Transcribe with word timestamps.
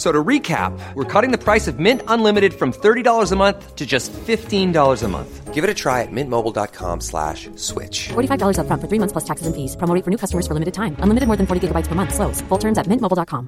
F- 0.00 0.06
So 0.06 0.12
to 0.12 0.28
recap, 0.28 0.72
we're 0.94 1.04
cutting 1.20 1.30
the 1.38 1.44
price 1.52 1.68
of 1.72 1.78
Mint 1.78 2.00
Unlimited 2.08 2.52
from 2.54 2.72
$30 2.72 3.32
a 3.32 3.36
month 3.36 3.76
to 3.76 3.84
just 3.86 4.12
$15 4.26 5.04
a 5.04 5.08
month. 5.08 5.54
Give 5.54 5.62
it 5.64 5.70
a 5.70 5.74
try 5.74 6.00
at 6.02 6.08
mintmobile.com 6.12 7.00
slash 7.00 7.50
switch. 7.56 8.08
$45 8.08 8.56
upfront 8.58 8.80
for 8.80 8.88
three 8.88 8.98
months 8.98 9.12
plus 9.12 9.24
taxes 9.24 9.46
and 9.46 9.54
fees. 9.54 9.76
Promo 9.76 9.94
rate 9.94 10.04
for 10.04 10.10
new 10.10 10.16
customers 10.18 10.46
for 10.46 10.54
limited 10.54 10.72
time. 10.74 10.96
Unlimited 11.02 11.26
more 11.28 11.36
than 11.36 11.46
40 11.46 11.60
gigabytes 11.68 11.88
per 11.88 11.94
month. 11.94 12.14
Slows. 12.14 12.40
Full 12.48 12.58
terms 12.58 12.78
at 12.78 12.86
mintmobile.com. 12.86 13.46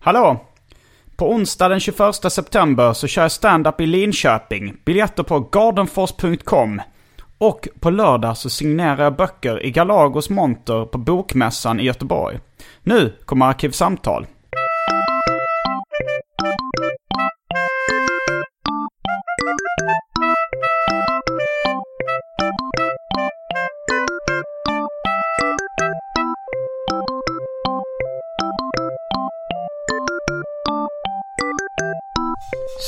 Hallå! 0.00 0.40
På 1.16 1.32
onsdag 1.32 1.68
den 1.68 1.80
21 1.80 2.32
september 2.32 2.92
så 2.92 3.06
kör 3.06 3.22
jag 3.22 3.32
stand-up 3.32 3.80
i 3.80 3.86
Linköping. 3.86 4.76
Biljetter 4.84 5.22
på 5.22 5.40
gardenfors.com. 5.40 6.82
Och 7.38 7.68
på 7.80 7.90
lördag 7.90 8.36
så 8.36 8.50
signerar 8.50 9.04
jag 9.04 9.16
böcker 9.16 9.66
i 9.66 9.70
Galagos 9.70 10.30
monter 10.30 10.84
på 10.84 10.98
Bokmässan 10.98 11.80
i 11.80 11.82
Göteborg. 11.84 12.38
Nu 12.88 13.12
kommer 13.24 13.46
Arkivsamtal. 13.46 14.26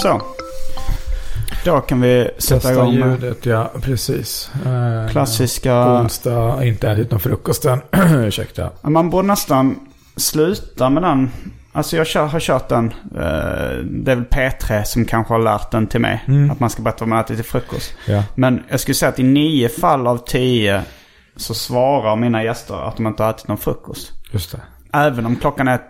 Så. 0.02 0.20
Då 1.64 1.80
kan 1.80 2.00
vi 2.00 2.30
sätta 2.38 2.54
Testa 2.54 2.72
igång 2.72 2.98
med 2.98 3.10
ljudet, 3.10 3.46
ja 3.46 3.70
precis. 3.82 4.50
Eh, 4.66 5.10
klassiska... 5.10 6.00
Onsdag, 6.00 6.64
inte 6.64 6.90
ätit 6.90 7.10
någon 7.10 7.20
frukost 7.20 7.64
än. 7.64 7.80
Ursäkta. 8.26 8.70
Man 8.82 9.10
borde 9.10 9.28
nästan 9.28 9.89
sluta 10.16 10.91
med 10.91 11.03
den. 11.03 11.30
Alltså 11.72 11.97
jag 11.97 12.06
kör, 12.06 12.27
har 12.27 12.41
kört 12.41 12.69
den. 12.69 12.86
eh, 13.14 13.78
det 13.84 14.12
är 14.12 14.17
väl 14.17 14.25
P3 14.25 14.83
som 14.84 15.05
kanske 15.05 15.34
har 15.34 15.39
lärt 15.39 15.70
den 15.70 15.86
till 15.86 16.00
mig. 16.00 16.25
Att 16.52 16.61
man 16.61 16.70
ska 16.70 16.83
berätta 16.83 16.98
vad 17.00 17.08
man 17.08 17.19
ätit 17.20 17.36
till 17.36 17.44
frukost. 17.44 17.94
Ja. 18.06 18.25
Men 18.34 18.62
jag 18.69 18.80
skulle 18.80 18.94
säga 18.94 19.08
att 19.08 19.19
i 19.19 19.22
nio 19.22 19.69
fall 19.69 20.06
av 20.06 20.17
tio 20.17 20.83
så 21.36 21.55
svarar 21.55 22.17
mina 22.17 22.44
gäster 22.44 22.89
att 22.89 22.97
de 22.97 23.06
inte 23.06 23.22
har 23.22 23.30
ätit 23.30 23.48
någon 23.48 23.58
frukost. 23.58 24.12
Just 24.33 24.52
det. 24.52 24.61
Även 24.92 25.27
om 25.27 25.36
klockan 25.36 25.69
är 25.69 25.80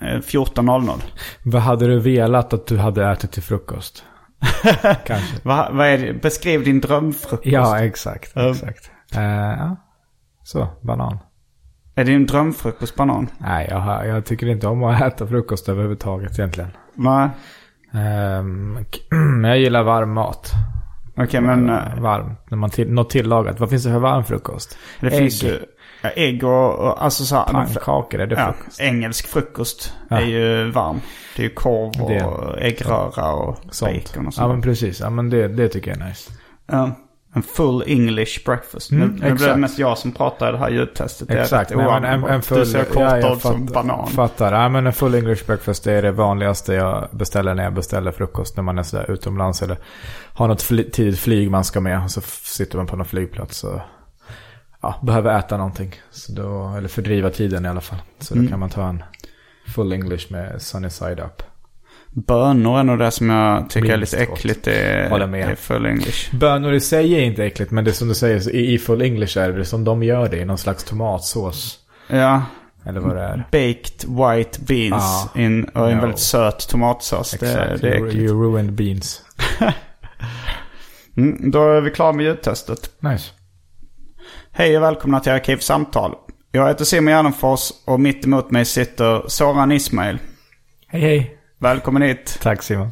eh, 0.00 0.06
14.00. 0.06 1.00
Vad 1.42 1.62
hade 1.62 1.86
du 1.86 1.98
velat 2.00 2.52
att 2.52 2.66
du 2.66 2.78
hade 2.78 3.10
ätit 3.10 3.32
till 3.32 3.42
frukost? 3.42 4.04
Kanske. 5.06 5.36
Vad 5.42 5.74
vad 5.74 5.86
är 5.86 5.98
det? 5.98 6.12
Beskriv 6.14 6.64
din 6.64 6.80
drömfrukost. 6.80 7.46
Ja, 7.46 7.84
exakt. 7.84 8.36
Exakt. 8.36 8.90
Eh, 9.14 9.22
ja. 9.22 9.76
Så, 10.44 10.68
banan. 10.82 11.18
Är 11.94 12.04
din 12.04 12.26
drömfrukost 12.26 12.94
banan? 12.96 13.28
Nej, 13.38 13.66
jag, 13.70 14.06
jag 14.06 14.24
tycker 14.24 14.46
inte 14.46 14.66
om 14.66 14.84
att 14.84 15.02
äta 15.02 15.26
frukost 15.26 15.68
överhuvudtaget 15.68 16.38
egentligen. 16.38 16.70
Nej. 16.94 17.28
Ehm, 17.92 18.78
k- 18.92 19.16
jag 19.48 19.58
gillar 19.58 19.82
varm 19.82 20.12
mat. 20.12 20.52
Okej 21.16 21.40
men 21.40 21.70
eh, 21.70 22.00
Varm. 22.00 22.34
När 22.50 22.56
man 22.58 22.70
till, 22.70 22.92
något 22.92 23.10
tillagat. 23.10 23.60
Vad 23.60 23.70
finns 23.70 23.84
det 23.84 23.90
för 23.90 23.98
varm 23.98 24.24
frukost? 24.24 24.78
det 25.00 25.06
Ägg. 25.06 25.18
finns 25.18 25.42
ju 25.44 25.58
ja, 26.02 26.08
ägg 26.08 26.44
och, 26.44 26.74
och 26.78 27.04
alltså 27.04 27.24
så 27.24 27.36
här, 27.36 27.44
Pannkakor, 27.44 28.20
är 28.20 28.26
det 28.26 28.34
ja, 28.34 28.52
frukost? 28.58 28.80
engelsk 28.80 29.26
frukost 29.26 29.92
Ja. 30.08 30.16
är 30.20 30.26
ju 30.26 30.70
varm. 30.70 31.00
Det 31.36 31.42
är 31.42 31.48
ju 31.48 31.54
korv 31.54 32.02
och 32.02 32.10
Det- 32.10 32.60
äggröra 32.60 33.32
och 33.32 33.58
Sånt. 33.70 33.92
bacon 33.92 34.26
och 34.26 34.32
Ja, 34.32 34.36
sånt. 34.36 34.52
men 34.52 34.62
precis. 34.62 35.00
Ja, 35.00 35.10
men 35.10 35.30
det, 35.30 35.48
det 35.48 35.68
tycker 35.68 35.90
jag 35.90 36.00
är 36.00 36.08
nice. 36.08 36.32
Ja, 36.66 36.90
en 37.34 37.42
full 37.42 37.82
English 37.86 38.44
breakfast. 38.44 38.90
Mm, 38.90 39.08
nu, 39.08 39.28
nu 39.28 39.34
blir 39.34 39.48
det 39.48 39.56
mest 39.56 39.78
jag 39.78 39.98
som 39.98 40.12
pratar 40.12 40.48
i 40.48 40.52
det 40.52 40.58
här 40.58 40.70
ljudtestet. 40.70 41.28
Det 41.28 41.34
är 41.34 41.42
Exakt. 41.42 41.70
Nej, 41.74 41.86
men 41.86 42.04
en, 42.04 42.24
en 42.24 42.42
full, 42.42 42.58
du 42.58 42.66
ser 42.66 42.84
kort 42.84 43.02
ja, 43.02 43.38
som 43.40 43.66
banan. 43.66 44.06
Fattar. 44.08 44.52
Ja, 44.52 44.68
men 44.68 44.86
en 44.86 44.92
full 44.92 45.14
English 45.14 45.46
breakfast 45.46 45.84
det 45.84 45.92
är 45.92 46.02
det 46.02 46.12
vanligaste 46.12 46.74
jag 46.74 47.08
beställer 47.10 47.54
när 47.54 47.64
jag 47.64 47.74
beställer 47.74 48.12
frukost. 48.12 48.56
När 48.56 48.62
man 48.64 48.78
är 48.78 48.82
sådär 48.82 49.10
utomlands 49.10 49.62
eller 49.62 49.76
har 50.34 50.48
något 50.48 50.62
fly, 50.62 50.90
tidigt 50.90 51.18
flyg 51.18 51.50
man 51.50 51.64
ska 51.64 51.80
med. 51.80 52.04
Och 52.04 52.10
så 52.10 52.20
sitter 52.42 52.76
man 52.76 52.86
på 52.86 52.96
någon 52.96 53.06
flygplats 53.06 53.64
och 53.64 53.80
ja, 54.82 54.94
behöver 55.02 55.38
äta 55.38 55.56
någonting. 55.56 55.94
Så 56.10 56.32
då, 56.32 56.74
eller 56.78 56.88
fördriva 56.88 57.30
tiden 57.30 57.64
i 57.64 57.68
alla 57.68 57.80
fall. 57.80 57.98
Så 58.18 58.34
då 58.34 58.40
Mm. 58.40 58.50
kan 58.50 58.60
man 58.60 58.70
ta 58.70 58.88
en 58.88 59.02
full 59.74 59.92
English 59.92 60.32
med 60.32 60.62
sunny 60.62 60.90
side 60.90 61.20
up. 61.20 61.42
Bönor 62.14 62.78
är 62.78 62.82
nog 62.84 62.98
det 62.98 63.10
som 63.10 63.30
jag 63.30 63.70
tycker 63.70 63.92
är 63.92 63.96
Minst 63.96 64.12
lite 64.12 64.26
gott. 64.26 64.38
äckligt 64.38 64.68
i, 64.68 64.70
i 65.52 65.56
full 65.56 65.86
English. 65.86 66.34
Bönor 66.36 66.72
i 66.74 66.80
sig 66.80 67.14
är 67.14 67.20
inte 67.20 67.44
äckligt, 67.44 67.70
men 67.70 67.84
det 67.84 67.90
är 67.90 67.92
som 67.92 68.08
du 68.08 68.14
säger, 68.14 68.40
så 68.40 68.50
i, 68.50 68.74
i 68.74 68.78
full 68.78 69.02
English 69.02 69.38
är 69.38 69.52
det 69.52 69.64
som 69.64 69.84
de 69.84 70.02
gör 70.02 70.28
det 70.28 70.36
i 70.38 70.44
någon 70.44 70.58
slags 70.58 70.84
tomatsås. 70.84 71.78
Ja, 72.08 72.42
Eller 72.86 73.00
vad 73.00 73.16
det 73.16 73.22
är. 73.22 73.36
baked 73.36 74.08
white 74.08 74.60
beans 74.60 75.30
Ja. 75.34 75.40
in, 75.40 75.64
och 75.64 75.90
en 75.90 75.96
No. 75.96 76.00
väldigt 76.00 76.18
söt 76.20 76.68
tomatsås. 76.68 77.30
Det, 77.30 77.46
Exakt. 77.46 77.80
det 77.82 77.88
är 77.88 77.96
you, 77.98 78.06
äckligt. 78.08 78.24
you 78.30 78.42
ruined 78.52 78.72
beans. 78.72 79.22
Mm, 81.16 81.50
då 81.50 81.70
är 81.72 81.80
vi 81.80 81.90
klara 81.90 82.12
med 82.12 82.24
ljudtestet. 82.24 82.90
Nice. 83.00 83.30
Hej 84.52 84.76
och 84.76 84.82
välkomna 84.82 85.20
till 85.20 85.32
Arkivsamtal. 85.32 86.14
Jag 86.50 86.68
heter 86.68 86.84
Simon 86.84 87.12
Gärdenfors 87.12 87.70
och 87.86 88.00
mitt 88.00 88.24
emot 88.24 88.50
mig 88.50 88.64
sitter 88.64 89.22
Soran 89.28 89.72
Ismail. 89.72 90.18
Hej 90.86 91.00
hej. 91.00 91.36
Välkommen 91.62 92.02
hit. 92.02 92.38
Tack 92.42 92.62
Simon. 92.62 92.90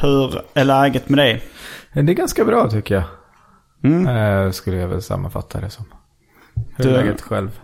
Hur 0.00 0.42
är 0.54 0.64
läget 0.64 1.08
med 1.08 1.18
dig? 1.18 1.42
Det 1.92 2.00
är 2.00 2.02
ganska 2.04 2.44
bra 2.44 2.70
tycker 2.70 2.94
jag. 2.94 3.04
Mm. 3.92 4.06
Eh, 4.46 4.50
skulle 4.50 4.76
jag 4.76 4.88
väl 4.88 5.02
sammanfatta 5.02 5.60
det 5.60 5.70
som. 5.70 5.84
Hur 6.76 6.84
Du- 6.84 6.90
är 6.90 7.04
läget 7.04 7.20
själv? 7.20 7.60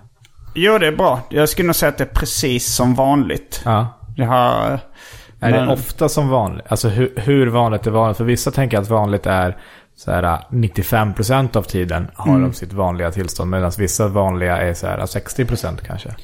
Jo, 0.54 0.78
det 0.78 0.86
är 0.86 0.96
bra. 0.96 1.20
Jag 1.30 1.48
skulle 1.48 1.66
nog 1.66 1.74
säga 1.76 1.88
att 1.88 1.98
det 1.98 2.04
är 2.04 2.14
precis 2.14 2.74
som 2.74 2.94
vanligt. 2.94 3.62
Ja. 3.64 3.86
Jag 4.16 4.26
har... 4.26 4.80
Är 5.40 5.50
men- 5.50 5.52
det 5.66 5.72
ofta 5.72 6.08
som 6.08 6.28
vanligt? 6.28 6.66
Alltså 6.68 6.88
hur, 6.88 7.12
hur 7.16 7.46
vanligt 7.46 7.86
är 7.86 7.90
vanligt? 7.90 8.16
För 8.16 8.24
vissa 8.24 8.50
tänker 8.50 8.78
att 8.78 8.88
vanligt 8.88 9.26
är 9.26 9.56
så 9.96 10.10
här 10.12 10.38
95% 10.50 11.56
av 11.56 11.62
tiden 11.62 12.10
har 12.14 12.30
Mm. 12.34 12.42
de 12.48 12.52
sitt 12.54 12.72
vanliga 12.72 13.10
tillstånd. 13.10 13.50
Medan 13.50 13.72
vissa 13.78 14.08
vanliga 14.08 14.56
är 14.58 14.74
så 14.74 14.86
här 14.86 15.06
60% 15.06 15.80
kanske. 15.86 16.14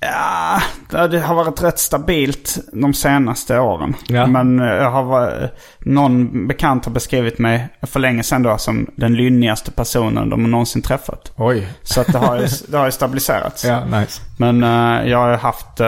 Ja, 0.00 0.60
det 1.06 1.20
har 1.20 1.34
varit 1.34 1.62
rätt 1.62 1.78
stabilt 1.78 2.58
de 2.72 2.94
senaste 2.94 3.58
åren. 3.58 3.94
Ja. 4.08 4.26
Men 4.26 4.60
eh, 4.60 4.66
jag 4.66 4.90
har 4.90 5.02
varit, 5.02 5.50
någon 5.78 6.46
bekant 6.48 6.84
har 6.84 6.92
beskrivit 6.92 7.38
mig 7.38 7.68
för 7.82 8.00
länge 8.00 8.22
sedan 8.22 8.42
då 8.42 8.58
som 8.58 8.90
den 8.96 9.14
lynnigaste 9.14 9.70
personen 9.70 10.30
de 10.30 10.40
har 10.40 10.48
någonsin 10.48 10.82
träffat. 10.82 11.32
Oj. 11.36 11.68
Så 11.82 12.00
att 12.00 12.06
det 12.06 12.18
har 12.18 12.36
ju, 12.36 12.46
det 12.68 12.76
har 12.78 12.86
ju 12.86 12.92
stabiliserats. 12.92 13.64
Ja, 13.64 13.84
nice. 13.84 14.22
Men 14.38 14.62
eh, 14.62 15.10
jag 15.10 15.18
har 15.18 15.36
haft, 15.36 15.80
eh, 15.80 15.86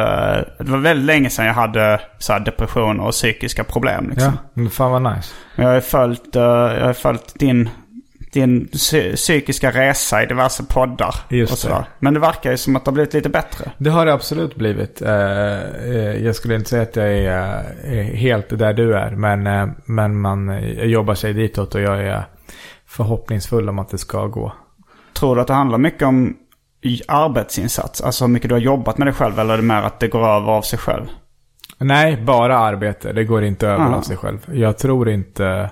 det 0.58 0.70
var 0.70 0.78
väldigt 0.78 1.06
länge 1.06 1.30
sedan 1.30 1.46
jag 1.46 1.54
hade 1.54 2.00
så 2.18 2.32
här 2.32 2.40
depressioner 2.40 3.04
och 3.04 3.12
psykiska 3.12 3.64
problem. 3.64 4.10
Liksom. 4.10 4.32
Ja, 4.32 4.50
men 4.54 4.70
fan 4.70 4.90
vad 4.90 5.02
nice. 5.16 5.34
Jag 5.56 5.68
har 5.68 5.80
följt, 5.80 6.34
jag 6.34 6.86
har 6.86 6.92
följt 6.92 7.38
din, 7.38 7.68
din 8.32 8.66
psy- 8.72 9.16
psykiska 9.16 9.70
resa 9.70 10.22
i 10.22 10.26
diverse 10.26 10.62
poddar. 10.68 11.14
Just 11.28 11.52
och 11.52 11.58
sådär. 11.58 11.74
det. 11.76 11.86
Men 11.98 12.14
det 12.14 12.20
verkar 12.20 12.50
ju 12.50 12.56
som 12.56 12.76
att 12.76 12.84
det 12.84 12.88
har 12.88 12.94
blivit 12.94 13.14
lite 13.14 13.28
bättre. 13.28 13.70
Det 13.78 13.90
har 13.90 14.06
det 14.06 14.12
absolut 14.12 14.54
blivit. 14.56 15.02
Eh, 15.02 15.12
eh, 15.12 16.24
Jag 16.24 16.34
skulle 16.34 16.54
inte 16.54 16.70
säga 16.70 16.82
att 16.82 16.96
jag 16.96 17.08
är 17.08 17.64
eh, 17.84 18.04
helt 18.04 18.58
där 18.58 18.72
du 18.72 18.94
är. 18.96 19.10
Men, 19.10 19.70
men 19.84 20.20
man 20.20 20.62
jobbar 20.90 21.14
sig 21.14 21.32
ditåt 21.32 21.74
och 21.74 21.80
jag 21.80 22.00
är 22.06 22.22
förhoppningsfull 22.86 23.68
om 23.68 23.78
att 23.78 23.88
det 23.88 23.98
ska 23.98 24.26
gå. 24.26 24.52
Tror 25.18 25.34
du 25.36 25.40
att 25.40 25.46
det 25.46 25.54
handlar 25.54 25.78
mycket 25.78 26.02
om 26.02 26.36
arbetsinsats? 27.08 28.00
Alltså 28.00 28.24
hur 28.24 28.32
mycket 28.32 28.48
du 28.48 28.54
har 28.54 28.60
jobbat 28.60 28.98
med 28.98 29.06
dig 29.06 29.14
själv 29.14 29.38
eller 29.38 29.52
är 29.54 29.56
det 29.58 29.62
mer 29.62 29.82
att 29.82 30.00
det 30.00 30.08
går 30.08 30.28
över 30.28 30.52
av 30.52 30.62
sig 30.62 30.78
själv? 30.78 31.06
Nej, 31.78 32.16
bara 32.22 32.58
arbete. 32.58 33.12
Det 33.12 33.24
går 33.24 33.44
inte 33.44 33.68
över 33.68 33.84
Ah. 33.84 33.94
av 33.96 34.02
sig 34.02 34.16
själv. 34.16 34.38
Jag 34.52 34.78
tror 34.78 35.08
inte... 35.08 35.70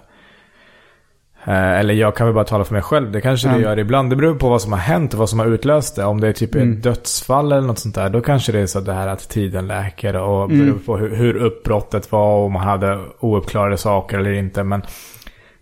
Eh, 1.49 1.79
eller 1.81 1.95
jag 1.95 2.17
kan 2.17 2.27
väl 2.27 2.35
bara 2.35 2.45
tala 2.45 2.65
för 2.65 2.73
mig 2.73 2.83
själv. 2.83 3.13
Det 3.13 3.21
kanske 3.21 3.49
det 3.49 3.59
gör 3.61 3.79
ibland. 3.79 4.11
Det 4.11 4.17
beror 4.17 4.35
på 4.35 4.49
vad 4.49 4.63
som 4.63 4.73
har 4.73 4.79
hänt 4.79 5.13
och 5.13 5.19
vad 5.19 5.29
som 5.29 5.39
har 5.39 5.47
utlöst 5.47 5.97
det. 5.97 6.05
Om 6.05 6.21
det 6.21 6.29
är 6.29 6.33
typ 6.33 6.55
ett 6.55 6.83
dödsfall 6.83 7.53
eller 7.53 7.67
något 7.67 7.79
sånt 7.79 7.95
där. 7.95 8.11
Då 8.11 8.21
kanske 8.21 8.53
det 8.53 8.59
är 8.61 8.67
så 8.67 8.81
det 8.81 8.93
här 8.93 9.09
att 9.09 9.29
tiden 9.29 9.67
läker. 9.67 10.17
Och 10.17 10.49
beror 10.49 10.79
på 10.87 10.97
hur, 10.97 11.17
hur 11.17 11.37
uppbrottet 11.37 12.13
var. 12.13 12.37
Och 12.37 12.45
om 12.45 12.53
man 12.53 12.63
hade 12.63 12.99
ouppklarade 13.21 13.77
saker 13.77 14.19
eller 14.19 14.33
inte. 14.33 14.63
Men, 14.65 14.81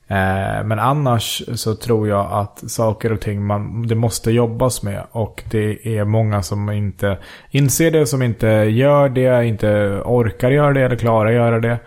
eh, 0.09 0.65
men 0.65 0.79
annars 0.79 1.43
så 1.55 1.75
tror 1.75 2.09
jag 2.09 2.29
att 2.33 2.71
saker 2.71 3.13
och 3.13 3.21
ting 3.21 3.47
man, 3.47 3.87
det 3.87 3.95
måste 3.95 4.31
jobbas 4.31 4.83
med. 4.83 5.03
Och 5.11 5.43
det 5.51 5.99
är 5.99 6.05
många 6.05 6.43
som 6.43 6.71
inte 6.71 7.19
inser 7.51 7.91
det. 7.91 8.07
Som 8.07 8.23
inte 8.23 8.47
gör 8.49 9.09
det. 9.09 9.45
Inte 9.47 10.01
orkar 10.05 10.51
göra 10.51 10.73
det 10.73 10.81
eller 10.81 10.97
klarar 10.97 11.31
göra 11.31 11.61
det. 11.61 11.79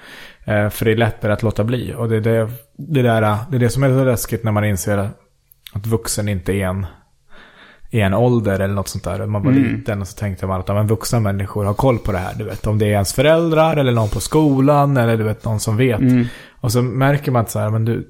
Eh, 0.45 0.69
För 0.69 0.85
det 0.85 0.91
är 0.91 0.95
lättare 0.95 1.33
att 1.33 1.43
låta 1.43 1.63
bli. 1.63 1.93
Och 1.97 2.09
det 2.09 2.15
är 2.15 2.21
det, 2.21 2.49
det, 2.77 3.01
där, 3.01 3.37
det 3.49 3.57
är 3.57 3.59
det 3.59 3.69
som 3.69 3.83
är 3.83 3.89
så 3.89 4.03
läskigt 4.03 4.43
när 4.43 4.51
man 4.51 4.65
inser 4.65 5.09
att 5.73 5.87
vuxen 5.87 6.29
inte 6.29 6.53
är 6.53 6.65
en, 6.67 6.85
är 7.91 7.99
en 7.99 8.13
ålder 8.13 8.59
eller 8.59 8.73
något 8.73 8.87
sånt 8.87 9.03
där. 9.03 9.25
Man 9.25 9.43
var 9.43 9.51
liten 9.51 10.01
och 10.01 10.07
så 10.07 10.17
tänkte 10.17 10.47
man 10.47 10.59
att 10.59 10.67
men 10.67 10.87
vuxna 10.87 11.19
människor 11.19 11.65
har 11.65 11.73
koll 11.73 11.99
på 11.99 12.11
det 12.11 12.17
här. 12.17 12.33
Du 12.37 12.43
vet, 12.43 12.67
om 12.67 12.77
det 12.77 12.85
är 12.85 12.89
ens 12.89 13.13
föräldrar 13.13 13.77
eller 13.77 13.91
någon 13.91 14.09
på 14.09 14.19
skolan 14.19 14.97
eller 14.97 15.17
du 15.17 15.23
vet, 15.23 15.45
någon 15.45 15.59
som 15.59 15.77
vet. 15.77 15.99
Och 16.61 16.71
så 16.71 16.81
märker 16.81 17.31
man 17.31 17.41
att 17.41 17.51
så 17.51 17.59
här, 17.59 17.69
men 17.69 17.85
du, 17.85 18.07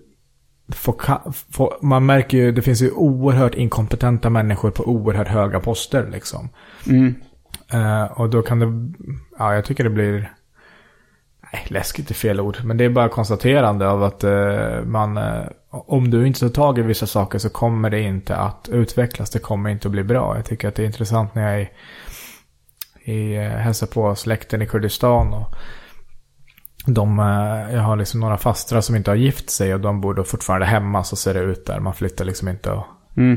får, 0.70 1.86
man 1.86 2.06
märker 2.06 2.38
ju, 2.38 2.52
det 2.52 2.62
finns 2.62 2.82
ju 2.82 2.92
oerhört 2.92 3.56
inkompetenta 3.56 4.30
människor 4.30 4.72
på 4.72 4.84
oerhört 4.84 5.28
höga 5.28 5.60
poster 5.60 6.10
liksom. 6.12 6.50
Eh, 7.74 8.04
och 8.04 8.30
då 8.30 8.42
kan 8.42 8.60
det, 8.60 8.94
ja 9.40 9.54
jag 9.54 9.66
tycker 9.66 9.84
det 9.84 9.90
blir, 9.90 10.32
läskigt 11.68 12.10
är 12.10 12.16
fel 12.16 12.40
ord, 12.40 12.58
men 12.64 12.78
det 12.78 12.86
är 12.86 12.90
bara 12.90 13.10
konstaterande 13.10 13.90
av 13.90 14.04
att 14.04 14.24
eh, 14.24 14.82
man, 14.86 15.18
eh, 15.18 15.44
om 15.70 16.12
du 16.12 16.28
inte 16.28 16.40
tar 16.40 16.50
tag 16.50 16.80
i 16.80 16.82
vissa 16.82 17.08
saker 17.08 17.40
så 17.40 17.50
kommer 17.50 17.90
det 17.90 18.02
inte 18.02 18.36
att 18.36 18.70
utvecklas, 18.72 19.30
det 19.30 19.40
kommer 19.40 19.70
inte 19.70 19.88
att 19.88 19.92
bli 19.92 20.04
bra. 20.04 20.36
Jag 20.36 20.46
tycker 20.46 20.68
att 20.68 20.76
det 20.76 20.84
är 20.84 20.88
intressant 20.88 21.36
när 21.36 21.52
jag 21.52 21.62
är 21.62 21.70
i, 23.08 23.36
eh, 23.36 23.42
hälsar 23.44 23.88
på 23.88 24.16
släkten 24.16 24.62
i 24.62 24.68
Kurdistan 24.68 25.34
och 25.34 25.56
de, 26.86 27.20
eh, 27.20 27.76
jag 27.76 27.82
har 27.82 27.96
liksom 27.96 28.20
några 28.20 28.38
fastrar 28.38 28.82
som 28.82 28.96
inte 28.96 29.12
har 29.12 29.16
gift 29.16 29.50
sig 29.50 29.74
och 29.74 29.80
de 29.80 30.02
bor 30.02 30.14
då 30.14 30.24
fortfarande 30.24 30.66
hemma 30.66 31.04
så 31.04 31.16
ser 31.16 31.34
det 31.34 31.40
ut 31.40 31.66
där. 31.66 31.80
Man 31.80 31.94
flyttar 31.94 32.26
liksom 32.26 32.48
inte 32.48 32.72
och, 32.72 32.86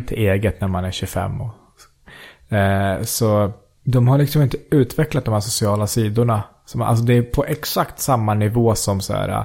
till 0.07 0.19
eget 0.19 0.61
när 0.61 0.69
man 0.69 0.85
är 0.85 0.91
25. 0.91 1.41
Och, 1.41 2.57
eh, 2.57 3.03
så 3.03 3.53
de 3.85 4.09
har 4.09 4.19
liksom 4.19 4.43
inte 4.43 4.57
utvecklat 4.71 5.25
de 5.25 5.35
här 5.35 5.41
sociala 5.41 5.87
sidorna. 5.87 6.43
Som, 6.71 6.83
alltså 6.83 7.05
det 7.05 7.17
är 7.17 7.23
på 7.23 7.45
exakt 7.45 7.99
samma 7.99 8.35
nivå 8.35 8.75
som 8.75 9.01
så 9.01 9.13
här 9.13 9.45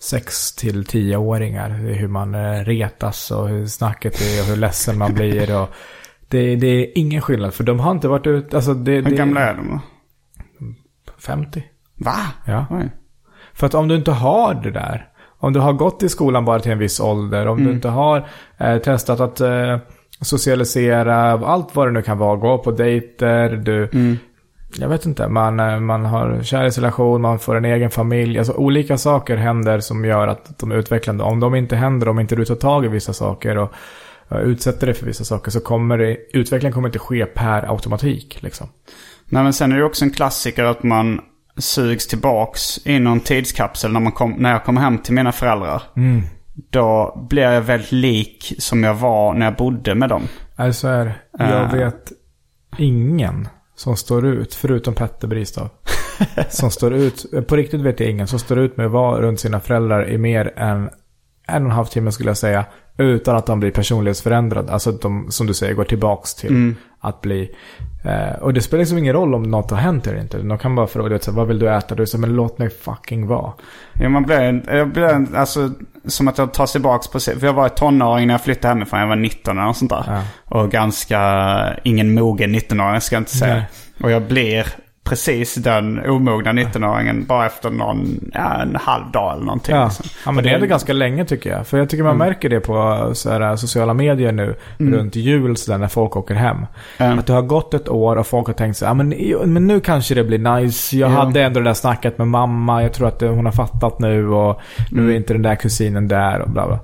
6 0.00 0.54
till 0.54 0.84
10-åringar. 0.84 1.68
Det 1.68 1.90
är 1.90 1.94
hur 1.94 2.08
man 2.08 2.34
eh, 2.34 2.64
retas 2.64 3.30
och 3.30 3.48
hur 3.48 3.66
snacket 3.66 4.20
är 4.20 4.40
och 4.40 4.46
hur 4.46 4.56
ledsen 4.56 4.98
man 4.98 5.14
blir. 5.14 5.62
Och 5.62 5.68
det, 6.28 6.56
det 6.56 6.66
är 6.66 6.98
ingen 6.98 7.20
skillnad 7.20 7.54
för 7.54 7.64
de 7.64 7.80
har 7.80 7.90
inte 7.90 8.08
varit 8.08 8.26
ute. 8.26 8.56
Alltså 8.56 8.74
det, 8.74 8.92
Hur 8.92 9.16
gamla 9.16 9.40
är 9.40 9.54
de 9.54 9.68
då? 9.68 9.80
50. 11.18 11.64
Va? 11.94 12.16
Ja. 12.46 12.66
Oj. 12.70 12.90
För 13.52 13.66
att 13.66 13.74
om 13.74 13.88
du 13.88 13.96
inte 13.96 14.12
har 14.12 14.54
det 14.54 14.70
där. 14.70 15.08
Om 15.38 15.52
du 15.52 15.60
har 15.60 15.72
gått 15.72 16.02
i 16.02 16.08
skolan 16.08 16.44
bara 16.44 16.60
till 16.60 16.72
en 16.72 16.78
viss 16.78 17.00
ålder. 17.00 17.46
Om 17.46 17.64
du 17.64 17.70
inte 17.70 17.88
har 17.88 18.28
eh, 18.58 18.78
testat 18.78 19.20
att 19.20 19.40
eh, 19.40 19.78
socialisera. 20.20 21.32
Allt 21.32 21.76
vad 21.76 21.88
det 21.88 21.92
nu 21.92 22.02
kan 22.02 22.18
vara. 22.18 22.36
Gå 22.36 22.58
på 22.58 22.70
dejter. 22.70 23.50
Du, 23.50 23.88
Jag 24.78 24.88
vet 24.88 25.06
inte. 25.06 25.28
Man, 25.28 25.60
eh, 25.60 25.80
man 25.80 26.04
har 26.04 26.42
kärleksrelation. 26.42 27.20
Man 27.22 27.38
får 27.38 27.54
en 27.56 27.64
egen 27.64 27.90
familj. 27.90 28.38
Alltså 28.38 28.52
olika 28.52 28.98
saker 28.98 29.36
händer 29.36 29.80
som 29.80 30.04
gör 30.04 30.28
att 30.28 30.58
de 30.58 30.72
är 30.72 30.76
utvecklande. 30.76 31.24
Om 31.24 31.40
de 31.40 31.54
inte 31.54 31.76
händer. 31.76 32.08
Om 32.08 32.20
inte 32.20 32.36
du 32.36 32.44
tar 32.44 32.54
tag 32.54 32.84
i 32.84 32.88
vissa 32.88 33.12
saker. 33.12 33.58
Och 33.58 33.72
eh, 34.30 34.38
utsätter 34.38 34.86
dig 34.86 34.94
för 34.94 35.06
vissa 35.06 35.24
saker. 35.24 35.50
Så 35.50 35.60
kommer 35.60 35.98
det, 35.98 36.16
utvecklingen 36.32 36.72
kommer 36.72 36.88
inte 36.88 36.98
ske 36.98 37.26
per 37.26 37.70
automatik. 37.72 38.42
Liksom. 38.42 38.66
Nej 39.28 39.42
men 39.42 39.52
sen 39.52 39.72
är 39.72 39.76
det 39.78 39.84
också 39.84 40.04
en 40.04 40.10
klassiker 40.10 40.64
att 40.64 40.82
man 40.82 41.20
sugs 41.56 42.06
tillbaks 42.06 42.86
i 42.86 42.98
någon 42.98 43.20
tidskapsel 43.20 43.92
när, 43.92 44.00
man 44.00 44.12
kom, 44.12 44.30
när 44.38 44.52
jag 44.52 44.64
kommer 44.64 44.80
hem 44.80 44.98
till 44.98 45.14
mina 45.14 45.32
föräldrar. 45.32 45.82
Då 46.70 47.18
blir 47.30 47.42
jag 47.42 47.60
väldigt 47.60 47.92
lik 47.92 48.54
som 48.58 48.84
jag 48.84 48.94
var 48.94 49.34
när 49.34 49.46
jag 49.46 49.54
bodde 49.56 49.94
med 49.94 50.08
dem. 50.08 50.22
Alltså 50.56 50.88
är, 50.88 51.14
jag 51.38 51.48
Eh. 51.62 51.72
vet 51.72 52.12
ingen 52.78 53.48
som 53.76 53.96
står 53.96 54.26
ut, 54.26 54.54
förutom 54.54 54.94
Petter 54.94 55.28
Bristav. 55.28 55.68
som 56.48 56.70
står 56.70 56.94
ut, 56.94 57.46
på 57.48 57.56
riktigt 57.56 57.80
vet 57.80 58.00
jag 58.00 58.10
ingen, 58.10 58.26
som 58.26 58.38
står 58.38 58.58
ut 58.58 58.76
med 58.76 58.86
att 58.86 58.92
vara 58.92 59.22
runt 59.22 59.40
sina 59.40 59.60
föräldrar 59.60 60.08
i 60.08 60.18
mer 60.18 60.52
än 60.56 60.90
en 61.46 61.62
och 61.62 61.70
en 61.70 61.76
halv 61.76 61.86
timme 61.86 62.12
skulle 62.12 62.30
jag 62.30 62.36
säga. 62.36 62.64
Utan 62.98 63.36
att 63.36 63.46
de 63.46 63.60
blir 63.60 63.70
personlighetsförändrade. 63.70 64.72
Alltså 64.72 64.90
att 64.90 65.02
de, 65.02 65.26
som 65.30 65.46
du 65.46 65.54
säger, 65.54 65.74
går 65.74 65.84
tillbaks 65.84 66.34
till 66.34 66.74
att 67.00 67.20
bli... 67.20 67.50
Eh, 68.04 68.42
och 68.42 68.54
det 68.54 68.60
spelar 68.60 68.80
liksom 68.80 68.98
ingen 68.98 69.12
roll 69.12 69.34
om 69.34 69.42
något 69.42 69.70
har 69.70 69.78
hänt 69.78 70.06
eller 70.06 70.20
inte. 70.20 70.38
De 70.38 70.58
kan 70.58 70.74
bara 70.74 70.86
fråga, 70.86 71.18
här, 71.26 71.32
vad 71.32 71.48
vill 71.48 71.58
du 71.58 71.70
äta? 71.70 71.94
Du 71.94 72.06
säger, 72.06 72.20
men 72.20 72.36
låt 72.36 72.58
mig 72.58 72.70
fucking 72.70 73.26
vara. 73.26 73.52
Ja, 74.00 74.08
man 74.08 74.22
blir, 74.22 74.62
jag 74.74 74.88
blir 74.88 75.36
alltså 75.36 75.70
som 76.06 76.28
att 76.28 76.38
jag 76.38 76.54
tar 76.54 76.66
tillbaks 76.66 77.08
på. 77.08 77.20
För 77.20 77.46
jag 77.46 77.52
var 77.52 77.68
tonåring 77.68 78.26
när 78.26 78.34
jag 78.34 78.40
flyttade 78.40 78.68
hemifrån. 78.68 79.00
Jag 79.00 79.06
var 79.06 79.16
19 79.16 79.56
eller 79.56 79.66
något 79.66 79.76
sånt 79.76 79.90
där. 79.90 80.04
Ja. 80.06 80.22
Och 80.44 80.70
ganska, 80.70 81.80
ingen 81.82 82.14
mogen 82.14 82.54
19-åring 82.54 83.00
ska 83.00 83.16
jag 83.16 83.20
inte 83.20 83.36
säga. 83.36 83.54
Nej. 83.54 83.66
Och 84.02 84.10
jag 84.10 84.22
blir 84.22 84.66
precis 85.04 85.54
den 85.54 86.06
omogna 86.10 86.52
19-åringen 86.52 87.26
bara 87.26 87.46
efter 87.46 87.70
någon, 87.70 88.30
ja, 88.34 88.62
en 88.62 88.76
halv 88.76 89.10
dag 89.12 89.32
eller 89.32 89.44
någonting. 89.44 89.74
Ja, 89.76 89.84
liksom. 89.84 90.06
ja 90.24 90.32
men 90.32 90.44
det 90.44 90.50
är 90.50 90.54
ändå 90.54 90.66
ganska 90.66 90.92
länge 90.92 91.24
tycker 91.24 91.50
jag. 91.50 91.66
För 91.66 91.78
jag 91.78 91.88
tycker 91.88 92.04
man 92.04 92.16
märker 92.18 92.48
det 92.48 92.60
på 92.60 93.10
så 93.14 93.30
här, 93.30 93.56
sociala 93.56 93.94
medier 93.94 94.32
nu. 94.32 94.54
Runt 94.78 95.16
jul 95.16 95.56
så 95.56 95.70
där, 95.72 95.78
när 95.78 95.88
folk 95.88 96.16
åker 96.16 96.34
hem. 96.34 96.66
Mm. 96.98 97.18
Att 97.18 97.26
det 97.26 97.32
har 97.32 97.42
gått 97.42 97.74
ett 97.74 97.88
år 97.88 98.16
och 98.16 98.26
folk 98.26 98.46
har 98.46 98.54
tänkt 98.54 98.76
sig, 98.76 98.88
ja 98.88 98.94
men, 98.94 99.08
men 99.52 99.66
nu 99.66 99.80
kanske 99.80 100.14
det 100.14 100.24
blir 100.24 100.38
nice. 100.60 100.96
Jag 100.96 101.10
Ja. 101.10 101.14
hade 101.14 101.42
ändå 101.42 101.60
det 101.60 101.66
där 101.66 101.74
snacket 101.74 102.18
med 102.18 102.26
mamma. 102.28 102.82
Jag 102.82 102.92
tror 102.92 103.08
att 103.08 103.22
eh, 103.22 103.30
hon 103.34 103.44
har 103.44 103.52
fattat 103.52 103.98
nu. 103.98 104.28
Och 104.28 104.60
nu 104.90 105.12
är 105.12 105.16
inte 105.16 105.32
den 105.32 105.42
där 105.42 105.54
kusinen 105.54 106.08
där 106.08 106.40
och 106.40 106.50
bla 106.50 106.66
bla. 106.66 106.78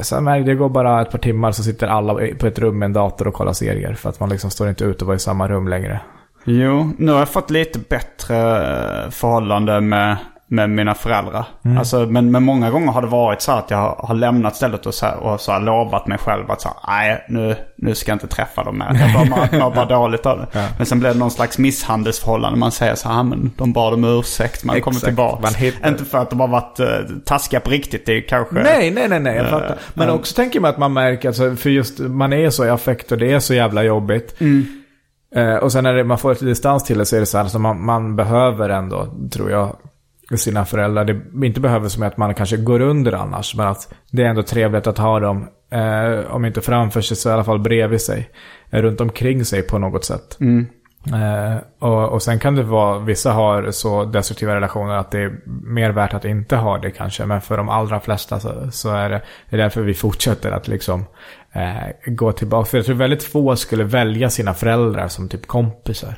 Sen 0.00 0.24
märker 0.24 0.46
det 0.46 0.54
går 0.54 0.68
bara 0.68 1.02
ett 1.02 1.10
par 1.10 1.18
timmar 1.18 1.52
så 1.52 1.62
sitter 1.62 1.86
alla 1.86 2.14
på 2.38 2.46
ett 2.46 2.58
rum 2.58 2.78
med 2.78 2.86
en 2.86 2.92
dator 2.92 3.28
och 3.28 3.34
kollar 3.34 3.52
serier. 3.52 3.94
För 3.94 4.08
att 4.08 4.20
man 4.20 4.28
liksom 4.28 4.50
står 4.50 4.68
inte 4.68 4.84
ute 4.84 5.04
och 5.04 5.08
var 5.08 5.14
i 5.14 5.18
samma 5.18 5.48
rum 5.48 5.68
längre. 5.68 6.00
Jo, 6.44 6.92
nu 6.98 7.12
har 7.12 7.18
jag 7.18 7.28
fått 7.28 7.50
lite 7.50 7.78
bättre 7.78 8.36
eh, 9.04 9.10
förhållande 9.10 9.80
med, 9.80 10.16
med 10.46 10.70
mina 10.70 10.94
föräldrar. 10.94 11.44
Alltså, 11.78 11.98
men, 11.98 12.30
men 12.30 12.42
många 12.42 12.70
gånger 12.70 12.92
har 12.92 13.02
det 13.02 13.08
varit 13.08 13.42
så 13.42 13.52
att 13.52 13.70
jag 13.70 13.94
har, 13.98 14.14
lämnat 14.14 14.56
stället 14.56 14.86
och 14.86 14.94
så, 14.94 15.06
här, 15.06 15.16
och 15.16 15.40
så 15.40 15.58
lovat 15.58 16.06
mig 16.06 16.18
själv 16.18 16.50
att 16.50 16.60
så 16.60 16.68
här, 16.68 16.76
nej 17.06 17.24
nu, 17.28 17.56
nu 17.76 17.94
ska 17.94 18.10
jag 18.10 18.14
inte 18.16 18.26
träffa 18.26 18.64
dem 18.64 18.78
mer. 18.78 19.00
Jag 19.00 19.12
bara 19.14 19.24
mår- 19.24 19.58
mår 19.60 19.70
bara 19.74 19.84
dåligt 19.84 20.26
av 20.26 20.38
det. 20.38 20.68
Men 20.76 20.86
sen 20.86 21.00
blir 21.00 21.10
det 21.12 21.18
någon 21.18 21.30
slags 21.30 21.58
misshandelsförhållande. 21.58 22.58
Man 22.58 22.72
säger 22.72 22.94
så 22.94 23.08
här, 23.08 23.20
"Ah, 23.20 23.22
men 23.22 23.50
de 23.56 23.72
bad 23.72 23.94
om 23.94 24.04
ursäkt, 24.04 24.64
man 24.64 24.80
kommer 24.80 24.96
Exakt, 24.96 25.04
tillbaka. 25.06 25.42
man 25.42 25.54
hittar- 25.54 25.88
Inte 25.88 26.04
för 26.04 26.18
att 26.18 26.30
de 26.30 26.40
har 26.40 26.48
varit 26.48 26.80
uh, 26.80 26.86
taskiga 27.24 27.60
på 27.60 27.70
riktigt, 27.70 28.06
det 28.06 28.12
är 28.16 28.28
kanske... 28.28 28.54
Nej, 28.54 28.90
nej, 28.90 29.08
nej, 29.08 29.20
nej. 29.20 29.36
Jag 29.36 29.50
fattar. 29.50 29.76
Men 29.94 30.10
också 30.10 30.34
tänker 30.34 30.60
man 30.60 30.70
att 30.70 30.78
man 30.78 30.92
märker, 30.92 31.28
alltså, 31.28 31.56
för 31.56 31.70
just 31.70 31.98
man 31.98 32.32
är 32.32 32.50
så 32.50 32.64
i 32.64 32.70
affekt 32.70 33.12
och 33.12 33.18
det 33.18 33.32
är 33.32 33.38
så 33.40 33.54
jävla 33.54 33.82
jobbigt. 33.82 34.36
Eh, 35.34 35.54
och 35.54 35.72
sen 35.72 35.84
när 35.84 35.94
det, 35.94 36.04
man 36.04 36.18
får 36.18 36.30
lite 36.30 36.44
distans 36.44 36.84
till 36.84 36.98
det 36.98 37.06
så 37.06 37.16
är 37.16 37.20
det 37.20 37.26
så 37.26 37.36
här, 37.36 37.44
alltså 37.44 37.58
man, 37.58 37.84
man 37.84 38.16
behöver 38.16 38.68
ändå, 38.68 39.06
tror 39.32 39.50
jag, 39.50 39.76
sina 40.38 40.64
föräldrar. 40.64 41.04
Det 41.04 41.46
inte 41.46 41.60
behöver 41.60 41.88
som 41.88 42.02
att 42.02 42.16
man 42.16 42.34
kanske 42.34 42.56
går 42.56 42.80
under 42.80 43.12
annars, 43.12 43.54
men 43.54 43.66
att 43.66 43.94
det 44.10 44.22
är 44.22 44.26
ändå 44.26 44.42
trevligt 44.42 44.86
att 44.86 44.98
ha 44.98 45.20
dem, 45.20 45.48
eh, 45.70 46.34
om 46.34 46.44
inte 46.44 46.60
framför 46.60 47.00
sig 47.00 47.16
så 47.16 47.28
i 47.28 47.32
alla 47.32 47.44
fall 47.44 47.58
bredvid 47.58 48.00
sig. 48.00 48.30
Eh, 48.70 48.82
runt 48.82 49.00
omkring 49.00 49.44
sig 49.44 49.62
på 49.62 49.78
något 49.78 50.04
sätt. 50.04 50.38
Eh, 51.06 51.56
och, 51.78 52.08
och 52.08 52.22
sen 52.22 52.38
kan 52.38 52.54
det 52.54 52.62
vara, 52.62 52.98
vissa 52.98 53.32
har 53.32 53.70
så 53.70 54.04
destruktiva 54.04 54.54
relationer 54.54 54.94
att 54.94 55.10
det 55.10 55.18
är 55.20 55.40
mer 55.46 55.90
värt 55.90 56.14
att 56.14 56.24
inte 56.24 56.56
ha 56.56 56.78
det 56.78 56.90
kanske. 56.90 57.26
Men 57.26 57.40
för 57.40 57.56
de 57.56 57.68
allra 57.68 58.00
flesta 58.00 58.40
så, 58.40 58.70
så 58.70 58.90
är 58.90 59.10
det, 59.10 59.22
det 59.50 59.56
är 59.56 59.60
därför 59.60 59.82
vi 59.82 59.94
fortsätter 59.94 60.52
att 60.52 60.68
liksom 60.68 61.04
eh, 61.52 62.12
gå 62.12 62.32
tillbaka. 62.32 62.64
För 62.70 62.78
jag 62.78 62.86
tror 62.86 62.96
väldigt 62.96 63.22
få 63.22 63.56
skulle 63.56 63.84
välja 63.84 64.30
sina 64.30 64.54
föräldrar 64.54 65.08
som 65.08 65.28
typ 65.28 65.46
kompisar. 65.46 66.08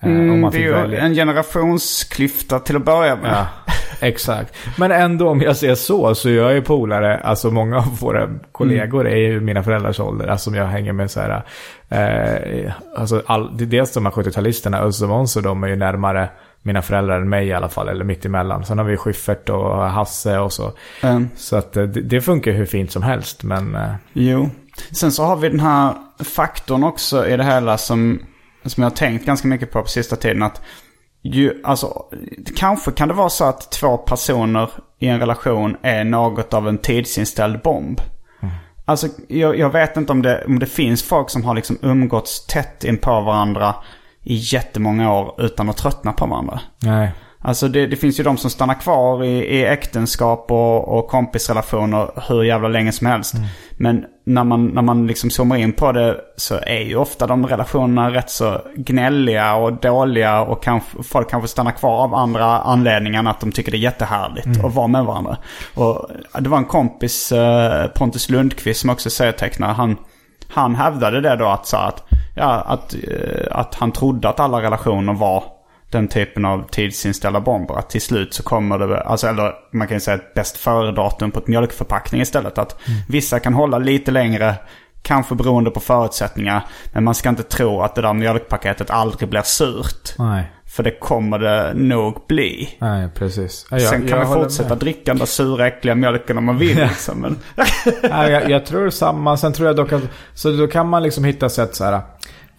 Eh, 0.00 0.08
Mm, 0.10 0.50
det 0.50 0.56
är 0.58 0.60
ju 0.60 0.72
välja. 0.72 1.00
en 1.00 1.14
generationsklyfta 1.14 2.58
till 2.58 2.76
att 2.76 2.84
börja 2.84 3.16
med. 3.16 3.30
Ja, 3.32 3.46
exakt. 4.00 4.54
Men 4.78 4.92
ändå 4.92 5.28
om 5.28 5.40
jag 5.40 5.56
ser 5.56 5.74
så, 5.74 6.14
så 6.14 6.30
jag 6.30 6.56
är 6.56 6.60
polare, 6.60 7.18
alltså 7.18 7.50
många 7.50 7.78
av 7.78 7.98
våra 8.00 8.28
kollegor 8.52 9.08
är 9.08 9.16
ju 9.16 9.40
mina 9.40 9.62
föräldrars 9.62 10.00
ålder. 10.00 10.26
Alltså 10.26 10.44
som 10.44 10.54
jag 10.54 10.66
hänger 10.66 10.92
med 10.92 11.10
så 11.10 11.20
här, 11.20 11.42
eh, 11.88 12.72
alltså 12.96 13.22
all, 13.26 13.56
dels 13.56 13.92
de 13.92 14.06
här 14.06 14.12
70-talisterna, 14.12 14.82
Özz 14.82 15.02
och 15.02 15.36
och 15.36 15.42
de 15.42 15.64
är 15.64 15.68
ju 15.68 15.76
närmare 15.76 16.28
mina 16.62 16.82
föräldrar 16.82 17.20
än 17.20 17.28
mig 17.28 17.46
i 17.46 17.52
alla 17.52 17.68
fall, 17.68 17.88
eller 17.88 18.04
mitt 18.04 18.24
emellan. 18.24 18.64
Sen 18.64 18.78
har 18.78 18.84
vi 18.84 18.96
Schyffert 18.96 19.48
och 19.48 19.76
Hasse 19.76 20.38
och 20.38 20.52
så. 20.52 20.72
Mm. 21.02 21.28
Så 21.36 21.56
att 21.56 21.76
eh, 21.76 21.82
det, 21.82 22.00
det 22.00 22.20
funkar 22.20 22.52
hur 22.52 22.66
fint 22.66 22.92
som 22.92 23.02
helst, 23.02 23.42
men... 23.42 23.74
eh, 23.74 23.94
Jo. 24.12 24.50
Sen 24.92 25.12
så 25.12 25.24
har 25.24 25.36
vi 25.36 25.48
den 25.48 25.60
här 25.60 25.94
faktorn 26.24 26.84
också 26.84 27.28
i 27.28 27.36
det 27.36 27.44
hela 27.44 27.78
som, 27.78 28.22
som 28.64 28.82
jag 28.82 28.90
har 28.90 28.96
tänkt 28.96 29.26
ganska 29.26 29.48
mycket 29.48 29.72
på 29.72 29.82
på 29.82 29.88
sista 29.88 30.16
tiden. 30.16 30.42
Att 30.42 30.62
ju, 31.22 31.60
alltså, 31.64 32.02
kanske 32.56 32.90
kan 32.90 33.08
det 33.08 33.14
vara 33.14 33.28
så 33.28 33.44
att 33.44 33.70
två 33.70 33.96
personer 33.96 34.70
i 34.98 35.08
en 35.08 35.20
relation 35.20 35.76
är 35.82 36.04
något 36.04 36.54
av 36.54 36.68
en 36.68 36.78
tidsinställd 36.78 37.60
bomb. 37.62 38.00
Alltså 38.84 39.08
jag, 39.28 39.58
jag 39.58 39.72
vet 39.72 39.96
inte 39.96 40.12
om 40.12 40.22
det, 40.22 40.44
om 40.46 40.58
det 40.58 40.66
finns 40.66 41.02
folk 41.02 41.30
som 41.30 41.44
har 41.44 41.54
liksom 41.54 41.78
umgåtts 41.82 42.46
tätt 42.46 42.84
in 42.84 42.98
på 42.98 43.20
varandra 43.20 43.74
i 44.22 44.34
jättemånga 44.34 45.14
år 45.14 45.34
utan 45.38 45.68
att 45.68 45.76
tröttna 45.76 46.12
på 46.12 46.26
varandra. 46.26 46.60
Nej. 46.82 47.12
Alltså 47.40 47.68
det, 47.68 47.86
det 47.86 47.96
finns 47.96 48.20
ju 48.20 48.24
de 48.24 48.36
som 48.36 48.50
stannar 48.50 48.74
kvar 48.74 49.24
i, 49.24 49.28
i 49.28 49.64
äktenskap 49.64 50.50
och, 50.50 50.98
och 50.98 51.08
kompisrelationer 51.08 52.10
hur 52.28 52.42
jävla 52.42 52.68
länge 52.68 52.92
som 52.92 53.06
helst. 53.06 53.34
Men 53.76 54.04
när 54.26 54.44
man, 54.44 54.66
när 54.66 54.82
man 54.82 55.06
liksom 55.06 55.30
zoomar 55.30 55.56
in 55.56 55.72
på 55.72 55.92
det 55.92 56.16
så 56.36 56.54
är 56.54 56.80
ju 56.80 56.96
ofta 56.96 57.26
de 57.26 57.46
relationerna 57.46 58.10
rätt 58.10 58.30
så 58.30 58.60
gnälliga 58.76 59.54
och 59.54 59.72
dåliga. 59.72 60.40
Och 60.40 60.62
kanske, 60.62 61.02
folk 61.02 61.30
kanske 61.30 61.48
stannar 61.48 61.72
kvar 61.72 62.04
av 62.04 62.14
andra 62.14 62.58
anledningar 62.58 63.18
än 63.18 63.26
att 63.26 63.40
de 63.40 63.52
tycker 63.52 63.70
det 63.70 63.78
är 63.78 63.80
jättehärligt 63.80 64.64
att 64.64 64.74
vara 64.74 64.86
med 64.86 65.04
varandra. 65.04 65.36
Och 65.74 66.10
det 66.38 66.48
var 66.48 66.58
en 66.58 66.64
kompis, 66.64 67.32
eh, 67.32 67.86
Pontus 67.86 68.30
Lundqvist, 68.30 68.80
som 68.80 68.90
också 68.90 69.08
är 69.08 69.10
serietecknare. 69.10 69.72
Han, 69.72 69.96
han 70.48 70.74
hävdade 70.74 71.20
det 71.20 71.36
då 71.36 71.46
att, 71.46 71.66
så 71.66 71.76
att, 71.76 72.04
ja, 72.34 72.62
att, 72.66 72.94
eh, 72.94 73.46
att 73.50 73.74
han 73.74 73.92
trodde 73.92 74.28
att 74.28 74.40
alla 74.40 74.62
relationer 74.62 75.12
var 75.12 75.44
den 75.90 76.08
typen 76.08 76.44
av 76.44 76.68
tidsinställda 76.70 77.40
bomber. 77.40 77.74
Att 77.74 77.90
till 77.90 78.00
slut 78.00 78.34
så 78.34 78.42
kommer 78.42 78.78
det, 78.78 79.00
alltså, 79.00 79.26
eller 79.26 79.52
man 79.72 79.88
kan 79.88 79.96
ju 79.96 80.00
säga 80.00 80.16
ett 80.16 80.34
bäst 80.34 80.56
före-datum 80.56 81.30
på 81.30 81.38
ett 81.38 81.46
mjölkförpackning 81.46 82.20
istället. 82.20 82.58
Att 82.58 82.76
vissa 83.08 83.40
kan 83.40 83.54
hålla 83.54 83.78
lite 83.78 84.10
längre, 84.10 84.54
kanske 85.02 85.34
beroende 85.34 85.70
på 85.70 85.80
förutsättningar. 85.80 86.64
Men 86.92 87.04
man 87.04 87.14
ska 87.14 87.28
inte 87.28 87.42
tro 87.42 87.80
att 87.80 87.94
det 87.94 88.02
där 88.02 88.14
mjölkpaketet 88.14 88.90
aldrig 88.90 89.30
blir 89.30 89.42
surt. 89.42 90.14
Nej. 90.18 90.52
För 90.68 90.82
det 90.82 90.90
kommer 90.90 91.38
det 91.38 91.72
nog 91.74 92.24
bli. 92.28 92.68
Nej, 92.78 93.08
precis. 93.14 93.66
Ja, 93.70 93.78
Sen 93.78 94.08
kan 94.08 94.26
håller 94.26 94.42
fortsätta 94.42 94.68
med. 94.68 94.78
dricka 94.78 95.00
den 95.10 95.18
där 95.18 95.26
sura 95.26 95.66
äckliga 95.66 95.94
mjölken 95.94 96.38
om 96.38 96.44
man 96.44 96.58
vill. 96.58 96.76
Liksom. 96.76 97.20
Men, 97.20 97.36
Ja, 98.02 98.28
jag, 98.30 98.50
jag 98.50 98.66
tror 98.66 98.90
samma. 98.90 99.36
Sen 99.36 99.52
tror 99.52 99.66
jag 99.66 99.76
dock 99.76 99.92
att... 99.92 100.02
Så 100.34 100.50
då 100.50 100.66
kan 100.66 100.88
man 100.88 101.02
liksom 101.02 101.24
hitta 101.24 101.48
sätt 101.48 101.74
så 101.74 101.84
här... 101.84 102.00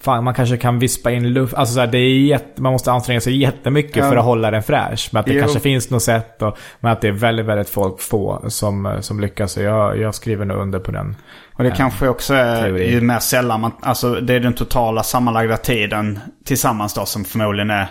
Fan, 0.01 0.23
man 0.23 0.33
kanske 0.33 0.57
kan 0.57 0.79
vispa 0.79 1.11
in 1.11 1.33
luft. 1.33 1.53
Alltså 1.53 1.73
så 1.73 1.79
här, 1.79 1.87
det 1.87 1.97
är 1.97 2.19
jätte, 2.19 2.61
man 2.61 2.71
måste 2.71 2.91
anstränga 2.91 3.21
sig 3.21 3.37
jättemycket 3.41 3.97
Ja. 3.97 4.09
för 4.09 4.15
att 4.17 4.23
hålla 4.25 4.51
den 4.51 4.63
fräsch. 4.63 5.09
Men 5.11 5.19
att 5.19 5.25
det 5.25 5.33
Jo. 5.33 5.39
kanske 5.41 5.59
finns 5.59 5.89
något 5.89 6.03
sätt. 6.03 6.41
Och, 6.41 6.57
men 6.79 6.91
att 6.91 7.01
det 7.01 7.07
är 7.07 7.11
väldigt, 7.11 7.45
väldigt 7.45 7.69
folk 7.69 8.01
få 8.01 8.43
som, 8.47 8.97
som 9.01 9.19
lyckas. 9.19 9.51
Så 9.51 9.61
jag, 9.61 9.97
jag 9.99 10.15
skriver 10.15 10.45
nog 10.45 10.57
under 10.57 10.79
på 10.79 10.91
den. 10.91 11.15
Och 11.59 11.65
det 11.65 11.71
kanske 11.71 12.07
också 12.07 12.33
är 12.33 12.61
Teori. 12.61 12.91
ju 12.91 13.01
mer 13.01 13.19
sällan 13.19 13.61
man, 13.61 13.71
alltså 13.81 14.13
det 14.15 14.33
är 14.33 14.39
den 14.39 14.53
totala 14.53 15.03
sammanlagda 15.03 15.57
tiden 15.57 16.19
tillsammans 16.45 16.93
då 16.93 17.05
som 17.05 17.25
förmodligen 17.25 17.69
är 17.69 17.87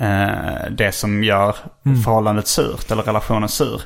eh, 0.00 0.70
det 0.70 0.92
som 0.92 1.24
gör 1.24 1.56
Mm. 1.86 2.02
förhållandet 2.02 2.46
surt 2.46 2.90
eller 2.90 3.02
relationen 3.02 3.48
sur. 3.48 3.80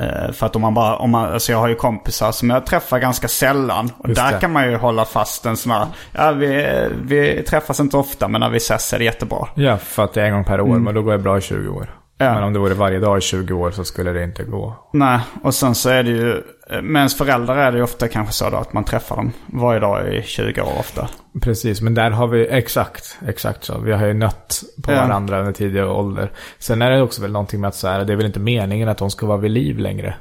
Eh, 0.00 0.32
för 0.32 0.46
att 0.46 0.56
om 0.56 0.62
man 0.62 0.74
bara, 0.74 0.96
om 0.96 1.10
man, 1.10 1.32
alltså 1.32 1.52
jag 1.52 1.58
har 1.58 1.68
ju 1.68 1.74
kompisar 1.74 2.32
som 2.32 2.50
jag 2.50 2.66
träffar 2.66 2.98
ganska 2.98 3.28
sällan. 3.28 3.90
Och 3.98 4.08
Just 4.08 4.20
där 4.20 4.32
det. 4.32 4.38
kan 4.40 4.52
man 4.52 4.70
ju 4.70 4.76
hålla 4.76 5.04
fast 5.04 5.46
en 5.46 5.56
sån 5.56 5.72
här, 5.72 5.86
ja 6.12 6.32
vi, 6.32 6.66
vi 7.02 7.42
träffas 7.48 7.80
inte 7.80 7.96
ofta 7.96 8.28
men 8.28 8.40
när 8.40 8.50
vi 8.50 8.56
ses 8.56 8.92
är 8.92 8.98
det 8.98 9.04
jättebra. 9.04 9.48
Ja, 9.54 9.76
för 9.76 10.04
att 10.04 10.12
det 10.12 10.22
är 10.22 10.26
en 10.26 10.32
gång 10.32 10.44
per 10.44 10.60
år. 10.60 10.76
Men 10.78 10.94
då 10.94 11.02
går 11.02 11.12
det 11.12 11.18
bra 11.18 11.38
i 11.38 11.40
20 11.40 11.68
år. 11.68 11.90
Ja. 12.24 12.34
Men 12.34 12.42
om 12.42 12.52
det 12.52 12.58
vore 12.58 12.74
varje 12.74 12.98
dag 12.98 13.18
i 13.18 13.20
20 13.20 13.54
år 13.54 13.70
så 13.70 13.84
skulle 13.84 14.12
det 14.12 14.24
inte 14.24 14.44
gå. 14.44 14.76
Nej, 14.92 15.20
och 15.42 15.54
sen 15.54 15.74
så 15.74 15.88
är 15.90 16.02
det 16.02 16.10
ju, 16.10 16.30
eh, 16.70 16.82
med 16.82 17.00
ens 17.00 17.18
föräldrar 17.18 17.56
är 17.56 17.72
det 17.72 17.78
ju 17.78 17.84
ofta 17.84 18.08
kanske 18.08 18.34
så 18.34 18.50
då 18.50 18.56
att 18.56 18.72
man 18.72 18.84
träffar 18.84 19.16
dem 19.16 19.32
varje 19.46 19.80
dag 19.80 20.14
i 20.14 20.22
20 20.22 20.60
år 20.62 20.78
ofta. 20.78 21.08
Precis, 21.42 21.80
men 21.80 21.94
där 21.94 22.10
har 22.10 22.26
vi 22.26 22.46
exakt, 22.48 23.18
exakt 23.26 23.64
så. 23.64 23.78
Vi 23.78 23.92
har 23.92 24.06
ju 24.06 24.14
nött 24.14 24.62
på 24.82 24.92
Ja. 24.92 24.96
varandra 25.00 25.38
under 25.40 25.52
tidigare 25.52 25.88
ålder. 25.88 26.30
Sen 26.58 26.82
är 26.82 26.90
det 26.90 27.02
också 27.02 27.22
väl 27.22 27.32
någonting 27.32 27.60
med 27.60 27.68
att 27.68 27.74
så 27.74 27.88
här, 27.88 28.04
det 28.04 28.12
är 28.12 28.16
väl 28.16 28.26
inte 28.26 28.40
meningen 28.40 28.88
att 28.88 28.98
de 28.98 29.10
ska 29.10 29.26
vara 29.26 29.38
vid 29.38 29.50
liv 29.50 29.78
längre. 29.78 30.14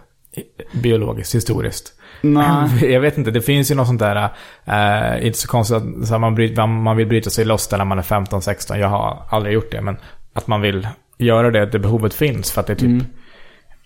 Biologiskt, 0.72 1.36
historiskt. 1.36 1.94
Nej. 2.22 2.92
Jag 2.94 3.02
vet 3.02 3.18
inte, 3.18 3.32
det 3.32 3.42
finns 3.42 3.72
ju 3.72 3.76
något 3.76 3.88
sånt 3.88 4.00
där, 4.00 4.30
eh, 4.66 5.26
inte 5.26 5.38
så 5.40 5.48
konstigt 5.48 5.78
att 5.78 6.08
så 6.08 6.20
man, 6.20 6.36
bryt, 6.36 6.58
man 6.58 6.98
vill 6.98 7.08
bryta 7.08 7.30
sig 7.30 7.46
loss 7.46 7.68
där 7.68 7.78
när 7.78 7.86
man 7.86 7.98
är 8.00 8.04
15-16. 8.04 8.78
Jag 8.78 8.88
har 8.88 9.24
aldrig 9.30 9.54
gjort 9.54 9.72
det, 9.72 9.82
men 9.82 9.98
att 10.34 10.48
man 10.48 10.62
vill 10.62 10.88
göra 11.18 11.52
det, 11.52 11.66
det 11.66 11.80
behovet 11.80 12.14
finns. 12.14 12.52
För 12.52 12.62
att 12.62 12.68
det 12.68 12.76
typ 12.76 13.04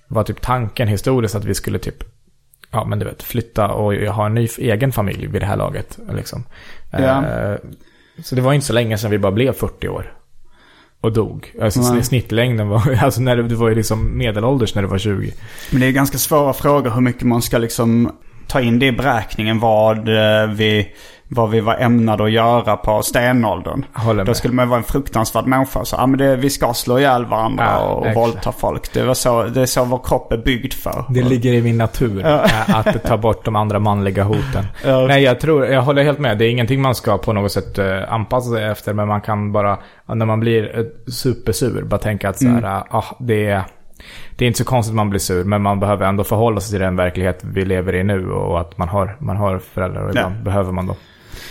var 0.08 0.24
typ 0.24 0.42
tanken 0.42 0.88
historiskt 0.88 1.36
att 1.36 1.46
vi 1.46 1.54
skulle 1.54 1.80
typ 1.80 2.04
ja 2.72 2.86
men 2.86 3.00
du 3.00 3.06
vet, 3.06 3.24
flytta 3.24 3.68
och 3.68 3.94
ha 3.94 4.26
en 4.26 4.34
ny 4.34 4.48
egen 4.58 4.92
familj 4.92 5.28
vid 5.28 5.42
det 5.42 5.46
här 5.46 5.58
laget. 5.58 6.00
Liksom. 6.16 6.44
Ja. 6.92 7.26
Eh, 7.26 7.56
så 8.24 8.36
det 8.36 8.42
var 8.42 8.54
inte 8.54 8.66
så 8.66 8.74
länge 8.74 8.98
sedan 8.98 9.12
vi 9.12 9.18
bara 9.20 9.32
blev 9.32 9.54
40 9.54 9.88
år. 9.88 10.14
Och 11.02 11.14
dog. 11.14 11.54
Alltså 11.62 11.80
Nej. 11.80 11.90
sn- 11.90 12.02
snittlängden 12.02 12.68
var, 12.68 12.98
alltså 13.04 13.22
när 13.22 13.38
du, 13.38 13.44
du 13.48 13.56
var 13.56 13.70
ju 13.70 13.76
liksom 13.76 14.18
medelålders 14.18 14.76
när 14.76 14.82
du 14.82 14.88
var 14.88 14.98
20. 14.98 15.34
Men 15.72 15.82
det 15.82 15.88
är 15.88 15.92
ganska 15.92 16.18
svåra 16.18 16.54
frågor 16.54 16.90
hur 16.90 17.02
mycket 17.02 17.24
man 17.24 17.42
ska 17.42 17.58
liksom 17.58 18.12
ta 18.48 18.62
in 18.62 18.80
det 18.80 18.86
i 18.86 18.92
beräkningen. 18.92 19.60
Vad 19.60 19.98
eh, 19.98 20.50
vi, 20.50 20.96
vad 21.30 21.50
vi 21.50 21.60
var 21.60 21.76
ämnade 21.80 22.24
att 22.24 22.32
göra 22.32 22.78
på 22.78 23.02
stenåldern. 23.02 23.86
Då 24.26 24.34
skulle 24.34 24.54
man 24.54 24.70
vara 24.70 24.78
en 24.78 24.84
fruktansvärd 24.84 25.46
människa. 25.46 25.86
Så, 25.86 25.96
ja, 26.00 26.08
men 26.08 26.20
det, 26.20 26.36
vi 26.36 26.50
ska 26.50 26.74
slå 26.74 27.00
ihjäl 27.00 27.26
varandra 27.26 27.66
Ja, 27.66 27.80
och 27.80 28.08
exakt. 28.08 28.18
våldta 28.18 28.52
folk. 28.52 28.94
Det, 28.94 29.04
var 29.04 29.14
så, 29.14 29.44
det 29.44 29.62
är 29.62 29.66
så 29.66 29.84
vår 29.86 30.00
kropp 30.04 30.32
är 30.34 30.38
byggd 30.38 30.74
för. 30.74 31.04
Det 31.10 31.24
ligger 31.24 31.54
i 31.54 31.62
min 31.62 31.78
natur 31.78 32.26
eh, 32.26 32.76
att 32.80 33.04
ta 33.04 33.18
bort 33.18 33.46
de 33.46 33.56
andra 33.56 33.80
manliga 33.80 34.24
hoten. 34.24 34.66
Nej, 35.08 35.24
jag 35.24 35.40
tror, 35.40 35.66
jag 35.66 35.82
håller 35.82 36.04
helt 36.04 36.20
med. 36.20 36.38
Det 36.38 36.46
är 36.46 36.50
ingenting 36.50 36.82
man 36.82 36.96
ska 36.96 37.18
på 37.18 37.34
något 37.34 37.52
sätt 37.52 37.78
eh, 37.78 38.14
anpassa 38.14 38.50
sig 38.50 38.64
efter. 38.66 38.94
Men 38.94 39.08
man 39.08 39.22
kan 39.22 39.52
bara, 39.52 39.78
när 40.06 40.26
man 40.26 40.40
blir 40.40 40.80
eh, 40.80 40.86
supersur, 41.12 41.84
bara 41.84 41.98
tänka 41.98 42.30
att 42.30 42.38
så 42.38 42.48
här, 42.48 42.58
Mm. 42.58 42.84
ah, 42.90 43.04
det 43.20 43.46
är... 43.50 43.62
Det 44.36 44.46
är 44.46 44.48
inte 44.48 44.58
så 44.60 44.66
konstigt 44.66 44.92
att 44.92 44.96
man 44.96 45.10
blir 45.10 45.20
sur, 45.20 45.44
men 45.44 45.62
man 45.62 45.80
behöver 45.80 46.06
ändå 46.06 46.24
förhålla 46.24 46.60
sig 46.60 46.72
till 46.72 46.80
den 46.80 46.96
verklighet 46.96 47.40
vi 47.44 47.66
lever 47.66 47.96
i 47.96 48.04
nu 48.04 48.32
och 48.32 48.60
att 48.60 48.78
man 48.78 48.90
har, 48.90 49.16
man 49.20 49.38
har 49.38 49.60
föräldrar 49.60 50.04
och 50.04 50.10
ibland 50.10 50.36
Ja. 50.40 50.44
behöver 50.44 50.72
man 50.72 50.88
då. 50.88 50.96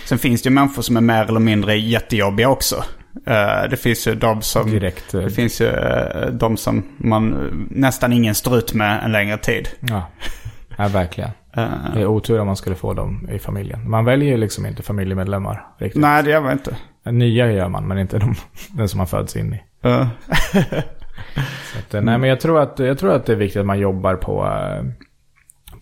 Sen 0.04 0.18
finns 0.18 0.42
det 0.42 0.48
ju 0.48 0.54
människor 0.54 0.82
som 0.82 0.96
är 0.96 1.00
mer 1.00 1.24
eller 1.24 1.40
mindre 1.40 1.76
jättejobbiga 1.76 2.48
också. 2.48 2.84
Eh, 3.26 3.70
det 3.70 3.76
finns 3.76 4.08
ju 4.08 4.14
de 4.14 4.42
som... 4.42 4.70
Direkt, 4.70 5.14
eh, 5.14 5.20
Det 5.20 5.30
finns 5.30 5.60
ju 5.60 5.66
eh, 5.66 6.26
de 6.26 6.56
som 6.56 6.82
man 6.96 7.50
nästan 7.70 8.12
ingen 8.12 8.34
står 8.34 8.58
ut 8.58 8.74
med 8.74 9.04
en 9.04 9.12
längre 9.12 9.38
tid. 9.38 9.68
Ja, 9.80 10.06
ja 10.76 10.88
verkligen. 10.88 11.30
Det 11.94 12.00
är 12.00 12.06
otur 12.06 12.40
om 12.40 12.46
man 12.46 12.56
skulle 12.56 12.76
få 12.76 12.94
dem 12.94 13.28
i 13.32 13.38
familjen. 13.38 13.90
Man 13.90 14.04
väljer 14.04 14.30
ju 14.30 14.36
liksom 14.36 14.66
inte 14.66 14.82
familjemedlemmar 14.82 15.66
riktigt. 15.78 16.02
nej, 16.02 16.22
det 16.22 16.30
gör 16.30 16.40
man 16.40 16.52
inte. 16.52 16.76
Nya 17.04 17.52
gör 17.52 17.68
man, 17.68 17.88
men 17.88 17.98
inte 17.98 18.18
de, 18.18 18.34
den 18.70 18.88
som 18.88 18.98
man 18.98 19.06
föds 19.06 19.36
in 19.36 19.54
i. 19.54 19.62
Så 19.82 19.88
att, 21.98 22.04
Nej, 22.04 22.18
men 22.18 22.22
jag 22.22 22.40
tror, 22.40 22.60
att, 22.60 22.78
jag 22.78 22.98
tror 22.98 23.12
att 23.12 23.26
det 23.26 23.32
är 23.32 23.36
viktigt 23.36 23.60
att 23.60 23.66
man 23.66 23.78
jobbar 23.78 24.14
på, 24.14 24.48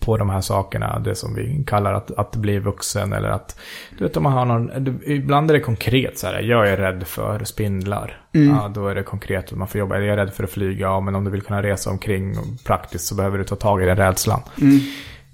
på 0.05 0.17
de 0.17 0.29
här 0.29 0.41
sakerna. 0.41 0.99
Det 0.99 1.15
som 1.15 1.35
vi 1.35 1.63
kallar 1.67 1.93
att, 1.93 2.11
att 2.11 2.35
bli 2.35 2.59
vuxen 2.59 3.13
eller 3.13 3.29
att, 3.29 3.59
du 3.97 4.03
vet 4.03 4.17
om 4.17 4.23
man 4.23 4.33
har 4.33 4.45
någon, 4.45 4.99
ibland 5.05 5.49
är 5.49 5.53
det 5.53 5.59
konkret 5.59 6.19
så 6.19 6.27
här, 6.27 6.39
jag 6.41 6.69
är 6.69 6.77
rädd 6.77 7.03
för 7.07 7.43
spindlar. 7.43 8.21
Ja, 8.31 8.71
då 8.73 8.87
är 8.87 8.95
det 8.95 9.03
konkret 9.03 9.51
att 9.51 9.57
man 9.57 9.67
får 9.67 9.79
jobba. 9.79 9.99
Jag 9.99 10.07
är 10.07 10.17
rädd 10.17 10.33
för 10.33 10.43
att 10.43 10.49
flyga, 10.49 10.85
ja, 10.85 10.99
men 10.99 11.15
om 11.15 11.23
du 11.23 11.31
vill 11.31 11.41
kunna 11.41 11.63
resa 11.63 11.89
omkring 11.89 12.35
praktiskt 12.65 13.07
så 13.07 13.15
behöver 13.15 13.37
du 13.37 13.43
ta 13.43 13.55
tag 13.55 13.83
i 13.83 13.85
den 13.85 13.97
rädslan. 13.97 14.41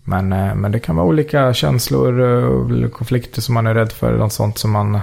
Men, 0.04 0.34
eh, 0.34 0.56
men 0.56 0.72
det 0.72 0.80
kan 0.80 0.96
vara 0.96 1.08
olika 1.08 1.54
känslor 1.54 2.22
eh, 2.84 2.90
konflikter 2.90 3.42
som 3.42 3.54
man 3.54 3.68
är 3.68 3.74
rädd 3.74 3.92
för. 3.92 4.18
Något 4.18 4.34
sånt 4.34 4.58
som 4.58 4.72
man... 4.72 5.00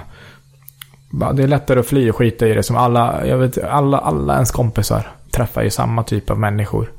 Det 1.33 1.43
är 1.43 1.47
lättare 1.47 1.79
att 1.79 1.87
fly 1.87 2.09
och 2.09 2.15
skita 2.15 2.47
i 2.47 2.53
det. 2.53 2.63
Som 2.63 2.75
alla, 2.75 3.25
jag 3.25 3.37
vet, 3.37 3.63
alla, 3.63 3.97
alla 3.97 4.33
ens 4.33 4.51
kompisar 4.51 5.07
träffar 5.31 5.63
ju 5.63 5.69
samma 5.69 6.03
typ 6.03 6.29
av 6.29 6.39
människor. 6.39 6.91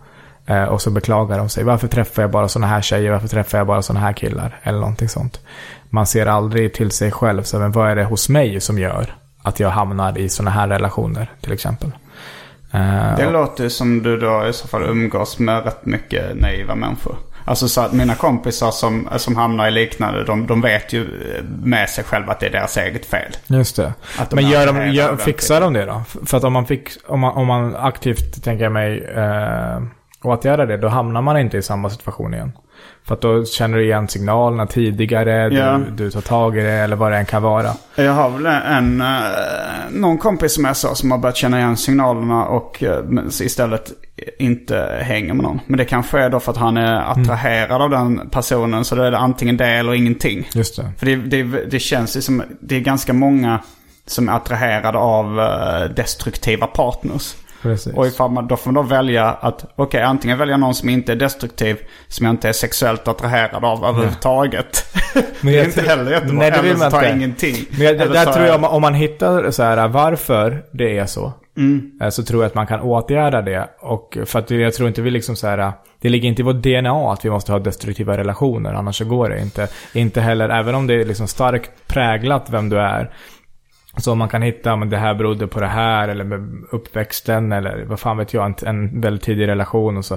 Eh, 0.47 0.65
och 0.65 0.83
så 0.83 0.91
beklagar 0.91 1.39
de 1.39 1.49
sig. 1.49 1.65
Varför 1.65 1.89
träffar 1.89 2.23
jag 2.23 2.31
bara 2.31 2.49
sådana 2.49 2.67
här 2.67 2.81
tjejer? 2.81 3.13
Varför 3.13 3.29
träffar 3.29 3.59
jag 3.59 3.67
bara 3.67 3.83
sådana 3.83 4.07
här 4.07 4.13
killar? 4.13 4.61
Eller 4.63 4.79
någonting 4.79 5.09
sånt. 5.09 5.41
Man 5.91 6.07
ser 6.07 6.27
aldrig 6.27 6.75
till 6.75 6.91
sig 6.91 7.11
själv. 7.11 7.43
Så, 7.43 7.59
men 7.59 7.73
vad 7.73 7.91
är 7.91 7.97
det 7.97 8.05
hos 8.05 8.29
mig 8.29 8.61
som 8.61 8.79
gör 8.79 9.15
att 9.43 9.61
jag 9.61 9.71
hamnar 9.71 10.19
i 10.19 10.29
sådana 10.29 10.51
här 10.51 10.69
relationer? 10.69 11.31
Till 11.41 11.53
exempel. 11.53 11.91
Eh, 12.73 13.17
Det 13.17 13.31
låter 13.31 13.65
ju 13.65 13.71
som 13.71 14.03
du 14.03 14.17
då 14.17 14.47
i 14.47 14.53
så 14.53 14.69
fall 14.69 14.83
umgås 14.83 15.39
med 15.39 15.65
rätt 15.65 15.87
mycket 15.87 16.37
naiva 16.41 16.75
människor. 16.75 17.17
Alltså 17.45 17.69
så 17.69 17.81
att 17.81 17.93
mina 17.93 18.15
kompisar 18.15 18.71
som, 18.71 19.09
som 19.17 19.37
hamnar 19.37 19.69
i 19.69 19.71
liknande, 19.71 20.25
de, 20.25 20.47
de 20.47 20.61
vet 20.61 20.93
ju 20.93 21.07
med 21.63 21.91
sig 21.91 22.05
själva 22.05 22.33
att 22.33 22.41
det 22.41 22.47
är 22.47 22.51
deras 22.51 22.77
eget 22.77 23.07
fel. 23.07 23.33
Just 23.47 23.77
det. 23.77 23.93
De 24.31 24.37
Men 24.37 24.49
gör 24.49 24.67
de, 24.67 24.91
gör, 24.91 25.17
fixar 25.17 25.61
de 25.61 25.73
det 25.73 25.85
då? 25.85 26.03
För 26.27 26.37
att 26.37 26.45
om 26.45 26.53
man, 26.53 26.67
fick, 26.67 26.89
om 27.07 27.21
man, 27.21 27.33
om 27.33 27.47
man 27.47 27.77
aktivt, 27.77 28.45
tänker 28.45 28.65
jag 28.65 28.73
mig, 28.73 29.05
eh, 29.17 29.81
åtgärdar 30.23 30.67
det, 30.67 30.77
då 30.77 30.89
hamnar 30.89 31.23
man 31.23 31.39
inte 31.39 31.57
i 31.59 31.63
samma 31.63 31.91
situation 31.91 32.35
igen. 32.35 32.53
För 33.05 33.15
att 33.15 33.21
då 33.21 33.45
känner 33.45 33.79
du 33.79 33.85
igen 33.85 34.09
signalerna 34.09 34.67
tidigare, 34.67 35.55
Ja. 35.55 35.79
du, 35.79 36.05
du 36.05 36.11
tar 36.11 36.21
tag 36.21 36.59
i 36.59 36.61
det 36.61 36.71
eller 36.73 36.97
vad 36.97 37.13
det 37.13 37.19
än 37.19 37.27
kan 37.27 37.43
vara. 37.43 37.71
Jag 37.97 38.13
har 38.13 38.31
väl 38.31 38.47
en, 38.47 39.01
eh, 39.01 39.07
någon 39.91 40.19
kompis 40.19 40.55
som 40.55 40.65
jag 40.65 40.77
sa 40.77 40.95
som 40.95 41.11
har 41.11 41.19
börjat 41.19 41.37
känna 41.37 41.59
igen 41.59 41.77
signalerna 41.77 42.45
och 42.47 42.83
eh, 42.83 42.99
istället 43.41 43.93
inte 44.39 44.99
hänger 45.03 45.35
med 45.35 45.43
någon. 45.43 45.61
Men 45.67 45.79
det 45.79 45.85
kanske 45.85 46.21
är 46.21 46.31
då 46.31 46.41
för 46.41 46.53
att 46.53 46.59
han 46.59 46.77
är 46.77 46.95
attraherad 47.13 47.83
av 47.83 47.91
den 47.91 48.29
personen 48.31 48.85
så 48.85 48.95
då 48.95 49.03
är 49.03 49.11
det 49.11 49.19
antingen 49.19 49.57
det 49.57 49.67
eller 49.67 49.95
ingenting. 49.95 50.49
Just 50.55 50.77
det. 50.77 50.93
För 50.99 51.07
det, 51.07 51.17
det, 51.17 51.43
det 51.71 51.79
känns 51.79 52.17
ju 52.17 52.21
som, 52.23 52.43
det 52.61 52.77
är 52.77 52.81
ganska 52.81 53.13
många 53.13 53.61
som 54.07 54.29
är 54.29 54.33
attraherade 54.33 54.99
av 54.99 55.41
eh, 55.41 55.91
destruktiva 55.97 56.67
partners. 56.67 57.35
Precis. 57.63 57.95
Och 57.95 58.07
ifall 58.07 58.31
man, 58.31 58.47
då 58.47 58.57
får 58.57 58.71
man 58.73 58.85
då 58.85 58.89
välja 58.91 59.25
att, 59.31 59.65
okej 59.77 60.03
antingen 60.03 60.39
välja 60.39 60.57
någon 60.57 60.75
som 60.75 60.89
inte 60.89 61.13
är 61.13 61.17
destruktiv, 61.17 61.77
som 62.09 62.27
jag 62.27 62.33
inte 62.33 62.49
är 62.49 62.53
sexuellt 62.53 63.09
attraherad 63.09 63.65
av 63.65 63.85
överhuvudtaget. 63.85 64.85
Men 65.41 65.53
det 65.53 65.61
är 65.61 65.65
inte 65.65 65.83
heller 65.83 66.11
jättebra. 66.11 66.35
Nej, 66.39 66.51
det 66.51 66.63
vill 66.63 66.77
man 66.77 66.87
inte. 66.95 67.13
ingenting. 67.17 67.55
Men 67.79 67.87
jag, 67.87 67.99
där 67.99 68.25
tror 68.33 68.47
jag, 68.47 68.55
om 68.55 68.61
man- 68.61 68.71
om 68.71 68.83
man 68.83 68.95
hittar 68.95 69.51
så 69.51 69.63
här, 69.63 69.89
varför 69.89 70.63
det 70.73 70.99
är 70.99 71.07
så. 71.07 71.33
Mm. 71.57 71.91
eh, 72.03 72.09
Så 72.09 72.23
tror 72.23 72.43
jag 72.43 72.47
att 72.49 72.55
man 72.55 72.67
kan 72.67 72.81
åtgärda 72.81 73.43
det. 73.43 73.69
Och 73.81 74.19
för 74.27 74.39
att 74.39 74.51
jag 74.51 74.75
tror 74.75 74.89
inte 74.89 75.03
vi 75.03 75.11
liksom 75.11 75.37
så 75.37 75.47
här, 75.47 75.73
det 76.01 76.09
ligger 76.09 76.29
inte 76.29 76.43
i 76.43 76.45
vårt 76.45 76.63
DNA 76.63 77.13
att 77.13 77.25
vi 77.25 77.31
måste 77.31 77.53
ha 77.53 77.59
destruktiva 77.59 78.17
relationer. 78.17 78.73
Annars 78.75 78.97
så 78.99 79.05
går 79.05 79.29
det 79.29 79.41
inte. 79.41 79.69
Inte 79.93 80.21
heller, 80.21 80.49
även 80.49 80.75
om 80.75 80.87
det 80.87 80.95
är 80.95 81.05
liksom 81.05 81.27
starkt 81.29 81.71
präglat 81.87 82.47
vem 82.51 82.69
du 82.69 82.79
är. 82.81 83.11
Så 83.97 84.13
om 84.13 84.19
man 84.19 84.29
kan 84.29 84.43
hitta, 84.43 84.77
men 84.77 84.91
det 84.91 84.97
här 84.97 85.15
berodde 85.15 85.47
på 85.47 85.61
det 85.61 85.67
här 85.67 86.09
eller 86.09 86.25
med 86.25 86.65
uppväxten 86.71 87.53
eller 87.53 87.85
vad 87.85 88.01
fan 88.01 88.17
vet 88.17 88.35
jag, 88.35 88.47
en, 88.47 88.55
en 88.69 89.01
väldigt 89.01 89.23
tidig 89.23 89.47
relation 89.49 89.97
och 89.97 90.05
så. 90.05 90.15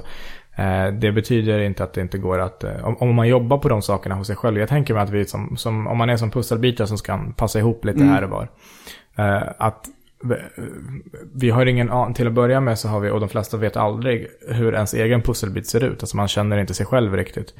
Eh, 0.55 0.87
det 0.87 1.11
betyder 1.11 1.59
inte 1.59 1.83
att 1.83 1.93
det 1.93 2.01
inte 2.01 2.17
går 2.17 2.39
att, 2.39 2.63
eh, 2.63 2.85
om, 2.87 2.97
om 2.97 3.15
man 3.15 3.27
jobbar 3.27 3.57
på 3.57 3.69
de 3.69 3.81
sakerna 3.81 4.15
hos 4.15 4.27
sig 4.27 4.35
själv. 4.35 4.57
Jag 4.59 4.69
tänker 4.69 4.93
mig 4.93 5.03
att 5.03 5.09
vi 5.09 5.25
som, 5.25 5.57
som 5.57 5.87
om 5.87 5.97
man 5.97 6.09
är 6.09 6.17
som 6.17 6.31
pusselbitar 6.31 6.85
som 6.85 6.97
ska 6.97 7.19
passa 7.37 7.59
ihop 7.59 7.85
lite 7.85 8.03
här 8.03 8.23
och 8.23 8.29
var. 8.29 8.47
Eh, 9.17 9.43
att 9.57 9.85
vi- 10.23 10.63
vi 11.35 11.49
har 11.49 11.65
ingen 11.65 11.89
an- 11.91 12.13
till 12.13 12.27
att 12.27 12.33
börja 12.33 12.59
med 12.61 12.79
så 12.79 12.87
har 12.87 12.99
vi, 12.99 13.09
och 13.09 13.19
de 13.19 13.29
flesta 13.29 13.57
vet 13.57 13.77
aldrig 13.77 14.27
hur 14.49 14.73
ens 14.73 14.93
egen 14.93 15.21
pusselbit 15.21 15.67
ser 15.67 15.83
ut. 15.83 16.03
Alltså 16.03 16.17
man 16.17 16.27
känner 16.27 16.57
inte 16.57 16.73
sig 16.73 16.85
själv 16.85 17.15
riktigt. 17.15 17.53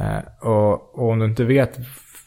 Eh, 0.00 0.48
och, 0.48 0.98
och 0.98 1.10
om 1.10 1.18
du 1.18 1.24
inte 1.26 1.44
vet 1.44 1.78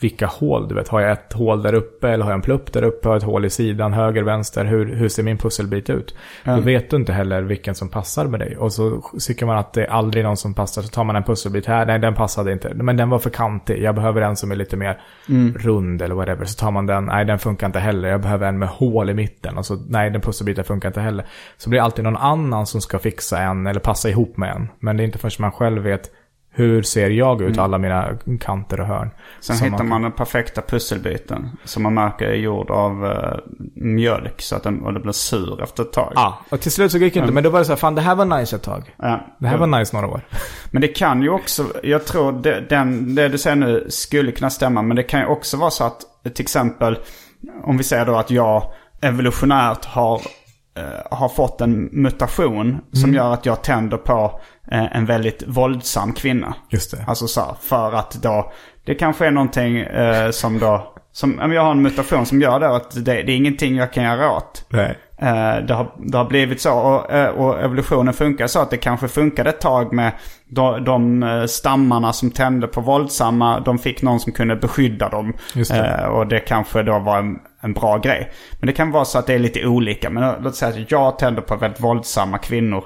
vilka 0.01 0.27
hål, 0.27 0.67
du 0.67 0.75
vet, 0.75 0.87
har 0.87 1.01
jag 1.01 1.11
ett 1.11 1.33
hål 1.33 1.63
där 1.63 1.73
uppe 1.73 2.09
eller 2.09 2.23
har 2.23 2.31
jag 2.31 2.37
en 2.37 2.41
plupp 2.41 2.73
där 2.73 2.83
uppe, 2.83 3.07
har 3.07 3.15
jag 3.15 3.17
ett 3.17 3.27
hål 3.27 3.45
i 3.45 3.49
sidan, 3.49 3.93
höger, 3.93 4.23
vänster, 4.23 4.65
hur, 4.65 4.95
hur 4.95 5.09
ser 5.09 5.23
min 5.23 5.37
pusselbit 5.37 5.89
ut? 5.89 6.15
Då 6.45 6.59
vet 6.59 6.89
du 6.89 6.97
inte 6.97 7.13
heller 7.13 7.41
vilken 7.41 7.75
som 7.75 7.89
passar 7.89 8.27
med 8.27 8.39
dig. 8.39 8.57
Och 8.57 8.73
så 8.73 9.01
tycker 9.27 9.45
man 9.45 9.57
att 9.57 9.73
det 9.73 9.85
är 9.85 9.89
aldrig 9.89 10.23
någon 10.23 10.37
som 10.37 10.53
passar, 10.53 10.81
så 10.81 10.87
tar 10.87 11.03
man 11.03 11.15
en 11.15 11.23
pusselbit 11.23 11.65
här, 11.65 11.85
nej 11.85 11.99
den 11.99 12.15
passade 12.15 12.51
inte, 12.51 12.73
men 12.73 12.97
den 12.97 13.09
var 13.09 13.19
för 13.19 13.29
kantig, 13.29 13.83
jag 13.83 13.95
behöver 13.95 14.21
en 14.21 14.35
som 14.35 14.51
är 14.51 14.55
lite 14.55 14.77
mer 14.77 15.01
rund 15.55 16.01
eller 16.01 16.15
whatever. 16.15 16.45
Så 16.45 16.59
tar 16.59 16.71
man 16.71 16.85
den, 16.85 17.05
nej 17.05 17.25
den 17.25 17.39
funkar 17.39 17.67
inte 17.67 17.79
heller, 17.79 18.09
jag 18.09 18.21
behöver 18.21 18.47
en 18.47 18.59
med 18.59 18.69
hål 18.69 19.09
i 19.09 19.13
mitten. 19.13 19.57
Och 19.57 19.65
så, 19.65 19.75
nej 19.89 20.09
den 20.09 20.21
pusselbiten 20.21 20.63
funkar 20.63 20.89
inte 20.89 21.01
heller. 21.01 21.25
Så 21.57 21.69
blir 21.69 21.79
det 21.79 21.85
alltid 21.85 22.03
någon 22.03 22.17
annan 22.17 22.65
som 22.65 22.81
ska 22.81 22.99
fixa 22.99 23.39
en 23.39 23.67
eller 23.67 23.79
passa 23.79 24.09
ihop 24.09 24.37
med 24.37 24.55
en. 24.55 24.69
Men 24.79 24.97
det 24.97 25.03
är 25.03 25.05
inte 25.05 25.17
förrän 25.17 25.31
man 25.39 25.51
själv 25.51 25.81
vet 25.81 26.11
hur 26.59 26.83
ser 26.83 27.09
jag 27.09 27.41
ut, 27.41 27.57
alla 27.57 27.77
mina 27.77 28.09
kanter 28.39 28.79
och 28.79 28.87
hörn. 28.87 29.09
Sen 29.39 29.55
hittar 29.55 29.83
man 29.83 29.99
man 29.99 30.01
den 30.01 30.11
perfekta 30.11 30.61
pusselbiten. 30.61 31.49
Som 31.63 31.83
man 31.83 31.93
märker 31.93 32.25
är 32.25 32.35
gjord 32.35 32.71
av 32.71 33.05
eh, 33.05 33.39
mjölk. 33.75 34.41
Så 34.41 34.55
att 34.55 34.63
den, 34.63 34.81
och 34.81 34.93
det 34.93 34.99
blir 34.99 35.11
sur 35.11 35.63
efter 35.63 35.83
ett 35.83 35.93
tag. 35.93 36.11
Ja, 36.15 36.39
och 36.49 36.61
till 36.61 36.71
slut 36.71 36.91
så 36.91 36.97
gick 36.97 37.13
det 37.13 37.19
inte. 37.19 37.31
Men 37.31 37.43
då 37.43 37.49
var 37.49 37.59
det 37.59 37.65
så 37.65 37.71
här, 37.71 37.77
fan 37.77 37.95
det 37.95 38.01
här 38.01 38.15
var 38.15 38.25
nice 38.25 38.55
ett 38.55 38.63
tag. 38.63 38.95
Ja. 38.97 39.27
Det 39.39 39.47
här 39.47 39.57
var 39.57 39.67
nice 39.67 39.95
några 39.95 40.07
år. 40.07 40.21
Men 40.71 40.81
det 40.81 40.87
kan 40.87 41.21
ju 41.21 41.29
också, 41.29 41.65
jag 41.83 42.05
tror 42.05 42.31
det, 42.31 42.65
den, 42.69 43.15
det 43.15 43.29
du 43.29 43.37
säger 43.37 43.55
nu 43.55 43.85
skulle 43.89 44.31
kunna 44.31 44.49
stämma. 44.49 44.81
Men 44.81 44.95
det 44.95 45.03
kan 45.03 45.19
ju 45.19 45.25
också 45.25 45.57
vara 45.57 45.71
så 45.71 45.83
att 45.83 46.01
till 46.33 46.43
exempel, 46.43 46.99
om 47.63 47.77
vi 47.77 47.83
säger 47.83 48.05
då 48.05 48.15
att 48.15 48.31
jag 48.31 48.71
evolutionärt 49.01 49.85
har, 49.85 50.21
har 51.11 51.29
fått 51.29 51.61
en 51.61 51.89
mutation 51.91 52.77
som 52.91 53.13
gör 53.13 53.33
att 53.33 53.45
jag 53.45 53.63
tänder 53.63 53.97
på 53.97 54.39
eh, 54.71 54.95
en 54.97 55.05
väldigt 55.05 55.43
våldsam 55.47 56.13
kvinna. 56.13 56.53
Just 56.69 56.91
det. 56.91 57.05
Alltså 57.07 57.27
så 57.27 57.41
här, 57.41 57.55
för 57.61 57.93
att 57.93 58.11
då, 58.11 58.51
det 58.85 58.95
kanske 58.95 59.27
är 59.27 59.31
någonting 59.31 59.77
eh, 59.77 60.29
som 60.29 60.59
då, 60.59 60.93
som, 61.11 61.51
jag 61.53 61.63
har 61.63 61.71
en 61.71 61.81
mutation 61.81 62.25
som 62.25 62.41
gör 62.41 62.59
det 62.59 62.75
att 62.75 62.91
det, 62.91 63.01
det 63.01 63.31
är 63.31 63.35
ingenting 63.35 63.75
jag 63.75 63.93
kan 63.93 64.03
göra 64.03 64.31
åt. 64.31 64.65
Nej. 64.69 64.97
Eh, 65.21 65.65
det, 65.67 65.73
har, 65.73 65.91
det 65.97 66.17
har 66.17 66.25
blivit 66.25 66.61
så 66.61 66.73
och, 66.73 67.11
eh, 67.11 67.29
och 67.29 67.59
evolutionen 67.59 68.13
funkar 68.13 68.47
så 68.47 68.59
att 68.59 68.69
det 68.69 68.77
kanske 68.77 69.07
funkade 69.07 69.49
ett 69.49 69.61
tag 69.61 69.93
med 69.93 70.11
de, 70.49 70.83
de 70.83 71.23
eh, 71.23 71.45
stammarna 71.45 72.13
som 72.13 72.31
tände 72.31 72.67
på 72.67 72.81
våldsamma. 72.81 73.59
De 73.59 73.79
fick 73.79 74.01
någon 74.01 74.19
som 74.19 74.31
kunde 74.31 74.55
beskydda 74.55 75.09
dem. 75.09 75.33
Det. 75.53 75.71
Eh, 75.71 76.05
och 76.05 76.27
det 76.27 76.39
kanske 76.39 76.83
då 76.83 76.99
var 76.99 77.17
en, 77.17 77.39
en 77.61 77.73
bra 77.73 77.97
grej. 77.97 78.31
Men 78.59 78.67
det 78.67 78.73
kan 78.73 78.91
vara 78.91 79.05
så 79.05 79.19
att 79.19 79.27
det 79.27 79.33
är 79.33 79.39
lite 79.39 79.65
olika. 79.65 80.09
Men 80.09 80.23
eh, 80.23 80.33
låt 80.41 80.55
säga 80.55 80.81
att 80.81 80.91
jag 80.91 81.19
tänder 81.19 81.41
på 81.41 81.55
väldigt 81.55 81.81
våldsamma 81.81 82.37
kvinnor. 82.37 82.83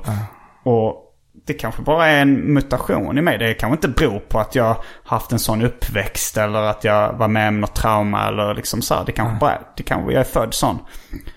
Och 0.64 1.00
det 1.48 1.54
kanske 1.54 1.82
bara 1.82 2.08
är 2.08 2.22
en 2.22 2.54
mutation 2.54 3.18
i 3.18 3.22
mig. 3.22 3.38
Det 3.38 3.54
kanske 3.54 3.74
inte 3.76 3.88
beror 4.02 4.20
på 4.20 4.40
att 4.40 4.56
jag 4.56 4.76
haft 5.04 5.32
en 5.32 5.40
sån 5.40 5.62
uppväxt 5.62 6.38
eller 6.38 6.62
att 6.62 6.84
jag 6.84 7.14
var 7.14 7.28
med 7.28 7.48
om 7.48 7.62
något 7.62 7.76
trauma 7.76 8.28
eller 8.28 8.54
liksom 8.54 8.82
så. 8.82 8.96
här. 8.96 9.06
Det 9.06 9.12
kanske 9.12 9.40
bara, 9.40 9.60
det 9.78 9.84
kanske 9.84 10.14
jag 10.14 10.20
är 10.20 10.24
född 10.24 10.54
sån. 10.54 10.80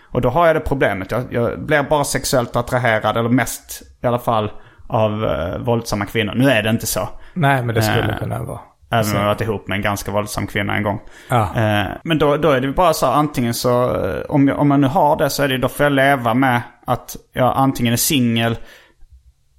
Och 0.03 0.21
då 0.21 0.29
har 0.29 0.47
jag 0.47 0.57
det 0.57 0.61
problemet. 0.61 1.11
Jag, 1.11 1.25
jag 1.31 1.61
blir 1.67 1.83
bara 1.83 2.05
sexuellt 2.05 2.57
attraherad, 2.57 3.17
eller 3.17 3.29
mest 3.29 3.83
i 4.03 4.07
alla 4.07 4.19
fall, 4.19 4.51
av 4.89 5.25
eh, 5.25 5.59
våldsamma 5.59 6.05
kvinnor. 6.07 6.35
Nu 6.35 6.51
är 6.51 6.63
det 6.63 6.71
inte 6.71 6.87
så. 6.87 7.09
Nej, 7.35 7.63
men 7.63 7.75
det 7.75 7.83
skulle 7.83 8.13
Eh, 8.13 8.19
kunna 8.19 8.43
vara. 8.43 8.61
Även 8.90 9.07
om 9.07 9.12
jag 9.12 9.20
har 9.20 9.27
varit 9.27 9.40
ihop 9.40 9.68
med 9.68 9.77
en 9.77 9.83
ganska 9.83 10.11
våldsam 10.11 10.46
kvinna 10.46 10.77
en 10.77 10.83
gång. 10.83 11.01
Ja. 11.29 11.42
Eh, 11.57 11.87
men 12.05 12.18
då, 12.18 12.37
då 12.37 12.51
är 12.51 12.61
det 12.61 12.72
bara 12.72 12.92
så 12.92 13.07
här, 13.07 13.12
antingen 13.12 13.55
så, 13.55 14.05
eh, 14.07 14.20
om 14.29 14.49
jag, 14.49 14.59
om 14.59 14.70
jag 14.70 14.81
nu 14.81 14.87
har 14.87 15.16
det 15.16 15.31
så 15.31 15.42
är 15.42 15.49
det, 15.49 15.59
då 15.59 15.68
får 15.68 15.85
jag 15.85 15.92
leva 15.92 16.35
med 16.35 16.62
att 16.87 17.16
jag 17.33 17.53
antingen 17.57 17.92
är 17.92 17.96
singel 17.96 18.57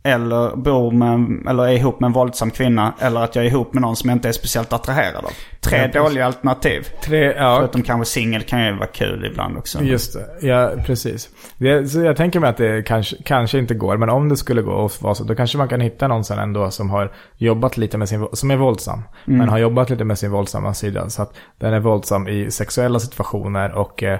eller 0.03 0.55
bor 0.55 0.91
med, 0.91 1.47
eller 1.49 1.63
är 1.63 1.71
ihop 1.71 1.99
med 1.99 2.07
en 2.07 2.13
våldsam 2.13 2.51
kvinna. 2.51 2.93
Eller 2.99 3.21
att 3.23 3.36
jag 3.36 3.45
är 3.45 3.49
ihop 3.49 3.73
med 3.73 3.81
någon 3.81 3.95
som 3.95 4.10
jag 4.10 4.15
inte 4.15 4.27
är 4.27 4.31
speciellt 4.31 4.73
attraherad 4.73 5.25
av. 5.25 5.31
Tre 5.62 5.89
Ja, 5.93 6.01
dåliga 6.03 6.25
alternativ. 6.25 6.88
Tre, 7.03 7.33
ja, 7.38 7.57
Förutom 7.60 7.81
kanske 7.83 8.13
singel 8.13 8.43
kan 8.43 8.65
ju 8.65 8.73
vara 8.75 8.88
kul 8.88 9.25
ibland 9.25 9.57
också. 9.57 9.81
just 9.83 10.13
det. 10.13 10.47
Ja, 10.47 10.71
precis. 10.86 11.29
Det, 11.57 11.88
så 11.88 11.99
jag 11.99 12.17
tänker 12.17 12.39
mig 12.39 12.49
att 12.49 12.57
det 12.57 12.83
kanske, 12.88 13.15
kanske 13.25 13.60
inte 13.60 13.73
går, 13.73 13.97
men 13.97 14.10
om 14.10 14.29
det 14.29 14.38
skulle 14.38 14.62
gå 14.62 14.71
och 14.71 14.91
vara 15.01 15.15
så, 15.15 15.23
då 15.23 15.36
kanske 15.36 15.57
man 15.57 15.67
kan 15.67 15.81
hitta 15.81 16.07
någon 16.07 16.23
sen 16.23 16.39
ändå 16.39 16.71
som 16.71 16.89
har 16.89 17.12
jobbat 17.38 17.77
lite 17.77 17.97
med 17.97 18.10
sin, 18.10 18.27
som 18.33 18.51
är 18.51 18.55
våldsam, 18.55 19.01
men 19.25 19.49
har 19.49 19.57
jobbat 19.57 19.89
lite 19.89 20.03
med 20.03 20.19
sin 20.19 20.31
våldsamma 20.31 20.73
sida. 20.73 21.10
Så 21.10 21.21
att 21.21 21.33
den 21.60 21.73
är 21.73 21.79
våldsam 21.79 22.27
i 22.27 22.51
sexuella 22.51 22.99
situationer 22.99 23.71
och 23.77 24.03
eh, 24.03 24.19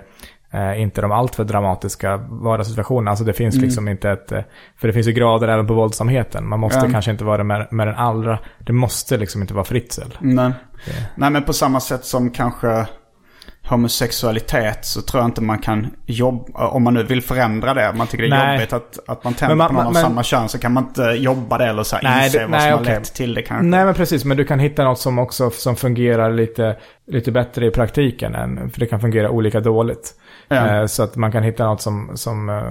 eh, 0.58 0.82
inte 0.82 1.02
de 1.02 1.12
alltför 1.12 1.44
dramatiska 1.44 2.18
vardagssituationerna. 2.30 3.12
Alltså 3.12 3.26
det 3.26 3.34
finns 3.34 3.56
liksom 3.56 3.88
inte 3.88 4.10
ett, 4.12 4.32
eh, 4.32 4.42
för 4.78 4.88
det 4.88 4.94
finns 4.94 5.08
ju 5.08 5.12
grader 5.12 5.48
även 5.48 5.68
på 5.68 5.74
våldsamheten. 5.74 6.48
Man 6.48 6.60
måste 6.60 6.86
Ja. 6.86 6.92
kanske 6.92 7.12
inte 7.12 7.24
vara 7.24 7.44
med, 7.44 7.68
med 7.72 7.88
den 7.88 7.96
allra, 7.96 8.40
det 8.60 8.74
måste 8.74 9.18
liksom 9.18 9.42
inte 9.42 9.54
vara 9.54 9.66
fritzel. 9.66 10.18
Nej. 10.20 10.52
Nej 11.16 11.30
men 11.30 11.44
på 11.44 11.54
samma 11.54 11.80
sätt 11.80 12.06
som 12.06 12.30
kanske 12.30 12.86
homosexualitet 13.70 14.86
så 14.86 15.02
tror 15.02 15.22
jag 15.22 15.28
inte 15.28 15.42
man 15.42 15.60
kan 15.60 15.88
jobba, 16.06 16.68
om 16.68 16.84
man 16.84 16.94
nu 16.94 17.04
vill 17.04 17.22
förändra 17.22 17.74
det, 17.74 17.94
man 17.96 18.08
tycker 18.08 18.24
det 18.24 18.36
är 18.36 18.46
Nej. 18.46 18.56
jobbigt 18.56 18.74
att, 18.74 19.00
att 19.08 19.24
man 19.24 19.34
tänder 19.34 19.56
man- 19.56 19.68
på 19.68 19.74
någon 19.74 19.86
av 19.86 19.94
men- 19.94 20.02
samma 20.02 20.24
kön 20.24 20.50
så 20.50 20.60
kan 20.60 20.74
man 20.74 20.84
inte 20.84 21.02
jobba 21.02 21.58
det 21.58 21.66
eller 21.66 21.84
så 21.84 21.96
här 21.96 22.04
Nej, 22.04 22.26
inse 22.26 22.38
det- 22.40 22.44
vad 22.46 22.52
nej, 22.52 22.62
som 22.62 22.72
har 22.72 22.80
okej. 22.82 22.94
lett 22.96 23.14
till 23.14 23.34
det 23.34 23.42
kanske. 23.42 23.66
Nej 23.66 23.86
men 23.86 23.94
precis, 23.94 24.26
men 24.26 24.38
du 24.38 24.46
kan 24.46 24.60
hitta 24.60 24.84
något 24.84 25.00
som 25.00 25.20
också 25.20 25.50
som 25.50 25.76
fungerar 25.76 26.32
lite, 26.32 26.78
lite 27.08 27.32
bättre 27.32 27.66
i 27.66 27.72
praktiken. 27.72 28.36
Än, 28.36 28.70
för 28.72 28.80
det 28.80 28.86
kan 28.86 29.00
fungera 29.00 29.30
olika 29.30 29.60
dåligt. 29.60 30.14
Ja. 30.48 30.80
Eh, 30.82 30.86
så 30.86 31.04
att 31.04 31.16
man 31.16 31.32
kan 31.32 31.44
hitta 31.44 31.66
något 31.66 31.82
som, 31.82 32.12
som 32.18 32.50
eh, 32.50 32.64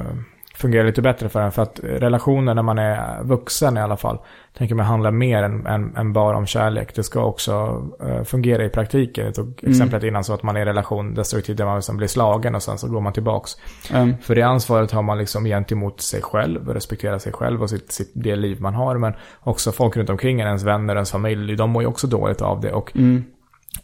fungerar 0.57 0.85
lite 0.85 1.03
bättre 1.03 1.29
för 1.29 1.41
en. 1.41 1.53
För 1.53 1.63
att 1.63 1.81
relationer 1.83 2.55
när 2.55 2.63
man 2.63 2.79
är 2.79 3.23
vuxen 3.23 3.77
i 3.77 3.81
alla 3.81 3.97
fall, 3.97 4.19
tänker 4.59 4.75
man 4.75 4.87
handlar 4.87 5.11
mer 5.11 5.43
än, 5.43 5.67
än, 5.67 5.97
än 5.97 6.13
bara 6.13 6.37
om 6.37 6.47
kärlek. 6.47 6.95
Det 6.95 7.03
ska 7.03 7.25
också 7.25 7.85
eh, 8.01 8.23
fungera 8.23 8.65
i 8.65 8.69
praktiken. 8.69 9.25
Jag 9.25 9.35
tog 9.35 9.65
exemplet 9.67 10.03
innan 10.03 10.25
så 10.25 10.35
att 10.35 10.43
man 10.43 10.57
är 10.57 10.61
i 10.61 10.65
relation 10.65 11.15
destruktiv 11.15 11.57
där 11.57 11.65
man 11.65 11.77
liksom 11.77 11.97
blir 11.97 12.09
slagen 12.09 12.55
och 12.55 12.63
sen 12.63 12.79
så 12.79 12.89
går 12.89 13.01
man 13.01 13.13
tillbaks. 13.13 13.57
Mm. 13.93 14.15
För 14.23 14.35
det 14.35 14.43
ansvaret 14.43 14.91
har 14.91 15.03
man 15.03 15.19
liksom 15.19 15.45
gentemot 15.45 16.01
sig 16.01 16.23
själv, 16.23 16.69
respektera 16.69 17.19
sig 17.19 17.33
själv 17.33 17.63
och 17.63 17.71
sitt, 17.71 17.93
sitt, 17.93 18.13
det 18.15 18.37
liv 18.37 18.61
man 18.61 18.75
har. 18.75 18.99
Men 18.99 19.13
också 19.41 19.73
folk 19.73 19.97
runt 19.97 20.11
omkring 20.11 20.41
en, 20.41 20.47
ens 20.47 20.63
vänner, 20.63 20.95
ens 20.95 21.11
familj, 21.11 21.57
de 21.57 21.71
mår 21.71 21.83
ju 21.83 21.89
också 21.89 22.07
dåligt 22.07 22.43
av 22.43 22.61
det. 22.61 22.73
Och 22.73 22.93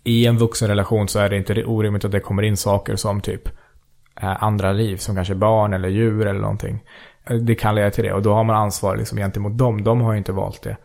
i 0.04 0.26
en 0.26 0.38
vuxen 0.38 0.68
relation 0.68 1.08
så 1.08 1.18
är 1.18 1.28
det 1.28 1.36
inte 1.36 1.64
orimligt 1.64 2.04
att 2.04 2.12
det 2.12 2.20
kommer 2.20 2.42
in 2.42 2.56
saker 2.56 2.96
som 2.96 3.20
typ 3.20 3.48
andra 4.20 4.72
liv, 4.72 4.96
som 4.96 5.14
kanske 5.14 5.34
barn 5.34 5.72
eller 5.72 5.88
djur 5.88 6.26
eller 6.26 6.40
någonting. 6.40 6.84
Eh, 7.30 7.36
Det 7.36 7.54
kan 7.54 7.74
leda 7.74 7.90
till 7.90 8.04
det 8.04 8.12
och 8.12 8.22
då 8.22 8.34
har 8.34 8.44
man 8.44 8.56
ansvar 8.56 8.96
liksom 8.96 9.18
gentemot 9.18 9.58
dem. 9.58 9.84
De 9.84 10.00
har 10.00 10.12
ju 10.12 10.18
inte 10.18 10.32
valt 10.32 10.62
det. 10.62 10.76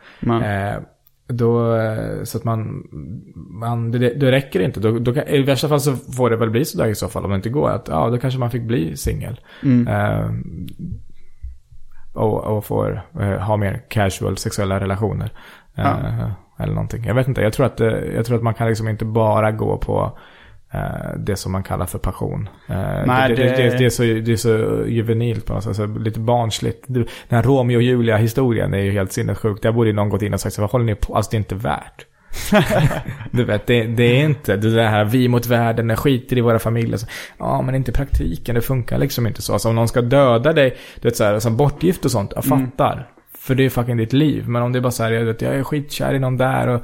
Eh, 0.42 0.80
då, 1.28 1.76
eh, 1.76 2.24
så 2.24 2.38
att 2.38 2.44
man, 2.44 2.84
man 3.36 3.92
det, 3.92 3.98
det 4.14 4.32
räcker 4.32 4.60
inte. 4.60 4.80
Då, 4.80 5.00
då 5.00 5.14
I 5.28 5.42
värsta 5.44 5.68
fall 5.70 5.80
så 5.82 5.96
får 5.96 6.30
det 6.30 6.36
väl 6.36 6.50
bli 6.50 6.66
sådär 6.66 6.88
i 6.88 6.96
så 6.96 7.08
fall 7.08 7.24
om 7.26 7.30
det 7.30 7.36
inte 7.36 7.50
går. 7.50 7.70
Att, 7.70 7.88
ja, 7.88 8.10
då 8.10 8.18
kanske 8.18 8.40
man 8.40 8.52
fick 8.52 8.64
bli 8.64 8.98
singel. 8.98 9.40
Eh, 9.88 10.30
och, 12.14 12.44
och 12.58 12.66
får 12.66 13.02
eh, 13.20 13.38
ha 13.38 13.58
mer 13.58 13.82
casual 13.90 14.38
sexuella 14.38 14.80
relationer. 14.80 15.32
Eh, 15.76 15.86
Eller 16.60 16.74
någonting. 16.74 17.04
Jag 17.06 17.16
vet 17.16 17.28
inte, 17.28 17.42
jag 17.42 17.54
tror 17.54 17.66
att, 17.66 17.82
eh, 17.82 17.88
jag 17.88 18.26
tror 18.26 18.38
att 18.38 18.44
man 18.44 18.54
kan 18.54 18.68
liksom 18.68 18.88
inte 18.88 19.06
bara 19.06 19.52
gå 19.52 19.78
på 19.78 20.02
eh, 20.04 20.12
det 21.18 21.36
som 21.36 21.52
man 21.52 21.64
kallar 21.64 21.86
för 21.86 22.00
passion. 22.00 22.50
Eh, 22.70 22.76
Nej, 23.06 23.30
det, 23.30 23.36
det, 23.36 23.44
det- 23.44 23.78
det, 23.78 23.86
är 23.86 23.90
så, 23.90 24.04
det 24.04 24.32
är 24.32 24.36
så 24.36 24.84
juvenilt 24.88 25.46
på 25.46 25.54
något 25.54 25.64
sätt, 25.64 25.76
så 25.76 25.86
lite 25.86 26.20
barnsligt. 26.20 26.84
Den 26.88 27.06
här 27.30 27.44
Romeo 27.44 27.76
och 27.78 27.82
Julia-historien 27.82 28.74
är 28.74 28.78
ju 28.82 28.92
helt 28.92 29.12
sinnessjuk. 29.12 29.62
Där 29.62 29.72
borde 29.72 29.90
ju 29.90 29.96
någon 29.96 30.10
gått 30.10 30.22
in 30.22 30.34
och 30.34 30.40
sagt 30.40 30.56
så 30.56 30.62
vad 30.62 30.72
håller 30.72 30.86
ni 30.86 30.96
på? 30.96 31.16
Alltså 31.16 31.32
det 31.32 31.36
är 31.36 31.40
inte 31.40 31.56
värt. 31.56 32.06
du 33.32 33.44
vet, 33.44 33.66
det, 33.68 33.84
det 33.84 34.04
är 34.04 34.24
inte 34.26 34.56
det 34.58 34.76
där 34.76 34.88
här 34.88 35.06
vi 35.06 35.28
mot 35.28 35.46
världen, 35.48 35.96
skiter 35.98 36.38
i 36.38 36.42
våra 36.42 36.60
familjer. 36.60 37.00
Ja, 37.40 37.62
men 37.62 37.76
inte 37.76 37.92
praktiken, 37.92 38.56
det 38.56 38.62
funkar 38.62 38.98
liksom 38.98 39.28
inte 39.28 39.42
så. 39.42 39.54
Alltså 39.54 39.70
om 39.70 39.76
någon 39.76 39.88
ska 39.88 40.02
döda 40.02 40.54
dig, 40.54 40.78
du 41.02 41.08
vet 41.08 41.16
så 41.18 41.24
här, 41.24 41.40
som 41.40 41.58
bortgift 41.58 42.06
och 42.06 42.12
sånt, 42.12 42.32
jag 42.36 42.46
fattar. 42.46 43.08
För 43.40 43.56
det 43.56 43.66
är 43.66 43.70
fucking 43.70 43.98
ditt 43.98 44.14
liv. 44.14 44.48
Men 44.48 44.62
om 44.62 44.72
det 44.74 44.80
är 44.80 44.82
bara 44.82 44.92
så 44.92 45.04
här, 45.04 45.12
jag, 45.12 45.26
vet, 45.26 45.42
jag 45.42 45.56
är 45.56 45.64
skitkär 45.64 46.14
i 46.14 46.20
någon 46.20 46.38
där 46.38 46.68
och 46.68 46.82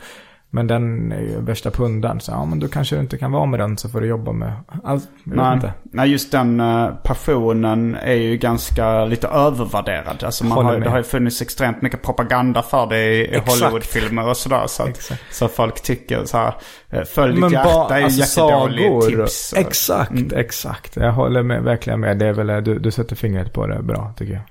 men 0.55 0.67
den 0.67 1.11
är 1.11 1.19
ju 1.21 1.41
värsta 1.41 1.71
pundan. 1.71 2.19
Så 2.19 2.31
ja, 2.31 2.45
men 2.45 2.59
då 2.59 2.67
kanske 2.67 2.95
du 2.95 3.01
inte 3.01 3.17
kan 3.17 3.31
vara 3.31 3.45
med 3.45 3.59
den 3.59 3.77
så 3.77 3.89
får 3.89 4.01
du 4.01 4.07
jobba 4.07 4.31
med 4.31 4.53
allt. 4.83 5.09
Nej, 5.23 5.53
inte. 5.53 5.73
nej, 5.83 6.09
just 6.11 6.31
den 6.31 6.59
eh, 6.59 6.87
passionen 7.03 7.95
är 7.95 8.13
ju 8.13 8.37
ganska 8.37 9.05
lite 9.05 9.27
övervärderad. 9.27 10.23
Alltså 10.23 10.45
man 10.45 10.65
har, 10.65 10.73
med. 10.73 10.81
det 10.81 10.89
har 10.89 10.97
ju 10.97 11.03
funnits 11.03 11.41
extremt 11.41 11.81
mycket 11.81 12.01
propaganda 12.01 12.61
för 12.61 12.85
det 12.87 13.13
i. 13.13 13.41
Hollywoodfilmer 13.45 14.27
och 14.29 14.37
sådär. 14.37 14.63
Så, 14.67 14.83
att, 14.83 15.11
så 15.31 15.47
folk 15.47 15.81
tycker 15.83 16.25
så 16.25 16.37
här, 16.37 16.53
eh, 16.89 17.03
följ 17.03 17.41
ditt 17.41 17.51
hjärta 17.51 17.99
är 17.99 18.03
alltså 18.03 18.19
jättedålig 18.41 18.85
sagor. 18.85 19.01
tips. 19.25 19.53
Exakt, 19.57 20.11
Mm. 20.11 20.29
exakt. 20.35 20.95
Jag 20.95 21.11
håller 21.11 21.43
med, 21.43 21.63
verkligen 21.63 21.99
med. 21.99 22.17
Det 22.19 22.25
är 22.27 22.33
väl, 22.33 22.63
du, 22.63 22.79
du 22.79 22.91
sätter 22.91 23.15
fingret 23.15 23.53
på 23.53 23.67
det 23.67 23.83
bra 23.83 24.13
tycker 24.17 24.33
jag. 24.33 24.43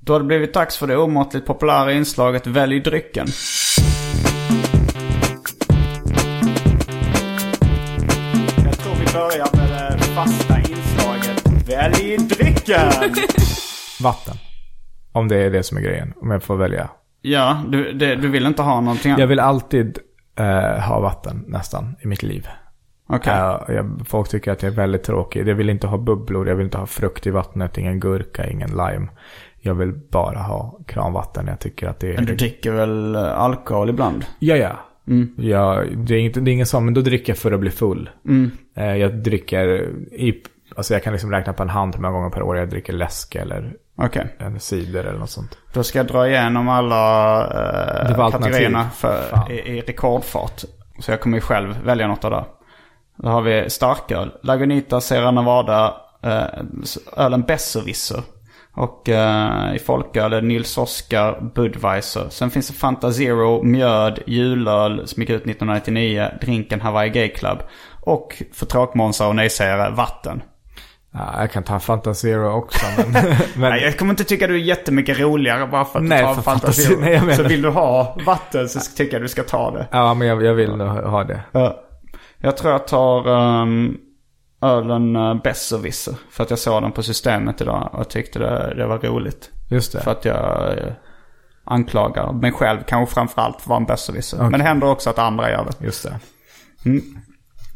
Då 0.00 0.12
har 0.12 0.20
det 0.20 0.26
blivit 0.26 0.54
dags 0.54 0.76
för 0.76 0.86
det 0.86 0.96
omåttligt 0.96 1.46
populära 1.46 1.92
inslaget 1.92 2.46
Välj 2.46 2.80
drycken. 2.80 3.26
Börjar 9.18 9.56
med 9.56 9.98
det 9.98 10.04
fasta 10.04 10.58
inslaget 10.58 11.68
Välj 11.68 12.16
drycken! 12.16 12.90
Vatten. 14.02 14.34
Om 15.12 15.28
det 15.28 15.36
är 15.36 15.50
det 15.50 15.62
som 15.62 15.78
är 15.78 15.82
grejen. 15.82 16.12
Om 16.16 16.30
jag 16.30 16.42
får 16.42 16.56
välja. 16.56 16.88
ja, 17.22 17.62
du, 17.68 17.92
det, 17.92 18.14
du 18.14 18.28
vill 18.28 18.46
inte 18.46 18.62
ha 18.62 18.80
någonting 18.80 19.10
annat? 19.10 19.20
Jag 19.20 19.26
vill 19.26 19.40
alltid 19.40 19.98
eh, 20.38 20.80
ha 20.80 21.00
vatten 21.00 21.44
nästan 21.46 21.96
i 22.00 22.06
mitt 22.06 22.22
liv. 22.22 22.48
Okej. 23.08 23.32
Ja, 23.32 23.64
jag, 23.68 24.00
folk 24.06 24.28
tycker 24.28 24.52
att 24.52 24.62
jag 24.62 24.72
är 24.72 24.76
väldigt 24.76 25.02
tråkig. 25.02 25.48
Jag 25.48 25.54
vill 25.54 25.70
inte 25.70 25.86
ha 25.86 25.98
bubblor, 25.98 26.48
jag 26.48 26.56
vill 26.56 26.64
inte 26.64 26.78
ha 26.78 26.86
frukt 26.86 27.26
i 27.26 27.30
vattnet, 27.30 27.78
ingen 27.78 28.00
gurka, 28.00 28.50
ingen 28.50 28.70
lime. 28.70 29.08
Jag 29.60 29.74
vill 29.74 29.92
bara 29.92 30.38
ha 30.38 30.78
kranvatten. 30.86 31.46
Jag 31.46 31.60
tycker 31.60 31.88
att 31.88 32.00
det 32.00 32.12
är... 32.12 32.16
Men 32.16 32.26
du 32.26 32.34
dricker 32.34 32.72
väl 32.72 33.14
eh, 33.14 33.38
alkohol 33.38 33.90
ibland? 33.90 34.24
Ja, 34.38 34.56
ja. 34.56 34.78
ja 35.36 35.84
det, 35.96 36.14
är 36.14 36.20
inte, 36.20 36.40
det 36.40 36.50
är 36.50 36.52
ingen 36.52 36.66
sån, 36.66 36.84
men 36.84 36.94
då 36.94 37.00
dricker 37.00 37.32
jag 37.32 37.38
för 37.38 37.52
att 37.52 37.60
bli 37.60 37.70
full. 37.70 38.10
Eh, 38.28 38.34
jag 38.84 39.14
dricker 39.14 39.68
i... 40.12 40.42
Alltså 40.76 40.92
jag 40.92 41.02
kan 41.02 41.12
liksom 41.12 41.30
räkna 41.30 41.52
på 41.52 41.62
en 41.62 41.68
hand 41.68 41.94
hur 41.94 42.02
många 42.02 42.14
gånger 42.14 42.30
per 42.30 42.42
år 42.42 42.56
jag 42.56 42.68
dricker 42.68 42.92
läsk 42.92 43.34
eller 43.34 43.72
Okej. 43.96 44.36
en 44.38 44.60
cider 44.60 45.04
eller 45.04 45.18
något 45.18 45.30
sånt. 45.30 45.58
Då 45.72 45.82
ska 45.82 45.98
jag 45.98 46.06
dra 46.06 46.28
igenom 46.28 46.68
alla 46.68 47.40
eh, 48.08 48.30
kategorierna 48.30 48.90
för, 48.90 49.50
i, 49.50 49.54
i 49.54 49.80
rekordfart. 49.80 50.64
Så 50.98 51.10
jag 51.10 51.20
kommer 51.20 51.36
ju 51.36 51.40
själv 51.40 51.82
välja 51.84 52.06
något 52.06 52.24
av 52.24 52.30
det. 52.30 52.44
Då 53.16 53.28
har 53.28 53.42
vi 53.42 53.70
starköl. 53.70 54.32
Lagunitas, 54.42 55.06
Sierra 55.06 55.30
Nevada, 55.30 55.96
eh, 56.22 56.44
ölen 57.16 57.42
Besserwisser. 57.42 58.22
Och 58.72 59.08
eh, 59.08 59.74
i 59.74 59.78
folköl 59.78 60.32
är 60.32 60.42
Nils 60.42 60.78
Oskar, 60.78 61.40
Budweiser. 61.54 62.26
Sen 62.30 62.50
finns 62.50 62.68
det 62.68 62.74
Fanta 62.74 63.12
Zero, 63.12 63.62
mjöd, 63.62 64.18
julöl 64.26 65.08
som 65.08 65.22
gick 65.22 65.30
ut 65.30 65.42
1999, 65.42 66.28
drinken 66.40 66.80
Hawaii 66.80 67.10
Gay 67.10 67.28
Club. 67.28 67.58
Och 68.08 68.42
för 68.52 68.66
tråkmånsar 68.66 69.28
och 69.28 69.36
nejsägare, 69.36 69.90
vatten. 69.90 70.42
Ja, 71.12 71.40
jag 71.40 71.52
kan 71.52 71.62
ta 71.62 71.80
Fanta 71.80 72.14
Zero 72.14 72.48
också, 72.50 72.86
men... 72.96 73.12
men 73.56 73.70
Nej, 73.70 73.82
jag 73.82 73.98
kommer 73.98 74.12
inte 74.12 74.24
tycka 74.24 74.46
du 74.46 74.54
är 74.54 74.58
jättemycket 74.58 75.20
roligare 75.20 75.66
bara 75.66 75.84
för 75.84 75.98
att 75.98 76.04
Nej, 76.04 76.18
du 76.18 76.24
tar 76.24 76.34
för 76.34 76.42
Fanta 76.42 76.60
Fanta 76.66 76.72
Zero. 76.72 76.88
Zero. 76.88 77.00
Nej, 77.00 77.12
jag 77.12 77.22
menar- 77.22 77.36
Så 77.36 77.42
vill 77.42 77.62
du 77.62 77.68
ha 77.68 78.16
vatten 78.26 78.68
så 78.68 78.80
tycker 78.96 79.12
jag 79.12 79.22
du 79.22 79.28
ska 79.28 79.42
ta 79.42 79.70
det. 79.70 79.88
ja, 79.90 80.14
men 80.14 80.28
jag, 80.28 80.42
jag 80.42 80.54
vill 80.54 80.76
nog 80.76 80.88
ha 80.88 81.24
det. 81.24 81.40
Ja. 81.52 81.80
Jag 82.38 82.56
tror 82.56 82.72
jag 82.72 82.88
tar 82.88 83.28
um, 83.28 83.96
ölen 84.62 85.16
uh, 85.16 85.42
Besserwisser. 85.42 86.14
För 86.30 86.44
att 86.44 86.50
jag 86.50 86.58
såg 86.58 86.82
den 86.82 86.92
på 86.92 87.02
systemet 87.02 87.60
idag 87.60 87.90
och 87.92 88.08
tyckte 88.10 88.38
det, 88.38 88.74
det 88.76 88.86
var 88.86 88.98
roligt. 88.98 89.50
Just 89.70 89.92
det. 89.92 90.00
För 90.00 90.10
att 90.10 90.24
jag 90.24 90.78
eh, 90.78 90.92
anklagar 91.64 92.32
mig 92.32 92.52
själv 92.52 92.78
kanske 92.86 93.14
framförallt 93.14 93.56
för 93.56 93.62
att 93.62 93.66
vara 93.66 93.80
en 93.80 93.86
besserwisser. 93.86 94.38
Men 94.38 94.52
det 94.60 94.66
händer 94.66 94.86
också 94.90 95.10
att 95.10 95.18
andra 95.18 95.50
gör 95.50 95.64
det. 95.64 95.84
Just 95.84 96.02
det. 96.02 96.18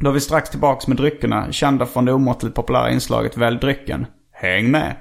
Då 0.03 0.11
är 0.11 0.15
vi 0.15 0.21
strax 0.21 0.51
tillbaka 0.51 0.85
med 0.89 0.97
dryckerna. 0.97 1.53
Kända 1.53 1.87
från 1.87 2.05
det 2.05 2.13
omåttligt 2.13 2.55
populära 2.55 2.91
inslaget 2.91 3.37
Välj 3.37 3.59
drycken. 3.59 4.07
Häng 4.33 4.71
med! 4.71 4.97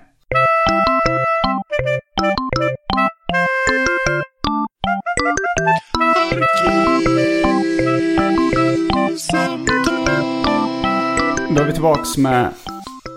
Då 11.55 11.61
är 11.61 11.65
vi 11.65 11.73
tillbaks 11.73 12.17
med 12.17 12.49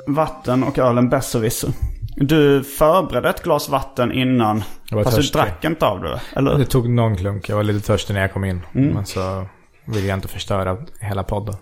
vatten 0.07 0.65
och 0.65 0.79
ölen 0.79 1.09
Besserwisser. 1.09 1.71
Du 2.17 2.65
förberedde 2.65 3.29
ett 3.29 3.43
glas 3.43 3.69
vatten 3.69 4.13
innan. 4.13 4.65
Jag 4.91 4.97
var 4.97 5.05
Fast 5.05 5.17
törstig. 5.17 5.41
du 5.41 5.45
drack 5.45 5.65
inte 5.65 5.87
av 5.87 6.03
det, 6.03 6.21
eller? 6.37 6.59
Det 6.59 6.65
tog 6.65 6.89
någon 6.89 7.17
klunk. 7.17 7.49
Jag 7.49 7.57
var 7.57 7.63
lite 7.63 7.87
törstig 7.87 8.15
när 8.15 8.21
jag 8.21 8.33
kom 8.33 8.45
in. 8.45 8.61
Mm. 8.75 8.89
Men 8.95 9.07
så 9.07 9.47
ville 9.85 10.07
jag 10.07 10.17
inte 10.17 10.29
förstöra 10.29 10.77
hela 11.01 11.23
podden. 11.23 11.55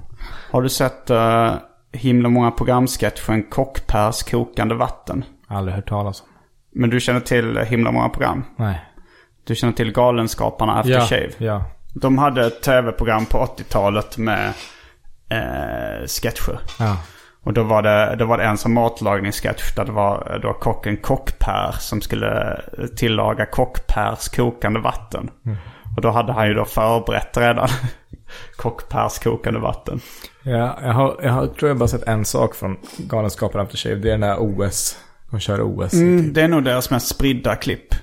Har 0.53 0.63
du 0.63 0.69
sett 0.69 1.11
uh, 1.11 1.55
himla 1.93 2.29
många 2.29 2.51
programsketchen 2.51 3.43
Kockpärs 3.43 4.23
kokande 4.23 4.75
vatten? 4.75 5.25
Aldrig 5.49 5.75
hört 5.77 5.89
talas 5.89 6.21
om. 6.21 6.27
Men 6.75 6.91
du 6.91 7.01
känner 7.01 7.21
till 7.21 7.59
himla 7.59 7.93
många 7.93 8.09
program? 8.09 8.45
Nej. 8.57 8.85
Du 9.45 9.55
känner 9.55 9.73
till 9.73 9.93
Galenskaparna 9.93 10.73
After 10.79 10.93
Ja, 10.93 11.01
Shave? 11.01 11.31
ja. 11.39 11.65
De 11.95 12.19
hade 12.19 12.47
ett 12.47 12.63
tv-program 12.63 13.27
på 13.27 13.39
80-talet 13.39 14.19
med 14.19 14.49
eh, 15.29 16.07
sketcher. 16.07 16.61
Ja. 16.79 16.97
Och 17.43 17.53
då 17.53 17.63
var, 17.63 17.83
det, 17.83 18.17
då 18.19 18.27
var 18.27 18.39
det 18.39 18.45
en 18.45 18.59
som 18.59 18.75
matlagningssketch 18.75 19.75
där 19.75 19.85
det 19.85 19.93
var 19.93 20.39
då 20.43 20.53
kocken 20.53 20.97
Kockpär 20.97 21.75
som 21.79 22.01
skulle 22.01 22.61
tillaga 22.97 23.47
Kockpärs 23.47 24.29
kokande 24.29 24.81
vatten. 24.81 25.31
Och 25.97 26.03
då 26.03 26.11
hade 26.11 26.33
han 26.33 26.49
ju 26.49 26.55
då 26.55 26.65
förberett 26.65 27.37
redan 27.37 27.69
Kockpärs 28.57 29.19
kokande 29.19 29.61
vatten. 29.61 30.01
Ja, 30.43 30.79
jag 30.83 30.93
har, 30.93 31.21
jag 31.23 31.33
har, 31.33 31.47
tror 31.47 31.69
jag 31.69 31.79
bara 31.79 31.89
sett 31.89 32.03
en 32.03 32.25
sak 32.25 32.55
från 32.55 32.77
Galenskaparna 32.97 33.65
After 33.65 33.77
Shave. 33.77 33.95
Det 33.95 34.09
är 34.09 34.13
den 34.13 34.21
där 34.21 34.37
OS. 34.39 34.97
De 35.31 35.41
kör 35.41 35.63
OS. 35.63 35.93
Mm, 35.93 36.33
det 36.33 36.43
är 36.43 36.49
nog 36.49 36.65
deras 36.65 36.91
mest 36.91 37.09
spridda 37.09 37.57
klipp. 37.57 37.95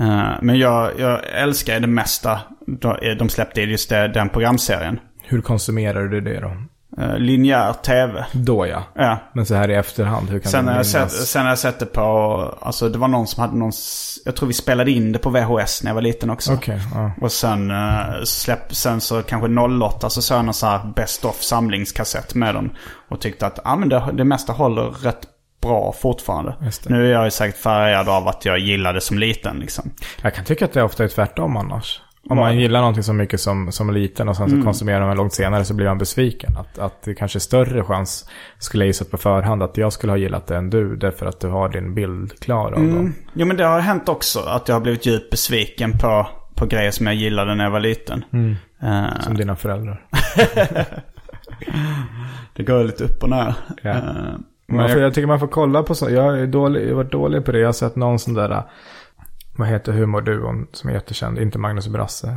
Eh, 0.00 0.32
men 0.42 0.58
jag, 0.58 0.90
jag 0.98 1.20
älskar 1.24 1.80
det 1.80 1.86
mesta 1.86 2.40
de, 2.66 3.16
de 3.18 3.28
släppte 3.28 3.60
i 3.60 3.64
just 3.64 3.90
det, 3.90 4.08
den 4.08 4.28
programserien. 4.28 5.00
Hur 5.22 5.40
konsumerar 5.40 6.04
du 6.04 6.20
det 6.20 6.40
då? 6.40 6.56
Uh, 7.00 7.18
linjär 7.18 7.72
tv. 7.72 8.26
Då 8.32 8.66
ja. 8.66 8.82
Ja. 8.94 9.18
Men 9.32 9.46
så 9.46 9.54
här 9.54 9.70
i 9.70 9.74
efterhand, 9.74 10.30
hur 10.30 10.38
kan 10.38 10.52
Sen 10.52 10.68
har, 10.68 10.76
jag 10.76 10.86
sett, 10.86 11.12
sen 11.12 11.42
har 11.42 11.48
jag 11.48 11.58
sett 11.58 11.78
det 11.78 11.86
på, 11.86 12.02
alltså 12.60 12.88
det 12.88 12.98
var 12.98 13.08
någon 13.08 13.26
som 13.26 13.40
hade 13.40 13.56
någon, 13.56 13.72
jag 14.24 14.36
tror 14.36 14.46
vi 14.46 14.54
spelade 14.54 14.90
in 14.90 15.12
det 15.12 15.18
på 15.18 15.30
VHS 15.30 15.82
när 15.82 15.90
jag 15.90 15.94
var 15.94 16.02
liten 16.02 16.30
också. 16.30 16.52
Okej, 16.52 16.80
ja. 16.94 17.10
Och 17.20 17.32
sen, 17.32 17.70
uh, 17.70 18.24
släpp, 18.24 18.74
sen 18.74 19.00
så 19.00 19.22
kanske 19.22 19.48
08 19.84 20.10
så 20.10 20.22
såg 20.22 20.38
jag 20.38 20.44
någon 20.44 20.54
så 20.54 20.66
här 20.66 20.92
Best 20.96 21.24
of 21.24 21.42
samlingskassett 21.42 22.34
med 22.34 22.54
dem. 22.54 22.70
Och 23.08 23.20
tyckte 23.20 23.46
att 23.46 23.58
ah, 23.64 23.76
men 23.76 23.88
det, 23.88 24.04
det 24.12 24.24
mesta 24.24 24.52
håller 24.52 24.82
rätt 24.82 25.26
bra 25.62 25.92
fortfarande. 25.92 26.54
Det. 26.60 26.90
Nu 26.90 27.06
är 27.06 27.12
jag 27.12 27.24
ju 27.24 27.30
säkert 27.30 27.60
färgad 27.60 28.08
av 28.08 28.28
att 28.28 28.44
jag 28.44 28.58
gillade 28.58 29.00
som 29.00 29.18
liten 29.18 29.58
liksom. 29.58 29.90
Jag 30.22 30.34
kan 30.34 30.44
tycka 30.44 30.64
att 30.64 30.72
det 30.72 30.82
ofta 30.82 31.04
är 31.04 31.08
tvärtom 31.08 31.56
annars. 31.56 32.00
Om 32.28 32.36
man 32.36 32.58
gillar 32.58 32.80
någonting 32.80 33.02
så 33.02 33.12
mycket 33.12 33.40
som, 33.40 33.72
som 33.72 33.90
liten 33.94 34.28
och 34.28 34.36
sen 34.36 34.48
så 34.48 34.54
Mm. 34.54 34.64
konsumerar 34.64 35.06
man 35.06 35.16
långt 35.16 35.32
senare 35.32 35.64
så 35.64 35.74
blir 35.74 35.86
man 35.86 35.98
besviken. 35.98 36.52
Att, 36.58 36.78
att 36.78 37.02
det 37.02 37.14
kanske 37.14 37.38
är 37.38 37.40
större 37.40 37.84
chans, 37.84 38.28
skulle 38.58 38.84
jag 38.84 38.86
gissat 38.86 39.10
på 39.10 39.16
förhand, 39.16 39.62
att 39.62 39.76
jag 39.76 39.92
skulle 39.92 40.12
ha 40.12 40.16
gillat 40.16 40.46
det 40.46 40.56
än 40.56 40.70
du. 40.70 40.96
Därför 40.96 41.26
att 41.26 41.40
du 41.40 41.48
har 41.48 41.68
din 41.68 41.94
bild 41.94 42.40
klar 42.40 42.64
av 42.66 42.72
dem. 42.72 43.14
Jo 43.32 43.46
men 43.46 43.56
det 43.56 43.64
har 43.64 43.80
hänt 43.80 44.08
också 44.08 44.40
att 44.40 44.68
jag 44.68 44.74
har 44.74 44.80
blivit 44.80 45.06
djupt 45.06 45.30
besviken 45.30 45.92
på, 45.98 46.26
på 46.54 46.66
grejer 46.66 46.90
som 46.90 47.06
jag 47.06 47.14
gillade 47.14 47.54
när 47.54 47.64
jag 47.64 47.70
var 47.70 47.80
liten. 47.80 48.24
Eh, 48.82 49.20
Som 49.20 49.36
dina 49.36 49.56
föräldrar. 49.56 50.06
det 52.56 52.62
går 52.62 52.84
lite 52.84 53.04
upp 53.04 53.22
och 53.22 53.30
ner. 53.30 53.54
Ja. 53.82 53.90
Eh, 53.90 54.02
men 54.66 54.88
jag, 54.88 54.98
jag 55.00 55.14
tycker 55.14 55.26
man 55.26 55.40
får 55.40 55.46
kolla 55.46 55.82
på 55.82 55.94
så. 55.94 56.10
Jag, 56.10 56.38
är 56.38 56.46
dålig, 56.46 56.82
jag 56.84 56.88
har 56.88 56.94
varit 56.94 57.12
dålig 57.12 57.44
på 57.44 57.52
det. 57.52 57.58
Jag 57.58 57.68
har 57.68 57.72
sett 57.72 57.96
någon 57.96 58.18
sån 58.18 58.34
där, 58.34 58.62
vad 59.56 59.68
heter 59.68 59.92
humorduon 59.92 60.66
som 60.72 60.90
är 60.90 60.94
jättekänd? 60.94 61.38
Inte 61.38 61.58
Magnus 61.58 61.86
och 61.86 61.92
Brasse. 61.92 62.36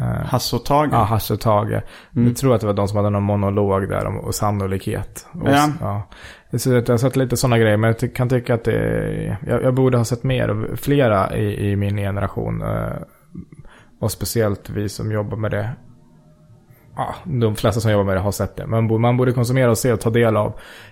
Eh, 0.00 0.06
Hasse 0.26 0.56
och 0.56 0.64
Tage. 0.64 0.88
Ja, 0.92 1.02
Hasse 1.04 1.34
och 1.34 1.40
Tage. 1.40 1.80
Jag 2.12 2.36
tror 2.36 2.54
att 2.54 2.60
det 2.60 2.66
var 2.66 2.74
de 2.74 2.88
som 2.88 2.96
hade 2.96 3.10
någon 3.10 3.22
monolog 3.22 3.88
där 3.88 4.06
om 4.06 4.18
och 4.18 4.34
sannolikhet. 4.34 5.26
Och, 5.32 5.48
Ja. 5.48 5.68
ja. 5.80 6.08
Så 6.58 6.72
jag 6.72 6.88
har 6.88 6.96
sett 6.96 7.16
lite 7.16 7.36
sådana 7.36 7.58
grejer, 7.58 7.76
men 7.76 7.94
jag 8.00 8.14
kan 8.14 8.28
tycka 8.28 8.54
att 8.54 8.64
det 8.64 8.72
är, 8.78 9.36
jag, 9.46 9.62
jag 9.62 9.74
borde 9.74 9.96
ha 9.96 10.04
sett 10.04 10.22
mer, 10.22 10.70
flera 10.76 11.36
i, 11.36 11.70
i 11.70 11.76
min 11.76 11.96
generation. 11.96 12.62
eh, 12.62 12.92
Och 14.00 14.10
speciellt 14.12 14.70
vi 14.70 14.88
som 14.88 15.12
jobbar 15.12 15.36
med 15.36 15.50
det. 15.50 15.70
Ja, 16.96 17.14
de 17.24 17.56
flesta 17.56 17.80
som 17.80 17.90
jobbar 17.90 18.04
med 18.04 18.16
det 18.16 18.20
har 18.20 18.32
sett 18.32 18.56
det. 18.56 18.66
Borde, 18.66 18.98
man 19.00 19.16
borde 19.16 19.32
konsumera 19.32 19.70
och 19.70 19.78
se 19.78 19.92
och 19.92 20.00
ta 20.00 20.10
del 20.10 20.36
av. 20.36 20.46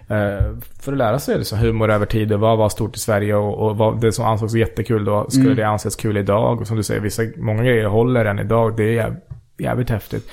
eh, 0.09 0.59
För 0.81 0.93
att 0.93 0.99
lära 0.99 1.19
sig 1.19 1.39
liksom 1.39 1.59
humor 1.59 1.91
över 1.91 2.07
tid 2.07 2.33
och 2.33 2.41
vad 2.41 2.59
var 2.59 2.69
stort 2.69 2.97
i 2.97 2.99
Sverige 2.99 3.35
och, 3.35 3.67
och 3.67 3.77
vad 3.77 4.01
det 4.01 4.13
som 4.13 4.25
ansågs 4.25 4.55
jättekul 4.55 5.05
då, 5.05 5.31
skulle 5.31 5.55
det 5.55 5.63
anses 5.63 5.97
kul 5.97 6.17
idag? 6.17 6.61
Och 6.61 6.67
som 6.67 6.77
du 6.77 6.83
säger, 6.83 7.01
vissa, 7.01 7.23
många 7.37 7.63
grejer 7.63 7.87
håller 7.87 8.25
än 8.25 8.39
idag. 8.39 8.77
Det 8.77 8.99
är 8.99 9.17
jävligt 9.59 9.91
häftigt. 9.91 10.31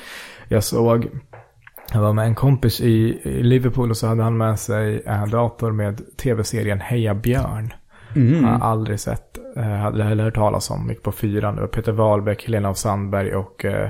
Jag 0.48 0.64
såg, 0.64 1.08
jag 1.94 2.02
var 2.02 2.14
med 2.14 2.26
en 2.26 2.36
kompis 2.36 2.82
i, 2.82 3.20
i 3.24 3.44
Liverpool 3.44 3.90
och 3.90 3.98
så 3.98 4.08
hade 4.08 4.24
han 4.24 4.38
med 4.38 4.60
sig 4.60 5.04
en 5.06 5.30
dator 5.30 5.72
med 5.72 6.02
tv-serien 6.18 6.80
Heja 6.82 7.14
Björn. 7.14 7.74
Mm. 8.16 8.44
Har 8.44 8.68
aldrig 8.70 9.00
sett, 9.00 9.38
eh, 9.58 9.64
hade 9.64 10.04
heller 10.04 10.24
hört 10.24 10.36
talas 10.36 10.70
om. 10.70 10.90
Gick 10.90 11.04
på 11.04 11.12
fyran. 11.12 11.56
Det 11.56 11.62
var 11.62 11.68
Peter 11.68 11.92
Wahlbeck, 11.92 12.46
Helena 12.46 12.70
av 12.70 12.74
Sandberg 12.74 13.36
och 13.36 13.66
eh, 13.66 13.90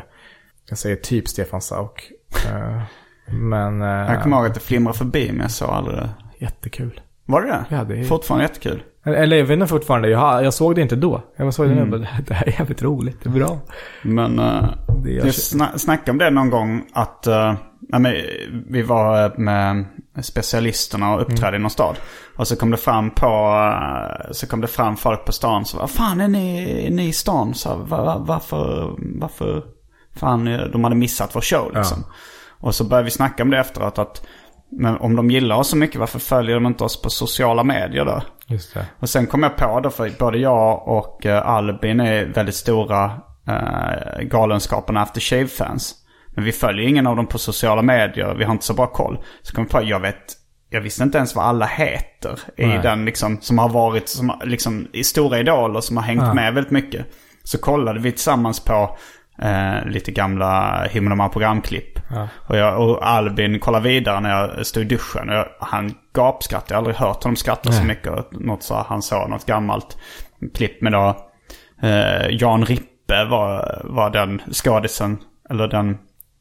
jag 0.71 0.77
säger 0.77 0.95
typ 0.95 1.27
Stefan 1.27 1.61
Sauk. 1.61 2.11
Eh, 2.51 2.81
men... 3.33 3.81
Eh, 3.81 3.87
Jag 3.87 4.23
kommer 4.23 4.37
ihåg 4.37 4.45
att 4.45 4.53
det 4.53 4.59
flimrade 4.59 4.97
förbi 4.97 5.31
men 5.31 5.41
jag 5.41 5.51
såg 5.51 5.69
aldrig 5.69 5.97
det. 5.97 6.09
Jättekul. 6.39 7.01
Var 7.25 7.41
det 7.41 7.47
det? 7.47 7.65
Ja, 7.75 7.83
det 7.83 7.99
är- 7.99 8.03
Fortfarande 8.03 8.45
jättekul. 8.45 8.83
Eller 9.05 9.37
jag 9.37 9.45
vet 9.45 9.53
inte 9.53 9.67
fortfarande, 9.67 10.09
jag, 10.09 10.43
jag 10.43 10.53
såg 10.53 10.75
det 10.75 10.81
inte 10.81 10.95
då. 10.95 11.21
Jag 11.35 11.53
såg 11.53 11.69
det 11.69 11.75
nu 11.75 11.81
och 11.81 11.87
bara, 11.87 12.07
det 12.27 12.33
här 12.33 12.47
är 12.47 12.51
jävligt 12.59 12.81
roligt, 12.81 13.17
det 13.23 13.29
är 13.29 13.33
bra. 13.33 13.59
Men 14.01 14.39
uh, 14.39 14.63
Det 15.03 15.21
sig- 15.33 15.59
sna- 15.59 15.77
snackade 15.77 16.11
om 16.11 16.17
det 16.17 16.29
någon 16.29 16.49
gång 16.49 16.81
att 16.93 17.27
uh, 17.27 17.53
nej, 17.99 18.25
vi 18.69 18.81
var 18.81 19.37
med 19.37 19.85
specialisterna 20.21 21.13
och 21.15 21.21
uppträdde 21.21 21.57
i 21.57 21.59
någon 21.59 21.69
stad. 21.71 21.95
Och 22.37 22.47
så 22.47 22.55
kom 22.55 22.71
det 22.71 22.77
fram 22.77 23.09
på, 23.09 23.27
så 24.31 24.47
kom 24.47 24.61
det 24.61 24.67
fram 24.67 24.97
folk 24.97 25.25
på 25.25 25.31
stan 25.31 25.65
så 25.65 25.77
vad 25.77 25.89
fan 25.89 26.21
är 26.21 26.27
ni, 26.27 26.63
är 26.87 26.91
ni 26.91 27.07
i 27.07 27.13
stan? 27.13 27.53
Så, 27.53 27.75
va, 27.75 28.03
va, 28.05 28.17
varför, 28.19 28.95
varför, 29.19 29.63
fan, 30.15 30.47
eh, 30.47 30.59
de 30.59 30.83
hade 30.83 30.95
missat 30.95 31.35
vår 31.35 31.41
show 31.41 31.71
liksom. 31.75 32.03
Och 32.59 32.75
så 32.75 32.83
började 32.83 33.05
vi 33.05 33.11
snacka 33.11 33.43
om 33.43 33.49
det 33.49 33.59
efteråt 33.59 33.99
att 33.99 34.27
men 34.71 34.97
om 34.97 35.15
de 35.15 35.31
gillar 35.31 35.55
oss 35.55 35.67
så 35.67 35.77
mycket, 35.77 35.99
varför 35.99 36.19
följer 36.19 36.55
de 36.55 36.65
inte 36.65 36.83
oss 36.83 37.01
på 37.01 37.09
sociala 37.09 37.63
medier 37.63 38.05
då? 38.05 38.21
Just 38.47 38.73
det. 38.73 38.85
Och 38.99 39.09
sen 39.09 39.27
kom 39.27 39.43
jag 39.43 39.57
på 39.57 39.79
då, 39.79 39.89
för 39.89 40.11
både 40.19 40.37
jag 40.37 40.87
och 40.87 41.25
uh, 41.25 41.47
Albin 41.47 41.99
är 41.99 42.25
väldigt 42.25 42.55
stora 42.55 43.05
uh, 43.49 44.21
Galenskaparna 44.21 45.01
After 45.01 45.21
Shave-fans. 45.21 45.95
Men 46.35 46.43
vi 46.43 46.51
följer 46.51 46.87
ingen 46.87 47.07
av 47.07 47.15
dem 47.15 47.27
på 47.27 47.37
sociala 47.37 47.81
medier, 47.81 48.35
vi 48.35 48.43
har 48.43 48.51
inte 48.51 48.65
så 48.65 48.73
bra 48.73 48.87
koll. 48.87 49.23
Så 49.41 49.55
kom 49.55 49.63
jag 49.63 49.71
på, 49.71 49.89
jag 49.89 49.99
vet, 49.99 50.33
jag 50.69 50.81
visste 50.81 51.03
inte 51.03 51.17
ens 51.17 51.35
vad 51.35 51.45
alla 51.45 51.65
heter 51.65 52.39
i 52.57 52.65
Nej. 52.65 52.79
den 52.83 53.05
liksom, 53.05 53.37
som 53.41 53.57
har 53.57 53.69
varit, 53.69 54.09
som 54.09 54.31
liksom, 54.43 54.87
i 54.93 55.03
stora 55.03 55.39
idoler 55.39 55.81
som 55.81 55.97
har 55.97 56.03
hängt 56.03 56.35
med 56.35 56.53
väldigt 56.53 56.71
mycket. 56.71 57.05
Så 57.43 57.57
kollade 57.57 57.99
vi 57.99 58.11
tillsammans 58.11 58.59
på 58.59 58.97
eh, 59.41 59.85
lite 59.85 60.11
gamla 60.11 60.83
Himlen 60.91 61.21
och 61.21 61.31
programklipp. 61.31 61.99
Och, 62.47 62.57
jag, 62.57 62.89
och 62.89 63.07
Albin 63.07 63.59
kollade 63.59 63.89
vidare 63.89 64.19
när 64.19 64.29
jag 64.29 64.65
stod 64.65 64.83
i 64.83 64.85
duschen. 64.85 65.29
Och 65.29 65.35
jag, 65.35 65.47
han 65.59 65.93
gapskrattade, 66.13 66.73
jag 66.73 66.75
har 66.75 66.77
aldrig 66.77 66.95
hört 66.95 67.23
honom 67.23 67.35
skratta 67.35 67.71
så 67.71 67.83
mycket. 67.83 68.31
Något 68.31 68.63
så, 68.63 68.85
han 68.89 69.01
såg 69.01 69.29
något 69.29 69.45
gammalt 69.45 69.97
klipp 70.53 70.81
med 70.81 70.91
då 70.91 71.27
eh, 71.81 72.27
Jan 72.29 72.65
Rippe 72.65 73.25
var, 73.25 73.81
var 73.83 74.09
den 74.09 74.41
skådisen, 74.51 75.17
eller 75.49 75.67
den 75.67 75.97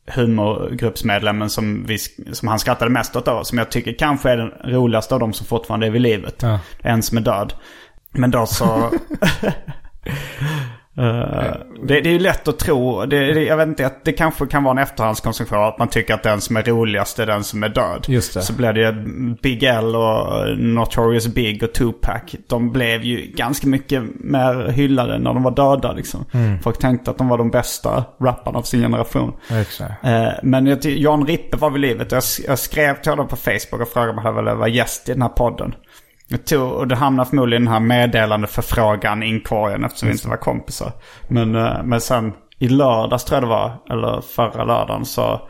humorgruppsmedlemmen 0.07 1.51
som, 1.51 1.85
vi, 1.87 1.99
som 2.33 2.49
han 2.49 2.59
skrattade 2.59 2.91
mest 2.91 3.17
åt 3.17 3.25
då. 3.25 3.45
Som 3.45 3.59
jag 3.59 3.71
tycker 3.71 3.93
kanske 3.99 4.31
är 4.31 4.37
den 4.37 4.73
roligaste 4.73 5.15
av 5.15 5.21
dem 5.21 5.33
som 5.33 5.47
fortfarande 5.47 5.87
är 5.87 5.91
vid 5.91 6.03
livet. 6.03 6.43
Ja. 6.43 6.59
En 6.79 7.03
som 7.03 7.19
är 7.19 7.23
död. 7.23 7.55
Men 8.13 8.31
då 8.31 8.47
så... 8.47 8.91
Eh, 11.01 11.53
det, 11.83 12.01
det 12.01 12.09
är 12.09 12.13
ju 12.13 12.19
lätt 12.19 12.49
att 12.49 12.59
tro, 12.59 13.07
det, 13.07 13.33
det, 13.35 13.45
jag 13.45 13.57
vet 13.57 13.69
inte, 13.69 13.87
att 13.87 14.05
det 14.05 14.13
kanske 14.13 14.47
kan 14.47 14.65
vara 14.65 14.73
en 14.73 14.79
efterhandskonstruktion 14.79 15.59
att 15.59 15.79
man 15.79 15.89
tycker 15.89 16.15
att 16.15 16.23
den 16.23 16.41
som 16.41 16.57
är 16.57 16.63
roligast 16.63 17.19
är 17.19 17.27
den 17.27 17.45
som 17.45 17.63
är 17.63 17.69
död. 17.69 18.05
Just 18.09 18.35
det. 18.35 18.43
Så 18.43 18.53
blev 18.53 18.75
det 18.75 18.93
Big 19.43 19.63
L 19.63 19.97
och 19.97 20.59
Notorious 20.59 21.27
Big 21.27 21.63
och 21.63 21.73
Tupac. 21.73 22.23
De 22.49 22.73
blev 22.73 23.03
ju 23.03 23.33
ganska 23.35 23.67
mycket 23.67 24.03
mer 24.15 24.69
hyllade 24.69 25.19
när 25.19 25.35
de 25.35 25.43
var 25.43 25.51
döda 25.51 25.93
liksom. 25.93 26.25
Folk 26.63 26.79
tänkte 26.79 27.11
att 27.11 27.19
de 27.19 27.29
var 27.29 27.39
de 27.39 27.51
bästa 27.51 28.05
rapparna 28.21 28.59
av 28.59 28.63
sin 28.63 28.81
generation. 28.81 29.33
Exakt. 29.61 30.05
Eh, 30.05 30.29
Men 30.43 30.67
jag, 30.67 30.85
Jan 30.85 31.27
Rippe 31.27 31.57
var 31.57 31.71
vid 31.71 31.81
livet. 31.81 32.13
Jag, 32.13 32.23
jag 32.49 32.59
skrev 32.59 32.95
till 33.03 33.13
honom 33.13 33.29
på 33.29 33.37
Facebook 33.37 33.81
och 33.83 33.89
frågade 33.89 34.13
om 34.13 34.19
han 34.19 34.37
ville 34.37 34.55
vara 34.55 34.69
gäst 34.69 35.09
i 35.09 35.13
den 35.13 35.23
här 35.23 35.29
podden. 35.29 35.75
Jag 36.33 36.45
tog, 36.47 36.73
och 36.73 36.89
det 36.89 36.97
hamnade 36.97 37.29
förmodligen 37.31 37.63
i 37.63 37.67
den 37.67 37.73
här 37.73 37.81
meddelande 37.81 38.47
förfrågan 38.47 39.23
inkorgen 39.23 39.85
eftersom 39.85 40.09
vi 40.09 40.13
inte 40.15 40.29
var 40.29 40.37
kompisar. 40.37 40.93
Men, 41.29 41.55
eh, 41.55 41.83
men 41.85 42.01
sen 42.01 42.33
i 42.59 42.69
lördags 42.69 43.25
tror 43.25 43.37
jag 43.37 43.43
det 43.43 43.49
var, 43.49 43.73
eller 43.91 44.21
förra 44.21 44.65
lördagen 44.65 45.05
så, 45.05 45.41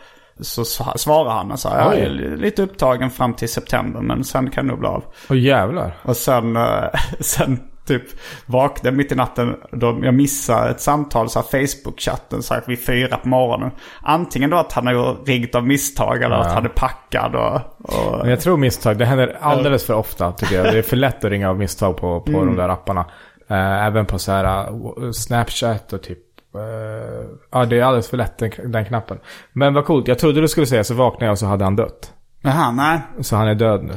så 0.41 0.63
sva- 0.63 0.97
svarade 0.97 1.31
han 1.31 1.51
och 1.53 1.59
sa 1.59 1.77
jag 1.79 1.99
är 1.99 2.37
lite 2.37 2.63
upptagen 2.63 3.11
fram 3.11 3.35
till 3.35 3.49
september 3.49 4.01
men 4.01 4.25
sen 4.25 4.51
kan 4.51 4.65
det 4.65 4.71
nog 4.71 4.79
bli 4.81 4.89
av. 4.89 5.05
Åh 5.31 5.39
jävlar. 5.39 5.93
Och 6.03 6.17
sen, 6.17 6.57
eh, 6.57 6.85
sen 7.21 7.61
typ 7.87 8.03
vaknade 8.47 8.97
mitt 8.97 9.13
i 9.13 9.15
natten. 9.15 9.57
Då 9.73 10.01
jag 10.03 10.15
missade 10.15 10.71
ett 10.71 10.81
samtal 10.81 11.31
så 11.31 11.41
Facebook-chatten 11.41 12.41
så 12.41 12.55
här 12.55 12.63
vid 12.67 12.87
fyra 12.87 13.17
på 13.17 13.29
morgonen. 13.29 13.71
Antingen 14.03 14.51
då 14.51 14.57
att 14.57 14.73
han 14.73 14.87
har 14.87 15.27
ringt 15.27 15.55
av 15.55 15.67
misstag 15.67 16.23
eller 16.23 16.37
att 16.37 16.53
han 16.53 16.65
är 16.65 16.69
packad 16.69 17.35
och... 17.35 17.61
och 17.79 18.19
Men 18.19 18.31
jag 18.31 18.41
tror 18.41 18.57
misstag, 18.57 18.99
det 18.99 19.05
händer 19.05 19.39
alldeles 19.41 19.87
för 19.87 19.95
ofta 19.95 20.33
tycker 20.33 20.57
jag. 20.57 20.65
Det 20.65 20.79
är 20.79 20.83
för 20.83 20.97
lätt 20.97 21.25
att 21.25 21.31
ringa 21.31 21.51
av 21.51 21.59
misstag 21.59 21.97
på, 21.97 22.21
på 22.21 22.45
de 22.45 22.57
där 22.57 22.69
apparna. 22.69 23.07
Eh, 23.49 23.87
även 23.87 24.07
på 24.07 24.19
så 24.19 24.33
här 24.33 24.45
eh, 24.45 25.11
Snapchat 25.13 25.93
och 25.93 26.03
typ 26.03 26.19
eh, 26.55 27.29
Ja, 27.53 27.65
det 27.65 27.79
är 27.79 27.83
alldeles 27.83 28.09
för 28.09 28.17
lätt 28.17 28.39
den, 28.39 28.51
den 28.73 28.85
knappen. 28.85 29.19
Men 29.53 29.75
vad 29.75 29.85
coolt, 29.85 30.09
jag 30.09 30.19
trodde 30.19 30.41
du 30.41 30.49
skulle 30.49 30.67
säga 30.67 30.85
så 30.85 30.95
vaknade 30.95 31.25
jag 31.25 31.33
och 31.33 31.39
så 31.39 31.47
hade 31.47 31.65
han 31.65 31.77
dött. 31.77 32.13
Jaha, 32.43 32.71
nej. 32.71 33.01
Så 33.21 33.37
han 33.37 33.49
är 33.49 33.55
död 33.55 33.85
nu. 33.85 33.95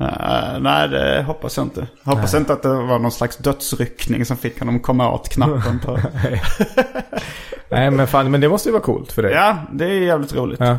Eh, 0.00 0.60
nej, 0.60 0.88
det 0.88 1.22
hoppas 1.22 1.56
jag 1.56 1.66
inte. 1.66 1.86
Hoppas 2.04 2.34
inte 2.34 2.52
att 2.52 2.62
det 2.62 2.68
var 2.68 2.98
någon 2.98 3.12
slags 3.12 3.36
dödsryckning 3.36 4.24
som 4.24 4.36
fick 4.36 4.58
honom 4.58 4.76
att 4.76 4.82
komma 4.82 5.12
åt 5.12 5.28
knappen 5.28 5.80
på... 5.84 5.98
Nej 7.68 7.90
men 7.90 8.06
fan, 8.06 8.30
men 8.30 8.40
det 8.40 8.48
måste 8.48 8.68
ju 8.68 8.72
vara 8.72 8.82
coolt 8.82 9.12
för 9.12 9.22
dig. 9.22 9.32
ja, 9.32 9.56
det 9.72 9.84
är 9.84 10.00
jävligt 10.00 10.34
roligt. 10.34 10.60
Ja. 10.60 10.78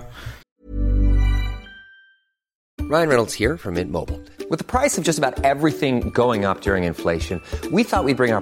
Ryan 2.81 3.07
Reynolds 3.07 3.39
here 3.39 3.57
from 3.57 3.73
Mint 3.73 3.91
Mobile. 3.91 4.19
With 4.49 4.57
the 4.57 4.79
price 4.79 4.97
of 4.97 5.07
just 5.07 5.19
about 5.19 5.45
everything 5.45 6.10
going 6.10 6.45
up 6.45 6.62
during 6.62 6.84
inflation, 6.84 7.41
we 7.71 7.84
thought 7.84 8.05
we'd 8.05 8.17
bring 8.17 8.34
our 8.34 8.41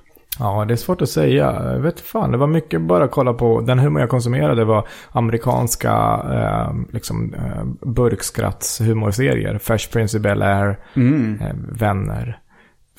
Ja, 0.41 0.65
det 0.65 0.73
är 0.73 0.75
svårt 0.75 1.01
att 1.01 1.09
säga. 1.09 1.71
Jag 1.73 1.79
vet 1.79 1.99
fan, 1.99 2.31
det 2.31 2.37
var 2.37 2.47
mycket 2.47 2.81
bara 2.81 3.03
att 3.03 3.11
kolla 3.11 3.33
på. 3.33 3.61
Den 3.61 3.79
humor 3.79 4.01
jag 4.01 4.09
konsumerade 4.09 4.65
var 4.65 4.87
amerikanska 5.11 5.91
eh, 6.33 6.93
liksom, 6.93 7.33
eh, 7.33 7.89
burkskrattshumorsserier. 7.89 9.57
Fresh 9.57 9.91
Prince 9.91 10.17
of 10.17 10.23
Bel-Air, 10.23 10.75
eh, 11.41 11.55
Vänner. 11.71 12.39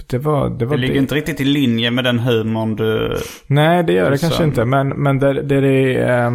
Det 0.06 0.18
var 0.18 0.50
det. 0.50 0.64
Var 0.66 0.76
Det 0.76 0.80
ligger 0.80 1.00
inte 1.00 1.14
riktigt 1.14 1.40
i 1.40 1.44
linje 1.44 1.90
med 1.90 2.04
den 2.04 2.18
humorn 2.18 2.76
du... 2.76 3.16
Nej, 3.46 3.84
det 3.84 3.92
gör 3.92 4.10
det 4.10 4.18
kanske 4.18 4.44
inte. 4.44 4.64
Men, 4.64 4.88
men 4.88 5.18
det, 5.18 5.42
det, 5.42 5.60
det 5.60 5.96
eh, 5.96 6.32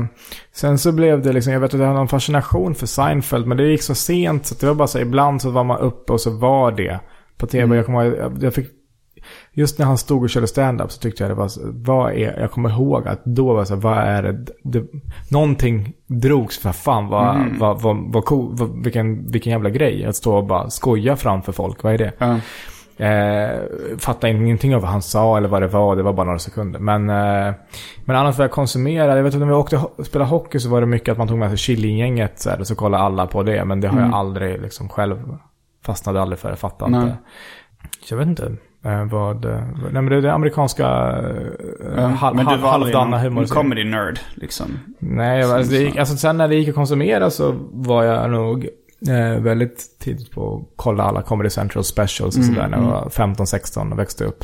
Sen 0.54 0.78
så 0.78 0.92
blev 0.92 1.22
det 1.22 1.34
liksom, 1.34 1.54
jag 1.54 1.60
vet 1.60 1.74
att 1.74 1.80
jag 1.80 1.88
hade 1.88 2.00
någon 2.00 2.08
fascination 2.08 2.76
för 2.76 2.86
Seinfeld. 2.88 3.48
Men 3.48 3.58
det 3.58 3.64
gick 3.64 3.82
så 3.82 3.96
sent 3.96 4.46
så 4.46 4.56
det 4.60 4.68
var 4.68 4.74
bara 4.74 4.88
så 4.88 5.00
ibland 5.00 5.42
så 5.42 5.50
var 5.50 5.64
man 5.64 5.80
uppe 5.80 6.14
och 6.14 6.22
så 6.22 6.32
var 6.32 6.72
det 6.72 7.00
på 7.38 7.48
tv. 7.48 7.76
Jag 7.76 7.86
kommer 7.86 8.04
jag, 8.04 8.44
jag 8.44 8.54
fick 8.54 8.77
just 9.52 9.80
när 9.80 9.86
han 9.86 9.98
stod 9.98 10.24
och 10.24 10.30
körde 10.30 10.48
stand-up 10.48 10.92
så 10.92 11.00
tyckte 11.02 11.24
jag 11.24 11.32
det 11.32 11.36
var, 11.36 11.50
vad 11.86 12.12
är, 12.14 12.40
jag 12.40 12.52
kommer 12.52 12.70
ihåg 12.70 13.08
att 13.08 13.26
då 13.26 13.54
var 13.54 13.60
det 13.60 13.66
så 13.66 13.74
här, 13.74 13.82
vad 13.82 13.98
är 13.98 14.24
det, 14.24 14.46
det 14.64 14.84
någonting 15.32 15.94
drogs 16.08 16.60
för 16.60 16.72
fan, 16.72 17.08
vad, 17.08 17.36
Mm. 17.36 17.60
vad, 17.60 17.82
vad, 17.82 17.98
vad, 18.14 18.26
cool, 18.26 18.50
vad 18.58 18.84
vilken, 18.84 19.32
vilken 19.32 19.52
jävla 19.52 19.70
grej 19.70 20.06
att 20.06 20.16
stå 20.16 20.36
och 20.38 20.46
bara 20.46 20.70
skoja 20.70 21.16
framför 21.16 21.52
folk, 21.52 21.84
vad 21.84 21.94
är 21.94 21.98
det? 21.98 22.12
Ja. 22.18 22.40
Eh, 23.00 23.60
fattade 23.98 24.34
ingenting 24.34 24.76
av 24.76 24.82
vad 24.82 24.92
han 24.92 25.02
sa 25.02 25.38
eller 25.38 25.48
vad 25.48 25.62
det 25.62 25.68
var. 25.68 25.96
Det 25.96 26.04
var 26.04 26.14
bara 26.14 26.26
några 26.26 26.40
sekunder. 26.40 26.80
Men, 26.80 27.10
eh, 27.10 27.54
men 28.06 28.16
annars 28.16 28.38
vad 28.38 28.44
jag 28.44 28.52
konsumerade. 28.52 29.16
Jag 29.16 29.24
vet 29.24 29.34
att 29.34 29.40
när 29.40 29.48
vi 29.48 29.54
åkte 29.54 29.78
ho- 29.78 30.04
spela 30.04 30.26
hockey 30.26 30.60
så 30.60 30.70
var 30.70 30.82
det 30.82 30.88
mycket 30.88 31.12
att 31.12 31.18
man 31.18 31.28
tog 31.28 31.38
med 31.38 31.50
sig 31.50 31.58
Killinggänget. 31.58 32.40
Så, 32.40 32.50
här, 32.50 32.60
och 32.60 32.68
så 32.68 32.76
kollade 32.76 33.04
alla 33.04 33.28
på 33.28 33.44
det. 33.44 33.66
Men 33.66 33.82
det 33.82 33.88
har 33.88 34.00
jag 34.00 34.14
aldrig 34.14 34.62
liksom 34.62 34.90
själv 34.90 35.38
fastnade 35.86 36.22
aldrig 36.22 36.40
för. 36.40 36.50
Jag 36.50 36.60
fattade 36.60 36.92
inte. 37.04 37.18
Så 38.06 38.14
jag 38.14 38.20
vet 38.20 38.28
inte. 38.28 38.52
Eh, 38.86 39.06
vad, 39.06 39.46
eh, 39.46 39.62
nej 39.82 39.92
men 39.92 40.06
det 40.06 40.16
är 40.16 40.22
det 40.22 40.34
amerikanska 40.34 40.86
eh, 41.96 42.10
hal, 42.10 42.36
Men 42.36 42.46
du 42.46 42.58
var 42.58 42.70
halvdana 42.72 43.20
humor. 43.20 43.46
comedy 43.46 43.84
nerd 43.84 44.20
liksom. 44.36 44.80
Nej, 45.00 45.44
alltså, 45.44 45.76
gick, 45.76 45.98
alltså 45.98 46.18
sen 46.18 46.38
när 46.38 46.48
det 46.48 46.56
gick 46.56 46.70
att 46.70 46.76
konsumera 46.76 47.30
så 47.30 47.56
var 47.72 48.04
jag 48.04 48.32
nog 48.32 48.68
eh, 49.10 49.42
väldigt 49.44 50.00
tidigt 50.00 50.32
på 50.32 50.56
att 50.56 50.74
kolla 50.76 51.04
alla 51.04 51.22
Comedy 51.22 51.50
Central 51.50 51.84
specials 51.84 52.38
och 52.38 52.44
sådär 52.44 52.68
när 52.68 52.78
jag 52.78 52.86
var 52.86 53.10
15-16 53.10 53.92
och 53.92 54.00
växte 54.00 54.26
upp. 54.26 54.44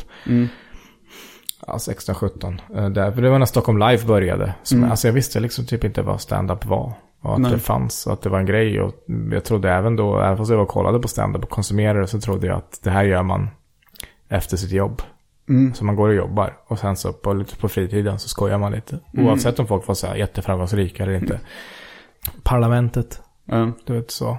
Ja, 1.66 1.76
16-17. 1.76 2.58
Eh, 2.76 2.88
där, 2.88 3.12
för 3.12 3.22
det 3.22 3.30
var 3.30 3.38
när 3.38 3.46
Stockholm 3.46 3.78
Live 3.78 4.04
började. 4.06 4.54
Som, 4.62 4.84
Alltså 4.84 5.08
jag 5.08 5.12
visste 5.12 5.40
liksom 5.40 5.66
typ 5.66 5.84
inte 5.84 6.02
vad 6.02 6.20
stand-up 6.20 6.64
var. 6.66 6.92
Och 7.22 7.34
att 7.34 7.40
Nej. 7.40 7.52
det 7.52 7.58
fanns 7.58 8.06
och 8.06 8.12
att 8.12 8.22
det 8.22 8.28
var 8.28 8.38
en 8.38 8.46
grej. 8.46 8.80
Och 8.80 8.94
jag 9.32 9.44
trodde 9.44 9.70
även 9.70 9.96
då, 9.96 10.20
även 10.20 10.36
fast 10.36 10.50
jag 10.50 10.58
var 10.58 10.66
kollade 10.66 10.98
på 10.98 11.08
stand-up 11.08 11.42
och 11.44 11.50
konsumerade 11.50 12.06
så 12.06 12.20
trodde 12.20 12.46
jag 12.46 12.56
att 12.56 12.80
det 12.82 12.90
här 12.90 13.04
gör 13.04 13.22
man 13.22 13.48
efter 14.36 14.56
sitt 14.56 14.72
jobb. 14.72 15.02
Så 15.74 15.84
man 15.84 15.96
går 15.96 16.08
och 16.08 16.14
jobbar. 16.14 16.56
Och 16.66 16.78
sen 16.78 16.96
så 16.96 17.12
på, 17.12 17.44
på 17.60 17.68
fritiden 17.68 18.18
så 18.18 18.28
skojar 18.28 18.58
man 18.58 18.72
lite. 18.72 18.98
Oavsett 19.12 19.58
om 19.58 19.66
folk 19.66 19.86
var 19.88 19.94
så 19.94 20.06
här 20.06 20.14
jätteframgångsrika 20.14 21.02
eller 21.02 21.14
inte. 21.14 21.40
Parlamentet, 22.42 23.20
Ja. 23.44 23.72
du 23.86 23.92
vet 23.94 24.10
så. 24.10 24.38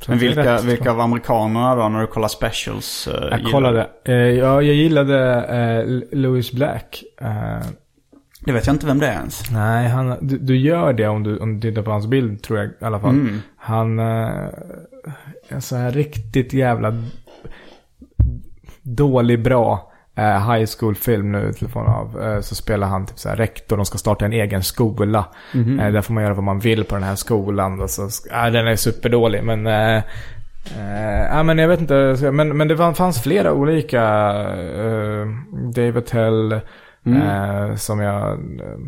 Så 0.00 0.10
Men 0.10 0.18
vilka, 0.18 0.54
rätt 0.54 0.64
vilka 0.64 0.90
av 0.90 1.00
amerikanerna 1.00 1.74
då 1.76 1.88
när 1.88 2.00
du 2.00 2.06
kollar 2.06 2.28
specials? 2.28 3.08
eh, 3.08 3.28
Jag 3.40 3.52
kollade. 3.52 3.88
Eh, 4.04 4.14
ja, 4.14 4.62
jag 4.62 4.74
gillade 4.74 5.44
eh, 5.44 6.18
Louis 6.18 6.52
Black. 6.52 7.04
Eh? 7.20 7.66
Det 8.40 8.52
vet 8.52 8.66
jag 8.66 8.74
inte 8.74 8.86
vem 8.86 8.98
det 8.98 9.06
är 9.06 9.12
ens. 9.12 9.50
nej, 9.50 9.88
han, 9.88 10.16
du, 10.20 10.38
du 10.38 10.56
gör 10.56 10.92
det 10.92 11.08
om 11.08 11.22
du, 11.22 11.38
om 11.38 11.60
du 11.60 11.70
tittar 11.70 11.82
på 11.82 11.90
hans 11.90 12.06
bild 12.06 12.42
tror 12.42 12.58
jag 12.58 12.68
i 12.68 12.84
alla 12.84 13.00
fall. 13.00 13.10
Mm. 13.14 13.38
Han 13.56 13.98
eh, 13.98 14.04
är 15.48 15.60
så 15.60 15.76
här 15.76 15.90
riktigt 15.90 16.52
jävla 16.52 16.90
dålig 18.84 19.42
bra 19.42 19.92
eh, 20.16 20.52
high 20.52 20.66
school-film 20.78 21.32
nu 21.32 21.52
till 21.52 21.68
följd 21.68 21.88
av. 21.88 22.22
Eh, 22.22 22.40
så 22.40 22.54
spelar 22.54 22.86
han 22.86 23.06
typ 23.06 23.18
så 23.18 23.28
här 23.28 23.36
rektor, 23.36 23.76
de 23.76 23.86
ska 23.86 23.98
starta 23.98 24.24
en 24.24 24.32
egen 24.32 24.62
skola. 24.62 25.24
Eh, 25.80 25.92
där 25.92 26.00
får 26.02 26.14
man 26.14 26.22
göra 26.22 26.34
vad 26.34 26.44
man 26.44 26.58
vill 26.58 26.84
på 26.84 26.94
den 26.94 27.04
här 27.04 27.14
skolan. 27.14 27.80
Och 27.80 27.90
så, 27.90 28.02
eh, 28.02 28.46
den 28.52 28.66
är 28.66 28.76
superdålig 28.76 29.44
men... 29.44 29.66
Eh, 29.66 29.96
eh, 29.96 31.42
men 31.44 31.58
jag 31.58 31.68
vet 31.68 31.80
inte, 31.80 32.30
men, 32.32 32.56
men 32.56 32.68
det 32.68 32.76
fann- 32.76 32.94
fanns 32.94 33.22
flera 33.22 33.52
olika 33.52 34.02
eh, 34.54 35.26
David 35.74 36.06
Tell 36.06 36.52
eh, 36.52 37.74
som 37.76 38.00
jag 38.00 38.32
eh, 38.32 38.78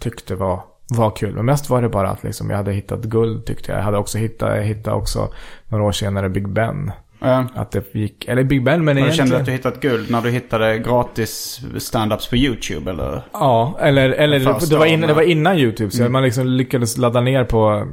tyckte 0.00 0.34
var, 0.34 0.60
var 0.88 1.10
kul. 1.10 1.34
Men 1.34 1.44
mest 1.44 1.70
var 1.70 1.82
det 1.82 1.88
bara 1.88 2.10
att 2.10 2.22
liksom, 2.22 2.50
jag 2.50 2.56
hade 2.56 2.72
hittat 2.72 3.00
guld 3.04 3.46
tyckte 3.46 3.72
jag. 3.72 3.78
Jag 3.78 3.84
hade 3.84 3.98
också 3.98 4.18
hittat, 4.18 4.56
jag 4.56 4.62
hittade 4.64 4.96
också 4.96 5.28
några 5.68 5.84
år 5.84 5.92
senare 5.92 6.28
Big 6.28 6.48
Ben. 6.48 6.92
Ja. 7.20 7.46
Att 7.54 7.70
det 7.70 7.94
gick, 7.94 8.24
eller 8.28 8.44
Big 8.44 8.64
Ben 8.64 8.84
men 8.84 8.96
du 8.96 9.02
kände 9.02 9.12
egentligen... 9.12 9.40
att 9.40 9.46
du 9.46 9.52
hittat 9.52 9.80
guld 9.80 10.10
när 10.10 10.20
du 10.22 10.30
hittade 10.30 10.78
gratis 10.78 11.60
standups 11.78 12.28
på 12.30 12.36
YouTube 12.36 12.90
eller? 12.90 13.22
Ja, 13.32 13.76
eller, 13.80 14.10
eller 14.10 14.38
det, 14.70 14.76
var 14.76 14.86
in, 14.86 15.02
av- 15.02 15.08
det 15.08 15.14
var 15.14 15.22
innan 15.22 15.58
YouTube. 15.58 15.90
Så 15.90 16.08
man 16.08 16.22
liksom 16.22 16.46
lyckades 16.46 16.98
ladda 16.98 17.20
ner 17.20 17.44
på 17.44 17.86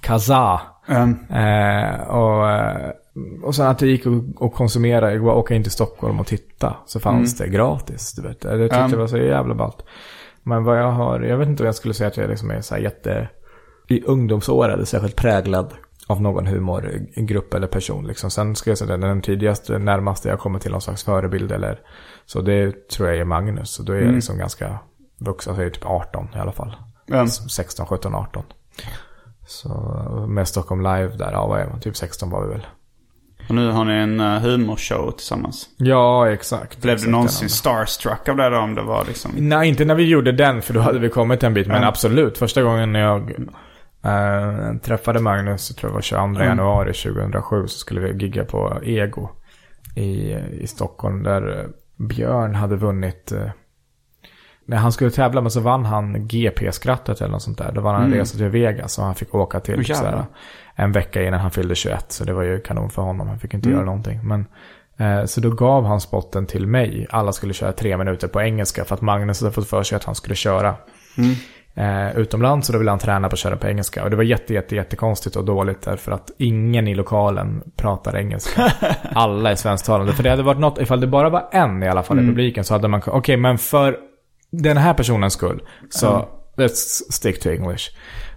Kazaa. 0.00 0.60
Um, 0.88 1.16
Eh, 1.30 2.00
och, 2.08 2.50
eh, 2.50 2.90
och 3.42 3.54
sen 3.54 3.66
att 3.66 3.78
det 3.78 3.86
gick 3.86 4.06
att, 4.06 4.42
att 4.42 4.54
konsumera, 4.54 5.12
jag 5.12 5.22
bara 5.24 5.34
åka 5.34 5.54
in 5.54 5.62
till 5.62 5.72
Stockholm 5.72 6.20
och 6.20 6.26
titta. 6.26 6.76
Så 6.86 7.00
fanns 7.00 7.36
det 7.38 7.48
gratis, 7.48 8.12
du 8.12 8.22
vet. 8.22 8.40
Det 8.40 8.58
tyckte 8.58 8.76
Mm. 8.76 8.90
jag 8.90 8.98
var 8.98 9.06
så 9.06 9.18
jävla 9.18 9.54
ballt. 9.54 9.82
Men 10.42 10.64
vad 10.64 10.78
jag 10.78 10.90
har, 10.92 11.20
jag 11.20 11.36
vet 11.36 11.48
inte 11.48 11.62
om 11.62 11.66
jag 11.66 11.74
skulle 11.74 11.94
säga 11.94 12.08
att 12.08 12.16
jag 12.16 12.30
liksom 12.30 12.50
är 12.50 12.60
så 12.60 12.74
här 12.74 12.82
jätte, 12.82 13.28
i 13.88 14.02
ungdomsåren, 14.02 14.86
särskilt 14.86 15.16
präglad 15.16 15.72
av 16.10 16.22
någon 16.22 16.46
humorgrupp 16.46 17.54
eller 17.54 17.66
person. 17.66 18.06
Liksom. 18.06 18.30
Sen 18.30 18.56
ska 18.56 18.70
jag 18.70 18.78
säga 18.78 18.94
att 18.94 19.00
den 19.00 19.22
tidigaste, 19.22 19.78
närmaste 19.78 20.28
jag 20.28 20.38
kommer 20.38 20.58
till 20.58 20.70
någon 20.72 20.80
slags 20.80 21.04
förebild 21.04 21.52
eller 21.52 21.80
så 22.26 22.40
det 22.40 22.88
tror 22.88 23.08
jag 23.08 23.18
är 23.18 23.24
Magnus. 23.24 23.78
Och 23.78 23.84
då 23.84 23.92
är 23.92 24.00
jag 24.00 24.14
liksom 24.14 24.38
ganska 24.38 24.78
vuxen, 25.18 25.50
alltså 25.50 25.62
jag 25.62 25.70
är 25.70 25.74
typ 25.74 25.86
18 25.86 26.28
i 26.34 26.38
alla 26.38 26.52
fall. 26.52 26.76
um, 27.12 27.28
16, 27.28 27.86
17, 27.86 28.14
18. 28.14 28.42
Så 29.46 29.68
med 30.28 30.48
Stockholm 30.48 30.80
Live 30.80 31.08
där, 31.16 31.32
ja 31.32 31.46
vad 31.46 31.60
är 31.60 31.66
man? 31.66 31.80
Typ 31.80 31.96
16 31.96 32.30
var 32.30 32.42
vi 32.46 32.48
väl. 32.52 32.66
och 33.48 33.54
nu 33.54 33.70
har 33.70 33.84
ni 33.84 33.92
en 33.92 34.20
uh, 34.20 34.38
humorshow 34.38 35.10
tillsammans. 35.10 35.68
Ja, 35.76 36.28
exakt. 36.30 36.82
Blev 36.82 36.92
exakt 36.94 37.06
du 37.06 37.12
någonsin 37.12 37.48
starstruck 37.48 38.28
av 38.28 38.36
det 38.36 38.50
då 38.50 38.58
om 38.58 38.74
det 38.74 38.82
var 38.82 39.04
liksom? 39.08 39.30
Nej, 39.36 39.68
inte 39.68 39.84
när 39.84 39.94
vi 39.94 40.04
gjorde 40.08 40.32
den, 40.32 40.62
för 40.62 40.74
då 40.74 40.80
hade 40.80 40.98
vi 40.98 41.08
kommit 41.08 41.42
en 41.42 41.54
bit. 41.54 41.66
Men 41.66 41.76
Mm. 41.76 41.88
absolut, 41.88 42.38
första 42.38 42.62
gången 42.62 42.92
när 42.92 43.00
jag 43.00 43.32
eh, 44.04 44.76
träffade 44.82 45.20
Magnus, 45.20 45.70
jag 45.70 45.76
tror 45.76 45.90
det 45.90 45.94
var 45.94 46.00
22 46.02 46.24
Mm. 46.24 46.42
januari 46.48 46.92
2007, 46.92 47.66
så 47.66 47.78
skulle 47.78 48.00
vi 48.00 48.24
gigga 48.24 48.44
på 48.44 48.78
Ego 48.82 49.28
i, 49.96 50.32
i 50.34 50.66
Stockholm. 50.66 51.22
Där 51.22 51.58
eh, 51.60 51.66
Björn 52.06 52.54
hade 52.54 52.76
vunnit... 52.76 53.32
Eh, 53.32 53.50
när 54.64 54.76
han 54.76 54.92
skulle 54.92 55.10
tävla, 55.10 55.40
men 55.40 55.50
så 55.50 55.60
vann 55.60 55.84
han 55.84 56.28
GP-skrattet 56.28 57.20
eller 57.20 57.30
något 57.32 57.42
sånt 57.42 57.58
där. 57.58 57.72
Då 57.72 57.80
vann 57.80 57.94
han 57.94 58.04
en 58.04 58.12
resa 58.12 58.36
till 58.38 58.48
Vegas 58.48 58.98
och 58.98 59.04
han 59.04 59.14
fick 59.14 59.34
åka 59.34 59.60
till 59.60 59.74
Mm. 59.74 59.84
Jävlar. 59.88 60.10
sådär, 60.10 60.24
en 60.74 60.92
vecka 60.92 61.22
innan 61.22 61.40
han 61.40 61.50
fyllde 61.50 61.74
21. 61.74 62.12
Så 62.12 62.24
det 62.24 62.32
var 62.32 62.42
ju 62.42 62.60
kanon 62.60 62.90
för 62.90 63.02
honom. 63.02 63.28
Han 63.28 63.38
fick 63.38 63.54
inte 63.54 63.68
Mm. 63.68 63.76
göra 63.76 63.86
någonting. 63.86 64.20
Men, 64.22 64.46
så 65.28 65.40
då 65.40 65.50
gav 65.50 65.84
han 65.84 66.00
spotten 66.00 66.46
till 66.46 66.66
mig. 66.66 67.06
Alla 67.10 67.32
skulle 67.32 67.52
köra 67.54 67.72
tre 67.72 67.96
minuter 67.96 68.28
på 68.28 68.40
engelska 68.40 68.84
för 68.84 68.94
att 68.94 69.00
Magnus 69.00 69.40
hade 69.40 69.52
fått 69.52 69.68
för 69.68 69.82
sig 69.82 69.96
att 69.96 70.04
han 70.04 70.14
skulle 70.14 70.34
köra 70.34 70.74
eh, 71.74 72.18
utomlands. 72.18 72.68
Och 72.68 72.72
då 72.72 72.78
ville 72.78 72.90
han 72.90 72.98
träna 72.98 73.28
på 73.28 73.34
att 73.34 73.38
köra 73.38 73.56
på 73.56 73.66
engelska. 73.66 74.04
Och 74.04 74.10
det 74.10 74.16
var 74.16 74.22
jätte, 74.22 74.54
jätte, 74.54 74.76
jättekonstigt 74.76 75.36
och 75.36 75.44
dåligt 75.44 75.82
därför 75.82 76.12
att 76.12 76.30
ingen 76.38 76.88
i 76.88 76.94
lokalen 76.94 77.62
pratar 77.76 78.16
engelska. 78.16 78.72
Alla 79.14 79.50
är 79.50 79.54
svensktalande. 79.54 80.12
För 80.12 80.22
det 80.22 80.30
hade 80.30 80.42
varit 80.42 80.60
något, 80.60 80.78
ifall 80.78 81.00
det 81.00 81.06
bara 81.06 81.28
var 81.28 81.48
en 81.52 81.82
i 81.82 81.88
alla 81.88 82.02
fall 82.02 82.18
i 82.18 82.26
publiken 82.26 82.64
så 82.64 82.74
hade 82.74 82.88
man 82.88 83.02
okej 83.06 83.36
men 83.36 83.58
för 83.58 83.96
den 84.52 84.76
här 84.76 84.94
personens 84.94 85.32
skull 85.32 85.62
så 85.90 86.28
let's 86.56 87.02
stick 87.10 87.40
to 87.40 87.48
English. 87.48 87.90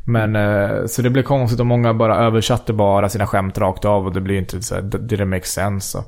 Men 0.06 0.36
eh, 0.36 0.86
så 0.86 1.02
det 1.02 1.10
blev 1.10 1.24
konstigt 1.24 1.60
och 1.60 1.66
många 1.66 1.94
bara 1.94 2.18
översatte 2.18 2.74
bara 2.74 3.10
sina 3.10 3.28
skämt 3.28 3.58
rakt 3.58 3.86
av 3.86 4.06
och 4.06 4.14
det 4.14 4.22
blir 4.22 4.38
inte 4.38 4.62
så 4.62 4.76
här, 4.76 4.82
did 4.82 5.22
it 5.22 5.28
make 5.28 5.46
sense? 5.46 5.88
Så. 5.88 6.04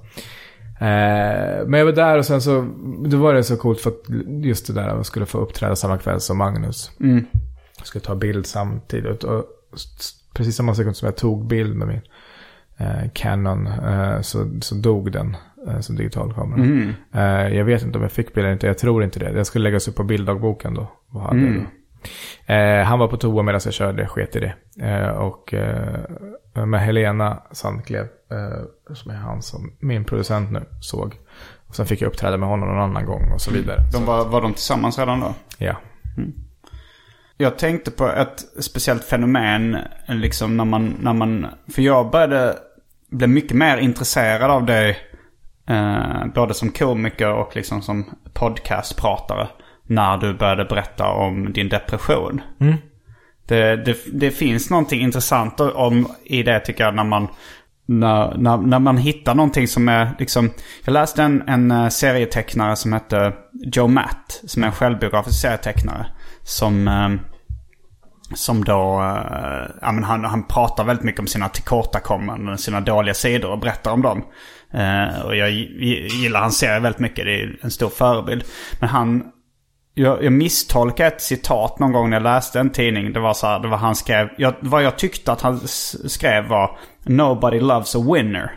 Eh, 0.80 1.68
men 1.68 1.74
jag 1.74 1.86
var 1.86 1.92
där 1.92 2.18
och 2.18 2.26
sen 2.26 2.42
så, 2.42 2.68
då 3.06 3.18
var 3.18 3.34
det 3.34 3.44
så 3.44 3.58
coolt 3.58 3.80
för 3.82 3.90
att 3.90 4.04
just 4.46 4.68
det 4.68 4.74
där 4.74 4.88
att 4.88 4.96
man 4.96 5.04
skulle 5.04 5.26
få 5.26 5.38
uppträda 5.38 5.76
samma 5.76 5.98
kväll 5.98 6.20
som 6.20 6.38
Magnus. 6.38 6.92
Jag 7.78 7.88
skulle 7.88 8.02
ta 8.06 8.16
bild 8.16 8.46
samtidigt 8.46 9.24
och 9.24 9.46
precis 10.34 10.56
samma 10.56 10.76
sekund 10.76 10.96
som 10.96 11.06
jag 11.06 11.16
tog 11.18 11.48
bild 11.48 11.76
med 11.76 11.88
min 11.88 12.02
eh, 12.78 13.10
Canon 13.14 13.68
eh, 13.68 14.22
så, 14.22 14.48
så 14.62 14.76
dog 14.76 15.12
den 15.12 15.38
eh, 15.68 15.80
som 15.80 15.96
digitalkamera. 15.96 16.62
Eh, 17.14 17.58
jag 17.58 17.66
vet 17.66 17.84
inte 17.84 17.98
om 17.98 18.02
jag 18.02 18.12
fick 18.12 18.28
bilden 18.34 18.44
eller 18.46 18.54
inte, 18.54 18.68
jag 18.68 18.78
tror 18.78 19.04
inte 19.04 19.20
det. 19.20 19.32
Jag 19.32 19.48
skulle 19.48 19.64
läggas 19.64 19.88
upp 19.88 19.96
på 19.96 20.04
bilddagboken 20.04 20.74
då. 20.74 20.92
Vad 21.08 21.24
hade 21.24 21.40
jag 21.40 21.54
då? 21.56 21.66
Eh, 22.46 22.84
han 22.84 23.00
var 23.00 23.08
på 23.08 23.18
toa 23.18 23.44
medan 23.44 23.62
jag 23.64 23.74
körde, 23.74 24.08
sket 24.08 24.36
i 24.36 24.40
det. 24.40 24.54
Eh, 24.86 25.10
och 25.10 25.54
eh, 25.54 26.66
med 26.66 26.82
Helena 26.82 27.44
Sandklev, 27.52 28.08
eh, 28.32 28.94
som 28.96 29.12
är 29.12 29.16
han 29.16 29.42
som 29.42 29.74
min 29.80 30.06
producent 30.06 30.52
nu, 30.52 30.64
såg. 30.80 31.16
Och 31.68 31.76
sen 31.76 31.86
fick 31.86 32.02
jag 32.02 32.08
uppträda 32.08 32.38
med 32.38 32.50
honom 32.50 32.70
någon 32.70 32.80
annan 32.80 33.06
gång 33.06 33.32
och 33.34 33.42
så 33.42 33.52
vidare. 33.52 33.80
De 33.94 34.06
var, 34.06 34.26
var 34.26 34.42
de 34.42 34.54
tillsammans 34.54 35.00
redan 35.00 35.20
då? 35.20 35.34
Ja. 35.58 35.76
Jag 37.38 37.58
tänkte 37.58 37.92
på 37.92 38.08
ett 38.08 38.64
speciellt 38.64 39.04
fenomen, 39.04 39.78
liksom 40.08 40.58
när 40.58 40.66
man, 40.66 40.96
när 41.00 41.14
man, 41.14 41.48
för 41.76 41.82
jag 41.82 42.12
började 42.12 42.56
bli 43.10 43.28
mycket 43.28 43.58
mer 43.58 43.78
intresserad 43.78 44.52
av 44.52 44.66
det, 44.66 44.98
eh, 45.70 46.26
både 46.36 46.54
som 46.54 46.72
komiker 46.72 47.34
och 47.34 47.56
liksom 47.56 47.82
som 47.82 48.06
podcastpratare, 48.34 49.48
när 49.88 50.18
du 50.18 50.34
började 50.34 50.66
berätta 50.66 51.08
om 51.08 51.54
din 51.54 51.70
depression. 51.70 52.42
Det, 53.48 53.76
det, 53.76 53.98
det 54.14 54.32
finns 54.32 54.70
någonting 54.70 55.02
intressant 55.02 55.60
om, 55.60 56.08
i 56.24 56.44
det 56.44 56.60
tycker 56.60 56.84
jag, 56.84 56.96
när 56.96 57.04
man, 57.04 57.28
när, 57.86 58.38
när, 58.38 58.58
när 58.58 58.80
man 58.80 58.98
hittar 58.98 59.36
någonting 59.36 59.68
som 59.68 59.90
är 59.90 60.10
liksom... 60.20 60.50
Jag 60.86 60.94
läste 60.94 61.24
en, 61.24 61.44
en 61.48 61.72
eh, 61.72 61.88
serietecknare 61.88 62.76
som 62.76 62.94
hette 62.94 63.34
Joe 63.74 63.88
Matt, 63.88 64.42
som 64.46 64.64
är 64.64 64.68
en 64.68 64.74
självbiografisk 64.74 65.42
serietecknare. 65.42 66.08
Som, 66.44 66.88
eh, 66.88 67.10
Som 68.34 68.64
då, 68.64 69.02
eh, 69.02 69.72
ja 69.82 69.92
men 69.92 70.04
han, 70.04 70.24
han 70.26 70.48
pratar 70.48 70.84
väldigt 70.84 71.06
mycket 71.06 71.20
om 71.20 71.28
sina 71.28 71.50
tillkortakommanden, 71.50 72.58
sina 72.58 72.82
dåliga 72.82 73.14
sidor 73.14 73.52
och 73.52 73.60
berättar 73.60 73.92
om 73.92 74.02
dem. 74.02 74.24
Och 75.26 75.36
jag 75.36 75.50
gi- 75.52 76.08
gillar 76.08 76.42
hans 76.42 76.58
serie 76.58 76.80
väldigt 76.80 77.00
mycket, 77.00 77.26
det 77.26 77.42
är 77.42 77.60
en 77.62 77.72
stor 77.72 77.90
förebild. 77.90 78.44
Men 78.80 78.90
han, 78.90 79.24
jag, 79.96 80.24
jag 80.24 80.34
misstolkade 80.34 81.08
ett 81.08 81.22
citat 81.22 81.80
någon 81.80 81.92
gång 81.92 82.10
när 82.10 82.18
jag 82.18 82.24
läste 82.24 82.60
en 82.60 82.70
tidning. 82.70 83.14
Det 83.14 83.20
var 83.20 83.34
så 83.34 83.48
här, 83.48 83.60
det 83.60 83.68
var 83.68 83.78
han 83.78 83.96
skrev, 83.96 84.30
jag, 84.38 84.54
vad 84.60 84.84
jag 84.84 84.98
tyckte 84.98 85.32
att 85.32 85.42
han 85.42 85.60
skrev 85.68 86.48
var 86.48 86.78
Nobody 87.04 87.60
loves 87.60 87.96
a 87.96 88.00
winner. 88.14 88.52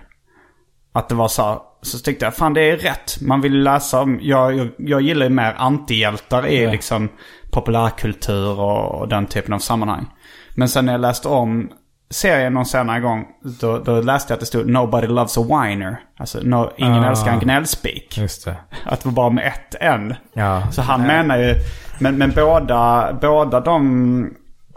Att 0.92 1.08
det 1.08 1.14
var 1.14 1.28
så 1.28 1.42
här, 1.42 1.58
så 1.82 1.98
tyckte 1.98 2.24
jag 2.24 2.36
fan 2.36 2.54
det 2.54 2.70
är 2.70 2.76
rätt. 2.76 3.20
Man 3.20 3.40
vill 3.40 3.62
läsa 3.62 4.00
om, 4.00 4.18
jag, 4.22 4.56
jag, 4.56 4.68
jag 4.78 5.00
gillar 5.00 5.26
ju 5.26 5.30
mer 5.30 5.54
antihjältar 5.58 6.46
i 6.46 6.66
liksom 6.66 7.08
populärkultur 7.50 8.60
och, 8.60 9.00
och 9.00 9.08
den 9.08 9.26
typen 9.26 9.54
av 9.54 9.58
sammanhang. 9.58 10.06
Men 10.54 10.68
sen 10.68 10.86
när 10.86 10.92
jag 10.92 11.00
läste 11.00 11.28
om 11.28 11.70
serien 12.10 12.54
någon 12.54 12.66
senare 12.66 13.00
gång, 13.00 13.26
då, 13.60 13.78
då 13.78 14.00
läste 14.00 14.32
jag 14.32 14.36
att 14.36 14.40
det 14.40 14.46
stod 14.46 14.68
Nobody 14.68 15.06
loves 15.06 15.38
a 15.38 15.42
whiner. 15.42 15.96
Alltså 16.18 16.38
no, 16.42 16.70
ingen 16.76 17.04
Ah. 17.04 17.10
älskar 17.10 17.32
en 17.32 17.40
gnällspik. 17.40 18.18
Just 18.18 18.44
det. 18.44 18.56
Att 18.84 19.00
det 19.00 19.08
var 19.08 19.12
bara 19.12 19.30
med 19.30 19.46
ett 19.46 19.74
N. 19.80 20.14
Ja. 20.32 20.70
Så 20.72 20.82
han 20.82 21.02
menar 21.02 21.38
ju, 21.38 21.54
men, 21.98 22.18
men 22.18 22.32
båda, 22.36 23.12
båda 23.20 23.60
de 23.60 24.34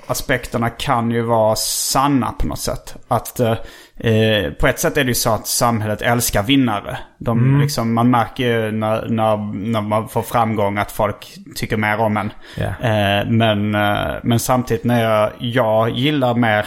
aspekterna 0.08 0.70
kan 0.70 1.12
ju 1.12 1.22
vara 1.22 1.56
sanna 1.56 2.32
på 2.32 2.48
något 2.48 2.60
sätt. 2.60 2.96
Att 3.08 3.40
eh, 3.40 3.52
eh, 3.98 4.52
på 4.52 4.68
ett 4.68 4.80
sätt 4.80 4.98
är 4.98 5.04
det 5.04 5.08
ju 5.08 5.14
så 5.16 5.30
att 5.34 5.48
samhället 5.48 6.02
älskar 6.02 6.44
vinnare. 6.44 6.98
De, 7.18 7.60
liksom, 7.62 7.94
man 7.94 8.10
märker 8.10 8.44
ju 8.44 8.72
när, 8.72 9.10
när, 9.10 9.38
när 9.72 9.82
man 9.82 10.10
får 10.10 10.22
framgång 10.22 10.78
att 10.78 10.92
folk 10.92 11.34
tycker 11.56 11.78
mer 11.78 12.00
om 12.00 12.18
en. 12.18 12.32
Ja. 12.58 12.66
Eh, 12.66 13.26
men, 13.28 13.76
eh, 13.76 14.14
men 14.24 14.40
samtidigt 14.40 14.84
när 14.84 15.04
jag, 15.04 15.32
jag 15.40 15.90
gillar 15.90 16.36
mer 16.36 16.66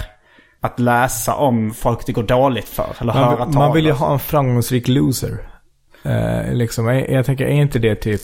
att 0.65 0.81
läsa 0.81 1.35
om 1.35 1.71
folk 1.75 2.07
det 2.07 2.13
går 2.13 2.23
dåligt 2.23 2.69
för. 2.69 2.87
Eller 3.01 3.13
höra 3.13 3.27
Man, 3.27 3.37
talas. 3.39 3.55
man 3.55 3.73
vill 3.73 3.85
ju 3.87 3.93
ha 3.93 4.13
en 4.13 4.19
framgångsrik 4.19 4.89
loser. 4.89 5.39
Eh, 6.03 6.53
liksom, 6.55 6.87
jag, 6.87 7.11
jag 7.11 7.27
tänker, 7.27 7.45
är 7.47 7.51
inte 7.63 7.79
det 7.79 7.95
typ 7.95 8.21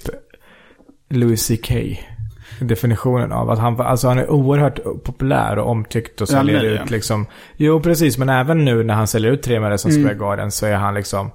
Louis 1.11 1.49
CK? 1.49 1.72
Definitionen 2.61 3.32
av 3.32 3.51
att 3.51 3.59
han, 3.59 3.80
alltså 3.80 4.09
han 4.09 4.18
är 4.18 4.30
oerhört 4.30 4.78
populär 5.05 5.59
och 5.59 5.70
omtyckt 5.70 6.20
och 6.20 6.28
Ja, 6.30 6.32
säljer 6.32 6.61
nu, 6.62 6.66
ut 6.68 6.80
ja. 6.80 6.86
liksom. 6.91 7.26
Jo, 7.57 7.80
precis. 7.80 8.18
Men 8.18 8.28
även 8.28 8.64
nu 8.64 8.84
när 8.84 8.95
han 8.95 9.07
säljer 9.07 9.32
ut 9.32 9.43
tre 9.43 9.61
Madison 9.61 9.91
Mm. 9.91 10.03
Square 10.03 10.18
Garden 10.18 10.51
så 10.51 10.66
är 10.66 10.74
han 10.76 10.95
liksom, 10.95 11.30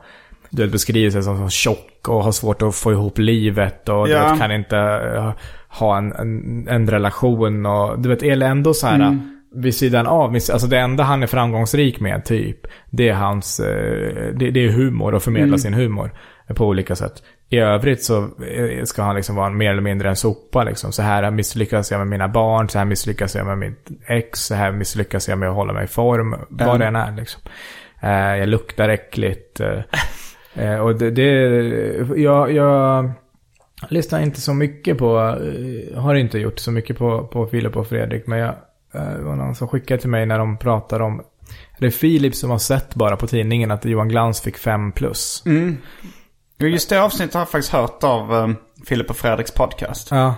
du 0.50 0.62
vet, 0.64 0.72
beskriver 0.72 1.12
sig 1.12 1.24
som, 1.24 1.38
som 1.38 1.50
tjock 1.50 2.08
och 2.08 2.24
har 2.24 2.32
svårt 2.32 2.62
att 2.62 2.76
få 2.76 2.92
ihop 2.92 3.18
livet 3.18 3.90
och 3.90 4.06
du 4.08 4.12
Ja. 4.12 4.30
vet, 4.30 4.40
kan 4.40 4.52
inte 4.52 4.78
eh, 5.16 5.32
ha 5.80 5.98
en, 5.98 6.14
en, 6.14 6.68
en 6.68 6.90
relation 6.90 7.66
och 7.66 8.00
du 8.00 8.10
vet, 8.10 8.24
är 8.24 8.42
ändå 8.42 8.74
så 8.74 8.88
här 8.88 8.96
Mm. 8.96 9.32
Vid 9.56 9.76
sidan 9.76 10.08
av, 10.08 10.34
alltså 10.34 10.68
det 10.68 10.80
enda 10.80 11.04
han 11.04 11.24
är 11.24 11.28
framgångsrik 11.28 12.00
med 12.00 12.26
typ, 12.26 12.58
det 12.90 13.10
är 13.10 13.14
hans, 13.14 13.60
eh, 13.60 14.34
det, 14.36 14.52
det 14.52 14.66
är 14.66 14.70
humor 14.70 15.14
och 15.14 15.24
förmedla 15.24 15.46
Mm. 15.46 15.58
sin 15.58 15.74
humor 15.74 16.12
på 16.56 16.66
olika 16.66 16.96
sätt. 16.96 17.24
I 17.50 17.58
övrigt 17.58 18.04
så 18.04 18.18
eh, 18.24 18.84
ska 18.84 19.04
han 19.04 19.16
liksom 19.16 19.36
vara 19.36 19.50
mer 19.50 19.72
eller 19.72 19.82
mindre 19.82 20.10
en 20.10 20.16
sopa 20.16 20.64
liksom. 20.64 20.92
Så 20.92 21.02
här 21.02 21.32
misslyckas 21.32 21.92
jag 21.92 21.98
med 21.98 22.08
mina 22.08 22.28
barn, 22.28 22.70
så 22.70 22.78
här 22.78 22.86
misslyckas 22.86 23.36
jag 23.36 23.46
med 23.46 23.58
mitt 23.58 23.90
ex, 24.08 24.40
så 24.40 24.56
här 24.56 24.72
misslyckas 24.72 25.30
jag 25.30 25.38
med 25.38 25.50
att 25.50 25.56
hålla 25.56 25.74
mig 25.74 25.84
i 25.84 25.88
form, 25.88 26.36
vad 26.50 26.80
det 26.80 26.86
än 26.86 26.96
är 26.96 27.16
liksom. 27.16 27.42
Eh, 28.02 28.38
jag 28.38 28.50
luktar 28.50 28.90
äckligt. 28.90 29.60
och 30.82 30.96
det, 30.96 31.12
det 31.12 31.32
jag, 32.16 32.52
jag 32.52 33.12
lyssnar 33.90 34.22
inte 34.22 34.42
så 34.42 34.54
mycket 34.54 34.98
på, 34.98 35.38
har 35.96 36.16
inte 36.16 36.40
gjort 36.40 36.60
så 36.60 36.72
mycket 36.72 36.98
på, 36.98 37.28
på 37.28 37.48
Filip 37.48 37.78
och 37.78 37.88
Fredrik, 37.88 38.28
men 38.28 38.40
jag, 38.40 38.56
det 38.96 39.24
var 39.24 39.36
någon 39.36 39.56
som 39.56 39.68
skickade 39.68 40.02
till 40.02 40.10
mig 40.10 40.26
när 40.26 40.40
de 40.40 40.58
pratar 40.58 41.00
om, 41.00 41.22
det 41.80 41.86
är 41.86 41.92
Filip 41.92 42.36
som 42.36 42.50
har 42.50 42.58
sett 42.58 42.96
bara 42.96 43.18
på 43.18 43.28
tidningen 43.28 43.72
att 43.72 43.86
Johan 43.86 44.10
Glans 44.10 44.42
fick 44.42 44.58
5 44.58 44.92
plus. 44.92 45.44
Jo, 46.58 46.68
Just 46.68 46.90
det 46.90 47.02
avsnittet 47.02 47.34
har 47.34 47.42
jag 47.42 47.50
faktiskt 47.50 47.74
hört 47.74 48.04
av 48.04 48.34
um, 48.34 48.56
Filip 48.88 49.10
och 49.10 49.18
Fredriks 49.18 49.52
podcast. 49.52 50.08
Ja. 50.12 50.36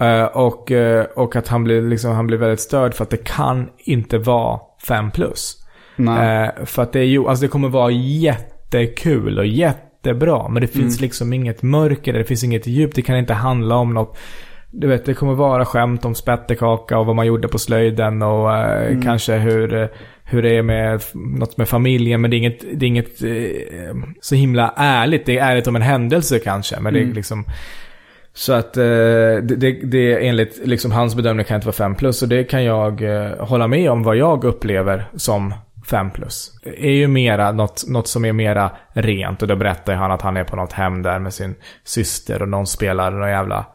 Eh, 0.00 0.24
och, 0.24 0.70
eh, 0.70 1.04
och 1.04 1.36
att 1.36 1.48
han 1.48 1.64
blir, 1.64 1.82
liksom, 1.82 2.12
han 2.12 2.26
blir 2.26 2.38
väldigt 2.38 2.60
störd 2.60 2.94
för 2.94 3.04
att 3.04 3.10
det 3.10 3.24
kan 3.24 3.68
inte 3.78 4.18
vara 4.18 4.60
5 4.86 5.10
plus. 5.10 5.56
Nej. 5.96 6.46
Eh, 6.58 6.64
för 6.64 6.82
att 6.82 6.92
det 6.92 7.00
är 7.00 7.28
alltså 7.28 7.42
det 7.42 7.48
kommer 7.48 7.68
vara 7.68 7.90
jättekul 7.90 9.38
och 9.38 9.46
jättebra. 9.46 10.48
Men 10.48 10.62
det 10.62 10.68
finns 10.68 11.00
liksom 11.00 11.32
inget 11.32 11.62
mörker, 11.62 12.12
det 12.12 12.24
finns 12.24 12.44
inget 12.44 12.66
djup, 12.66 12.94
det 12.94 13.02
kan 13.02 13.16
inte 13.16 13.34
handla 13.34 13.76
om 13.76 13.94
något. 13.94 14.18
Du 14.70 14.86
vet, 14.86 15.04
det 15.04 15.14
kommer 15.14 15.34
vara 15.34 15.64
skämt 15.64 16.04
om 16.04 16.14
spettekaka 16.14 16.98
och 16.98 17.06
vad 17.06 17.16
man 17.16 17.26
gjorde 17.26 17.48
på 17.48 17.58
slöjden 17.58 18.22
och 18.22 18.56
eh, 18.56 19.00
kanske 19.02 19.36
hur, 19.36 19.88
hur 20.24 20.42
det 20.42 20.56
är 20.56 20.62
med 20.62 21.02
något 21.14 21.56
med 21.56 21.68
familjen. 21.68 22.20
Men 22.20 22.30
det 22.30 22.36
är 22.36 22.38
inget, 22.38 22.60
det 22.60 22.86
är 22.86 22.88
inget 22.88 23.22
eh, 23.22 23.94
så 24.20 24.34
himla 24.34 24.74
ärligt. 24.76 25.26
Det 25.26 25.38
är 25.38 25.50
ärligt 25.50 25.66
om 25.66 25.76
en 25.76 25.82
händelse 25.82 26.38
kanske, 26.38 26.80
men 26.80 26.94
det 26.94 27.00
är 27.00 27.06
liksom... 27.06 27.44
Så 28.32 28.52
att 28.52 28.76
eh, 28.76 28.82
det, 28.82 29.56
det, 29.56 29.72
det 29.72 30.28
enligt 30.28 30.66
liksom 30.66 30.92
hans 30.92 31.14
bedömning 31.14 31.46
kan 31.46 31.54
inte 31.54 31.66
vara 31.66 31.76
5 31.76 31.94
plus. 31.94 32.22
Och 32.22 32.28
det 32.28 32.44
kan 32.44 32.64
jag 32.64 33.02
eh, 33.02 33.46
hålla 33.46 33.68
med 33.68 33.90
om 33.90 34.02
vad 34.02 34.16
jag 34.16 34.44
upplever 34.44 35.04
som 35.14 35.54
5 35.90 36.10
plus. 36.10 36.52
Det 36.62 36.86
är 36.86 36.92
ju 36.92 37.08
mera 37.08 37.52
något, 37.52 37.84
något 37.88 38.08
som 38.08 38.24
är 38.24 38.32
mera 38.32 38.70
rent. 38.92 39.42
Och 39.42 39.48
då 39.48 39.56
berättar 39.56 39.94
han 39.94 40.10
att 40.10 40.22
han 40.22 40.36
är 40.36 40.44
på 40.44 40.56
något 40.56 40.72
hem 40.72 41.02
där 41.02 41.18
med 41.18 41.34
sin 41.34 41.54
syster. 41.84 42.42
Och 42.42 42.48
någon 42.48 42.66
spelar 42.66 43.10
någon 43.10 43.28
jävla 43.28 43.66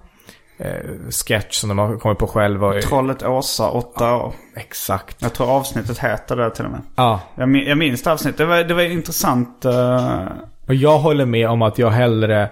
sketch 1.12 1.56
som 1.56 1.70
de 1.70 1.78
har 1.80 1.97
kommit 1.97 2.18
på 2.18 2.28
själva. 2.28 2.82
Trollet 2.82 3.24
Åsa, 3.24 3.70
åtta 3.70 4.16
år. 4.16 4.34
exakt. 4.56 5.22
Jag 5.22 5.34
tror 5.34 5.49
avsnittet 5.51 5.99
heter 5.99 6.36
det 6.36 6.49
till 6.49 6.66
och 6.66 6.72
med. 6.72 6.82
Ja, 6.95 7.20
Jag, 7.36 7.49
min, 7.49 7.68
jag 7.68 7.78
minns 7.78 8.03
det 8.03 8.12
avsnittet. 8.12 8.38
Det 8.38 8.45
var, 8.45 8.64
det 8.64 8.74
var 8.74 8.82
intressant. 8.82 9.66
eh, 9.66 10.22
Och 10.68 10.76
jag 10.76 10.97
håller 10.99 11.26
med 11.26 11.49
om 11.49 11.62
att 11.62 11.78
jag 11.78 11.89
hellre... 11.89 12.49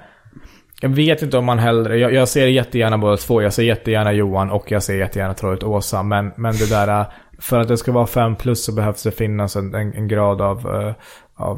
Jag 0.82 0.90
vet 0.90 1.22
inte 1.22 1.38
om 1.38 1.46
man 1.46 1.60
hellre... 1.60 1.98
Jag, 1.98 2.14
jag 2.14 2.28
ser 2.28 2.48
jättegärna 2.48 2.98
båda 2.98 3.18
två. 3.18 3.42
Jag 3.42 3.54
ser 3.54 3.64
jättegärna 3.64 4.12
Johan 4.14 4.52
och 4.52 4.72
jag 4.72 4.84
ser 4.84 4.96
jättegärna 4.98 5.34
Trollet 5.34 5.64
Åsa. 5.64 6.04
Men, 6.04 6.32
men 6.38 6.54
det 6.56 6.70
där... 6.70 7.06
För 7.40 7.60
att 7.60 7.68
det 7.68 7.78
ska 7.78 7.92
vara 7.92 8.08
5 8.08 8.36
plus 8.36 8.66
så 8.66 8.72
behövs 8.74 9.04
det 9.04 9.12
finnas 9.12 9.56
en, 9.56 9.76
en, 9.76 9.94
en 9.94 10.08
grad 10.08 10.42
av... 10.42 10.58
eh, 10.76 10.94
av 11.36 11.58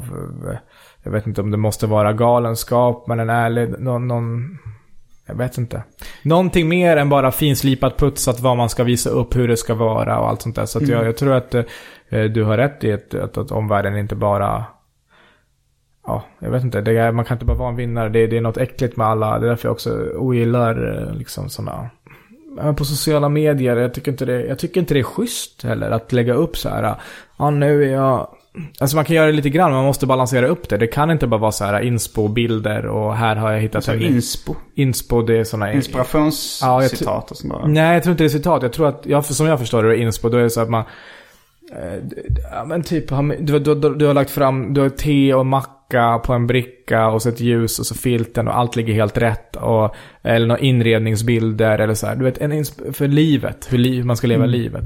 eh, 0.52 0.58
jag 1.04 1.12
vet 1.12 1.28
inte 1.28 1.41
om 1.41 1.52
det 1.52 1.58
måste 1.58 1.88
vara 1.88 2.14
galenskap, 2.14 3.08
men 3.08 3.20
en 3.20 3.30
ärlig... 3.30 3.80
Någon, 3.80 4.08
någon, 4.08 4.58
jag 5.26 5.36
vet 5.36 5.58
inte. 5.58 5.84
Någonting 6.24 6.70
mer 6.70 6.98
än 6.98 7.10
bara 7.10 7.32
finslipat 7.32 7.98
putsat 7.98 8.40
vad 8.40 8.58
man 8.58 8.70
ska 8.70 8.84
visa 8.84 9.10
upp, 9.10 9.36
hur 9.36 9.48
det 9.48 9.58
ska 9.58 9.74
vara 9.74 10.20
och 10.20 10.30
allt 10.30 10.42
sånt 10.42 10.56
där. 10.56 10.66
Så 10.66 10.78
att 10.78 10.88
jag, 10.88 11.06
jag 11.06 11.18
tror 11.18 11.34
att 11.34 11.56
eh, 11.56 12.24
du 12.34 12.44
har 12.44 12.58
rätt 12.58 12.84
i 12.84 12.94
att, 12.94 13.14
att, 13.14 13.38
att 13.38 13.52
omvärlden 13.52 13.98
inte 13.98 14.16
bara 14.16 14.66
Ja, 16.08 16.24
jag 16.40 16.52
vet 16.52 16.64
inte. 16.64 16.78
Är, 16.80 17.12
man 17.12 17.26
kan 17.26 17.36
inte 17.36 17.46
bara 17.46 17.58
vara 17.58 17.70
en 17.70 17.76
vinnare. 17.76 18.10
Det, 18.10 18.20
är- 18.20 18.28
det 18.28 18.38
är 18.38 18.42
något 18.42 18.58
äckligt 18.58 18.98
med 18.98 19.08
alla. 19.08 19.40
Det 19.40 19.46
är 19.46 19.50
därför 19.50 19.68
jag 19.68 19.74
också 19.74 20.10
ogillar 20.16 21.02
eh, 21.08 21.16
liksom 21.18 21.50
sådana... 21.50 21.90
På 22.78 22.86
sociala 22.86 23.30
medier, 23.30 23.76
jag 23.78 23.94
tycker, 23.94 24.12
inte 24.12 24.26
det, 24.26 24.46
jag 24.46 24.60
tycker 24.60 24.80
inte 24.80 24.94
det 24.94 25.00
är 25.00 25.04
schysst 25.04 25.64
heller 25.64 25.92
att 25.92 26.12
lägga 26.14 26.34
upp 26.34 26.58
så 26.58 26.70
här. 26.70 26.96
Ja, 27.38 27.50
nu 27.50 27.84
är 27.84 27.94
jag... 27.94 28.28
Alltså 28.80 28.95
man 28.95 29.06
kan 29.06 29.16
göra 29.16 29.26
det 29.26 29.32
lite 29.32 29.49
grann, 29.49 29.72
man 29.72 29.86
måste 29.86 30.06
balansera 30.06 30.47
upp 30.47 30.70
det. 30.70 30.78
Det 30.78 30.88
kan 30.88 31.12
inte 31.12 31.28
bara 31.28 31.39
vara 31.39 31.51
så 31.51 31.66
här 31.66 31.82
inspo-bilder 31.82 32.86
och 32.86 33.16
här 33.16 33.36
har 33.36 33.51
jag 33.51 33.60
hittat 33.60 33.76
alltså 33.76 33.91
en... 33.91 34.01
inspo. 34.01 34.56
inspo, 34.76 35.22
det 35.22 35.38
är 35.38 35.43
sådana... 35.43 35.68
Ja, 35.68 35.76
Inspirationscitat 35.76 37.32
och 37.32 37.38
sånt 37.38 37.53
där. 37.53 37.68
Nej, 37.68 37.93
jag 37.93 38.03
tror 38.03 38.12
inte 38.12 38.24
det 38.24 38.28
är 38.28 38.30
citat. 38.30 38.64
Jag 38.64 38.74
tror 38.74 38.88
att, 38.88 39.01
jag, 39.06 39.26
som 39.26 39.45
jag 39.47 39.60
förstår 39.60 39.84
det, 39.84 39.89
är 39.97 40.01
inspo, 40.01 40.30
då 40.30 40.38
är 40.38 40.43
det 40.43 40.49
så 40.49 40.62
att 40.62 40.70
man... 40.70 40.84
eh, 41.76 41.99
Ja 42.51 42.66
men 42.66 42.84
typ, 42.84 43.10
du, 43.39 43.60
du, 43.60 43.76
du, 43.76 43.95
du 43.95 44.06
har 44.06 44.14
lagt 44.14 44.32
fram, 44.32 44.74
du 44.74 44.82
har 44.82 44.89
te 44.89 45.34
och 45.34 45.45
macka 45.45 46.22
på 46.26 46.34
en 46.34 46.47
bricka 46.47 47.08
och 47.08 47.22
så 47.22 47.30
ett 47.30 47.39
ljus 47.39 47.80
och 47.80 47.86
så 47.86 47.95
filten 47.95 48.47
och 48.47 48.58
allt 48.58 48.76
ligger 48.76 48.93
helt 48.93 49.18
rätt. 49.18 49.56
Och, 49.56 49.95
eller 50.24 50.47
några 50.47 50.62
inredningsbilder 50.62 51.80
eller 51.80 51.93
så 51.93 52.08
här. 52.08 52.16
Du 52.16 52.24
vet, 52.24 52.38
en 52.38 52.66
för 52.93 53.08
livet, 53.08 53.68
hur, 53.70 53.78
li, 53.78 53.95
hur 53.95 54.03
man 54.03 54.18
ska 54.18 54.28
leva 54.28 54.45
livet. 54.45 54.84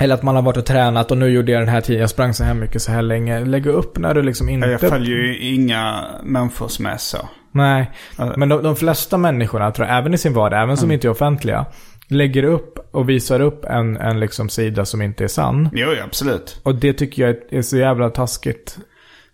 Eller 0.00 0.14
att 0.14 0.22
man 0.22 0.34
har 0.34 0.42
varit 0.42 0.56
och 0.56 0.66
tränat 0.66 1.10
och 1.10 1.18
nu 1.18 1.28
gjorde 1.28 1.52
jag 1.52 1.60
den 1.62 1.68
här 1.68 1.80
tiden, 1.80 2.00
jag 2.00 2.10
sprang 2.10 2.34
så 2.34 2.44
här 2.44 2.54
mycket 2.54 2.82
så 2.82 2.92
här 2.92 3.02
länge. 3.02 3.44
Lägg 3.44 3.66
upp 3.66 3.98
när 3.98 4.14
du 4.14 4.22
liksom 4.22 4.48
inte... 4.48 4.68
Jag 4.68 4.80
följer 4.80 5.16
ju 5.16 5.38
inga 5.38 6.04
människor 6.24 6.68
som 6.68 6.86
är 6.86 6.96
så. 6.96 7.18
Nej, 7.52 7.90
men 8.36 8.48
de, 8.48 8.62
de 8.62 8.76
flesta 8.76 9.16
människorna, 9.18 9.70
tror 9.70 9.88
jag, 9.88 9.98
även 9.98 10.14
i 10.14 10.18
sin 10.18 10.34
vardag, 10.34 10.62
även 10.62 10.76
som 10.76 10.90
inte 10.90 11.06
är 11.06 11.10
offentliga, 11.10 11.66
lägger 12.08 12.42
upp 12.42 12.88
och 12.94 13.08
visar 13.08 13.40
upp 13.40 13.64
en, 13.64 13.96
en 13.96 14.20
liksom 14.20 14.48
sida 14.48 14.84
som 14.84 15.02
inte 15.02 15.24
är 15.24 15.28
sann. 15.28 15.68
Jo, 15.72 15.88
absolut. 16.04 16.60
Och 16.62 16.74
det 16.74 16.92
tycker 16.92 17.26
jag 17.26 17.36
är 17.50 17.62
så 17.62 17.76
jävla 17.76 18.10
taskigt 18.10 18.78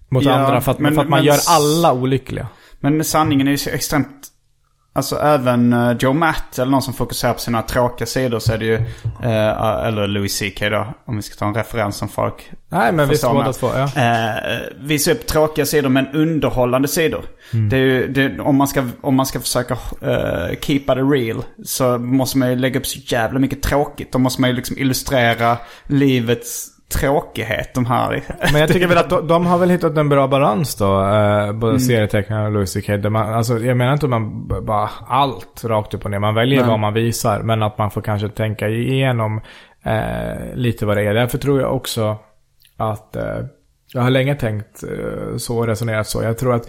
mot 0.09 0.25
Ja, 0.25 0.33
andra 0.33 0.61
för 0.61 0.71
att, 0.73 0.79
men- 0.79 0.95
för 0.95 1.03
att 1.03 1.09
man 1.09 1.19
men 1.19 1.27
gör 1.27 1.37
alla 1.49 1.93
olyckliga. 1.93 2.47
Men 2.81 3.05
sanningen 3.05 3.47
är 3.47 3.51
ju 3.53 3.59
så 3.59 3.71
extremt 3.71 4.29
Alltså 4.95 5.17
även 5.17 5.73
eh, 5.73 5.97
Joe 5.99 6.13
Matt 6.13 6.59
eller 6.59 6.71
någon 6.71 6.83
som 6.83 6.95
fokuserar 6.95 7.33
på 7.33 7.41
sina 7.41 7.63
tråkiga 7.63 8.07
sidor 8.07 8.39
så 8.39 8.53
är 8.53 8.59
det 8.59 8.65
ju, 8.65 8.75
eh, 9.23 9.87
eller 9.87 10.07
Louis 10.07 10.39
CK 10.39 10.61
då, 10.61 10.95
om 11.05 11.17
vi 11.17 11.23
ska 11.23 11.37
ta 11.37 11.47
en 11.47 11.55
referens 11.55 11.97
som 11.97 12.09
folk 12.09 12.53
Nej, 12.73 12.93
men 12.93 13.09
visst 13.09 13.23
båda 13.23 13.53
två, 13.53 13.71
ja. 13.77 13.85
Eh, 14.03 14.61
visar 14.81 15.13
upp 15.13 15.27
tråkiga 15.27 15.67
sidor 15.67 15.89
men 15.89 16.09
underhållande 16.09 16.89
sidor. 16.89 17.25
Mm. 17.53 17.69
Det 17.69 17.77
är 17.77 17.81
ju, 17.81 18.09
det, 18.09 18.41
om, 18.41 18.57
man 18.57 18.69
ska, 18.69 18.89
om 19.01 19.15
man 19.15 19.27
ska 19.27 19.41
försöka 19.41 19.75
uh, 19.75 20.61
keepa 20.61 20.95
det 20.95 21.03
real 21.03 21.43
så 21.65 21.99
måste 21.99 22.39
man 22.39 22.51
ju 22.51 22.57
lägga 22.57 22.81
upp 22.81 22.87
så 22.87 22.99
jävla 23.05 23.39
mycket 23.39 23.63
tråkigt. 23.63 24.13
Då 24.13 24.19
måste 24.19 24.41
man 24.41 24.51
ju 24.51 24.57
liksom 24.57 24.79
illustrera 24.79 25.57
livets 25.87 26.72
tråkighet. 26.93 27.75
De 27.75 27.87
här. 27.87 28.23
Men 28.53 28.61
jag 28.61 28.73
tycker 28.73 28.87
väl 28.87 28.99
att 28.99 29.11
de, 29.11 29.27
de 29.29 29.47
har 29.47 29.59
väl 29.59 29.71
hittat 29.71 29.97
en 29.97 30.09
bra 30.09 30.29
balans 30.29 30.75
då. 30.77 31.01
Eh, 31.05 31.43
Mm. 31.43 31.61
både 31.61 31.81
serietecknarna 31.81 32.47
och 32.47 32.53
Louis 32.53 32.75
CK. 32.75 32.89
Man, 33.11 33.17
alltså, 33.35 33.59
jag 33.59 33.77
menar 33.77 33.93
inte 33.93 34.07
att 34.07 34.11
man 34.11 34.49
bara 34.67 34.91
allt 35.09 35.65
rakt 35.65 35.95
upp 35.95 36.05
och 36.05 36.11
ner. 36.11 36.19
Man 36.19 36.35
väljer 36.35 36.61
Nej. 36.61 36.69
vad 36.71 36.79
man 36.79 36.95
visar. 36.95 37.43
Men 37.43 37.63
att 37.63 37.79
man 37.79 37.91
får 37.91 38.01
kanske 38.01 38.29
tänka 38.29 38.69
igenom 38.69 39.41
eh, 39.85 40.55
lite 40.55 40.87
vad 40.87 40.97
det 40.97 41.03
är. 41.03 41.15
Därför 41.15 41.39
tror 41.39 41.61
jag 41.61 41.77
också 41.77 42.17
att 42.77 43.17
eh, 43.17 43.25
jag 43.95 44.03
har 44.03 44.11
länge 44.11 44.35
tänkt 44.35 44.83
eh, 44.85 45.37
så 45.37 45.59
och 45.59 45.67
resonerat 45.67 46.07
så. 46.07 46.23
Jag 46.23 46.39
tror 46.39 46.55
att 46.55 46.69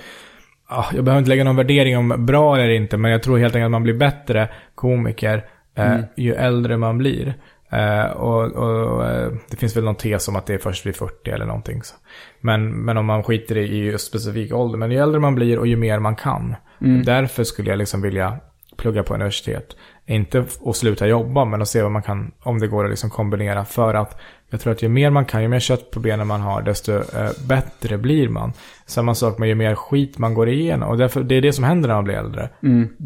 ah, 0.68 0.86
jag 0.96 1.04
behöver 1.04 1.20
inte 1.20 1.30
lägga 1.30 1.44
någon 1.44 1.56
värdering 1.56 1.98
om 1.98 2.26
bra 2.26 2.56
eller 2.56 2.70
inte. 2.70 2.98
Men 2.98 3.12
jag 3.12 3.24
tror 3.24 3.38
helt 3.38 3.56
enkelt 3.56 3.66
att 3.66 3.72
man 3.72 3.84
blir 3.84 3.94
bättre 3.94 4.50
komiker 4.76 5.46
eh, 5.78 5.92
Mm. 5.92 6.04
ju 6.18 6.34
äldre 6.34 6.78
man 6.78 6.98
blir. 6.98 7.34
Eh, 7.74 8.12
och 8.12 8.52
och 8.52 9.06
eh, 9.06 9.32
det 9.50 9.58
finns 9.58 9.78
väl 9.78 9.84
någon 9.84 9.96
tes 9.96 10.28
om 10.28 10.36
att 10.36 10.46
det 10.46 10.54
är 10.54 10.58
först 10.58 10.86
vid 10.86 10.96
40 10.96 11.30
eller 11.32 11.46
någonting. 11.46 11.84
Så. 11.84 11.96
Men, 12.42 12.72
men 12.86 12.98
om 12.98 13.06
man 13.06 13.24
skiter 13.24 13.58
i 13.58 13.78
just 13.78 14.08
specifik 14.08 14.54
ålder. 14.54 14.78
Men 14.78 14.92
ju 14.92 14.98
äldre 14.98 15.20
man 15.20 15.36
blir 15.36 15.60
och 15.60 15.68
ju 15.68 15.76
mer 15.76 16.00
man 16.00 16.16
kan. 16.16 16.56
Mm. 16.82 17.04
Därför 17.04 17.44
skulle 17.44 17.70
jag 17.70 17.78
liksom 17.78 18.02
vilja 18.02 18.38
plugga 18.78 19.04
på 19.04 19.14
universitet. 19.14 19.76
Inte 20.06 20.46
att 20.66 20.76
sluta 20.76 21.08
jobba, 21.08 21.46
men 21.46 21.62
att 21.62 21.68
se 21.68 21.82
vad 21.82 21.92
man 21.92 22.02
kan, 22.02 22.32
om 22.40 22.60
det 22.60 22.68
går 22.68 22.84
att 22.84 22.90
liksom 22.90 23.10
kombinera. 23.10 23.66
För 23.66 23.94
att 23.94 24.20
jag 24.50 24.60
tror 24.60 24.74
att 24.74 24.82
ju 24.82 24.90
mer 24.90 25.10
man 25.10 25.26
kan, 25.26 25.42
ju 25.42 25.48
mer 25.48 25.60
kött 25.60 25.92
på 25.92 26.00
benen 26.00 26.28
man 26.28 26.42
har, 26.42 26.62
desto 26.62 26.92
eh, 26.92 27.32
bättre 27.48 27.98
blir 27.98 28.30
man. 28.30 28.54
Samma 28.86 29.16
sak 29.16 29.38
med 29.38 29.50
ju 29.50 29.56
mer 29.56 29.76
skit 29.76 30.18
man 30.18 30.34
går 30.34 30.50
igenom. 30.50 30.90
Och 30.90 30.98
därför, 30.98 31.24
det 31.24 31.36
är 31.36 31.42
det 31.42 31.54
som 31.54 31.64
händer 31.64 31.88
när 31.88 31.96
man 31.96 32.04
blir 32.04 32.16
äldre. 32.16 32.50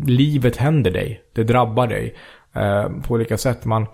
Livet 0.06 0.58
händer 0.58 0.92
dig. 0.92 1.22
Det 1.34 1.44
drabbar 1.44 1.88
dig. 1.88 2.16
Eh, 2.56 2.90
på 3.08 3.14
olika 3.14 3.38
sätt. 3.38 3.66
Man, 3.66 3.88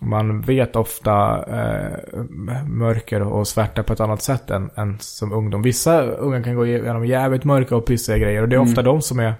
man 0.00 0.40
vet 0.40 0.76
ofta 0.76 1.44
eh, 1.44 2.22
mörker 2.66 3.22
och 3.22 3.48
svärta 3.48 3.82
på 3.82 3.92
ett 3.92 4.00
annat 4.00 4.22
sätt 4.22 4.50
än, 4.50 4.70
än 4.76 4.98
som 5.00 5.32
ungdom. 5.32 5.62
Vissa 5.62 6.02
unga 6.02 6.42
kan 6.42 6.54
gå 6.54 6.66
igenom 6.66 7.06
jävligt 7.06 7.44
mörka 7.44 7.76
och 7.76 7.86
pissiga 7.86 8.18
grejer. 8.18 8.42
Och 8.42 8.48
det 8.48 8.56
är 8.56 8.60
ofta 8.60 8.82
de 8.82 9.02
som 9.02 9.18
är 9.18 9.34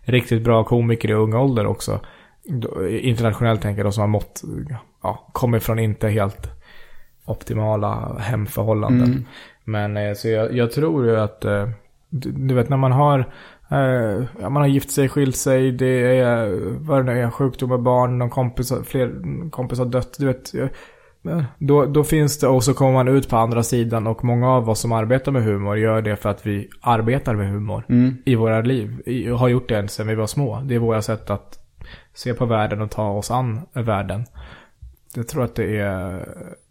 riktigt 0.00 0.42
bra 0.42 0.64
komiker 0.64 1.10
i 1.10 1.14
ung 1.14 1.34
ålder 1.34 1.66
också. 1.66 2.00
Internationellt 2.88 3.62
tänker 3.62 3.78
jag 3.78 3.86
då 3.86 3.92
som 3.92 4.00
har 4.00 4.08
mått, 4.08 4.42
ja, 5.02 5.28
kommer 5.32 5.58
från 5.58 5.78
inte 5.78 6.08
helt 6.08 6.50
optimala 7.24 8.18
hemförhållanden. 8.18 9.26
Men 9.64 9.96
eh, 9.96 10.14
så 10.14 10.28
jag, 10.28 10.56
jag 10.56 10.72
tror 10.72 11.06
ju 11.06 11.16
att, 11.16 11.44
eh, 11.44 11.68
du, 12.08 12.54
vet 12.54 12.68
när 12.68 12.76
man 12.76 12.92
har, 12.92 13.32
man 14.40 14.56
har 14.56 14.66
gift 14.66 14.90
sig, 14.90 15.08
skilt 15.08 15.36
sig, 15.36 15.72
det 15.72 16.18
är, 16.18 16.48
vad 16.78 16.98
det 16.98 17.12
nu 17.12 17.20
är, 17.20 17.30
sjukdomar, 17.30 17.78
barn, 17.78 18.18
någon 18.18 18.30
kompis, 18.30 18.72
fler 18.84 19.50
kompis 19.50 19.78
har 19.78 19.86
dött, 19.86 20.16
du 20.18 20.26
vet. 20.26 20.52
Då, 21.58 21.86
då 21.86 22.04
finns 22.04 22.38
det, 22.38 22.48
och 22.48 22.64
så 22.64 22.74
kommer 22.74 22.92
man 22.92 23.08
ut 23.08 23.28
på 23.28 23.36
andra 23.36 23.62
sidan 23.62 24.06
och 24.06 24.24
många 24.24 24.50
av 24.50 24.70
oss 24.70 24.80
som 24.80 24.92
arbetar 24.92 25.32
med 25.32 25.44
humor 25.44 25.78
gör 25.78 26.02
det 26.02 26.16
för 26.16 26.28
att 26.28 26.46
vi 26.46 26.68
arbetar 26.80 27.34
med 27.34 27.50
humor 27.50 27.84
i 28.24 28.34
våra 28.34 28.60
liv. 28.60 29.02
I, 29.06 29.28
har 29.28 29.48
gjort 29.48 29.68
det 29.68 29.88
sedan 29.88 30.06
vi 30.06 30.14
var 30.14 30.26
små. 30.26 30.60
Det 30.64 30.74
är 30.74 30.78
våra 30.78 31.02
sätt 31.02 31.30
att 31.30 31.58
se 32.14 32.34
på 32.34 32.46
världen 32.46 32.82
och 32.82 32.90
ta 32.90 33.10
oss 33.10 33.30
an 33.30 33.60
världen. 33.72 34.24
Jag 35.14 35.28
tror 35.28 35.44
att 35.44 35.54
det 35.54 35.78
är 35.78 36.18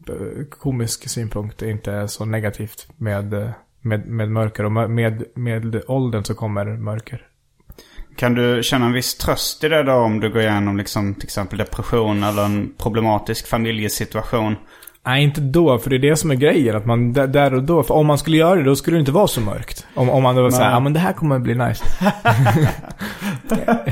eh, 0.10 0.46
komisk 0.50 1.10
synpunkt, 1.10 1.58
det 1.58 1.66
är 1.66 1.72
inte 1.72 2.08
så 2.08 2.26
negativt 2.26 2.88
med, 2.98 3.34
eh, 3.34 3.50
med, 3.82 4.08
med 4.08 4.32
mörker. 4.32 4.64
Och 4.64 4.72
med, 4.72 5.24
med 5.36 5.82
åldern 5.88 6.24
så 6.24 6.36
kommer 6.36 6.66
mörker. 6.66 7.28
Kan 8.16 8.34
du 8.34 8.64
känna 8.64 8.86
en 8.86 8.94
viss 8.94 9.18
tröst 9.18 9.64
i 9.64 9.70
det 9.70 9.84
då 9.84 9.94
om 9.94 10.20
du 10.20 10.30
går 10.30 10.42
igenom 10.42 10.78
liksom, 10.78 11.14
till 11.14 11.24
exempel 11.24 11.58
depression 11.58 12.24
eller 12.24 12.46
en 12.46 12.74
problematisk 12.78 13.48
familjesituation? 13.48 14.56
Nej, 15.06 15.24
inte 15.24 15.42
då, 15.42 15.80
för 15.80 15.90
det 15.90 15.96
är 15.96 16.00
det 16.00 16.16
som 16.16 16.32
är 16.32 16.36
grejen. 16.36 16.76
Att 16.76 16.86
man 16.86 17.14
där, 17.14 17.54
och 17.54 17.64
då, 17.64 17.84
för 17.84 17.94
om 17.94 18.08
man 18.08 18.18
skulle 18.18 18.38
göra 18.38 18.56
det, 18.56 18.64
då 18.64 18.76
skulle 18.76 18.98
det 18.98 19.00
inte 19.00 19.12
vara 19.12 19.28
så 19.28 19.42
mörkt. 19.42 19.88
Om, 19.94 20.10
om 20.10 20.24
man 20.24 20.36
då 20.36 20.42
var 20.42 20.50
såhär, 20.50 20.72
ja 20.72 20.80
men 20.80 20.94
det 20.94 21.00
här 21.00 21.14
kommer 21.14 21.36
att 21.36 21.42
bli 21.42 21.56
nice. 21.56 21.86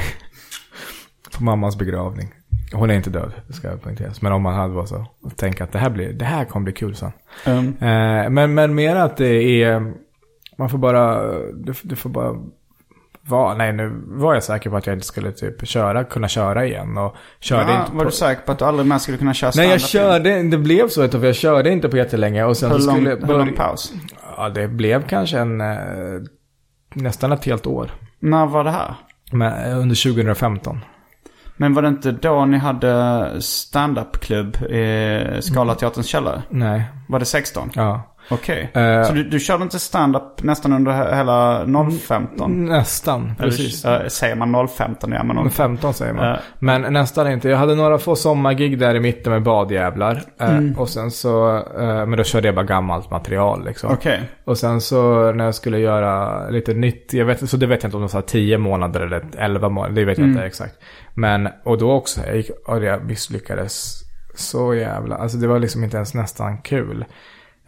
På 1.37 1.43
mammas 1.43 1.77
begravning. 1.77 2.33
Hon 2.73 2.89
är 2.89 2.95
inte 2.95 3.09
död, 3.09 3.31
ska 3.49 3.77
poängteras. 3.77 4.21
Men 4.21 4.31
om 4.31 4.41
man 4.41 4.53
hade 4.53 4.73
varit 4.73 4.89
så, 4.89 5.05
och 5.23 5.37
tänka 5.37 5.63
att 5.63 5.71
det 5.71 5.79
här, 5.79 5.89
blir, 5.89 6.13
det 6.13 6.25
här 6.25 6.45
kommer 6.45 6.63
bli 6.63 6.73
kul 6.73 6.95
sen. 6.95 7.11
Mm. 7.45 7.67
Eh, 7.67 8.29
men, 8.29 8.53
men 8.53 8.75
mer 8.75 8.95
att 8.95 9.17
det 9.17 9.63
är, 9.63 9.93
man 10.57 10.69
får 10.69 10.77
bara, 10.77 11.31
du, 11.53 11.73
du 11.83 11.95
får 11.95 12.09
bara 12.09 12.35
vara, 13.21 13.53
nej 13.53 13.73
nu 13.73 14.01
var 14.05 14.33
jag 14.33 14.43
säker 14.43 14.69
på 14.69 14.77
att 14.77 14.87
jag 14.87 14.95
inte 14.95 15.05
skulle 15.05 15.31
typ 15.31 15.67
köra, 15.67 16.03
kunna 16.03 16.27
köra 16.27 16.65
igen. 16.65 16.97
Och 16.97 17.15
körde 17.39 17.71
Ja, 17.71 17.81
inte 17.81 17.91
var 17.91 18.03
på, 18.03 18.09
du 18.09 18.15
säker 18.15 18.41
på 18.41 18.51
att 18.51 18.59
du 18.59 18.65
aldrig 18.65 18.87
mer 18.87 18.97
skulle 18.97 19.17
kunna 19.17 19.33
köra 19.33 19.51
Nej 19.55 19.69
jag 19.69 19.81
stand-up 19.81 20.25
igen? 20.25 20.41
körde, 20.41 20.57
det 20.57 20.63
blev 20.63 20.87
så 20.87 21.01
ett 21.01 21.13
jag 21.23 21.35
körde 21.35 21.71
inte 21.71 21.89
på 21.89 21.97
jättelänge. 21.97 22.43
Och 22.43 22.57
sen 22.57 22.71
Hur 22.71 22.79
lång, 22.79 22.95
skulle 22.95 23.09
hur 23.09 23.37
lång 23.37 23.53
paus? 23.55 23.93
Ja, 24.37 24.49
det 24.49 24.67
blev 24.67 25.07
kanske 25.07 25.39
en, 25.39 25.61
eh, 25.61 25.77
nästan 26.93 27.31
ett 27.31 27.45
helt 27.45 27.67
år. 27.67 27.91
När 28.19 28.45
var 28.45 28.63
det 28.63 28.71
här? 28.71 28.95
Men, 29.31 29.71
eh, 29.71 29.79
under 29.79 29.95
2015. 29.95 30.79
Men 31.61 31.73
var 31.73 31.81
det 31.81 31.87
inte 31.87 32.11
då 32.11 32.45
ni 32.45 32.57
hade 32.57 33.41
stand-up-klubb 33.41 34.55
i 34.55 35.39
Scalateaterns 35.41 36.07
källare? 36.07 36.41
Nej, 36.49 36.83
Var 37.07 37.19
det 37.19 37.25
16? 37.25 37.71
ja. 37.73 38.15
Okej. 38.29 38.69
Eh, 38.73 39.03
Så 39.03 39.13
du, 39.13 39.23
du 39.23 39.39
körde 39.39 39.63
inte 39.63 39.79
stand-up 39.79 40.43
nästan 40.43 40.73
under 40.73 40.91
he- 40.91 41.15
hela 41.17 41.65
015? 42.07 42.65
Nästan, 42.65 43.35
precis. 43.39 43.85
Eller, 43.85 44.01
eh, 44.03 44.07
säger 44.07 44.35
man 44.35 44.67
015? 44.67 45.11
Ja, 45.11 45.17
men 45.23 45.27
Men 45.27 45.35
0, 45.35 45.49
15 45.49 45.93
säger 45.93 46.13
man. 46.13 46.25
Ja. 46.27 46.37
Men 46.59 46.93
nästan 46.93 47.31
inte. 47.31 47.49
Jag 47.49 47.57
hade 47.57 47.75
några 47.75 47.97
få 47.97 48.15
sommargig 48.15 48.79
där 48.79 48.95
i 48.95 48.99
mitten 48.99 49.33
med 49.33 49.43
badjävlar. 49.43 50.21
Eh, 50.39 50.49
Mm. 50.57 50.79
Och 50.79 50.89
sen 50.89 51.11
så, 51.11 51.57
eh, 51.57 52.05
men 52.05 52.11
då 52.17 52.23
körde 52.23 52.47
jag 52.47 52.55
bara 52.55 52.65
gammalt 52.65 53.11
material 53.11 53.65
liksom. 53.65 53.91
Okej. 53.93 54.21
Och 54.45 54.57
sen 54.57 54.81
så 54.81 55.31
när 55.31 55.45
jag 55.45 55.55
skulle 55.55 55.79
göra 55.79 56.49
lite 56.49 56.73
nytt, 56.73 57.13
jag 57.13 57.25
vet, 57.25 57.49
så 57.49 57.57
det 57.57 57.65
vet 57.67 57.83
jag 57.83 57.87
inte 57.87 57.97
om 57.97 58.03
det 58.07 58.13
var 58.13 58.21
10 58.21 58.57
månader 58.57 58.99
eller 59.01 59.23
11 59.37 59.69
månader, 59.69 59.95
det 59.95 60.05
vet 60.05 60.17
jag 60.17 60.23
Mm. 60.25 60.35
inte 60.37 60.47
exakt. 60.47 60.73
Men, 61.13 61.49
och 61.65 61.77
då 61.77 61.91
också, 61.91 62.21
jag 62.27 62.37
gick, 62.37 62.49
och 62.67 62.83
jag 62.83 63.03
misslyckades 63.05 63.93
så 64.35 64.73
jävla, 64.75 65.15
alltså 65.15 65.37
det 65.37 65.47
var 65.47 65.59
liksom 65.59 65.83
inte 65.83 65.97
ens 65.97 66.13
nästan 66.13 66.57
kul. 66.57 67.05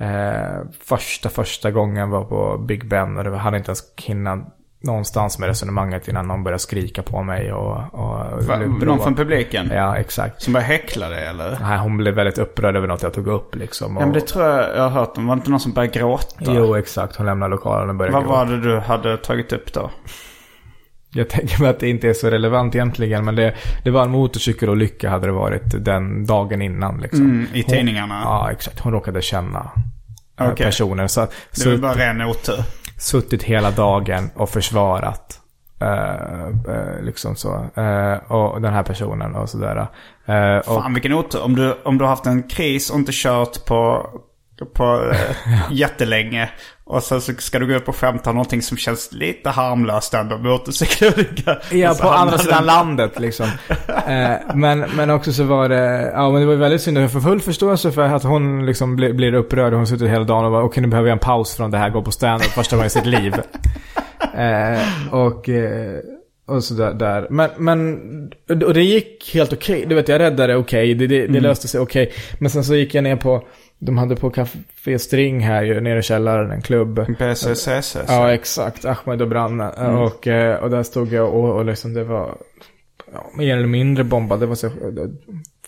Eh, 0.01 0.61
första, 0.83 1.29
första 1.29 1.71
gången 1.71 2.09
var 2.09 2.23
på 2.23 2.57
Big 2.57 2.87
Ben 2.89 3.17
och 3.17 3.23
det 3.23 3.37
hade 3.37 3.57
inte 3.57 3.69
ens 3.69 3.83
hinnat 3.97 4.39
någonstans 4.83 5.39
med 5.39 5.47
resonemanget 5.47 6.07
innan 6.07 6.27
någon 6.27 6.43
började 6.43 6.59
skrika 6.59 7.03
på 7.03 7.23
mig 7.23 7.53
och... 7.53 7.77
och 7.93 8.43
Va, 8.43 8.57
någon 8.57 8.99
från 8.99 9.15
publiken? 9.15 9.71
Ja, 9.73 9.97
exakt. 9.97 10.41
Som 10.41 10.53
började 10.53 10.67
häckla 10.73 11.09
dig 11.09 11.25
eller? 11.25 11.57
Nej, 11.61 11.77
hon 11.79 11.97
blev 11.97 12.13
väldigt 12.13 12.37
upprörd 12.37 12.75
över 12.75 12.87
något 12.87 13.03
jag 13.03 13.13
tog 13.13 13.27
upp 13.27 13.55
liksom. 13.55 13.97
Och, 13.97 14.01
Ja, 14.03 14.05
men 14.05 14.13
det 14.13 14.21
tror 14.21 14.45
jag 14.45 14.75
jag 14.77 14.83
har 14.83 14.89
hört 14.89 15.17
om. 15.17 15.27
Var 15.27 15.35
det 15.35 15.39
inte 15.39 15.51
någon 15.51 15.59
som 15.59 15.71
började 15.71 15.99
gråta? 15.99 16.35
Jo, 16.39 16.75
exakt. 16.75 17.15
Hon 17.15 17.25
lämnade 17.25 17.51
lokalen 17.51 17.89
och 17.89 17.95
började 17.95 18.13
Vad 18.15 18.23
gråta. 18.23 18.37
var 18.37 18.45
det 18.45 18.61
du 18.61 18.79
hade 18.79 19.17
tagit 19.17 19.53
upp 19.53 19.73
då? 19.73 19.89
Jag 21.13 21.29
tänker 21.29 21.61
mig 21.61 21.69
att 21.69 21.79
det 21.79 21.89
inte 21.89 22.09
är 22.09 22.13
så 22.13 22.29
relevant 22.29 22.75
egentligen. 22.75 23.25
Men 23.25 23.35
det, 23.35 23.53
det 23.83 23.91
var 23.91 24.03
en 24.03 24.11
motorcykelolycka 24.11 25.09
hade 25.09 25.25
det 25.27 25.31
varit 25.31 25.85
den 25.85 26.25
dagen 26.25 26.61
innan. 26.61 26.97
Liksom. 27.01 27.21
Mm, 27.25 27.47
I 27.53 27.61
Hon- 27.61 27.69
tidningarna? 27.71 28.21
Ja, 28.23 28.51
exakt. 28.51 28.79
Hon 28.79 28.93
råkade 28.93 29.21
känna 29.21 29.71
eh, 30.39 30.51
Okej. 30.51 30.65
personen. 30.65 31.09
Så, 31.09 31.27
Det 31.63 31.65
var 31.69 31.77
bara 31.77 31.93
ren 31.95 32.21
otur. 32.21 32.63
suttit 32.97 33.43
hela 33.43 33.71
dagen 33.71 34.29
och 34.35 34.49
försvarat. 34.49 35.37
eh, 35.81 36.45
eh, 36.75 37.01
liksom 37.01 37.35
så. 37.35 37.65
Eh, 37.75 38.31
och 38.31 38.61
den 38.61 38.73
här 38.73 38.83
personen 38.83 39.35
och 39.35 39.49
sådär. 39.49 39.87
Och, 40.59 40.65
Fan 40.81 40.93
vilken 40.93 41.13
otur. 41.13 41.43
Om 41.43 41.55
du, 41.55 41.75
om 41.83 41.97
du 41.97 42.03
har 42.03 42.09
haft 42.09 42.25
en 42.25 42.43
kris 42.43 42.89
och 42.89 42.97
inte 42.99 43.11
kört 43.15 43.65
på, 43.65 44.07
på 44.65 45.11
eh, 45.11 45.71
jättelänge. 45.71 46.49
Och 46.83 47.03
sen 47.03 47.21
så 47.21 47.33
ska 47.33 47.59
du 47.59 47.67
gå 47.67 47.73
upp 47.73 47.89
och 47.89 47.95
skämta 47.95 48.29
om 48.29 48.35
någonting 48.35 48.61
som 48.61 48.77
känns 48.77 49.11
lite 49.11 49.49
harmlöst 49.49 50.13
ändå. 50.13 50.37
Motorcykelolycka. 50.37 51.57
Ja, 51.71 51.95
på 52.01 52.09
andra 52.09 52.37
sidan 52.37 52.65
landet 52.65 53.19
liksom. 53.19 53.45
eh, 54.07 54.55
men, 54.55 54.79
men 54.79 55.09
också 55.09 55.33
så 55.33 55.43
var 55.43 55.69
det, 55.69 56.11
ja 56.13 56.31
men 56.31 56.41
det 56.41 56.47
var 56.47 56.55
väldigt 56.55 56.81
synd. 56.81 56.97
Jag 56.97 57.11
får 57.11 57.19
full 57.19 57.41
förståelse 57.41 57.91
för 57.91 58.01
att 58.01 58.23
hon 58.23 58.65
liksom 58.65 58.95
blir, 58.95 59.13
blir 59.13 59.33
upprörd. 59.33 59.73
Hon 59.73 59.87
sitter 59.87 60.05
hela 60.05 60.23
dagen 60.23 60.45
och 60.45 60.51
bara, 60.51 60.63
okej 60.63 60.81
nu 60.81 60.87
behöver 60.87 61.09
jag 61.09 61.15
en 61.15 61.19
paus 61.19 61.55
från 61.55 61.71
det 61.71 61.77
här, 61.77 61.89
gå 61.89 62.01
på 62.01 62.11
stand 62.11 62.43
första 62.43 62.75
gången 62.75 62.87
i 62.87 62.89
sitt 62.89 63.05
liv. 63.05 63.33
eh, 64.35 65.13
och, 65.13 65.49
eh, 65.49 65.99
och 66.47 66.63
sådär 66.63 66.93
där. 66.93 67.27
Men, 67.29 67.49
men, 67.57 67.99
och 68.65 68.73
det 68.73 68.83
gick 68.83 69.31
helt 69.33 69.53
okej. 69.53 69.85
Du 69.87 69.95
vet, 69.95 70.07
jag 70.07 70.19
räddade 70.19 70.55
okej. 70.55 70.93
Det, 70.93 71.07
det, 71.07 71.27
det 71.27 71.39
löste 71.39 71.67
sig 71.67 71.79
okej. 71.79 72.13
Men 72.39 72.49
sen 72.49 72.63
så 72.63 72.75
gick 72.75 72.95
jag 72.95 73.03
ner 73.03 73.15
på 73.15 73.43
De 73.83 73.97
hade 73.97 74.15
på 74.15 74.29
Café 74.29 74.99
String 74.99 75.39
här 75.39 75.63
ju, 75.63 75.81
nere 75.81 75.99
i 75.99 76.01
källaren, 76.01 76.51
en 76.51 76.61
klubb. 76.61 77.05
BCCC. 77.19 77.97
Ja, 78.07 78.33
exakt. 78.33 78.85
Ahmed 78.85 79.21
och 79.21 79.27
Branne. 79.27 79.69
Och, 80.03 80.27
eh, 80.27 80.55
och 80.63 80.69
där 80.69 80.83
stod 80.83 81.07
jag 81.13 81.33
och, 81.33 81.55
och 81.55 81.65
liksom 81.65 81.93
det 81.93 82.03
var 82.03 82.37
ja, 83.13 83.25
mer 83.37 83.57
eller 83.57 83.67
mindre 83.67 84.03
bombat. 84.03 84.39
Det 84.39 84.45
var 84.45 84.55
så, 84.55 84.69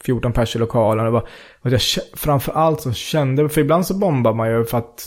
14 0.01 0.33
pers 0.33 0.55
i 0.55 0.59
lokalen. 0.59 1.05
Det 1.05 1.11
var, 1.11 1.27
och 1.61 1.69
jag, 1.71 1.79
kä- 1.79 2.15
framför 2.17 2.51
allt 2.51 2.81
så 2.81 2.93
kände, 2.93 3.49
för 3.49 3.61
ibland 3.61 3.85
så 3.87 3.93
bombar 3.97 4.33
man 4.33 4.51
ju 4.51 4.65
för 4.65 4.77
att, 4.77 5.03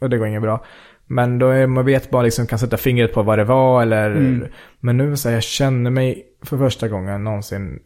och 0.00 0.10
det 0.10 0.18
går 0.18 0.26
inget 0.26 0.42
bra. 0.42 0.64
Men 1.06 1.38
då 1.38 1.48
är, 1.48 1.66
man 1.66 1.84
vet 1.84 2.10
bara 2.10 2.22
liksom, 2.22 2.46
kan 2.46 2.58
sätta 2.58 2.76
fingret 2.76 3.12
på 3.14 3.22
vad 3.22 3.38
det 3.38 3.44
var 3.44 3.82
eller, 3.82 4.10
men 4.80 4.96
nu 4.96 5.16
så 5.16 5.28
här, 5.28 5.36
jag 5.36 5.42
känner 5.42 5.90
mig 5.90 6.26
för 6.44 6.58
första 6.58 6.88
gången 6.88 7.24
någonsin 7.24 7.72
eh, 7.72 7.78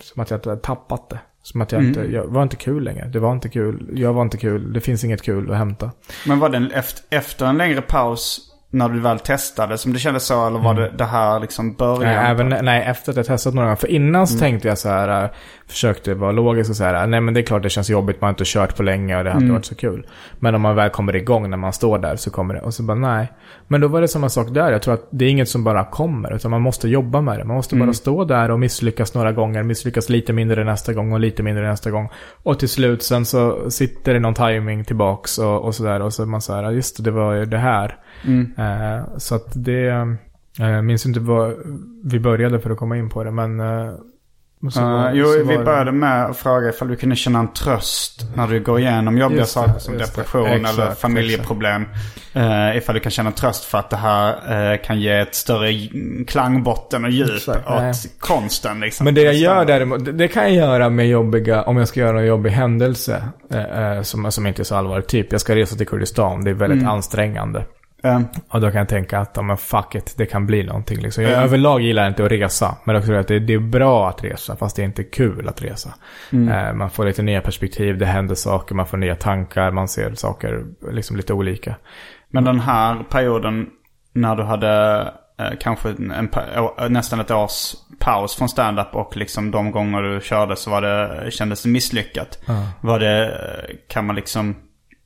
som 0.00 0.22
att 0.22 0.30
jag 0.30 0.46
hade 0.46 0.60
tappat 0.60 1.10
det. 1.10 1.18
Som 1.42 1.60
att 1.60 1.72
jag 1.72 1.84
inte, 1.84 2.00
jag 2.00 2.24
var 2.24 2.42
inte 2.42 2.56
kul 2.56 2.84
längre. 2.84 3.08
Det 3.08 3.18
var 3.18 3.32
inte 3.32 3.48
kul, 3.48 3.90
jag 3.94 4.12
var 4.12 4.22
inte 4.22 4.36
kul, 4.36 4.72
det 4.72 4.80
finns 4.80 5.04
inget 5.04 5.22
kul 5.22 5.50
att 5.50 5.56
hämta. 5.56 5.90
Men 6.26 6.38
var 6.38 6.48
det 6.48 6.70
efter, 6.74 7.04
efter 7.16 7.46
en 7.46 7.58
längre 7.58 7.82
paus 7.82 8.50
när 8.70 8.88
du 8.88 9.00
väl 9.00 9.18
testade 9.18 9.78
som 9.78 9.92
det 9.92 9.98
kändes 9.98 10.24
så? 10.24 10.46
Eller 10.46 10.58
var 10.58 10.74
det 10.74 10.92
det 10.98 11.04
här 11.04 11.40
liksom 11.40 11.74
början? 11.74 12.14
Nej, 12.14 12.30
även, 12.30 12.64
nej, 12.64 12.84
efter 12.84 13.12
att 13.12 13.16
jag 13.16 13.26
testat 13.26 13.54
några 13.54 13.66
gånger. 13.66 13.76
För 13.76 13.88
innan 13.88 14.26
så 14.26 14.38
tänkte 14.38 14.68
jag 14.68 14.78
så 14.78 14.88
här, 14.88 15.24
äh, 15.24 15.30
försökte 15.70 16.14
vara 16.14 16.32
logisk 16.32 16.70
och 16.70 16.76
så 16.76 16.84
här, 16.84 17.06
nej 17.06 17.20
men 17.20 17.34
det 17.34 17.40
är 17.40 17.42
klart 17.42 17.62
det 17.62 17.70
känns 17.70 17.90
jobbigt, 17.90 18.20
man 18.20 18.28
har 18.28 18.32
inte 18.32 18.44
kört 18.46 18.76
på 18.76 18.82
länge 18.82 19.18
och 19.18 19.24
det 19.24 19.30
har 19.30 19.40
inte 19.40 19.52
varit 19.52 19.64
så 19.64 19.74
kul. 19.74 20.06
Men 20.38 20.54
om 20.54 20.60
man 20.60 20.76
väl 20.76 20.90
kommer 20.90 21.16
igång 21.16 21.50
när 21.50 21.56
man 21.56 21.72
står 21.72 21.98
där 21.98 22.16
så 22.16 22.30
kommer 22.30 22.54
det, 22.54 22.60
och 22.60 22.74
så 22.74 22.82
bara 22.82 22.94
nej. 22.94 23.32
Men 23.68 23.80
då 23.80 23.88
var 23.88 24.00
det 24.00 24.08
samma 24.08 24.28
sak 24.28 24.54
där, 24.54 24.72
jag 24.72 24.82
tror 24.82 24.94
att 24.94 25.08
det 25.10 25.24
är 25.24 25.28
inget 25.28 25.48
som 25.48 25.64
bara 25.64 25.84
kommer, 25.84 26.34
utan 26.34 26.50
man 26.50 26.62
måste 26.62 26.88
jobba 26.88 27.20
med 27.20 27.38
det. 27.38 27.44
Man 27.44 27.56
måste 27.56 27.76
bara 27.76 27.92
stå 27.92 28.24
där 28.24 28.50
och 28.50 28.60
misslyckas 28.60 29.14
några 29.14 29.32
gånger, 29.32 29.62
misslyckas 29.62 30.08
lite 30.08 30.32
mindre 30.32 30.64
nästa 30.64 30.92
gång 30.92 31.12
och 31.12 31.20
lite 31.20 31.42
mindre 31.42 31.68
nästa 31.68 31.90
gång. 31.90 32.08
Och 32.42 32.58
till 32.58 32.68
slut 32.68 33.02
sen 33.02 33.24
så 33.24 33.70
sitter 33.70 34.14
det 34.14 34.20
någon 34.20 34.34
timing 34.34 34.84
tillbaks 34.84 35.38
och, 35.38 35.64
och 35.64 35.74
sådär, 35.74 36.02
och 36.02 36.12
så 36.12 36.22
är 36.22 36.26
man 36.26 36.40
så 36.40 36.54
här, 36.54 36.70
just 36.70 36.96
det, 36.96 37.02
det 37.02 37.10
var 37.10 37.32
ju 37.32 37.44
det 37.44 37.58
här. 37.58 37.96
Eh, 38.58 39.16
så 39.16 39.34
att 39.34 39.52
det, 39.54 39.86
eh, 40.60 40.70
jag 40.70 40.84
minns 40.84 41.06
inte 41.06 41.20
vad 41.20 41.54
vi 42.04 42.20
började 42.20 42.60
för 42.60 42.70
att 42.70 42.78
komma 42.78 42.96
in 42.96 43.08
på 43.08 43.24
det, 43.24 43.30
men... 43.30 43.60
Uh, 44.64 45.10
jo, 45.14 45.26
vi 45.46 45.58
började 45.58 45.92
med 45.92 46.24
att 46.24 46.36
fråga 46.36 46.68
ifall 46.68 46.88
du 46.88 46.96
kunde 46.96 47.16
känna 47.16 47.38
en 47.38 47.52
tröst 47.52 48.26
när 48.34 48.48
du 48.48 48.60
går 48.60 48.80
igenom 48.80 49.18
jobbiga 49.18 49.44
saker 49.46 49.78
som 49.78 49.94
det. 49.94 50.04
depression 50.04 50.46
Exakt, 50.46 50.78
eller 50.78 50.94
familjeproblem. 50.94 51.86
Uh, 52.36 52.76
ifall 52.76 52.94
du 52.94 53.00
kan 53.00 53.10
känna 53.10 53.32
tröst 53.32 53.64
för 53.64 53.78
att 53.78 53.90
det 53.90 53.96
här 53.96 54.72
uh, 54.72 54.82
kan 54.82 55.00
ge 55.00 55.18
ett 55.18 55.34
större 55.34 55.72
klangbotten 56.26 57.04
och 57.04 57.10
djup 57.10 57.30
Exakt, 57.36 57.66
åt 57.66 57.80
nej. 57.80 57.94
konsten. 58.18 58.80
Liksom. 58.80 59.04
Men 59.04 59.14
det 59.14 59.22
jag 59.22 59.34
gör 59.34 59.64
däremot, 59.64 60.18
det- 60.18 60.28
kan 60.28 60.42
jag 60.42 60.52
göra 60.52 60.90
med 60.90 61.08
jobbiga, 61.08 61.62
om 61.62 61.76
jag 61.76 61.88
ska 61.88 62.00
göra 62.00 62.20
en 62.20 62.26
jobbig 62.26 62.50
händelse, 62.50 63.22
eh, 63.50 64.02
som, 64.02 64.32
som 64.32 64.46
inte 64.46 64.62
är 64.62 64.64
så 64.64 64.74
allvarlig. 64.74 65.06
Typ, 65.06 65.32
jag 65.32 65.40
ska 65.40 65.54
resa 65.54 65.76
till 65.76 65.86
Kurdistan, 65.86 66.44
det 66.44 66.50
är 66.50 66.54
väldigt 66.54 66.88
ansträngande. 66.88 67.64
Uh, 68.04 68.20
Och 68.48 68.60
då 68.60 68.70
kan 68.70 68.78
jag 68.78 68.88
tänka 68.88 69.18
att, 69.18 69.30
ja 69.34 69.42
men 69.42 69.56
fuck 69.56 69.94
it, 69.94 70.14
det 70.16 70.26
kan 70.26 70.46
bli 70.46 70.62
någonting 70.62 71.00
liksom. 71.00 71.24
Jag 71.24 71.32
överlag 71.32 71.80
gillar 71.80 72.08
inte 72.08 72.24
att 72.24 72.30
resa. 72.32 72.76
Men 72.84 72.94
jag 72.94 73.04
tror 73.04 73.16
att 73.16 73.28
det, 73.28 73.38
det 73.38 73.54
är 73.54 73.58
bra 73.58 74.08
att 74.08 74.24
resa, 74.24 74.56
fast 74.56 74.76
det 74.76 74.82
är 74.82 74.86
inte 74.86 75.04
kul 75.04 75.48
att 75.48 75.62
resa. 75.62 75.94
Eh, 76.32 76.72
man 76.74 76.90
får 76.90 77.04
lite 77.04 77.22
nya 77.22 77.40
perspektiv, 77.40 77.98
det 77.98 78.06
händer 78.06 78.34
saker, 78.34 78.74
man 78.74 78.86
får 78.86 78.96
nya 78.96 79.14
tankar, 79.16 79.70
man 79.70 79.88
ser 79.88 80.14
saker 80.14 80.64
liksom 80.92 81.16
lite 81.16 81.32
olika. 81.32 81.74
Men 82.28 82.44
den 82.44 82.60
här 82.60 83.02
perioden 83.10 83.66
när 84.12 84.36
du 84.36 84.42
hade 84.42 85.00
eh, 85.38 85.50
kanske 85.60 85.88
en, 85.88 86.28
å- 86.58 86.88
nästan 86.88 87.20
ett 87.20 87.30
års 87.30 87.74
paus 87.98 88.34
från 88.36 88.48
stand-up 88.48 88.94
och 88.94 89.16
liksom 89.16 89.50
de 89.50 89.70
gånger 89.70 90.02
du 90.02 90.20
körde 90.20 90.56
så 90.56 90.70
var 90.70 90.82
det, 90.82 91.30
kändes 91.30 91.62
det 91.62 91.68
misslyckat. 91.68 92.38
Var 92.80 92.98
det, 92.98 93.24
eh, 93.26 93.76
kan 93.88 94.06
man 94.06 94.16
liksom 94.16 94.56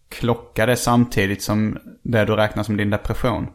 klocka 0.08 0.66
det 0.66 0.76
samtidigt 0.76 1.42
som 1.42 1.78
det 2.04 2.24
du 2.24 2.36
räknar 2.36 2.62
som 2.62 2.76
din 2.76 2.90
depression? 2.90 3.46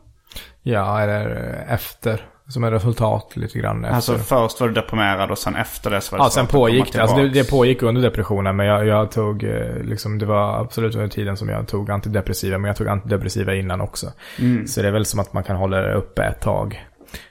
Ja, 0.64 1.02
eller 1.02 1.30
efter. 1.70 2.22
Som 2.48 2.64
ett 2.64 2.74
resultat 2.74 3.32
lite 3.36 3.60
grann 3.60 3.86
efter. 3.86 3.96
Alltså 3.96 4.18
först 4.18 4.62
var 4.62 4.68
du 4.68 4.74
deprimerad 4.74 5.32
och 5.32 5.38
sen 5.38 5.56
efter 5.56 5.92
det 5.92 6.02
så 6.02 6.12
var 6.12 6.20
det 6.20 6.26
Ja, 6.26 6.30
sen 6.30 6.48
pågick 6.48 6.94
det. 6.94 7.02
Alltså 7.02 7.18
det, 7.18 7.30
det 7.30 7.50
pågick 7.50 7.82
under 7.82 8.02
depressionen. 8.02 8.56
Men 8.56 8.66
jag, 8.66 8.88
jag 8.88 9.12
tog, 9.12 9.44
eh, 9.44 9.84
liksom, 9.84 10.20
det 10.20 10.26
var 10.26 10.62
absolut 10.62 10.96
under 10.96 11.08
tiden 11.08 11.38
som 11.38 11.50
jag 11.50 11.68
tog 11.68 11.92
antidepressiva. 11.92 12.58
Men 12.58 12.68
jag 12.68 12.78
tog 12.78 12.88
antidepressiva 12.88 13.56
innan 13.56 13.82
också. 13.82 14.08
Så 14.68 14.82
det 14.82 14.88
är 14.88 14.92
väl 14.92 15.06
som 15.06 15.20
att 15.20 15.34
man 15.34 15.44
kan 15.44 15.56
hålla 15.56 15.78
det 15.82 15.94
uppe 15.94 16.24
ett 16.24 16.42
tag. 16.42 16.86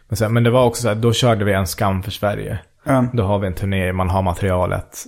Men, 0.09 0.17
sen, 0.17 0.33
men 0.33 0.45
det 0.45 0.51
var 0.51 0.65
också 0.65 0.83
så 0.83 0.89
här, 0.89 0.95
då 0.95 1.13
körde 1.13 1.45
vi 1.45 1.53
en 1.53 1.67
skam 1.67 2.03
för 2.03 2.11
Sverige. 2.11 2.59
Ja. 2.85 3.05
Då 3.13 3.23
har 3.23 3.39
vi 3.39 3.47
en 3.47 3.55
turné, 3.55 3.93
man 3.93 4.11
har 4.11 4.23
materialet. 4.23 5.05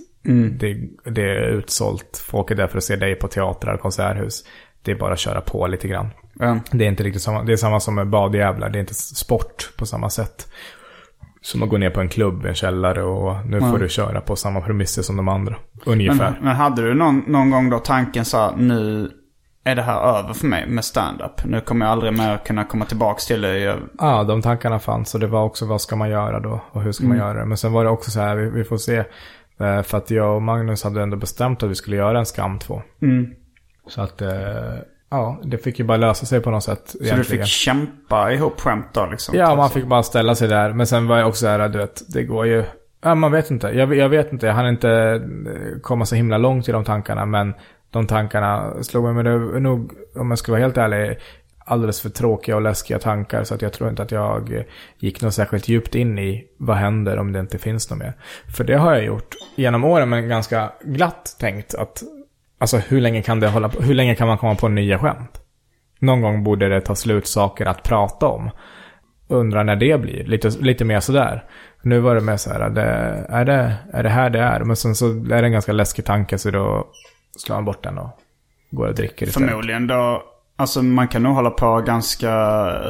Det, 0.59 0.77
det 1.05 1.21
är 1.21 1.47
utsålt. 1.47 2.23
Folk 2.27 2.51
är 2.51 2.55
där 2.55 2.67
för 2.67 2.77
att 2.77 2.83
se 2.83 2.95
dig 2.95 3.15
på 3.15 3.27
teatrar 3.27 3.73
och 3.73 3.79
konserthus. 3.79 4.43
Det 4.83 4.91
är 4.91 4.95
bara 4.95 5.13
att 5.13 5.19
köra 5.19 5.41
på 5.41 5.67
lite 5.67 5.87
grann. 5.87 6.09
Ja. 6.39 6.57
Det 6.71 6.85
är 6.85 6.89
inte 6.89 7.03
riktigt 7.03 7.21
samma. 7.21 7.43
Det 7.43 7.53
är 7.53 7.57
samma 7.57 7.79
som 7.79 7.95
med 7.95 8.07
badjävlar. 8.07 8.69
Det 8.69 8.77
är 8.77 8.79
inte 8.79 8.93
sport 8.93 9.69
på 9.77 9.85
samma 9.85 10.09
sätt. 10.09 10.47
Som 11.41 11.63
att 11.63 11.69
gå 11.69 11.77
ner 11.77 11.89
på 11.89 12.01
en 12.01 12.09
klubb 12.09 12.45
en 12.45 12.55
källare 12.55 13.03
och 13.03 13.45
nu 13.45 13.59
får 13.59 13.77
du 13.77 13.89
köra 13.89 14.21
på 14.21 14.35
samma 14.35 14.61
premisser 14.61 15.01
som 15.01 15.17
de 15.17 15.27
andra. 15.27 15.55
Ungefär. 15.85 16.31
Men, 16.31 16.43
men 16.43 16.55
hade 16.55 16.81
du 16.81 16.93
någon, 16.93 17.23
någon 17.27 17.49
gång 17.51 17.69
då 17.69 17.79
tanken 17.79 18.25
så 18.25 18.37
här, 18.37 18.51
nu 18.57 19.11
är 19.63 19.75
det 19.75 19.81
här 19.81 20.17
över 20.19 20.33
för 20.33 20.47
mig 20.47 20.67
med 20.67 20.85
stand-up. 20.85 21.45
Nu 21.45 21.61
kommer 21.61 21.85
jag 21.85 21.91
aldrig 21.91 22.13
mer 22.13 22.37
kunna 22.37 22.63
komma 22.63 22.85
tillbaks 22.85 23.25
till 23.25 23.41
det. 23.41 23.59
Jag, 23.59 23.77
Ja, 23.99 24.23
de 24.23 24.41
tankarna 24.41 24.79
fanns 24.79 25.13
och 25.13 25.19
det 25.19 25.27
var 25.27 25.43
också 25.43 25.65
vad 25.65 25.81
ska 25.81 25.95
man 25.95 26.09
göra 26.09 26.39
då 26.39 26.61
och 26.71 26.81
hur 26.81 26.91
ska 26.91 27.07
man 27.07 27.17
göra 27.17 27.39
det. 27.39 27.45
Men 27.45 27.57
sen 27.57 27.71
var 27.73 27.83
det 27.83 27.89
också 27.89 28.11
så 28.11 28.19
här, 28.19 28.35
vi, 28.35 28.49
vi 28.49 28.63
får 28.63 28.77
se. 28.77 28.97
Eh, 29.59 29.81
För 29.81 29.97
att 29.97 30.11
jag 30.11 30.35
och 30.35 30.41
Magnus 30.41 30.83
hade 30.83 31.01
ändå 31.01 31.17
bestämt 31.17 31.63
att 31.63 31.69
vi 31.69 31.75
skulle 31.75 31.95
göra 31.95 32.19
en 32.19 32.25
skam 32.25 32.59
2. 32.59 32.81
Så 33.91 34.01
att, 34.01 34.21
eh, 34.21 34.29
ja, 35.09 35.39
det 35.43 35.57
fick 35.57 35.79
ju 35.79 35.85
bara 35.85 35.97
lösa 35.97 36.25
sig 36.25 36.41
på 36.41 36.51
något 36.51 36.63
sätt 36.63 36.81
så 36.85 36.97
du 36.97 37.05
egentligen. 37.05 37.45
fick 37.45 37.53
kämpa 37.53 38.31
ihop 38.33 38.61
skämt 38.61 38.87
då 38.93 39.05
liksom? 39.05 39.37
Ja, 39.37 39.55
man 39.55 39.69
fick 39.69 39.85
bara 39.85 40.03
ställa 40.03 40.35
sig 40.35 40.47
där. 40.47 40.73
Men 40.73 40.87
sen 40.87 41.07
var 41.07 41.17
jag 41.17 41.27
också 41.27 41.39
så 41.39 41.47
här, 41.47 41.69
du 41.69 41.77
vet, 41.77 42.13
det 42.13 42.23
går 42.23 42.45
ju... 42.45 42.63
Ja, 43.01 43.15
man 43.15 43.31
vet 43.31 43.51
inte. 43.51 43.67
Jag, 43.67 43.95
jag 43.95 44.09
vet 44.09 44.31
inte. 44.33 44.45
Jag 44.47 44.53
hann 44.53 44.67
inte 44.67 44.89
eh, 44.91 45.79
komma 45.81 46.05
så 46.05 46.15
himla 46.15 46.37
långt 46.37 46.69
i 46.69 46.71
de 46.71 46.83
tankarna. 46.83 47.25
Men 47.25 47.53
de 47.89 48.07
tankarna 48.07 48.73
slog 48.83 49.03
mig. 49.03 49.13
Men 49.13 49.25
det 49.25 49.37
var 49.37 49.59
nog, 49.59 49.91
om 50.15 50.29
jag 50.29 50.39
ska 50.39 50.51
vara 50.51 50.61
helt 50.61 50.77
ärlig, 50.77 51.17
alldeles 51.65 52.01
för 52.01 52.09
tråkiga 52.09 52.55
och 52.55 52.61
läskiga 52.61 52.99
tankar. 52.99 53.43
Så 53.43 53.55
att 53.55 53.61
jag 53.61 53.73
tror 53.73 53.89
inte 53.89 54.01
att 54.03 54.11
jag 54.11 54.53
eh, 54.53 54.63
gick 54.99 55.21
något 55.21 55.33
särskilt 55.33 55.67
djupt 55.67 55.95
in 55.95 56.19
i 56.19 56.47
vad 56.57 56.77
händer 56.77 57.17
om 57.17 57.31
det 57.31 57.39
inte 57.39 57.57
finns 57.57 57.89
något 57.89 57.99
mer. 57.99 58.13
För 58.55 58.63
det 58.63 58.75
har 58.75 58.93
jag 58.93 59.05
gjort 59.05 59.35
genom 59.55 59.83
åren, 59.83 60.09
men 60.09 60.29
ganska 60.29 60.71
glatt 60.83 61.35
tänkt 61.39 61.75
att 61.75 62.03
Alltså 62.61 62.77
hur 62.77 63.01
länge 63.01 63.21
kan 63.21 63.39
det 63.39 63.47
hålla 63.47 63.69
på? 63.69 63.81
Hur 63.81 63.93
länge 63.93 64.15
kan 64.15 64.27
man 64.27 64.37
komma 64.37 64.55
på 64.55 64.67
nya 64.67 64.99
skämt? 64.99 65.41
Någon 65.99 66.21
gång 66.21 66.43
borde 66.43 66.69
det 66.69 66.81
ta 66.81 66.95
slut 66.95 67.27
saker 67.27 67.65
att 67.65 67.83
prata 67.83 68.27
om. 68.27 68.49
Undrar 69.27 69.63
när 69.63 69.75
det 69.75 70.01
blir. 70.01 70.23
Lite, 70.23 70.49
lite 70.49 70.85
mer 70.85 70.99
sådär. 70.99 71.43
Nu 71.81 71.99
var 71.99 72.15
det 72.15 72.21
mer 72.21 72.37
så 72.37 72.49
här, 72.49 72.69
det, 72.69 72.81
är, 73.29 73.45
det, 73.45 73.75
är 73.93 74.03
det 74.03 74.09
här 74.09 74.29
det 74.29 74.39
är? 74.39 74.59
Men 74.59 74.75
sen 74.75 74.95
så 74.95 75.05
är 75.09 75.41
det 75.41 75.47
en 75.47 75.51
ganska 75.51 75.71
läskig 75.71 76.05
tanke 76.05 76.37
så 76.37 76.51
då 76.51 76.87
slår 77.37 77.55
man 77.55 77.65
bort 77.65 77.83
den 77.83 77.97
och 77.97 78.09
går 78.71 78.87
och 78.87 78.95
dricker 78.95 79.27
istället. 79.27 79.49
Förmodligen 79.49 79.87
då. 79.87 80.23
Alltså 80.55 80.81
man 80.81 81.07
kan 81.07 81.23
nog 81.23 81.35
hålla 81.35 81.49
på 81.49 81.81
ganska 81.81 82.31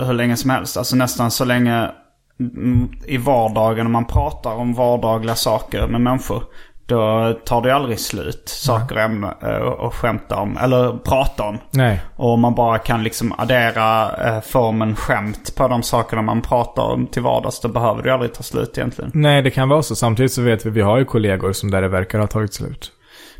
hur 0.05 0.13
länge 0.13 0.35
som 0.35 0.49
helst. 0.49 0.77
Alltså 0.77 0.95
nästan 0.95 1.31
så 1.31 1.45
länge 1.45 1.91
mm, 2.39 2.89
i 3.05 3.17
vardagen 3.17 3.85
om 3.85 3.91
man 3.91 4.05
pratar 4.05 4.55
om 4.55 4.73
vardagliga 4.73 5.35
saker 5.35 5.87
med 5.87 6.01
människor. 6.01 6.43
Då 6.91 7.33
tar 7.45 7.61
det 7.61 7.75
aldrig 7.75 7.99
slut. 7.99 8.43
Saker 8.45 8.95
och 8.95 9.01
ämnen 9.01 9.33
eh, 9.41 9.49
och 9.57 9.93
skämta 9.93 10.35
om. 10.35 10.57
Eller 10.57 10.97
prata 10.97 11.43
om. 11.43 11.57
Nej. 11.71 12.01
Och 12.15 12.39
man 12.39 12.55
bara 12.55 12.77
kan 12.77 13.03
liksom 13.03 13.33
addera 13.37 14.15
eh, 14.25 14.41
formen 14.41 14.95
skämt 14.95 15.55
på 15.55 15.67
de 15.67 15.83
sakerna 15.83 16.21
man 16.21 16.41
pratar 16.41 16.83
om 16.83 17.07
till 17.07 17.21
vardags. 17.21 17.59
Då 17.59 17.67
behöver 17.67 18.03
det 18.03 18.13
aldrig 18.13 18.33
ta 18.33 18.43
slut 18.43 18.77
egentligen. 18.77 19.11
Nej, 19.13 19.41
det 19.41 19.51
kan 19.51 19.69
vara 19.69 19.83
så. 19.83 19.95
Samtidigt 19.95 20.31
så 20.31 20.41
vet 20.41 20.65
vi, 20.65 20.69
vi 20.69 20.81
har 20.81 20.97
ju 20.97 21.05
kollegor 21.05 21.53
som 21.53 21.71
där 21.71 21.81
det 21.81 21.87
verkar 21.87 22.19
ha 22.19 22.27
tagit 22.27 22.53
slut. 22.53 22.91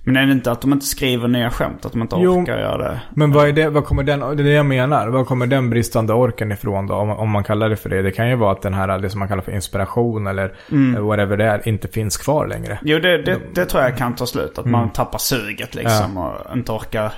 Men 0.04 0.16
är 0.18 0.26
det 0.26 0.32
inte 0.32 0.52
att 0.52 0.62
de 0.62 0.74
inte 0.74 0.86
skriver 0.86 1.28
nya 1.28 1.50
skämt? 1.50 1.86
Att 1.86 1.92
de 1.92 2.02
inte 2.02 2.16
Jo. 2.20 2.42
orkar 2.42 2.58
göra 2.60 2.78
det? 2.78 3.02
Men 3.16 3.32
vad 3.32 3.48
är 3.48 3.54
det, 3.54 3.70
vad 3.70 3.86
kommer 3.86 4.04
den, 4.04 4.20
det 4.20 4.26
är 4.26 4.36
det 4.36 4.50
jag 4.52 4.66
menar. 4.66 5.08
Vad 5.08 5.28
kommer 5.28 5.48
den 5.48 5.70
bristande 5.70 6.14
orken 6.14 6.52
ifrån 6.52 6.88
då? 6.88 6.94
Om, 6.96 7.10
om 7.10 7.30
man 7.30 7.44
kallar 7.44 7.70
det 7.70 7.76
för 7.76 7.90
det. 7.90 8.02
Det 8.02 8.12
kan 8.12 8.30
ju 8.30 8.36
vara 8.36 8.52
att 8.52 8.62
den 8.62 8.74
här, 8.74 9.00
det 9.00 9.10
som 9.10 9.20
man 9.20 9.28
kallar 9.28 9.42
för 9.42 9.52
inspiration 9.52 10.28
eller 10.28 10.54
eh, 10.96 11.02
whatever 11.02 11.38
det 11.38 11.46
är, 11.46 11.68
inte 11.68 11.88
finns 11.88 12.18
kvar 12.18 12.48
längre. 12.48 12.80
Jo, 12.84 13.00
det, 13.00 13.18
det, 13.18 13.40
det 13.54 13.66
tror 13.66 13.84
jag 13.84 13.98
kan 13.98 14.16
ta 14.16 14.26
slut. 14.26 14.58
Att 14.60 14.66
man 14.66 14.90
tappar 14.90 15.20
suget 15.20 15.76
liksom 15.76 16.18
och 16.18 16.34
inte 16.56 16.72
orkar, 16.72 17.14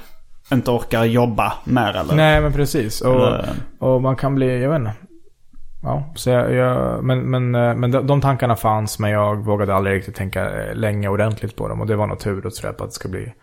inte 0.51 0.71
orkar 0.71 1.03
jobba 1.03 1.53
mer 1.63 1.95
eller? 1.97 2.15
Nej, 2.15 2.41
men 2.41 2.53
precis. 2.53 3.01
Och, 3.01 3.31
och 3.79 4.01
man 4.01 4.15
kan 4.15 4.35
bli, 4.35 4.61
jag 4.61 4.69
vet 4.69 4.79
inte. 4.79 4.93
Ja, 5.83 6.03
så 6.15 6.29
jag, 6.29 6.53
jag, 6.53 7.03
men, 7.03 7.19
men, 7.19 7.55
eh, 7.55 7.75
men 7.75 7.91
de, 7.91 8.07
de 8.07 8.21
tankarna 8.21 8.55
fanns, 8.55 8.99
men 8.99 9.11
jag 9.11 9.35
vågade 9.45 9.75
aldrig 9.75 9.95
riktigt 9.97 10.15
tänka 10.15 10.61
eh, 10.63 10.75
länge 10.75 11.07
ordentligt 11.07 11.55
på 11.55 11.67
dem. 11.67 11.81
Och 11.81 11.87
det 11.87 11.95
var 11.95 12.07
nog 12.07 12.19
tur 12.19 12.47
att 12.47 12.77
det 12.77 12.91
ska 12.91 13.09
bli 13.09 13.33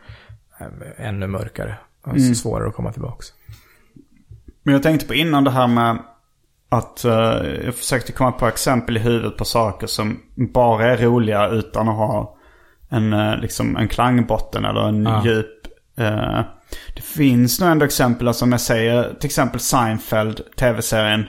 eh, 0.61 1.07
ännu 1.07 1.27
mörkare. 1.27 1.75
Och 2.03 2.17
Mm. 2.17 2.35
svårare 2.35 2.69
att 2.69 2.75
komma 2.75 2.93
tillbaks. 2.93 3.27
Men 4.63 4.75
jag 4.75 4.83
tänkte 4.83 5.07
på 5.07 5.15
innan 5.15 5.45
det 5.45 5.51
här 5.51 5.67
med 5.67 5.99
att 6.69 7.05
eh, 7.05 7.13
jag 7.65 7.75
försökte 7.75 8.13
komma 8.13 8.33
på 8.33 8.47
exempel 8.47 8.97
i 8.97 9.01
huvudet 9.01 9.37
på 9.37 9.45
saker 9.45 9.87
som 9.87 10.21
bara 10.37 10.87
är 10.93 10.97
roliga 10.97 11.49
utan 11.49 11.89
att 11.89 11.97
ha 11.97 12.37
en, 12.89 13.13
eh, 13.13 13.37
liksom, 13.37 13.77
en 13.77 13.89
klangbotten 13.89 14.65
eller 14.65 14.89
en 14.89 15.03
Ja. 15.03 15.23
djup. 15.25 15.47
eh, 15.97 16.41
det 16.97 17.03
finns 17.03 17.61
nog 17.61 17.71
ändå 17.71 17.85
exempel, 17.85 18.29
alltså 18.29 18.45
om 18.45 18.53
jag 18.53 18.61
säger 18.61 19.15
till 19.15 19.27
exempel 19.27 19.61
Seinfeld, 19.61 20.41
tv-serien. 20.57 21.27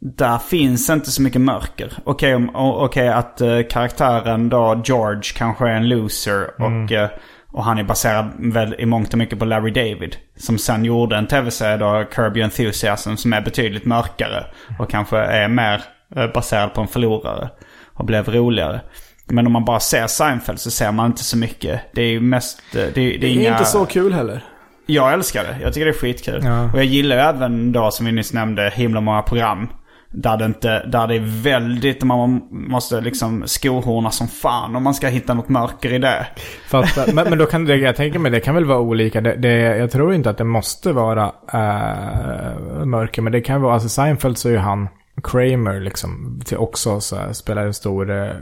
Där 0.00 0.38
finns 0.38 0.90
inte 0.90 1.10
så 1.10 1.22
mycket 1.22 1.40
mörker. 1.40 1.92
Okej 2.04 2.34
om- 2.34 2.56
o- 2.56 2.78
okej 2.84 3.08
att 3.08 3.40
eh, 3.40 3.58
karaktären 3.70 4.48
då, 4.48 4.82
George, 4.84 5.22
kanske 5.36 5.64
är 5.68 5.72
en 5.74 5.88
loser. 5.88 6.50
Och, 6.60 6.92
eh, 6.92 7.08
och 7.52 7.64
han 7.64 7.78
är 7.78 7.84
baserad 7.84 8.30
väl 8.38 8.74
i 8.78 8.86
mångt 8.86 9.12
och 9.12 9.18
mycket 9.18 9.38
på 9.38 9.44
Larry 9.44 9.70
David. 9.70 10.16
Som 10.36 10.58
sen 10.58 10.84
gjorde 10.84 11.16
en 11.16 11.26
tv-serie 11.26 11.76
då, 11.76 12.04
Curb 12.12 12.36
Your 12.36 12.44
Enthusiasm, 12.44 13.16
som 13.16 13.32
är 13.32 13.40
betydligt 13.40 13.84
mörkare. 13.84 14.44
Och 14.78 14.90
kanske 14.90 15.18
är 15.18 15.48
mer 15.48 15.82
eh, 16.16 16.26
baserad 16.32 16.74
på 16.74 16.80
en 16.80 16.88
förlorare. 16.88 17.48
Och 17.94 18.04
blev 18.04 18.28
roligare. 18.28 18.80
Men 19.26 19.46
om 19.46 19.52
man 19.52 19.64
bara 19.64 19.80
ser 19.80 20.06
Seinfeld 20.06 20.60
så 20.60 20.70
ser 20.70 20.92
man 20.92 21.06
inte 21.06 21.24
så 21.24 21.38
mycket. 21.38 21.80
Det 21.94 22.02
är 22.02 22.08
ju 22.10 22.20
mest... 22.20 22.62
Det, 22.72 22.94
det, 22.94 23.00
är 23.14 23.18
Det 23.18 23.26
är 23.26 23.30
inga... 23.32 23.50
inte 23.52 23.64
så 23.64 23.86
kul 23.86 24.12
heller. 24.12 24.44
Jag 24.86 25.12
älskar 25.12 25.44
det. 25.44 25.56
Jag 25.62 25.72
tycker 25.74 25.84
det 25.86 25.90
är 25.90 25.98
skitkul. 25.98 26.40
Ja. 26.44 26.64
Och 26.72 26.78
jag 26.78 26.84
gillar 26.84 27.16
ju 27.16 27.22
även 27.22 27.72
då 27.72 27.90
som 27.90 28.06
vi 28.06 28.12
nyss 28.12 28.32
nämnde 28.32 28.70
himla 28.74 29.00
många 29.00 29.22
program. 29.22 29.68
Där 30.12 30.36
det, 30.36 30.44
inte, 30.44 30.86
där 30.86 31.06
det 31.06 31.14
är 31.14 31.42
väldigt, 31.42 32.02
man 32.02 32.42
måste 32.50 33.00
liksom 33.00 33.42
skohorna 33.46 34.10
som 34.10 34.28
fan 34.28 34.76
om 34.76 34.82
man 34.82 34.94
ska 34.94 35.08
hitta 35.08 35.34
något 35.34 35.48
mörker 35.48 35.92
i 35.92 35.98
det. 35.98 36.26
Fattar. 36.68 37.12
Men, 37.14 37.28
men 37.30 37.38
då 37.38 37.46
kan 37.46 37.64
det, 37.64 37.76
jag 37.76 37.96
tänker 37.96 38.18
mig, 38.18 38.30
det 38.30 38.40
kan 38.40 38.54
väl 38.54 38.64
vara 38.64 38.78
olika. 38.78 39.20
Det, 39.20 39.36
det, 39.36 39.76
jag 39.76 39.90
tror 39.90 40.14
inte 40.14 40.30
att 40.30 40.38
det 40.38 40.44
måste 40.44 40.92
vara 40.92 41.32
äh, 41.52 42.84
mörker. 42.84 43.22
Men 43.22 43.32
det 43.32 43.40
kan 43.40 43.62
vara, 43.62 43.74
alltså 43.74 43.88
Seinfeld 43.88 44.38
så 44.38 44.48
är 44.48 44.52
ju 44.52 44.58
han 44.58 44.88
Kramer 45.22 45.80
liksom. 45.80 46.40
Till 46.44 46.56
också 46.56 47.00
så 47.00 47.16
här, 47.16 47.32
spelar 47.32 47.66
en 47.66 47.74
stor 47.74 48.10
eh, 48.10 48.34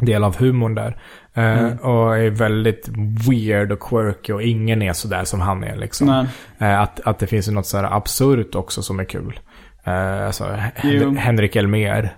del 0.00 0.24
av 0.24 0.36
humorn 0.36 0.74
där. 0.74 0.96
Eh, 1.34 1.76
Och 1.80 2.18
är 2.18 2.30
väldigt 2.30 2.88
weird 3.28 3.72
och 3.72 3.80
quirky 3.80 4.32
och 4.32 4.42
ingen 4.42 4.82
är 4.82 4.92
så 4.92 5.08
där 5.08 5.24
som 5.24 5.40
han 5.40 5.64
är 5.64 5.76
liksom. 5.76 6.26
Eh, 6.58 6.80
att, 6.80 7.00
att 7.00 7.18
det 7.18 7.26
finns 7.26 7.48
något 7.48 7.66
så 7.66 7.76
här 7.76 7.96
absurt 7.96 8.54
också 8.54 8.82
som 8.82 9.00
är 9.00 9.04
kul. 9.04 9.40
Eh, 9.84 10.26
alltså, 10.26 10.44
Jo. 10.82 11.00
Hen- 11.00 11.16
Henrik 11.16 11.56
Elmer. 11.56 12.16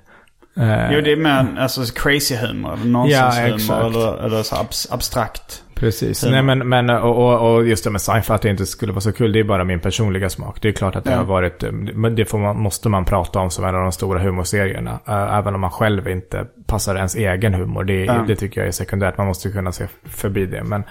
Eh, 0.60 0.92
Jo, 0.92 1.00
det 1.00 1.12
är 1.12 1.16
mer 1.16 1.46
alltså 1.58 1.80
crazy 1.94 2.36
humor. 2.36 2.78
Ja, 2.78 2.84
nonsenshumor. 2.88 3.54
exakt. 3.54 3.84
eller, 3.84 4.24
eller 4.26 4.42
så 4.42 4.56
abs, 4.56 4.92
abstrakt. 4.92 5.62
Precis. 5.74 6.24
Humor. 6.24 6.32
Nej, 6.32 6.42
men, 6.42 6.68
men 6.68 6.90
och, 6.90 7.16
och, 7.16 7.54
och 7.54 7.66
just 7.66 7.84
det 7.84 7.90
med 7.90 8.00
Seinfeld 8.00 8.34
att 8.34 8.42
det 8.42 8.48
inte 8.50 8.66
skulle 8.66 8.92
vara 8.92 9.00
så 9.00 9.12
kul, 9.12 9.32
det 9.32 9.40
är 9.40 9.44
bara 9.44 9.64
min 9.64 9.80
personliga 9.80 10.28
smak. 10.30 10.62
Det 10.62 10.68
är 10.68 10.72
klart 10.72 10.96
att 10.96 11.04
det 11.04 11.10
Ja. 11.10 11.16
har 11.16 11.24
varit, 11.24 11.62
eh, 11.62 11.72
men 11.72 12.14
det 12.14 12.32
man, 12.32 12.58
måste 12.60 12.88
man 12.88 13.04
prata 13.04 13.38
om 13.38 13.50
som 13.50 13.64
en 13.64 13.74
av 13.74 13.82
de 13.82 13.92
stora 13.92 14.18
humorserierna. 14.18 14.98
eh, 15.08 15.36
även 15.38 15.54
om 15.54 15.60
man 15.60 15.70
själv 15.70 16.08
inte 16.08 16.46
passar 16.66 16.96
ens 16.96 17.14
egen 17.16 17.54
humor. 17.54 17.84
Det, 17.84 18.04
Ja. 18.04 18.24
det 18.26 18.36
tycker 18.36 18.60
jag 18.60 18.68
är 18.68 18.72
sekundärt, 18.72 19.18
man 19.18 19.26
måste 19.26 19.50
kunna 19.50 19.72
se 19.72 19.86
förbi 20.04 20.46
det. 20.46 20.64
Men, 20.64 20.84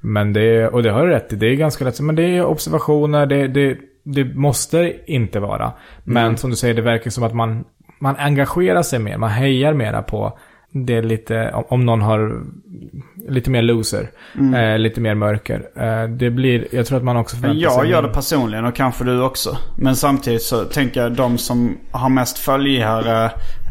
men 0.00 0.32
det, 0.32 0.68
och 0.68 0.82
det 0.82 0.90
har 0.90 1.06
du 1.06 1.12
rätt 1.12 1.32
i, 1.32 1.36
det 1.36 1.46
är 1.46 1.54
ganska 1.54 1.84
lätt, 1.84 2.00
men 2.00 2.14
det 2.14 2.22
är 2.36 2.44
observationer, 2.44 3.26
det, 3.26 3.48
det, 3.48 3.76
det 4.02 4.24
måste 4.24 4.94
inte 5.06 5.40
vara. 5.40 5.72
Men 6.04 6.24
Mm. 6.24 6.36
som 6.36 6.50
du 6.50 6.56
säger, 6.56 6.74
det 6.74 6.82
verkar 6.82 7.10
som 7.10 7.24
att 7.24 7.34
man, 7.34 7.64
man 7.98 8.16
engagerar 8.16 8.82
sig 8.82 8.98
mer, 8.98 9.18
man 9.18 9.30
hejar 9.30 9.74
mera 9.74 10.02
på 10.02 10.38
det 10.72 10.96
är 10.96 11.02
lite, 11.02 11.50
om- 11.68 11.86
någon 11.86 12.02
har 12.02 12.42
lite 13.28 13.50
mer 13.50 13.62
loser, 13.62 14.10
Mm. 14.38 14.54
eh, 14.54 14.78
lite 14.78 15.00
mer 15.00 15.14
mörker. 15.14 15.62
Eh, 15.76 16.08
det 16.08 16.30
blir, 16.30 16.66
jag 16.70 16.86
tror 16.86 16.98
att 16.98 17.04
man 17.04 17.16
också 17.16 17.36
Men 17.36 17.42
förväntar 17.42 17.62
jag 17.62 17.72
sig 17.80 17.90
gör 17.90 18.02
det 18.02 18.08
personligen 18.08 18.64
och 18.64 18.74
kanske 18.74 19.04
du 19.04 19.22
också. 19.22 19.56
Men 19.78 19.96
samtidigt 19.96 20.42
så 20.42 20.64
tänker 20.64 21.02
jag 21.02 21.12
de 21.12 21.38
som 21.38 21.78
har 21.90 22.08
mest 22.08 22.38
följare 22.38 23.24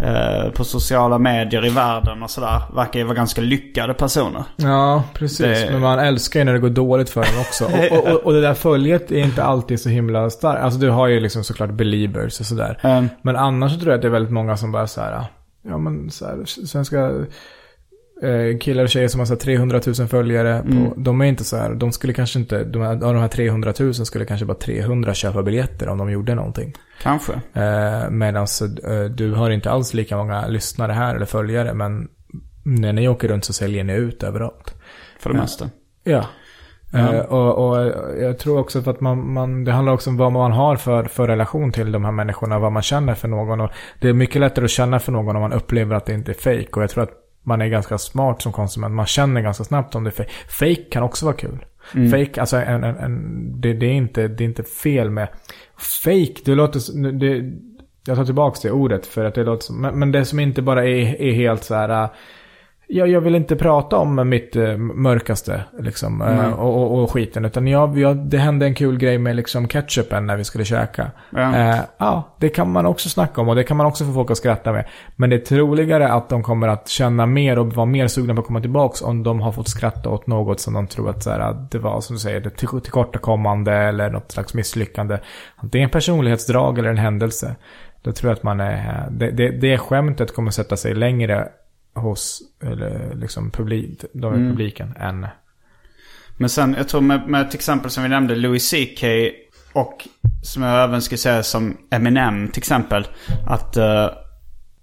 eh, 0.03 0.51
på 0.51 0.63
sociala 0.63 1.17
medier 1.17 1.65
i 1.65 1.69
världen 1.69 2.23
och 2.23 2.29
sådär. 2.29 2.61
Verkar 2.75 2.99
ju 2.99 3.05
vara 3.05 3.15
ganska 3.15 3.41
lyckade 3.41 3.93
personer. 3.93 4.43
Ja, 4.55 5.03
precis. 5.13 5.39
Det- 5.39 5.69
Men 5.71 5.81
man 5.81 5.99
älskar 5.99 6.39
ju 6.39 6.43
när 6.43 6.53
det 6.53 6.59
går 6.59 6.69
dåligt 6.69 7.09
för 7.09 7.21
dem 7.21 7.39
också. 7.41 7.65
Och, 7.91 7.97
och, 7.97 8.13
och, 8.15 8.25
och 8.25 8.33
det 8.33 8.41
där 8.41 8.53
följet 8.53 9.11
är 9.11 9.19
inte 9.23 9.43
alltid 9.43 9.79
så 9.81 9.89
himla 9.89 10.29
starkt. 10.29 10.63
Alltså 10.63 10.79
du 10.79 10.89
har 10.89 11.07
ju 11.07 11.19
liksom 11.19 11.43
såklart 11.43 11.69
believers 11.71 12.39
och 12.39 12.45
sådär. 12.45 12.79
Mm. 12.83 13.09
Men 13.21 13.35
annars 13.35 13.71
så 13.73 13.79
tror 13.79 13.91
jag 13.91 13.95
att 13.95 14.01
det 14.01 14.07
är 14.07 14.11
väldigt 14.11 14.33
många 14.33 14.57
som 14.57 14.71
bara 14.71 14.87
så 14.87 15.01
här, 15.01 15.23
ja 15.61 15.77
men 15.77 16.09
så 16.09 16.25
här, 16.25 16.45
svenska 16.45 17.11
eh, 18.21 18.57
killar 18.59 18.83
och 18.83 18.89
tjejer 18.89 19.07
som 19.07 19.19
har 19.19 19.25
så 19.25 19.33
här 19.33 19.39
300 19.39 19.81
000 19.99 20.07
följare. 20.07 20.61
På, 20.61 20.67
Mm. 20.67 21.03
De 21.03 21.21
är 21.21 21.25
inte 21.25 21.43
så 21.43 21.57
här, 21.57 21.73
de 21.73 21.91
skulle 21.91 22.13
kanske 22.13 22.39
inte, 22.39 22.63
de 22.63 22.81
här, 22.81 22.91
av 22.91 23.13
de 23.13 23.17
här 23.17 23.27
300 23.27 23.73
000 23.79 23.93
skulle 23.93 24.25
kanske 24.25 24.45
bara 24.45 24.57
300 24.57 25.13
köpa 25.13 25.43
biljetter 25.43 25.87
om 25.89 25.97
de 25.97 26.11
gjorde 26.11 26.35
någonting. 26.35 26.73
Kanske. 27.01 27.33
Eh, 27.53 28.09
Medan 28.09 28.47
eh, 28.87 29.03
du 29.03 29.31
har 29.31 29.49
inte 29.49 29.71
alls 29.71 29.93
lika 29.93 30.17
många 30.17 30.47
lyssnare 30.47 30.91
här 30.91 31.15
eller 31.15 31.25
följare. 31.25 31.73
Men 31.73 32.07
när 32.63 32.93
ni 32.93 33.07
åker 33.07 33.27
runt 33.27 33.45
så 33.45 33.53
säljer 33.53 33.83
ni 33.83 33.93
ut 33.93 34.23
överallt. 34.23 34.75
För 35.19 35.29
det 35.29 35.39
mesta. 35.39 35.69
Ja. 36.03 36.25
Eh, 36.93 37.19
och, 37.19 37.69
och 37.69 37.77
jag 38.19 38.39
tror 38.39 38.59
också 38.59 38.89
att 38.89 39.01
man, 39.01 39.33
man, 39.33 39.63
det 39.63 39.71
handlar 39.71 39.93
också 39.93 40.09
om 40.09 40.17
vad 40.17 40.31
man 40.31 40.51
har 40.51 40.75
för, 40.75 41.03
för 41.03 41.27
relation 41.27 41.71
till 41.71 41.91
de 41.91 42.05
här 42.05 42.11
människorna. 42.11 42.59
Vad 42.59 42.71
man 42.71 42.81
känner 42.81 43.13
för 43.13 43.27
någon. 43.27 43.61
Och 43.61 43.71
det 43.99 44.09
är 44.09 44.13
mycket 44.13 44.41
lättare 44.41 44.65
att 44.65 44.71
känna 44.71 44.99
för 44.99 45.11
någon 45.11 45.35
om 45.35 45.41
man 45.41 45.53
upplever 45.53 45.95
att 45.95 46.05
det 46.05 46.13
inte 46.13 46.31
är 46.31 46.33
fake. 46.33 46.69
Och 46.71 46.83
jag 46.83 46.89
tror 46.89 47.03
att 47.03 47.13
man 47.43 47.61
är 47.61 47.67
ganska 47.67 47.97
smart 47.97 48.41
som 48.41 48.51
konsument. 48.51 48.95
Man 48.95 49.05
känner 49.05 49.41
ganska 49.41 49.63
snabbt 49.63 49.95
om 49.95 50.03
det 50.03 50.09
är 50.09 50.11
fake. 50.11 50.29
Fake 50.47 50.89
kan 50.91 51.03
också 51.03 51.25
vara 51.25 51.35
kul. 51.35 51.65
Fake, 52.11 52.41
alltså 52.41 52.57
en, 52.57 52.83
en, 52.83 52.97
en, 52.97 53.61
det, 53.61 53.73
det, 53.73 53.85
är 53.85 53.93
inte, 53.93 54.27
det 54.27 54.43
är 54.43 54.45
inte 54.45 54.63
fel 54.63 55.09
med... 55.09 55.27
Fake, 56.03 56.33
det 56.45 56.55
låter... 56.55 57.11
Det, 57.11 57.57
jag 58.05 58.17
tar 58.17 58.25
tillbaka 58.25 58.59
det 58.63 58.71
ordet 58.71 59.05
för 59.05 59.25
att 59.25 59.35
det 59.35 59.43
låter 59.43 59.63
som... 59.63 59.81
Men, 59.81 59.99
men 59.99 60.11
det 60.11 60.25
som 60.25 60.39
inte 60.39 60.61
bara 60.61 60.85
är, 60.85 61.21
är 61.21 61.33
helt 61.33 61.63
så 61.63 61.75
här... 61.75 62.09
jag, 62.93 63.07
jag 63.07 63.21
vill 63.21 63.35
inte 63.35 63.55
prata 63.55 63.97
om 63.97 64.29
mitt 64.29 64.55
eh, 64.55 64.77
mörkaste 64.77 65.63
liksom, 65.79 66.21
eh, 66.21 66.53
och, 66.53 66.81
och, 66.81 67.03
och 67.03 67.11
skiten. 67.11 67.45
Utan 67.45 67.67
jag, 67.67 67.97
jag, 67.97 68.17
det 68.17 68.37
hände 68.37 68.65
en 68.65 68.75
kul 68.75 68.97
grej 68.97 69.17
med 69.17 69.35
liksom 69.35 69.67
ketchupen 69.67 70.25
när 70.25 70.37
vi 70.37 70.43
skulle 70.43 70.65
käka. 70.65 71.11
Ja. 71.29 71.55
Eh, 71.55 71.77
ja, 71.97 72.35
det 72.39 72.49
kan 72.49 72.71
man 72.71 72.85
också 72.85 73.09
snacka 73.09 73.41
om 73.41 73.49
och 73.49 73.55
det 73.55 73.63
kan 73.63 73.77
man 73.77 73.85
också 73.85 74.05
få 74.05 74.13
folk 74.13 74.31
att 74.31 74.37
skratta 74.37 74.71
med. 74.71 74.85
Men 75.15 75.29
det 75.29 75.35
är 75.35 75.39
troligare 75.45 76.11
att 76.13 76.29
de 76.29 76.43
kommer 76.43 76.67
att 76.67 76.87
känna 76.87 77.25
mer 77.25 77.59
och 77.59 77.73
vara 77.73 77.85
mer 77.85 78.07
sugna 78.07 78.33
på 78.35 78.41
att 78.41 78.47
komma 78.47 78.61
tillbaka 78.61 79.05
om 79.05 79.23
de 79.23 79.41
har 79.41 79.51
fått 79.51 79.67
skratta 79.69 80.09
åt 80.09 80.27
något 80.27 80.59
som 80.59 80.73
de 80.73 80.87
tror 80.87 81.09
att 81.09 81.23
så 81.23 81.29
här, 81.29 81.39
att 81.39 81.71
det 81.71 81.79
var, 81.79 82.01
som 82.01 82.15
du 82.15 82.19
säger, 82.19 82.41
till- 82.41 82.67
tillkortakommande 82.67 83.73
eller 83.73 84.09
något 84.09 84.31
slags 84.31 84.53
misslyckande. 84.53 85.17
Det 85.61 85.79
är 85.79 85.83
en 85.83 85.89
personlighetsdrag 85.89 86.79
eller 86.79 86.89
en 86.89 86.97
händelse. 86.97 87.55
Då 88.03 88.11
tror 88.11 88.29
jag 88.29 88.37
att 88.37 88.43
man 88.43 88.59
är, 88.59 89.07
det, 89.11 89.31
det, 89.31 89.49
det 89.49 89.77
skämtet 89.77 90.35
kommer 90.35 90.51
sätta 90.51 90.77
sig 90.77 90.93
längre 90.93 91.47
hos 91.95 92.41
eller 92.63 93.15
liksom 93.15 93.51
publik, 93.51 94.03
de 94.13 94.33
Mm. 94.33 94.49
publiken 94.49 94.93
än... 94.99 95.27
Men 96.37 96.49
sen, 96.49 96.75
jag 96.77 96.87
tror 96.89 97.01
med, 97.01 97.27
med 97.27 97.49
till 97.51 97.57
exempel 97.57 97.91
som 97.91 98.03
vi 98.03 98.09
nämnde, 98.09 98.35
Louis 98.35 98.69
CK 98.71 99.03
och 99.73 100.07
som 100.43 100.63
jag 100.63 100.83
även 100.83 101.01
skulle 101.01 101.17
säga 101.17 101.43
som 101.43 101.77
Eminem 101.91 102.47
till 102.47 102.59
exempel. 102.59 103.07
Att 103.47 103.77
eh, 103.77 104.09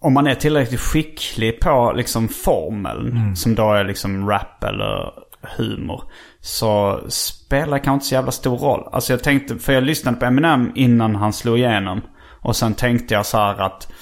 om 0.00 0.12
man 0.14 0.26
är 0.26 0.34
tillräckligt 0.34 0.80
skicklig 0.80 1.60
på 1.60 1.92
liksom 1.96 2.28
formeln, 2.28 3.36
som 3.36 3.54
då 3.54 3.72
är 3.72 3.84
liksom 3.84 4.28
rap 4.28 4.64
eller 4.64 5.12
humor. 5.56 6.02
Så 6.40 7.00
spelar 7.08 7.78
kanske 7.78 7.92
inte 7.94 8.06
så 8.06 8.14
jävla 8.14 8.30
stor 8.30 8.58
roll. 8.58 8.88
Alltså 8.92 9.12
jag 9.12 9.22
tänkte, 9.22 9.56
för 9.58 9.72
jag 9.72 9.82
lyssnade 9.82 10.16
på 10.16 10.24
Eminem 10.26 10.72
innan 10.74 11.16
han 11.16 11.32
slog 11.32 11.58
igenom. 11.58 12.00
Och 12.40 12.56
sen 12.56 12.74
tänkte 12.74 13.14
jag 13.14 13.26
så 13.26 13.38
här 13.38 13.60
att, 13.62 13.92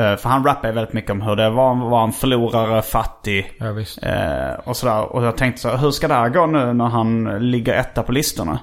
för 0.00 0.28
han 0.28 0.44
rappar 0.44 0.72
väldigt 0.72 0.92
mycket 0.92 1.10
om 1.10 1.22
hur 1.22 1.36
det 1.36 1.50
var 1.50 1.74
vara 1.74 2.04
en 2.04 2.12
förlorare, 2.12 2.82
fattig. 2.82 3.52
Ja. 3.58 3.66
Eh, 4.08 4.54
och 4.64 4.76
sådär. 4.76 5.12
Och 5.12 5.24
jag 5.24 5.36
tänkte 5.36 5.60
så 5.60 5.68
här, 5.68 5.76
hur 5.76 5.90
ska 5.90 6.08
det 6.08 6.14
här 6.14 6.28
gå 6.28 6.46
nu 6.46 6.72
när 6.72 6.88
han 6.88 7.24
ligger 7.50 7.74
etta 7.74 8.02
på 8.02 8.12
listorna? 8.12 8.58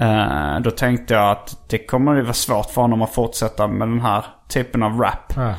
Eh, 0.00 0.60
då 0.60 0.70
tänkte 0.70 1.14
jag 1.14 1.30
att 1.30 1.68
det 1.68 1.78
kommer 1.78 2.14
ju 2.14 2.22
vara 2.22 2.32
svårt 2.32 2.70
för 2.70 2.80
honom 2.80 3.02
att 3.02 3.14
fortsätta 3.14 3.66
med 3.66 3.88
den 3.88 4.00
här 4.00 4.24
typen 4.48 4.82
av 4.82 5.00
rap. 5.00 5.32
Ja. 5.36 5.54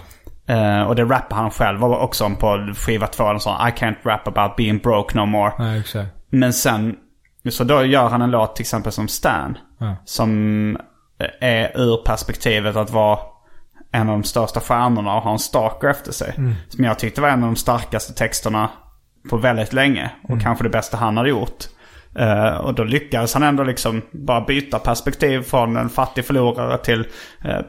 Eh, 0.53 0.81
och 0.81 0.95
det 0.95 1.03
rappar 1.03 1.35
han 1.35 1.51
själv 1.51 1.83
också 1.83 2.25
om 2.25 2.35
på 2.35 2.73
skiva 2.75 3.07
två. 3.07 3.23
En 3.23 3.39
sån 3.39 3.67
I 3.67 3.71
can't 3.71 3.97
rap 4.03 4.27
about 4.27 4.55
being 4.55 4.77
broke 4.77 5.17
no 5.17 5.25
more. 5.25 5.83
Ja. 5.93 6.03
Men 6.29 6.53
sen, 6.53 6.95
så 7.49 7.63
då 7.63 7.83
gör 7.83 8.09
han 8.09 8.21
en 8.21 8.31
låt 8.31 8.55
till 8.55 8.63
exempel 8.63 8.91
som 8.91 9.07
Stan. 9.07 9.57
Som 10.05 10.77
är 11.39 11.71
ur 11.79 12.03
perspektivet 12.05 12.75
att 12.75 12.89
vara 12.89 13.19
en 13.95 14.09
av 14.09 14.15
de 14.15 14.23
största 14.23 14.59
stjärnorna 14.59 15.15
och 15.15 15.21
ha 15.23 15.31
en 15.31 15.39
stalker 15.39 15.87
efter 15.87 16.11
sig. 16.11 16.33
Som 16.69 16.83
jag 16.83 16.99
tyckte 16.99 17.21
var 17.21 17.29
en 17.29 17.43
av 17.43 17.49
de 17.49 17.55
starkaste 17.55 18.13
texterna 18.13 18.69
på 19.29 19.37
väldigt 19.37 19.73
länge. 19.73 20.11
Och 20.23 20.41
kanske 20.41 20.63
det 20.63 20.69
bästa 20.69 20.97
han 20.97 21.17
hade 21.17 21.29
gjort. 21.29 21.65
Eh, 22.19 22.55
och 22.57 22.73
då 22.73 22.83
lyckades 22.83 23.33
han 23.33 23.43
ändå 23.43 23.63
liksom 23.63 24.01
bara 24.11 24.41
byta 24.41 24.79
perspektiv 24.79 25.41
från 25.41 25.77
en 25.77 25.89
fattig 25.89 26.25
förlorare 26.25 26.77
till 26.77 27.07
eh, 27.45 27.59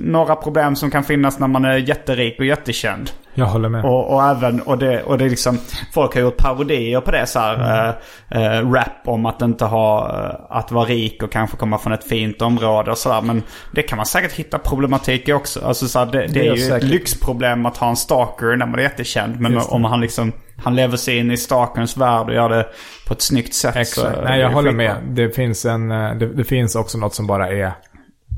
några 0.00 0.36
problem 0.36 0.76
som 0.76 0.90
kan 0.90 1.04
finnas 1.04 1.38
när 1.38 1.46
man 1.48 1.64
är 1.64 1.76
jätterik 1.76 2.38
och 2.38 2.46
jättekänd. 2.46 3.10
Jag 3.34 3.46
håller 3.46 3.68
med. 3.68 3.84
Och, 3.84 4.14
och 4.14 4.22
även, 4.24 4.60
och 4.60 4.78
det, 4.78 5.02
och 5.02 5.18
det 5.18 5.24
är 5.24 5.30
liksom, 5.30 5.58
folk 5.94 6.14
har 6.14 6.20
gjort 6.20 6.36
parodier 6.36 7.00
på 7.00 7.10
det 7.10 7.26
så 7.26 7.38
här. 7.38 7.94
Mm. 8.30 8.52
eh, 8.52 8.72
rap 8.72 8.88
om 9.04 9.26
att 9.26 9.42
inte 9.42 9.64
ha, 9.64 10.08
att 10.50 10.72
vara 10.72 10.84
rik 10.84 11.22
och 11.22 11.32
kanske 11.32 11.56
komma 11.56 11.78
från 11.78 11.92
ett 11.92 12.08
fint 12.08 12.42
område 12.42 12.90
och 12.90 12.98
sådär. 12.98 13.22
Men 13.22 13.42
det 13.72 13.82
kan 13.82 13.96
man 13.96 14.06
säkert 14.06 14.32
hitta 14.32 14.58
problematik 14.58 15.28
i 15.28 15.32
också. 15.32 15.66
Alltså 15.66 15.88
så 15.88 15.98
här, 15.98 16.06
det, 16.06 16.18
det, 16.18 16.26
Det 16.26 16.46
är 16.46 16.52
är 16.52 16.56
ju 16.56 16.62
säkert. 16.62 16.82
ett 16.82 16.88
lyxproblem 16.88 17.66
att 17.66 17.76
ha 17.76 17.88
en 17.88 17.96
stalker 17.96 18.56
när 18.56 18.66
man 18.66 18.78
är 18.78 18.82
jättekänd. 18.82 19.40
Men 19.40 19.58
om 19.68 19.84
han 19.84 20.00
liksom 20.00 20.32
han 20.58 20.76
lever 20.76 20.96
sig 20.96 21.18
in 21.18 21.30
i 21.30 21.36
Stalkerns 21.36 21.96
värld 21.96 22.28
och 22.28 22.34
gör 22.34 22.48
det 22.48 22.66
på 23.06 23.14
ett 23.14 23.22
snyggt 23.22 23.54
sätt. 23.54 23.76
Exakt. 23.76 24.18
Nej, 24.24 24.40
jag 24.40 24.50
håller 24.50 24.72
med. 24.72 24.96
Det 25.08 25.30
finns, 25.30 25.64
en, 25.64 25.90
eh, 25.90 26.14
det, 26.14 26.26
det 26.26 26.44
finns 26.44 26.76
också 26.76 26.98
något 26.98 27.14
som 27.14 27.26
bara 27.26 27.48
är... 27.48 27.72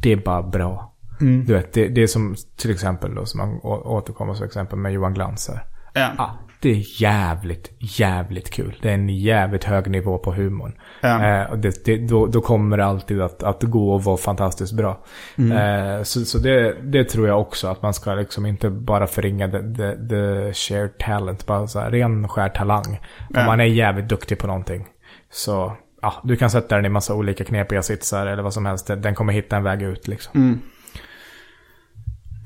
Det 0.02 0.12
är 0.12 0.16
bara 0.16 0.42
bra. 0.42 0.94
Mm. 1.20 1.44
Du 1.44 1.52
vet, 1.52 1.72
det, 1.72 1.88
det 1.88 2.02
är 2.02 2.06
som 2.06 2.36
till 2.56 2.70
exempel 2.70 3.14
då, 3.14 3.26
som 3.26 3.38
man 3.38 3.60
återkommer 3.62 4.34
som 4.34 4.46
exempel 4.46 4.78
med 4.78 4.92
Johan 4.92 5.14
Glans 5.14 5.48
här. 5.48 5.64
Ja. 5.94 6.10
Ah, 6.18 6.30
det 6.60 6.70
är 6.70 7.02
jävligt, 7.02 7.70
jävligt 7.78 8.50
kul. 8.50 8.78
Det 8.82 8.90
är 8.90 8.94
en 8.94 9.08
jävligt 9.08 9.64
hög 9.64 9.90
nivå 9.90 10.18
på 10.18 10.32
humorn. 10.32 10.72
Ja. 11.00 11.24
Eh, 11.42 11.50
och 11.50 11.58
det, 11.58 11.84
det, 11.84 11.96
då, 11.96 12.26
då 12.26 12.40
kommer 12.40 12.76
det 12.76 12.84
alltid 12.84 13.20
att, 13.20 13.42
att 13.42 13.62
gå 13.62 13.94
och 13.94 14.04
vara 14.04 14.16
fantastiskt 14.16 14.72
bra. 14.72 15.04
Eh, 15.36 16.02
så 16.02 16.24
så 16.24 16.38
det, 16.38 16.76
det 16.82 17.04
tror 17.04 17.28
jag 17.28 17.40
också, 17.40 17.68
att 17.68 17.82
man 17.82 17.94
ska 17.94 18.14
liksom 18.14 18.46
inte 18.46 18.70
bara 18.70 19.06
förringa 19.06 19.48
the, 19.48 19.58
the, 19.58 20.08
the 20.08 20.52
shared 20.52 20.98
talent, 20.98 21.46
bara 21.46 21.66
så 21.66 21.80
här, 21.80 21.90
ren 21.90 22.28
skär 22.28 22.48
talang. 22.48 22.86
Om 23.18 23.26
Ja. 23.34 23.46
man 23.46 23.60
är 23.60 23.64
jävligt 23.64 24.08
duktig 24.08 24.38
på 24.38 24.46
någonting. 24.46 24.86
Så, 25.30 25.72
ja, 26.02 26.14
du 26.24 26.36
kan 26.36 26.50
sätta 26.50 26.76
den 26.76 26.86
i 26.86 26.88
massa 26.88 27.14
olika 27.14 27.44
knepiga 27.44 27.82
sitsar 27.82 28.26
eller 28.26 28.42
vad 28.42 28.54
som 28.54 28.66
helst. 28.66 28.86
Den 28.86 29.14
kommer 29.14 29.32
hitta 29.32 29.56
en 29.56 29.62
väg 29.62 29.82
ut 29.82 30.08
liksom. 30.08 30.60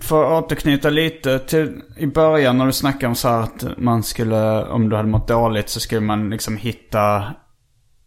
För 0.02 0.38
att 0.38 0.44
återknyta 0.44 0.90
lite 0.90 1.38
till 1.38 1.82
i 1.96 2.06
början 2.06 2.58
när 2.58 2.66
du 2.66 2.72
snackade 2.72 3.06
om 3.06 3.14
så 3.14 3.28
här 3.28 3.40
att 3.40 3.64
man 3.76 4.02
skulle, 4.02 4.64
om 4.64 4.88
du 4.88 4.96
hade 4.96 5.08
mått 5.08 5.28
dåligt 5.28 5.68
så 5.68 5.80
skulle 5.80 6.00
man 6.00 6.30
liksom 6.30 6.56
hitta, 6.56 7.24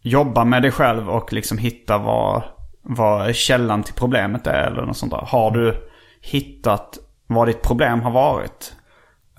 jobba 0.00 0.44
med 0.44 0.62
dig 0.62 0.70
själv 0.70 1.10
och 1.10 1.32
liksom 1.32 1.58
hitta 1.58 1.98
vad, 1.98 2.42
vad 2.82 3.34
källan 3.34 3.82
till 3.82 3.94
problemet 3.94 4.46
är 4.46 4.66
eller 4.66 4.86
något 4.86 4.96
sånt 4.96 5.12
där. 5.12 5.24
Har 5.26 5.50
du 5.50 5.88
hittat 6.20 6.98
vad 7.26 7.48
ditt 7.48 7.62
problem 7.62 8.00
har 8.00 8.10
varit? 8.10 8.75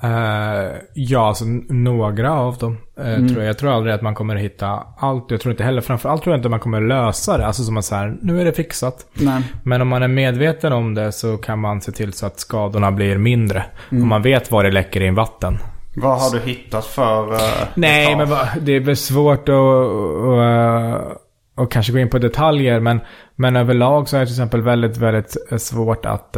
Eh, 0.03 0.71
ja, 0.93 1.27
alltså 1.27 1.45
några 1.69 2.33
av 2.33 2.57
dem. 2.57 2.77
eh, 2.99 3.07
Mm. 3.13 3.27
tror 3.27 3.39
jag. 3.41 3.49
jag 3.49 3.57
tror 3.57 3.71
aldrig 3.71 3.95
att 3.95 4.01
man 4.01 4.15
kommer 4.15 4.35
hitta 4.35 4.83
allt. 4.97 5.31
Jag 5.31 5.41
tror 5.41 5.51
inte 5.51 5.63
heller, 5.63 5.81
framförallt 5.81 6.23
tror 6.23 6.33
jag 6.33 6.39
inte 6.39 6.49
man 6.49 6.59
kommer 6.59 6.81
lösa 6.81 7.37
det. 7.37 7.45
Alltså 7.47 7.63
som 7.63 7.77
att 7.77 7.85
så 7.85 7.95
här, 7.95 8.17
nu 8.21 8.41
är 8.41 8.45
det 8.45 8.53
fixat. 8.53 9.05
Nej. 9.13 9.41
Men 9.63 9.81
om 9.81 9.87
man 9.87 10.03
är 10.03 10.07
medveten 10.07 10.73
om 10.73 10.93
det 10.93 11.11
så 11.11 11.37
kan 11.37 11.59
man 11.59 11.81
se 11.81 11.91
till 11.91 12.13
så 12.13 12.25
att 12.25 12.39
skadorna 12.39 12.91
blir 12.91 13.17
mindre. 13.17 13.65
Mm. 13.91 14.03
Om 14.03 14.09
man 14.09 14.21
vet 14.21 14.51
var 14.51 14.63
det 14.63 14.71
läcker 14.71 15.01
in 15.03 15.15
vatten. 15.15 15.57
Vad 15.95 16.19
har 16.21 16.31
du 16.31 16.39
hittat 16.39 16.85
för... 16.85 17.33
eh, 17.33 17.39
Nej, 17.75 18.15
men 18.17 18.29
va, 18.29 18.39
det 18.61 18.71
är 18.71 18.79
väl 18.79 18.95
svårt 18.97 19.49
att, 19.49 19.55
att, 19.55 21.17
att 21.63 21.69
kanske 21.69 21.91
gå 21.93 21.99
in 21.99 22.09
på 22.09 22.17
detaljer. 22.19 22.79
Men, 22.79 22.99
men 23.35 23.55
överlag 23.55 24.09
så 24.09 24.15
är 24.15 24.19
det 24.19 24.25
till 24.25 24.33
exempel 24.35 24.61
väldigt, 24.61 24.97
väldigt 24.97 25.35
svårt 25.61 26.05
att... 26.05 26.37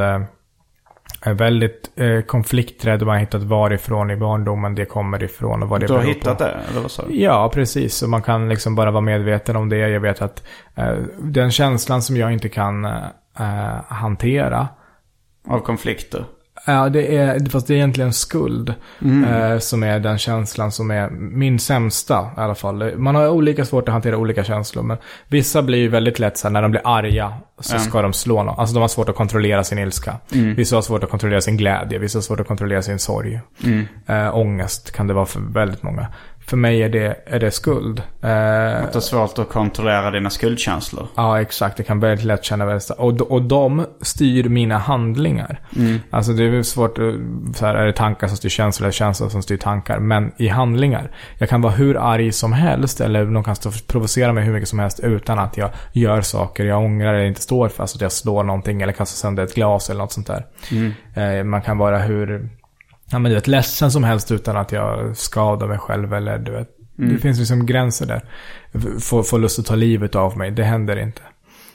eh, 1.26 1.30
är 1.30 1.34
väldigt 1.34 1.92
eh, 1.96 2.22
konflikträdd. 2.22 3.00
Man 3.02 3.10
har 3.16 3.20
hittat 3.20 3.44
varifrån 3.44 4.12
i 4.12 4.16
barndomen 4.16 4.76
det 4.76 4.86
kommer 4.86 5.24
ifrån 5.24 5.64
och 5.64 5.70
vad 5.70 5.80
det 5.80 5.88
Du 5.88 5.94
har 5.94 6.00
beror 6.00 6.14
hittat 6.14 6.38
på. 6.38 6.44
det, 6.44 6.58
eller 6.72 6.82
vad 6.82 6.92
sa 6.92 7.06
du? 7.08 7.16
Ja, 7.22 7.52
precis. 7.54 7.96
Så 7.96 8.08
man 8.08 8.22
kan 8.22 8.50
liksom 8.50 8.76
bara 8.76 8.92
vara 8.92 9.02
medveten 9.02 9.56
om 9.56 9.70
det. 9.70 9.78
Jag 9.78 10.00
vet 10.00 10.22
att 10.22 10.44
eh, 10.76 10.94
den 11.20 11.52
känslan 11.52 12.02
som 12.02 12.18
jag 12.18 12.34
inte 12.34 12.50
kan 12.50 12.86
eh, 12.86 12.94
hantera. 13.88 14.68
Av 15.48 15.60
konflikter? 15.60 16.26
Ja, 16.72 16.90
det 16.90 17.18
är, 17.18 17.50
fast 17.50 17.68
det 17.68 17.74
är 17.74 17.76
egentligen 17.76 18.14
skuld. 18.14 18.74
Eh, 19.26 19.60
som 19.60 19.84
är 19.84 20.00
den 20.00 20.18
känslan 20.18 20.72
som 20.72 20.92
är 20.92 21.10
min 21.10 21.60
sämsta 21.60 22.30
i 22.38 22.40
alla 22.40 22.56
fall. 22.56 22.98
Man 22.98 23.16
har 23.16 23.30
olika 23.30 23.66
svårt 23.66 23.88
att 23.88 23.94
hantera 23.94 24.18
olika 24.18 24.44
känslor. 24.44 24.84
Men 24.84 24.98
vissa 25.28 25.62
blir 25.62 25.78
ju 25.80 25.88
väldigt 25.88 26.20
lätt 26.20 26.38
så 26.38 26.48
här, 26.48 26.54
när 26.54 26.62
de 26.62 26.72
blir 26.72 26.82
arga 26.86 27.34
så 27.60 27.80
ska 27.80 28.02
de 28.02 28.14
slå 28.14 28.44
någon. 28.44 28.60
Alltså 28.60 28.74
de 28.74 28.82
har 28.82 28.88
svårt 28.88 29.10
att 29.10 29.16
kontrollera 29.16 29.64
sin 29.64 29.78
ilska. 29.80 30.16
Vissa 30.56 30.76
har 30.76 30.82
svårt 30.82 31.04
att 31.04 31.10
kontrollera 31.10 31.42
sin 31.42 31.58
glädje. 31.58 32.00
Vissa 32.00 32.18
har 32.18 32.22
svårt 32.22 32.40
att 32.40 32.48
kontrollera 32.48 32.82
sin 32.82 33.00
sorg. 33.00 33.40
Eh, 34.08 34.36
ångest 34.38 34.92
kan 34.92 35.08
det 35.08 35.14
vara 35.14 35.26
för 35.26 35.40
väldigt 35.40 35.84
många. 35.84 36.08
För 36.50 36.58
mig 36.58 36.84
är 36.84 36.90
det, 36.90 37.16
är 37.26 37.40
det 37.40 37.52
skuld. 37.52 38.00
Eh, 38.00 38.30
Att 38.84 38.94
det 38.94 38.96
är 38.96 39.00
svårt 39.00 39.40
att 39.40 39.50
kontrollera 39.50 40.12
dina 40.12 40.30
skuldkänslor? 40.30 41.08
Ja, 41.16 41.42
exakt. 41.42 41.78
Det 41.78 41.84
kan 41.84 42.00
väldigt 42.00 42.26
lätt 42.26 42.44
känna 42.44 42.66
väldigt 42.66 42.84
starkt. 42.84 43.02
och, 43.02 43.32
och 43.32 43.42
de 43.42 43.86
styr 44.02 44.50
mina 44.50 44.78
handlingar. 44.78 45.60
Alltså 46.10 46.32
det 46.32 46.44
är 46.44 46.64
svårt 46.64 46.98
att, 46.98 47.58
så 47.58 47.66
här, 47.66 47.76
är 47.76 47.86
det 47.86 47.94
tankar 47.94 48.28
som 48.28 48.38
styr 48.38 48.50
känslor 48.50 48.86
eller 48.86 48.92
känslor 48.94 49.30
som 49.30 49.42
styr 49.42 49.58
tankar? 49.58 50.00
Men 50.00 50.32
i 50.38 50.48
handlingar. 50.48 51.12
Jag 51.38 51.50
kan 51.50 51.62
vara 51.62 51.74
hur 51.74 51.98
arg 51.98 52.32
som 52.32 52.54
helst 52.54 53.02
eller 53.02 53.26
de 53.26 53.44
kan 53.44 53.56
stå 53.56 53.72
provocera 53.88 54.34
mig 54.34 54.44
hur 54.44 54.54
mycket 54.54 54.70
som 54.70 54.80
helst 54.80 55.00
utan 55.00 55.40
att 55.40 55.58
jag 55.58 55.70
gör 55.92 56.22
saker 56.22 56.66
jag 56.66 56.84
ångrar 56.84 57.14
eller 57.14 57.26
inte 57.26 57.42
står 57.42 57.70
för. 57.70 57.84
Alltså 57.84 57.98
att 57.98 58.02
jag 58.02 58.12
slår 58.12 58.44
någonting 58.44 58.82
eller 58.82 58.94
kastar 58.94 59.16
sönder 59.28 59.44
ett 59.44 59.56
glas 59.56 59.90
eller 59.90 60.00
något 60.00 60.12
sånt 60.12 60.28
där. 60.28 60.46
Eh, 61.16 61.44
man 61.44 61.62
kan 61.62 61.78
vara 61.78 62.00
hur, 62.00 62.50
ja 63.12 63.20
men 63.20 63.32
du 63.32 63.36
vet, 63.36 63.48
ledsen 63.48 63.92
som 63.92 64.04
helst 64.04 64.32
utan 64.32 64.58
att 64.58 64.72
jag 64.72 65.18
skadar 65.18 65.68
mig 65.68 65.78
själv 65.78 66.14
eller 66.14 66.38
du 66.38 66.52
vet. 66.52 66.70
Det 66.96 67.18
finns 67.18 67.40
liksom 67.40 67.66
gränser 67.66 68.06
där. 68.06 68.22
Få, 69.00 69.24
få 69.24 69.38
lust 69.38 69.60
att 69.60 69.66
ta 69.66 69.76
livet 69.76 70.16
av 70.16 70.38
mig, 70.38 70.52
det 70.52 70.64
händer 70.64 71.00
inte. 71.00 71.22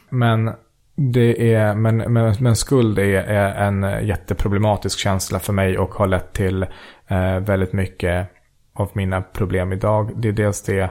Men 0.09 0.51
det 0.97 1.55
är, 1.55 1.75
men, 1.75 1.97
men, 1.97 2.37
men 2.41 2.57
skuld 2.57 2.99
är, 2.99 3.23
är 3.23 3.67
en 3.67 4.07
jätteproblematisk 4.07 4.99
känsla 4.99 5.39
för 5.39 5.53
mig 5.53 5.79
och 5.79 5.95
har 5.95 6.07
lett 6.07 6.33
till 6.33 6.63
eh, 7.09 7.39
väldigt 7.39 7.73
mycket 7.73 8.29
av 8.73 8.91
mina 8.93 9.23
problem 9.23 9.73
idag. 9.73 10.13
Det 10.17 10.29
är 10.29 10.33
dels 10.33 10.63
det, 10.63 10.91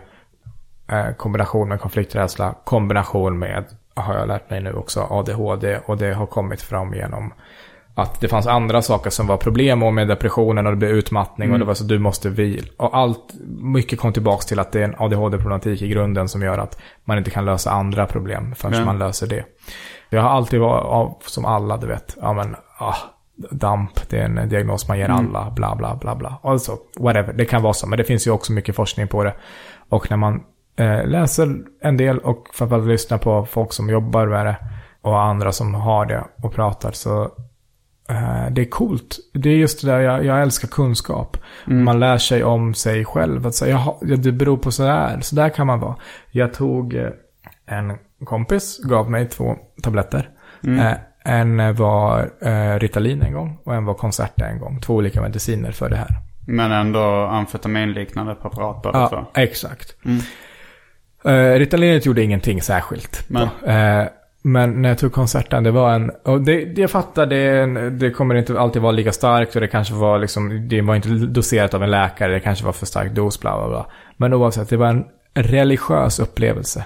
eh, 0.91 1.13
kombination 1.17 1.69
med 1.69 1.79
konflikträdsla, 1.79 2.55
kombination 2.63 3.39
med, 3.39 3.65
har 3.93 4.15
jag 4.15 4.27
lärt 4.27 4.49
mig 4.49 4.61
nu 4.61 4.73
också, 4.73 5.07
ADHD 5.09 5.79
och 5.85 5.97
det 5.97 6.13
har 6.13 6.25
kommit 6.25 6.61
fram 6.61 6.93
genom 6.93 7.33
att 7.95 8.21
det 8.21 8.27
fanns 8.27 8.47
andra 8.47 8.81
saker 8.81 9.09
som 9.09 9.27
var 9.27 9.37
problem 9.37 9.83
och 9.83 9.93
med 9.93 10.07
depressionen 10.07 10.65
och 10.65 10.71
det 10.71 10.77
blev 10.77 10.91
utmattning 10.91 11.51
och 11.51 11.59
det 11.59 11.65
var 11.65 11.73
så 11.73 11.83
du 11.83 11.99
måste 11.99 12.29
vila. 12.29 12.67
Och 12.77 12.97
allt, 12.97 13.33
mycket 13.61 13.99
kom 13.99 14.13
tillbaka 14.13 14.41
till 14.41 14.59
att 14.59 14.71
det 14.71 14.79
är 14.79 14.83
en 14.83 14.95
ADHD-problematik 14.97 15.81
i 15.81 15.87
grunden 15.87 16.29
som 16.29 16.41
gör 16.41 16.57
att 16.57 16.79
man 17.05 17.17
inte 17.17 17.29
kan 17.31 17.45
lösa 17.45 17.71
andra 17.71 18.05
problem 18.05 18.55
förrän 18.55 18.79
Ja. 18.79 18.85
man 18.85 18.99
löser 18.99 19.27
det. 19.27 19.45
Jag 20.09 20.21
har 20.21 20.29
alltid 20.29 20.59
varit, 20.59 21.23
som 21.23 21.45
alla 21.45 21.77
du 21.77 21.87
vet, 21.87 22.17
ja 22.21 22.33
men, 22.33 22.55
ah, 22.79 22.95
DAMP, 23.51 24.09
det 24.09 24.17
är 24.19 24.25
en 24.25 24.49
diagnos 24.49 24.87
man 24.87 24.99
ger 24.99 25.09
alla, 25.09 25.51
bla 25.55 25.75
bla 25.75 25.95
bla 25.95 26.15
bla. 26.15 26.39
Alltså, 26.43 26.77
whatever, 26.99 27.33
det 27.33 27.45
kan 27.45 27.61
vara 27.61 27.73
så, 27.73 27.87
men 27.87 27.97
det 27.97 28.03
finns 28.03 28.27
ju 28.27 28.31
också 28.31 28.53
mycket 28.53 28.75
forskning 28.75 29.07
på 29.07 29.23
det. 29.23 29.33
Och 29.89 30.09
när 30.09 30.17
man 30.17 30.43
eh, 30.75 31.05
läser 31.07 31.57
en 31.81 31.97
del 31.97 32.19
och 32.19 32.47
framförallt 32.53 32.87
lyssnar 32.87 33.17
på 33.17 33.45
folk 33.45 33.73
som 33.73 33.89
jobbar 33.89 34.27
med 34.27 34.45
det 34.45 34.55
och 35.01 35.21
andra 35.21 35.51
som 35.51 35.73
har 35.73 36.05
det 36.05 36.23
och 36.43 36.53
pratar 36.53 36.91
så 36.91 37.31
det 38.51 38.61
är 38.61 38.69
coolt. 38.69 39.19
Det 39.33 39.49
är 39.49 39.55
just 39.55 39.81
det 39.81 39.87
där, 39.87 39.99
jag, 39.99 40.25
jag 40.25 40.41
älskar 40.41 40.67
kunskap. 40.67 41.37
Man 41.65 41.99
lär 41.99 42.17
sig 42.17 42.43
om 42.43 42.73
sig 42.73 43.05
själv. 43.05 43.47
Att 43.47 43.55
säga, 43.55 43.71
jaha, 43.71 43.95
ja, 44.01 44.15
det 44.15 44.31
beror 44.31 44.57
på 44.57 44.71
sådär, 44.71 45.19
så 45.21 45.35
där 45.35 45.49
kan 45.49 45.67
man 45.67 45.79
vara. 45.79 45.95
Jag 46.31 46.53
tog 46.53 46.93
eh, 46.93 47.09
en 47.65 47.97
kompis, 48.25 48.79
gav 48.83 49.11
mig 49.11 49.29
två 49.29 49.55
tabletter. 49.81 50.29
Eh, 50.67 50.93
en 51.25 51.75
var 51.75 52.29
eh, 52.41 52.79
Ritalin 52.79 53.21
en 53.21 53.33
gång 53.33 53.57
och 53.63 53.75
en 53.75 53.85
var 53.85 53.93
Concerta 53.93 54.45
en 54.45 54.59
gång. 54.59 54.81
Två 54.81 54.95
olika 54.95 55.21
mediciner 55.21 55.71
för 55.71 55.89
det 55.89 55.95
här. 55.95 56.17
Men 56.47 56.71
ändå 56.71 57.25
amfetaminliknande 57.25 58.35
preparat 58.35 58.81
båda 58.81 59.07
två? 59.07 59.15
Ja, 59.15 59.41
exakt. 59.41 59.95
Uh, 61.25 61.59
Ritalinet 61.59 62.05
gjorde 62.05 62.23
ingenting 62.23 62.61
särskilt. 62.61 63.29
Men? 63.29 63.43
Eh, 63.43 64.07
men 64.45 64.81
när 64.81 64.89
jag 64.89 64.97
tog 64.97 65.11
konserten, 65.13 65.63
det 65.63 65.71
var 65.71 65.93
en... 65.93 66.11
Och 66.23 66.41
det, 66.41 66.65
det 66.65 66.81
jag 66.81 66.91
fattar, 66.91 67.25
det, 67.25 67.89
det 67.89 68.11
kommer 68.11 68.35
inte 68.35 68.59
alltid 68.59 68.81
vara 68.81 68.91
lika 68.91 69.11
starkt 69.11 69.55
och 69.55 69.61
det 69.61 69.67
kanske 69.67 69.93
var 69.93 70.19
liksom... 70.19 70.67
Det 70.67 70.81
var 70.81 70.95
inte 70.95 71.09
doserat 71.09 71.73
av 71.73 71.83
en 71.83 71.91
läkare, 71.91 72.33
det 72.33 72.39
kanske 72.39 72.65
var 72.65 72.73
för 72.73 72.85
stark 72.85 73.11
dos, 73.11 73.39
bla 73.39 73.57
bla 73.57 73.67
bla. 73.67 73.85
Men 74.17 74.33
oavsett, 74.33 74.69
det 74.69 74.77
var 74.77 74.87
en 74.87 75.05
religiös 75.33 76.19
upplevelse. 76.19 76.85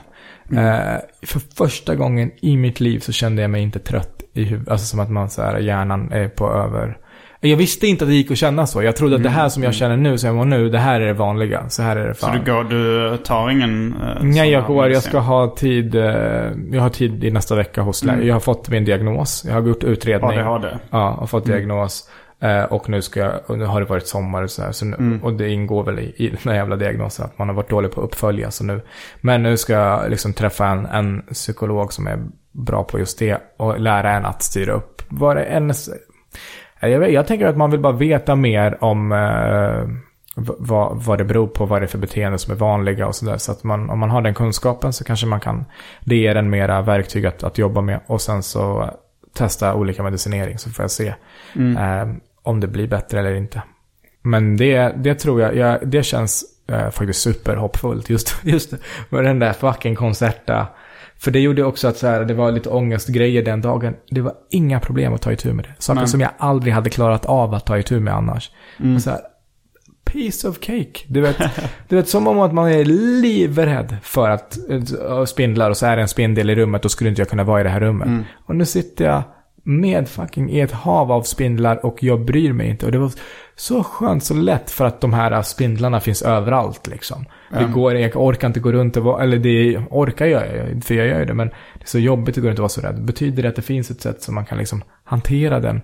Eh, 0.52 1.02
för 1.22 1.40
första 1.58 1.96
gången 1.96 2.32
i 2.42 2.58
mitt 2.58 2.80
liv 2.80 3.00
så 3.00 3.12
kände 3.12 3.42
jag 3.42 3.52
mig 3.52 3.62
inte 3.62 3.80
trött 3.80 4.24
i 4.34 4.44
huvudet. 4.44 4.72
Alltså 4.72 4.86
som 4.86 5.00
att 5.00 5.12
man 5.12 5.30
så 5.30 5.42
här, 5.42 5.60
hjärnan 5.60 6.12
är 6.12 6.28
på 6.28 6.54
över... 6.54 6.98
Jag 7.40 7.58
visste 7.58 7.88
inte 7.88 8.04
att 8.06 8.10
det 8.10 8.16
gick 8.16 8.32
att 8.32 8.38
känna 8.38 8.68
så. 8.68 8.84
Jag 8.84 8.96
trodde 8.96 9.16
att 9.16 9.24
det 9.24 9.30
här 9.30 9.50
som 9.50 9.64
jag 9.64 9.74
känner 9.74 9.98
nu, 9.98 10.18
som 10.18 10.28
jag 10.28 10.36
mår 10.36 10.46
nu, 10.46 10.70
det 10.70 10.78
här 10.80 11.02
är 11.02 11.06
det 11.08 11.14
vanliga. 11.14 11.70
Så 11.70 11.82
här 11.82 11.96
är 11.96 12.08
det 12.08 12.14
Så 12.14 12.26
fan. 12.28 12.40
du, 12.46 12.52
går, 12.52 12.64
du 12.64 13.18
tar 13.18 13.50
ingen... 13.50 13.96
eh, 14.02 14.24
Nej, 14.24 14.52
jag 14.52 14.66
går. 14.66 14.90
Jag 14.90 15.04
ska 15.04 15.20
ha 15.20 15.56
tid. 15.56 15.96
eh, 15.96 16.04
Jag 16.72 16.82
har 16.82 16.90
tid 16.90 17.24
i 17.24 17.32
nästa 17.32 17.56
vecka 17.56 17.82
hos 17.82 18.04
läkare. 18.04 18.26
Jag 18.26 18.36
har 18.36 18.40
fått 18.40 18.70
min 18.70 18.86
diagnos. 18.86 19.46
Jag 19.48 19.54
har 19.54 19.62
gjort 19.62 19.84
utredning. 19.84 20.40
ADHD? 20.40 20.68
Ja, 20.90 21.14
och 21.14 21.30
fått 21.30 21.46
diagnos. 21.46 22.10
Eh, 22.42 22.64
Och 22.64 22.90
nu 22.90 23.02
ska 23.02 23.20
jag, 23.20 23.58
nu 23.58 23.66
har 23.66 23.80
det 23.82 23.86
varit 23.88 24.08
sommar 24.08 24.44
och 24.44 24.52
så 24.52 24.62
här. 24.62 24.72
Så 24.72 24.86
nu, 24.86 25.20
Och 25.24 25.34
det 25.34 25.50
ingår 25.50 25.84
väl 25.84 26.00
i, 26.00 26.14
i 26.18 26.28
den 26.28 26.38
här 26.46 26.54
jävla 26.54 26.76
diagnosen 26.76 27.26
att 27.26 27.38
man 27.40 27.48
har 27.48 27.56
varit 27.56 27.70
dålig 27.70 27.92
på 27.92 28.02
att 28.02 28.06
uppfölja. 28.08 28.52
Så 28.52 28.64
nu, 28.64 28.82
men 29.22 29.44
nu 29.44 29.58
ska 29.58 29.74
jag 29.74 30.10
liksom 30.10 30.34
träffa 30.34 30.66
en, 30.68 30.86
en 30.86 31.22
psykolog 31.34 31.94
som 31.94 32.08
är 32.08 32.20
bra 32.52 32.84
på 32.84 33.00
just 33.00 33.20
det. 33.20 33.38
Och 33.58 33.80
lära 33.80 34.12
en 34.12 34.26
att 34.26 34.42
styra 34.44 34.74
upp. 34.74 35.02
Vad 35.10 35.36
det 35.38 35.44
än... 35.44 35.74
Jag, 36.80 37.12
jag 37.12 37.28
tänker 37.28 37.46
att 37.46 37.58
man 37.58 37.72
vill 37.72 37.80
bara 37.80 37.94
veta 37.94 38.36
mer 38.36 38.84
om 38.84 39.12
eh, 39.12 40.08
vad, 40.38 41.04
vad 41.04 41.18
det 41.18 41.24
beror 41.24 41.48
på, 41.48 41.66
vad 41.66 41.82
det 41.82 41.86
är 41.86 41.88
för 41.88 41.98
beteende 41.98 42.38
som 42.38 42.54
är 42.54 42.58
vanliga 42.58 43.08
och 43.08 43.16
sådär. 43.16 43.38
Så 43.38 43.52
att 43.52 43.64
man, 43.64 43.90
om 43.90 44.00
man 44.00 44.10
har 44.10 44.22
den 44.22 44.34
kunskapen 44.34 44.94
så 44.94 45.04
kanske 45.04 45.28
man 45.28 45.40
kan, 45.40 45.66
det 46.02 46.16
ger 46.16 46.36
en 46.36 46.50
mera 46.50 46.82
verktyg 46.82 47.26
att, 47.26 47.44
att 47.44 47.58
jobba 47.58 47.82
med. 47.82 48.00
Och 48.08 48.22
sen 48.22 48.44
så 48.44 48.90
testa 49.34 49.76
olika 49.76 50.04
medicinering 50.04 50.58
så 50.58 50.70
får 50.70 50.84
jag 50.84 50.92
se 50.92 51.08
eh, 51.56 52.08
om 52.44 52.60
det 52.60 52.68
blir 52.68 52.88
bättre 52.88 53.20
eller 53.20 53.36
inte. 53.36 53.62
Men 54.22 54.58
det, 54.58 54.94
det 54.96 55.16
tror 55.16 55.42
jag, 55.42 55.56
jag 55.56 55.88
det 55.88 56.04
känns 56.04 56.44
eh, 56.72 56.90
faktiskt 56.90 57.22
superhoppfullt. 57.22 58.10
Just, 58.10 58.36
just 58.44 58.74
med 59.10 59.24
den 59.24 59.40
där 59.40 59.54
fucking 59.54 59.96
konserta. 59.96 60.68
För 61.20 61.32
det 61.32 61.40
gjorde 61.40 61.64
också 61.64 61.88
att 61.88 61.98
så 61.98 62.08
här, 62.08 62.26
det 62.26 62.34
var 62.34 62.52
lite 62.52 62.70
ångestgrejer 62.70 63.44
den 63.44 63.62
dagen. 63.62 63.94
Det 64.10 64.22
var 64.22 64.34
inga 64.50 64.80
problem 64.80 65.14
att 65.14 65.22
ta 65.22 65.32
itu 65.32 65.54
med 65.54 65.66
det. 65.66 65.76
Saker 65.80 66.00
Nej. 66.00 66.08
som 66.08 66.22
jag 66.22 66.32
aldrig 66.38 66.74
hade 66.74 66.90
klarat 66.90 67.26
av 67.26 67.54
att 67.54 67.66
ta 67.66 67.78
itu 67.78 68.00
med 68.00 68.14
annars. 68.14 68.52
Mm. 68.80 69.00
Så 69.00 69.10
här, 69.10 69.20
piece 70.06 70.50
of 70.50 70.60
cake. 70.60 71.06
Du 71.08 71.22
vet, 71.22 71.38
du 71.88 71.96
vet, 71.96 72.10
som 72.10 72.28
om 72.28 72.40
att 72.40 72.54
man 72.54 72.72
är 72.72 72.86
livrädd 73.22 73.98
för 74.04 74.30
att 74.30 74.58
äh, 74.70 75.26
spindlar 75.26 75.70
och 75.70 75.78
så 75.78 75.86
är 75.86 75.96
det 75.96 76.02
en 76.02 76.08
spindel 76.08 76.50
i 76.50 76.56
rummet, 76.56 76.82
då 76.82 76.90
skulle 76.90 77.10
inte 77.10 77.22
jag 77.22 77.30
kunna 77.30 77.44
vara 77.44 77.62
i 77.62 77.64
det 77.64 77.70
här 77.70 77.80
rummet. 77.80 78.08
Mm. 78.08 78.24
Och 78.46 78.56
nu 78.56 78.66
sitter 78.66 79.06
jag 79.06 79.24
med 79.64 80.10
fucking 80.10 80.50
i 80.50 80.60
ett 80.60 80.72
hav 80.72 81.12
av 81.12 81.22
spindlar 81.22 81.86
och 81.86 82.04
jag 82.04 82.26
bryr 82.26 82.54
mig 82.54 82.70
inte. 82.70 82.86
Och 82.86 82.92
det 82.92 82.98
var 82.98 83.12
så 83.60 83.84
skönt, 83.84 84.24
så 84.24 84.34
lätt 84.34 84.72
för 84.72 84.86
att 84.86 85.02
de 85.02 85.14
här 85.14 85.42
spindlarna 85.42 86.00
finns 86.00 86.22
överallt 86.22 86.88
liksom. 86.88 87.26
Det 87.52 87.66
går, 87.66 87.96
jag 87.96 88.16
orkar 88.16 88.48
inte 88.48 88.60
gå 88.60 88.72
runt 88.72 88.98
och 88.98 89.04
vara, 89.04 89.24
eller 89.24 89.38
det 89.38 89.78
orkar 89.90 90.26
jag 90.26 90.44
för 90.84 90.96
jag 90.96 91.08
gör 91.08 91.20
ju 91.20 91.26
det, 91.26 91.34
men 91.34 91.48
det 91.48 91.84
är 91.84 91.88
så 91.88 92.00
jobbigt, 92.00 92.36
det 92.36 92.42
går 92.42 92.50
inte 92.50 92.60
att 92.60 92.64
vara 92.64 92.70
så 92.70 92.82
rädd. 92.82 93.06
Betyder 93.06 93.44
det 93.44 93.50
att 93.50 93.56
det 93.56 93.62
finns 93.62 93.92
ett 93.92 94.02
sätt 94.02 94.22
som 94.22 94.36
man 94.36 94.46
kan 94.46 94.58
liksom 94.58 94.84
hantera 95.04 95.60
den 95.60 95.82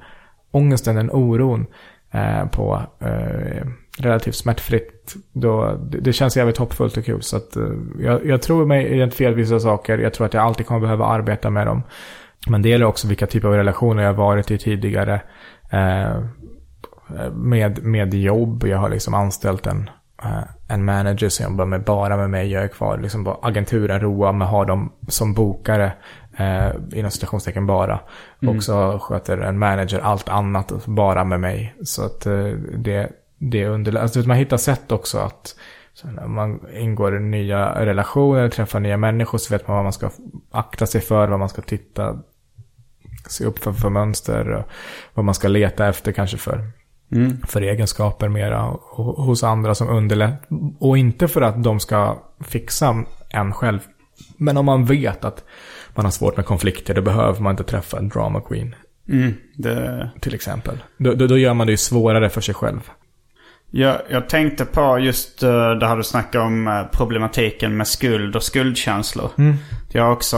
ångesten, 0.52 0.96
den 0.96 1.12
oron 1.12 1.66
eh, 2.12 2.46
på 2.46 2.82
eh, 3.00 3.68
relativt 3.98 4.36
smärtfritt. 4.36 5.16
Då, 5.32 5.80
det, 5.92 5.98
det 5.98 6.14
känns 6.14 6.38
jävligt 6.38 6.58
hoppfullt 6.58 6.98
och 6.98 7.06
kul. 7.06 7.22
Så 7.22 7.38
att, 7.38 7.56
eh, 7.56 7.64
jag, 8.00 8.26
jag 8.26 8.42
tror 8.42 8.66
mig 8.66 8.88
identifiera 8.88 9.32
vissa 9.32 9.60
saker. 9.60 9.98
Jag 9.98 10.14
tror 10.14 10.26
att 10.28 10.34
jag 10.34 10.44
alltid 10.44 10.66
kommer 10.66 10.82
behöva 10.82 11.06
arbeta 11.06 11.50
med 11.50 11.68
dem. 11.68 11.84
Men 12.48 12.62
det 12.62 12.70
gäller 12.70 12.86
också 12.86 13.08
vilka 13.08 13.28
typer 13.28 13.48
av 13.48 13.54
relationer 13.54 14.04
jag 14.04 14.14
varit 14.14 14.52
i 14.52 14.58
tidigare. 14.58 15.22
Eh, 15.70 16.24
med, 17.34 17.84
med 17.84 18.14
jobb. 18.14 18.64
Jag 18.68 18.78
har 18.78 18.89
liksom 18.89 19.14
anställt 19.14 19.68
en, 19.68 19.89
eh, 20.24 20.43
en 20.68 20.86
manager 20.86 21.30
som 21.30 21.45
jobbar 21.45 21.66
med, 21.66 21.84
bara 21.84 22.18
med 22.18 22.30
mig. 22.30 22.51
Jag 22.51 22.64
är 22.64 22.68
kvar 22.68 22.97
liksom 22.97 23.24
på 23.26 23.39
agenturen 23.41 23.99
Roa, 23.99 24.32
men 24.32 24.47
har 24.47 24.66
dem 24.66 24.91
som 25.08 25.34
bokare. 25.34 25.91
Eh, 26.38 26.99
inom 26.99 27.12
citationstecken 27.12 27.68
bara. 27.68 27.99
Och 28.47 28.64
så 28.64 28.99
sköter 28.99 29.38
en 29.38 29.60
manager 29.60 29.99
allt 29.99 30.30
annat 30.30 30.86
bara 30.86 31.24
med 31.24 31.39
mig. 31.39 31.76
Så 31.84 32.06
att 32.06 32.26
eh, 32.26 32.47
det, 32.78 33.10
det 33.38 33.68
underlättar. 33.68 34.04
Alltså, 34.04 34.20
man 34.20 34.38
hittar 34.38 34.58
sätt 34.58 34.91
också 34.91 35.18
att 35.18 35.56
så 35.93 36.08
när 36.08 36.28
man 36.28 36.60
ingår 36.74 37.18
i 37.18 37.20
nya 37.20 37.86
relationer, 37.86 38.49
träffar 38.49 38.80
nya 38.80 38.97
människor 38.97 39.38
så 39.38 39.54
vet 39.54 39.68
man 39.68 39.76
vad 39.76 39.86
man 39.86 39.93
ska 39.93 40.10
akta 40.51 40.86
sig 40.86 41.01
för, 41.01 41.28
vad 41.28 41.39
man 41.39 41.49
ska 41.49 41.62
titta, 41.62 42.20
se 43.28 43.45
upp 43.45 43.60
för, 43.60 43.74
för 43.74 43.89
mönster, 43.89 44.49
och 44.49 44.64
vad 45.14 45.26
man 45.26 45.36
ska 45.36 45.47
leta 45.47 45.88
efter 45.88 46.12
kanske 46.12 46.38
för, 46.38 46.68
för 47.47 47.61
egenskaper 47.61 48.30
mera 48.30 48.61
ho- 48.95 49.22
hos 49.22 49.43
andra 49.43 49.76
som 49.76 49.89
underlättar. 49.89 50.47
Och 50.80 50.97
inte 50.97 51.28
för 51.28 51.41
att 51.41 51.64
de 51.64 51.80
ska 51.80 52.18
fixa 52.39 53.03
en 53.30 53.53
själv. 53.53 53.80
Men 54.38 54.57
om 54.57 54.66
man 54.66 54.86
vet 54.86 55.26
att 55.26 55.43
man 55.95 56.05
har 56.05 56.11
svårt 56.11 56.38
med 56.38 56.45
konflikter, 56.45 56.93
då 56.93 57.01
behöver 57.01 57.41
man 57.41 57.51
inte 57.51 57.64
träffa 57.64 57.97
en 57.97 58.09
drama 58.09 58.41
queen. 58.41 58.76
Mm, 59.09 59.34
det... 59.55 60.09
Till 60.20 60.36
exempel. 60.36 60.78
Då, 60.97 61.14
då, 61.14 61.28
då 61.28 61.38
gör 61.38 61.53
man 61.53 61.68
det 61.68 61.74
ju 61.74 61.78
svårare 61.78 62.30
för 62.30 62.41
sig 62.41 62.55
själv. 62.55 62.89
Jag, 63.72 64.01
jag 64.09 64.30
tänkte 64.30 64.66
på 64.66 64.99
just 64.99 65.43
uh, 65.43 65.72
det 65.72 65.88
här 65.88 65.97
du 65.97 66.03
snackade 66.03 66.43
om 66.43 66.68
eh, 66.68 66.84
problematiken 66.91 67.78
med 67.78 67.88
skuld 67.88 68.36
och 68.36 68.43
skuldkänslor. 68.43 69.30
Jag 69.89 70.03
har 70.03 70.11
också 70.11 70.38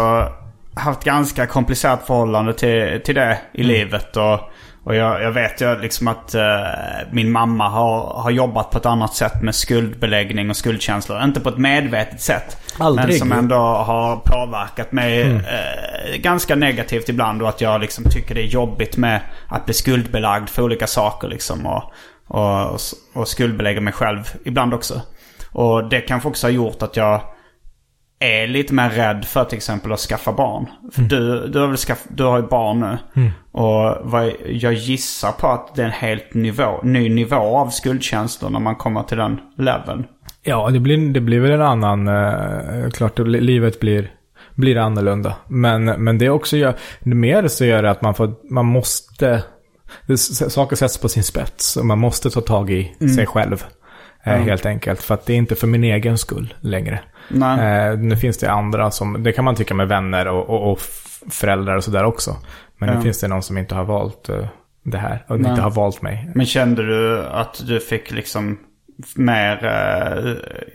haft 0.74 1.04
ganska 1.04 1.48
komplicerat 1.48 2.08
förhållande 2.08 2.54
till, 2.54 3.02
till 3.06 3.16
det 3.16 3.40
i 3.54 3.64
livet. 3.64 4.18
Och, 4.18 4.40
och 4.86 4.96
jag, 4.96 5.22
jag 5.22 5.32
vet 5.32 5.62
ju 5.62 5.80
liksom 5.82 6.08
att 6.08 6.36
eh, 6.36 6.44
min 7.12 7.32
mamma 7.32 7.70
har, 7.70 8.22
har 8.22 8.32
jobbat 8.32 8.70
på 8.70 8.78
ett 8.78 8.86
annat 8.86 9.14
sätt 9.14 9.42
med 9.42 9.56
skuldbeläggning 9.56 10.50
och 10.50 10.56
skuldkänslor. 10.56 11.24
Inte 11.24 11.40
på 11.40 11.50
ett 11.50 11.58
medvetet 11.58 12.22
sätt. 12.22 12.58
Aldrig. 12.78 13.08
Men 13.08 13.18
som 13.18 13.32
ändå 13.32 13.56
har 13.56 14.16
påverkat 14.16 14.92
mig 14.92 15.22
eh, 15.22 16.18
ganska 16.18 16.56
negativt 16.56 17.10
ibland. 17.10 17.42
Och 17.42 17.50
att 17.50 17.62
jag 17.62 17.82
liksom 17.82 18.04
tycker 18.04 18.36
det 18.36 18.42
är 18.42 18.48
jobbigt 18.48 18.98
med 18.98 19.22
att 19.48 19.66
bli 19.66 19.74
skuldbelagd 19.74 20.50
för 20.50 20.62
olika 20.62 20.88
saker 20.88 21.28
liksom. 21.28 21.66
Och, 21.66 21.84
och, 22.28 22.72
och, 22.72 22.80
och 23.14 23.28
skuldbelägga 23.28 23.82
mig 23.82 23.94
själv 23.94 24.34
ibland 24.44 24.74
också. 24.74 25.02
Och 25.52 25.90
det 25.90 26.02
kanske 26.02 26.30
också 26.30 26.48
har 26.48 26.52
gjort 26.52 26.82
att 26.82 26.96
jag 26.98 27.22
är 28.20 28.48
lite 28.48 28.74
mer 28.74 28.90
rädd 28.90 29.26
för 29.26 29.44
till 29.44 29.58
exempel 29.58 29.92
att 29.92 30.00
skaffa 30.00 30.32
barn. 30.34 30.66
För 30.92 31.02
du, 31.02 31.48
du, 31.48 31.60
har 31.60 31.68
väl 31.68 31.78
skaff, 31.78 32.04
du 32.08 32.24
har 32.24 32.38
ju 32.38 32.48
barn 32.48 32.80
nu. 33.14 33.32
Och 33.52 33.98
vad, 34.02 34.32
jag 34.50 34.74
gissar 34.74 35.32
på 35.32 35.48
att 35.48 35.76
det 35.76 35.82
är 35.82 35.86
en 35.86 35.92
helt 35.92 36.34
nivå, 36.34 36.80
ny 36.84 37.10
nivå 37.10 37.58
av 37.58 37.70
skuldkänslor 37.70 38.50
när 38.50 38.60
man 38.60 38.76
kommer 38.76 39.04
till 39.04 39.18
den 39.18 39.40
leveln. 39.58 40.04
Ja, 40.44 40.70
det 40.70 40.80
blir, 40.80 41.14
det 41.14 41.22
blir 41.22 41.40
väl 41.40 41.52
en 41.52 41.62
annan... 41.62 42.08
Eh, 42.08 42.90
klart, 42.90 43.16
blir- 43.16 43.42
livet 43.42 43.80
blir, 43.80 44.12
blir 44.56 44.78
annorlunda. 44.78 45.36
Men, 45.48 45.86
men 45.86 46.18
det 46.18 46.30
också 46.30 46.58
gör... 46.58 46.76
Mer 47.00 47.48
så 47.48 47.66
gör 47.66 47.84
det 47.84 47.92
att 47.92 48.02
man, 48.02 48.14
får, 48.16 48.34
man 48.54 48.66
måste... 48.66 49.44
Det, 50.08 50.18
saker 50.18 50.76
sätts 50.76 50.98
på 50.98 51.10
sin 51.10 51.24
spets 51.24 51.78
och 51.78 51.86
man 51.86 52.00
måste 52.00 52.30
ta 52.30 52.42
tag 52.42 52.72
i 52.72 53.10
sig 53.16 53.26
själv. 53.26 53.66
Eh, 54.24 54.34
Helt 54.34 54.66
enkelt. 54.66 55.02
För 55.02 55.14
att 55.14 55.26
det 55.26 55.34
är 55.34 55.38
inte 55.38 55.56
för 55.56 55.68
min 55.68 55.84
egen 55.84 56.18
skull 56.18 56.54
längre. 56.62 57.00
Nej. 57.28 57.90
Eh, 57.90 57.98
nu 57.98 58.18
finns 58.18 58.38
det 58.38 58.52
andra 58.52 58.92
som... 58.92 59.24
Det 59.24 59.32
kan 59.32 59.46
man 59.46 59.56
tycka 59.56 59.74
med 59.74 59.88
vänner 59.88 60.28
och, 60.28 60.50
och, 60.50 60.72
och 60.72 60.80
föräldrar 61.32 61.76
och 61.76 61.84
sådär 61.84 62.04
också. 62.04 62.36
Men 62.78 62.96
nu 62.96 63.02
finns 63.02 63.20
det 63.20 63.28
någon 63.28 63.44
som 63.44 63.58
inte 63.58 63.76
har 63.76 63.84
valt 63.84 64.30
eh, 64.30 64.46
det 64.84 64.98
här. 64.98 65.26
Och 65.28 65.36
inte 65.36 65.62
har 65.62 65.72
valt 65.72 66.02
mig. 66.02 66.32
Men 66.36 66.46
kände 66.46 66.86
du 66.86 67.26
att 67.26 67.68
du 67.68 67.80
fick 67.80 68.12
liksom 68.12 68.58
mer 69.16 69.66
eh, 69.66 70.34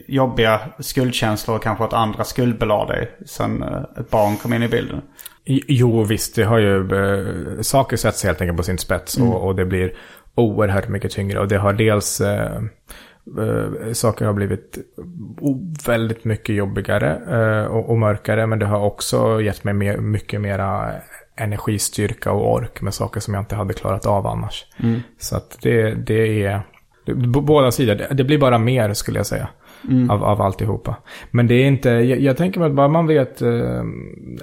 jobbiga 0.09 0.61
skuldkänslor 0.79 1.57
och 1.57 1.63
kanske 1.63 1.85
att 1.85 1.93
andra 1.93 2.25
skuldbelade 2.25 2.93
dig 2.93 3.11
sen 3.27 3.63
eh, 3.63 4.01
ett 4.01 4.11
barn 4.11 4.37
kom 4.37 4.53
in 4.53 4.63
i 4.63 4.69
bilden? 4.69 5.03
Jo, 5.45 6.05
visst. 6.05 6.35
Det 6.35 6.45
har 6.45 6.59
ju... 6.59 6.95
Eh, 6.95 7.61
saker 7.61 7.97
sätts 7.97 8.25
helt 8.25 8.41
enkelt 8.41 8.57
på 8.57 8.63
sin 8.63 8.79
spets 8.79 9.17
och, 9.17 9.47
och 9.47 9.57
det 9.57 9.65
blir 9.65 9.93
oerhört 10.35 10.89
mycket 10.89 11.13
tyngre. 11.13 11.41
Och 11.41 11.49
det 11.49 11.59
har 11.59 11.73
dels... 11.73 12.21
Eh, 12.21 12.61
eh, 13.39 13.93
saker 13.93 14.27
har 14.27 14.33
blivit 14.33 14.79
väldigt 15.87 16.25
mycket 16.25 16.55
jobbigare 16.55 17.21
eh, 17.31 17.67
och, 17.67 17.91
och 17.91 17.99
mörkare. 17.99 18.47
Men 18.47 18.59
det 18.59 18.67
har 18.67 18.81
också 18.81 19.41
gett 19.41 19.65
mig 19.65 19.75
mer, 19.75 19.97
mycket 19.99 20.41
mera 20.41 20.93
energistyrka 21.37 22.33
och 22.33 22.53
ork 22.53 22.83
med 22.83 22.95
saker 22.95 23.21
som 23.21 23.35
jag 23.35 23.41
inte 23.41 23.55
hade 23.55 23.75
klarat 23.75 24.07
av 24.07 24.27
annars. 24.27 24.65
Så 25.19 25.37
att 25.37 25.59
det, 25.63 25.95
det 25.95 26.45
är... 26.45 26.61
det- 27.07 27.15
Båda 27.27 27.71
sidor. 27.71 27.95
Det, 27.95 28.09
det 28.15 28.25
blir 28.25 28.39
bara 28.39 28.59
mer 28.59 28.93
skulle 28.95 29.19
jag 29.19 29.27
säga. 29.27 29.49
Av, 30.11 30.25
av 30.25 30.43
alltihopa. 30.43 30.97
Men 31.31 31.47
det 31.47 31.55
är 31.55 31.67
inte, 31.67 31.91
jag, 31.91 32.21
jag 32.21 32.37
tänker 32.37 32.61
att 32.61 32.73
bara 32.73 32.89
man 32.89 33.07
vet, 33.07 33.43
eh, 33.43 33.83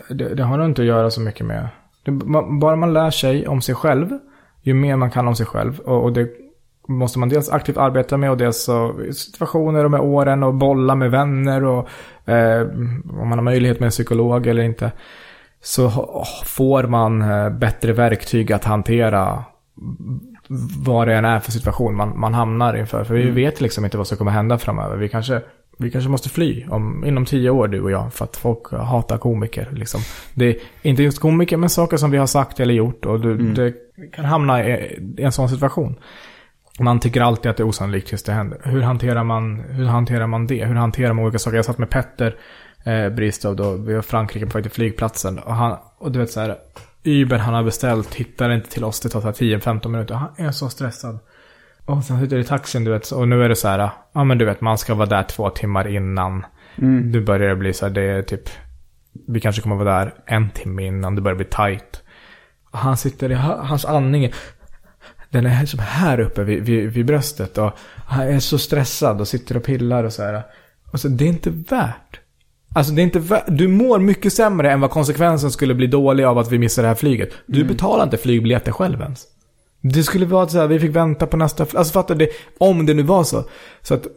det, 0.09 0.33
det 0.35 0.43
har 0.43 0.57
nog 0.57 0.65
inte 0.65 0.81
att 0.81 0.87
göra 0.87 1.09
så 1.09 1.21
mycket 1.21 1.45
med, 1.45 1.67
det, 2.05 2.11
man, 2.11 2.59
bara 2.59 2.75
man 2.75 2.93
lär 2.93 3.09
sig 3.09 3.47
om 3.47 3.61
sig 3.61 3.75
själv, 3.75 4.09
ju 4.61 4.73
mer 4.73 4.95
man 4.95 5.11
kan 5.11 5.27
om 5.27 5.35
sig 5.35 5.45
själv. 5.45 5.79
Och, 5.79 6.03
och 6.03 6.13
det 6.13 6.27
måste 6.87 7.19
man 7.19 7.29
dels 7.29 7.49
aktivt 7.49 7.77
arbeta 7.77 8.17
med 8.17 8.31
och 8.31 8.37
dels 8.37 8.63
så 8.63 8.95
situationer 9.13 9.85
och 9.85 9.91
med 9.91 9.99
åren 9.99 10.43
och 10.43 10.53
bolla 10.53 10.95
med 10.95 11.11
vänner 11.11 11.63
och 11.63 11.89
eh, 12.29 12.61
om 13.09 13.29
man 13.29 13.37
har 13.37 13.41
möjlighet 13.41 13.79
med 13.79 13.87
en 13.87 13.91
psykolog 13.91 14.47
eller 14.47 14.63
inte. 14.63 14.91
Så 15.61 15.89
får 16.45 16.83
man 16.83 17.21
eh, 17.21 17.49
bättre 17.49 17.93
verktyg 17.93 18.51
att 18.51 18.63
hantera 18.63 19.43
vad 20.79 21.07
det 21.07 21.15
än 21.15 21.25
är 21.25 21.39
för 21.39 21.51
situation 21.51 21.95
man, 21.95 22.19
man 22.19 22.33
hamnar 22.33 22.77
inför. 22.77 23.03
För 23.03 23.13
vi 23.13 23.29
vet 23.29 23.61
liksom 23.61 23.85
inte 23.85 23.97
vad 23.97 24.07
som 24.07 24.17
kommer 24.17 24.31
hända 24.31 24.57
framöver. 24.57 24.97
Vi 24.97 25.09
kanske, 25.09 25.41
vi 25.77 25.91
kanske 25.91 26.09
måste 26.09 26.29
fly 26.29 26.65
om, 26.69 27.05
inom 27.05 27.25
tio 27.25 27.49
år 27.49 27.67
du 27.67 27.81
och 27.81 27.91
jag 27.91 28.13
för 28.13 28.25
att 28.25 28.37
folk 28.37 28.71
hatar 28.71 29.17
komiker. 29.17 29.69
Liksom. 29.71 30.01
Det 30.33 30.45
är 30.45 30.55
inte 30.81 31.03
just 31.03 31.19
komiker 31.19 31.57
men 31.57 31.69
saker 31.69 31.97
som 31.97 32.11
vi 32.11 32.17
har 32.17 32.27
sagt 32.27 32.59
eller 32.59 32.73
gjort 32.73 33.05
och 33.05 33.19
du, 33.19 33.37
det 33.37 33.73
kan 34.15 34.25
hamna 34.25 34.67
i 34.67 34.97
en 35.17 35.31
sån 35.31 35.49
situation. 35.49 35.95
Man 36.79 36.99
tycker 36.99 37.21
alltid 37.21 37.51
att 37.51 37.57
det 37.57 37.63
är 37.63 37.67
osannolikt 37.67 38.07
tills 38.07 38.23
det 38.23 38.31
händer. 38.31 38.61
Hur 38.63 38.81
hanterar 38.81 39.23
man, 39.23 39.59
hur 39.59 39.85
hanterar 39.85 40.27
man 40.27 40.47
det? 40.47 40.65
Hur 40.65 40.75
hanterar 40.75 41.13
man 41.13 41.25
olika 41.25 41.39
saker? 41.39 41.55
Jag 41.55 41.65
satt 41.65 41.77
med 41.77 41.89
Petter 41.89 42.35
eh, 42.85 43.09
Bristow 43.09 43.55
då, 43.55 43.71
vi 43.71 43.93
var 43.93 43.99
i 43.99 44.03
Frankrike 44.03 44.45
på 44.45 44.57
väg 44.57 44.63
till 44.63 44.71
flygplatsen. 44.71 45.39
Och, 45.39 45.55
han, 45.55 45.77
och 45.97 46.11
du 46.11 46.19
vet 46.19 46.31
så 46.31 46.39
här, 46.39 46.55
Uber 47.03 47.37
han 47.37 47.53
har 47.53 47.63
beställt 47.63 48.15
hittar 48.15 48.49
inte 48.49 48.69
till 48.69 48.83
oss, 48.83 48.99
det 48.99 49.09
tar 49.09 49.21
så 49.21 49.27
här 49.27 49.33
10-15 49.33 49.87
minuter. 49.87 50.15
Han 50.15 50.29
är 50.37 50.51
så 50.51 50.69
stressad. 50.69 51.19
Och 51.85 52.03
sen 52.03 52.19
sitter 52.19 52.37
i 52.37 52.43
taxin 52.43 52.83
du 52.83 52.91
vet, 52.91 53.11
och 53.11 53.27
nu 53.27 53.43
är 53.43 53.49
det 53.49 53.55
så 53.55 53.67
här, 53.67 53.91
ja 54.13 54.23
men 54.23 54.37
du 54.37 54.45
vet 54.45 54.61
man 54.61 54.77
ska 54.77 54.95
vara 54.95 55.09
där 55.09 55.23
två 55.23 55.49
timmar 55.49 55.87
innan. 55.87 56.45
Nu 57.11 57.21
börjar 57.21 57.49
det 57.49 57.55
bli 57.55 57.73
så 57.73 57.85
här, 57.85 57.93
det 57.93 58.01
är 58.01 58.21
typ, 58.21 58.49
vi 59.27 59.39
kanske 59.39 59.61
kommer 59.61 59.75
vara 59.75 59.99
där 59.99 60.13
en 60.25 60.49
timme 60.49 60.85
innan, 60.85 61.15
det 61.15 61.21
börjar 61.21 61.35
bli 61.35 61.45
tight. 61.45 62.03
Han 62.71 62.97
sitter 62.97 63.31
i, 63.31 63.33
hans 63.33 63.85
andning 63.85 64.31
den 65.29 65.45
är 65.45 65.65
som 65.65 65.79
här 65.79 66.19
uppe 66.19 66.43
vid, 66.43 66.63
vid, 66.63 66.89
vid 66.89 67.05
bröstet 67.05 67.57
och 67.57 67.71
han 68.05 68.27
är 68.27 68.39
så 68.39 68.57
stressad 68.57 69.21
och 69.21 69.27
sitter 69.27 69.57
och 69.57 69.63
pillar 69.63 70.03
och 70.03 70.13
så 70.13 70.23
här. 70.23 70.43
Och 70.91 70.99
så, 70.99 71.07
det 71.07 71.25
är 71.25 71.29
inte 71.29 71.49
värt. 71.49 72.19
Alltså 72.75 72.93
det 72.93 73.01
är 73.01 73.03
inte 73.03 73.19
värt. 73.19 73.43
Du 73.47 73.67
mår 73.67 73.99
mycket 73.99 74.33
sämre 74.33 74.71
än 74.71 74.81
vad 74.81 74.91
konsekvensen 74.91 75.51
skulle 75.51 75.73
bli 75.73 75.87
dålig 75.87 76.23
av 76.23 76.37
att 76.37 76.51
vi 76.51 76.59
missar 76.59 76.81
det 76.81 76.87
här 76.87 76.95
flyget. 76.95 77.29
Du 77.45 77.63
betalar 77.63 78.03
inte 78.03 78.17
flygbiljetter 78.17 78.71
själv 78.71 79.01
ens. 79.01 79.25
Det 79.81 80.03
skulle 80.03 80.25
vara 80.25 80.47
så 80.47 80.57
här, 80.57 80.67
vi 80.67 80.79
fick 80.79 80.95
vänta 80.95 81.27
på 81.27 81.37
nästa... 81.37 81.63
Alltså 81.63 81.93
fattar 81.93 82.15
du? 82.15 82.29
Om 82.57 82.85
det 82.85 82.93
nu 82.93 83.03
var 83.03 83.23
så. 83.23 83.43
Så 83.81 83.93
att, 83.93 84.05
eh, 84.05 84.11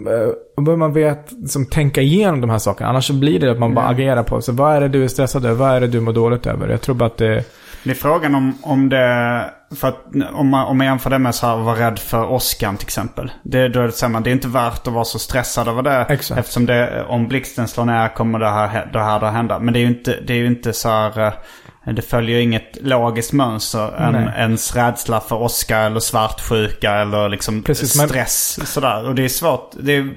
då 0.57 0.63
behöver 0.63 0.77
man 0.77 0.93
vet, 0.93 1.33
liksom, 1.33 1.67
tänka 1.67 2.03
igenom 2.03 2.41
de 2.41 2.51
här 2.51 2.59
sakerna. 2.59 2.91
Annars 2.91 3.07
så 3.07 3.13
blir 3.13 3.41
det 3.41 3.51
att 3.51 3.59
man 3.59 3.75
bara 3.75 3.87
agerar 3.87 4.23
på. 4.23 4.43
Så 4.43 4.53
vad 4.53 4.77
är 4.77 4.81
det 4.81 4.89
du 4.89 5.05
är 5.05 5.09
stressad 5.09 5.45
över? 5.45 5.57
Vad 5.57 5.71
är 5.71 5.81
det 5.81 5.87
du 5.87 6.01
mår 6.01 6.13
dåligt 6.13 6.47
över? 6.47 6.69
Jag 6.69 6.81
tror 6.81 6.95
bara 6.95 7.07
att 7.07 7.17
det... 7.17 7.45
Det 7.85 7.91
är 7.91 7.95
frågan 7.95 8.35
om, 8.35 8.59
om 8.63 8.89
det... 8.89 9.51
För 9.77 9.89
att 9.89 10.05
om 10.33 10.49
man, 10.49 10.67
om 10.67 10.79
man 10.79 10.87
jämför 10.87 11.11
det 11.11 11.19
med 11.19 11.35
så 11.35 11.47
här, 11.47 11.59
att 11.59 11.65
vara 11.65 11.87
rädd 11.87 11.99
för 11.99 12.31
åskan 12.31 12.77
till 12.77 12.87
exempel. 12.87 13.33
Det, 13.43 13.69
då 13.69 13.81
är 13.81 13.87
det, 13.87 13.93
så 13.93 14.07
här, 14.07 14.21
det 14.21 14.31
är 14.31 14.33
inte 14.33 14.49
värt 14.49 14.87
att 14.87 14.93
vara 14.93 15.05
så 15.05 15.19
stressad 15.19 15.69
över 15.69 15.83
det. 15.83 16.07
Exakt. 16.09 16.41
Eftersom 16.41 16.67
det, 16.67 17.05
om 17.05 17.29
blixten 17.29 17.69
slår 17.69 17.85
ner 17.85 18.09
kommer 18.09 18.39
det 18.39 18.51
här, 18.51 18.91
det 18.93 19.03
här 19.03 19.25
att 19.25 19.33
hända. 19.33 19.59
Men 19.59 19.75
det 19.75 19.79
är 19.79 19.81
ju 19.81 19.87
inte, 19.87 20.21
det 20.27 20.33
är 20.33 20.37
ju 20.39 20.47
inte 20.47 20.73
så 20.73 20.89
här... 20.89 21.35
Det 21.93 22.03
följer 22.03 22.37
ju 22.37 22.43
inget 22.43 22.79
logiskt 22.81 23.33
mönster. 23.33 23.93
En, 23.99 24.13
Nej. 24.13 24.33
ens 24.37 24.77
rädsla 24.77 25.21
för 25.21 25.37
åska 25.43 25.79
eller 25.79 26.01
svartsjuka 26.01 26.93
eller 26.95 27.29
liksom 27.29 27.63
Precis, 27.63 27.97
men- 27.97 28.09
stress. 28.09 28.59
Sådär. 28.73 29.09
Och 29.09 29.15
det 29.15 29.25
är 29.25 29.29
svårt. 29.29 29.71
Det 29.81 29.97
är, 29.97 30.11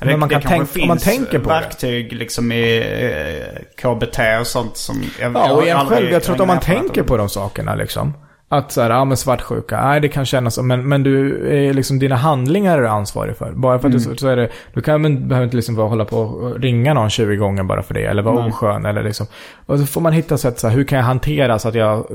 det, 0.00 0.16
man 0.16 0.28
kan 0.28 0.40
det 0.40 0.48
tänka- 0.48 0.80
om 0.82 0.88
man 0.88 0.98
tänker 0.98 1.38
på 1.38 1.48
det. 1.48 1.54
verktyg 1.54 2.12
liksom 2.12 2.52
i 2.52 2.76
eh, 2.78 3.62
KBT 3.82 4.18
och 4.40 4.46
sånt 4.46 4.76
som... 4.76 5.02
Jag, 5.20 5.34
Ja, 5.34 5.52
och 5.52 5.68
aldrig- 5.68 5.98
själv, 5.98 6.10
jag 6.12 6.22
tror 6.22 6.34
att 6.34 6.40
om 6.40 6.48
man 6.48 6.60
tänker 6.60 7.02
på 7.02 7.16
de 7.16 7.28
sakerna 7.28 7.74
liksom. 7.74 8.14
Att 8.50 8.72
så 8.72 8.80
här, 8.80 8.90
ja 8.90 9.04
men 9.04 9.16
svartsjuka, 9.16 9.86
nej 9.86 10.00
det 10.00 10.08
kan 10.08 10.26
kännas 10.26 10.54
som, 10.54 10.66
men, 10.66 10.88
men 10.88 11.02
du 11.02 11.48
är 11.48 11.74
liksom 11.74 11.98
dina 11.98 12.16
handlingar 12.16 12.78
är 12.78 12.82
du 12.82 12.88
ansvarig 12.88 13.36
för. 13.36 13.52
Bara 13.52 13.78
för 13.78 13.88
att 13.88 13.92
du, 13.92 14.00
så, 14.00 14.16
så 14.16 14.28
är 14.28 14.36
det, 14.36 14.48
du 14.74 14.80
kan, 14.80 15.02
men, 15.02 15.28
behöver 15.28 15.44
inte 15.44 15.56
liksom 15.56 15.74
vara, 15.74 15.88
hålla 15.88 16.04
på 16.04 16.18
och 16.18 16.60
ringa 16.60 16.94
någon 16.94 17.10
20 17.10 17.36
gånger 17.36 17.62
bara 17.62 17.82
för 17.82 17.94
det, 17.94 18.04
eller 18.04 18.22
vara 18.22 18.46
oskön 18.46 18.86
eller 18.86 19.02
liksom. 19.02 19.26
Och 19.66 19.78
så 19.78 19.86
får 19.86 20.00
man 20.00 20.12
hitta 20.12 20.38
sätt 20.38 20.58
så 20.58 20.68
här, 20.68 20.76
hur 20.76 20.84
kan 20.84 20.98
jag 20.98 21.04
hantera 21.04 21.58
så 21.58 21.68
att 21.68 21.74
jag, 21.74 22.06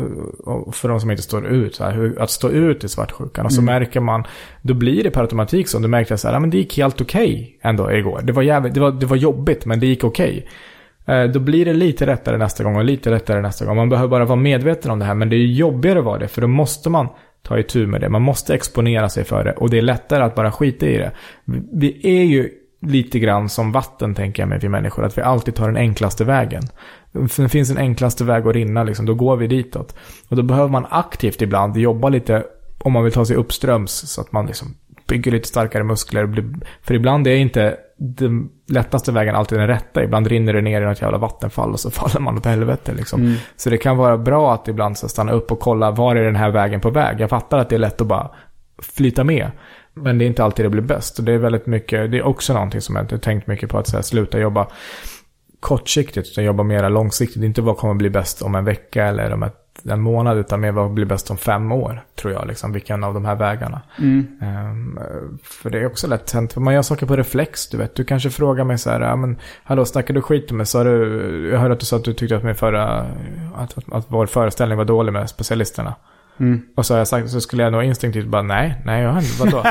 för 0.72 0.90
de 0.90 1.00
som 1.00 1.12
inte 1.12 1.24
står 1.24 1.46
ut, 1.46 1.76
så 1.76 1.84
här, 1.84 1.92
hur, 1.92 2.22
att 2.22 2.30
stå 2.30 2.50
ut 2.50 2.84
i 2.84 2.90
svartsjukan. 2.90 3.46
Och 3.46 3.54
så 3.54 3.62
märker 3.62 4.00
man, 4.00 4.24
då 4.62 4.74
blir 4.74 5.04
det 5.04 5.12
per 5.12 5.22
automatik 5.22 5.68
så, 5.68 5.80
du 5.80 5.88
märkte 5.88 6.18
så 6.18 6.28
här, 6.28 6.36
ja 6.36 6.40
men 6.40 6.50
det 6.50 6.58
gick 6.58 6.78
helt 6.78 7.02
okej 7.02 7.58
ändå 7.62 7.92
igår. 7.92 8.22
Det 8.24 8.34
var 8.34 8.44
jävligt, 8.44 8.74
det 8.74 8.80
var, 8.80 8.92
det 8.92 9.06
var 9.06 9.18
jobbigt, 9.18 9.66
men 9.66 9.80
det 9.80 9.88
gick 9.88 10.04
okej. 10.04 10.38
Eh, 10.38 10.52
Eh, 11.06 11.24
då 11.24 11.40
blir 11.40 11.66
det 11.66 11.74
lite 11.74 12.06
lättare 12.06 12.38
nästa 12.38 12.64
gång 12.64 12.76
och 12.76 12.84
lite 12.84 13.10
lättare 13.10 13.42
nästa 13.42 13.66
gång. 13.66 13.76
Man 13.76 13.90
behöver 13.90 14.10
bara 14.10 14.26
vara 14.26 14.40
medveten 14.40 14.92
om 14.92 15.00
det 15.00 15.06
här. 15.06 15.14
Men 15.14 15.30
det 15.30 15.36
är 15.36 15.46
jobbigare 15.46 16.00
att 16.00 16.06
vara 16.06 16.20
det. 16.20 16.28
För 16.28 16.42
då 16.42 16.48
måste 16.48 16.90
man 16.90 17.08
ta 17.42 17.60
itu 17.60 17.88
med 17.88 18.02
det. 18.02 18.10
Man 18.10 18.22
måste 18.22 18.54
exponera 18.56 19.10
sig 19.10 19.24
för 19.24 19.44
det. 19.44 19.52
Och 19.52 19.70
det 19.70 19.78
är 19.78 19.82
lättare 19.82 20.24
att 20.24 20.36
bara 20.36 20.52
skita 20.52 20.86
i 20.86 20.98
det. 20.98 21.12
Vi- 21.74 22.00
är 22.20 22.24
ju 22.24 22.50
lite 22.82 23.20
grann 23.20 23.50
som 23.50 23.72
vatten 23.72 24.16
tänker 24.16 24.42
jag 24.44 24.50
mig 24.50 24.60
vi 24.62 24.70
människor. 24.70 25.06
Att 25.06 25.18
vi 25.18 25.22
alltid 25.22 25.56
tar 25.56 25.68
den 25.68 25.78
enklaste 25.78 26.24
vägen. 26.24 26.64
Det 27.12 27.50
finns 27.50 27.72
en 27.72 27.78
enklaste 27.78 28.24
väg 28.24 28.48
att 28.48 28.56
rinna 28.56 28.84
liksom. 28.84 29.06
Då 29.06 29.14
går 29.14 29.36
vi 29.38 29.48
ditåt. 29.48 29.96
Och 30.30 30.36
då 30.36 30.44
behöver 30.44 30.70
man 30.70 30.86
aktivt 30.90 31.42
ibland 31.42 31.78
jobba 31.78 32.10
lite. 32.10 32.44
Om 32.80 32.94
man 32.94 33.04
vill 33.04 33.14
ta 33.14 33.26
sig 33.26 33.36
uppströms. 33.36 33.92
Så 33.92 34.22
att 34.22 34.32
man 34.32 34.46
liksom 34.46 34.68
bygger 35.08 35.32
lite 35.32 35.48
starkare 35.48 35.84
muskler. 35.84 36.46
För 36.82 36.94
ibland 36.94 37.28
är 37.28 37.36
inte 37.36 37.78
den 37.98 38.50
lättaste 38.68 39.12
vägen 39.12 39.36
alltid 39.36 39.60
den 39.60 39.68
rätta. 39.68 40.04
Ibland 40.04 40.28
rinner 40.28 40.54
det 40.54 40.62
ner 40.62 40.82
i 40.82 40.86
något 40.86 41.02
jävla 41.02 41.18
vattenfall 41.18 41.72
och 41.72 41.80
så 41.80 41.92
faller 41.92 42.20
man 42.20 42.38
åt 42.38 42.46
helvete 42.46 42.94
liksom. 42.94 43.38
Så 43.56 43.70
det 43.70 43.78
kan 43.78 43.98
vara 43.98 44.18
bra 44.18 44.54
att 44.54 44.68
ibland 44.68 44.98
så 44.98 45.10
stanna 45.10 45.32
upp 45.32 45.52
och 45.52 45.60
kolla 45.60 45.92
var 45.92 46.16
är 46.16 46.24
den 46.24 46.36
här 46.36 46.50
vägen 46.50 46.82
på 46.82 46.90
väg. 46.90 47.20
Jag 47.20 47.30
fattar 47.30 47.58
att 47.58 47.70
det 47.70 47.76
är 47.76 47.80
lätt 47.80 48.02
att 48.02 48.08
bara 48.08 48.30
flyta 48.82 49.24
med. 49.24 49.52
Men 49.94 50.18
det 50.18 50.26
är 50.26 50.28
inte 50.28 50.44
alltid 50.44 50.66
det 50.66 50.70
blir 50.70 50.82
bäst. 50.82 51.20
Och 51.20 51.26
det 51.26 51.32
är 51.34 51.38
väldigt 51.38 51.66
mycket, 51.66 52.12
det 52.12 52.18
är 52.18 52.24
också 52.24 52.54
någonting 52.54 52.82
som 52.82 52.96
jag 52.96 53.04
inte 53.04 53.20
tänkt 53.20 53.48
mycket 53.48 53.70
på 53.70 53.78
att 53.78 53.88
så 53.88 53.96
här, 53.96 54.04
sluta 54.04 54.40
jobba 54.40 54.68
kortsiktigt 55.60 56.28
utan 56.32 56.44
jobba 56.44 56.64
mer 56.64 56.90
långsiktigt. 56.90 57.44
Inte 57.44 57.62
vad 57.62 57.78
kommer 57.78 57.94
bli 57.94 58.10
bäst 58.10 58.42
om 58.42 58.56
en 58.56 58.66
vecka 58.66 59.06
eller 59.06 59.34
om 59.34 59.44
ett, 59.44 59.56
en 59.90 60.02
månad 60.02 60.38
utan 60.38 60.62
mer 60.62 60.72
vad 60.72 60.92
blir 60.92 61.06
bäst 61.06 61.32
om 61.32 61.38
fem 61.38 61.72
år. 61.72 62.04
Tror 62.16 62.34
jag, 62.34 62.48
liksom, 62.48 62.74
vilken 62.74 63.04
av 63.04 63.14
de 63.14 63.26
här 63.26 63.36
vägarna. 63.36 63.82
Ehm, 64.42 65.00
för 65.44 65.70
det 65.70 65.80
är 65.80 65.86
också 65.86 66.08
lätt 66.08 66.32
hänt. 66.32 66.56
Man 66.56 66.74
gör 66.74 66.82
saker 66.82 67.06
på 67.06 67.16
reflex, 67.16 67.68
du 67.68 67.78
vet. 67.78 67.96
Du 67.96 68.04
kanske 68.04 68.30
frågar 68.30 68.64
mig 68.64 68.78
så 68.78 68.90
här, 68.90 69.02
ja 69.02 69.16
men 69.16 69.38
hallå 69.64 69.86
snackar 69.86 70.14
du 70.14 70.22
skit 70.22 70.52
med 70.52 70.58
mig? 70.58 70.66
Sa 70.66 70.84
du, 70.84 71.50
jag 71.52 71.60
hörde 71.60 71.74
att 71.74 71.80
du 71.80 71.86
sa 71.86 71.96
att 71.96 72.04
du 72.04 72.14
tyckte 72.14 72.36
att, 72.36 72.44
min 72.44 72.56
förra, 72.56 73.06
att, 73.56 73.78
att, 73.78 73.94
att 73.94 74.06
vår 74.08 74.26
föreställning 74.26 74.78
var 74.78 74.86
dålig 74.86 75.14
med 75.14 75.30
specialisterna. 75.30 75.96
Och 76.76 76.86
så 76.86 76.94
har 76.94 76.98
jag 76.98 77.08
sagt, 77.08 77.30
så 77.30 77.42
skulle 77.42 77.64
jag 77.64 77.72
nog 77.72 77.84
instinktivt 77.84 78.28
bara 78.28 78.42
nej, 78.42 78.82
nej 78.86 79.04
jag 79.04 79.10
har 79.10 79.22
inte, 79.22 79.40
vadå? 79.40 79.64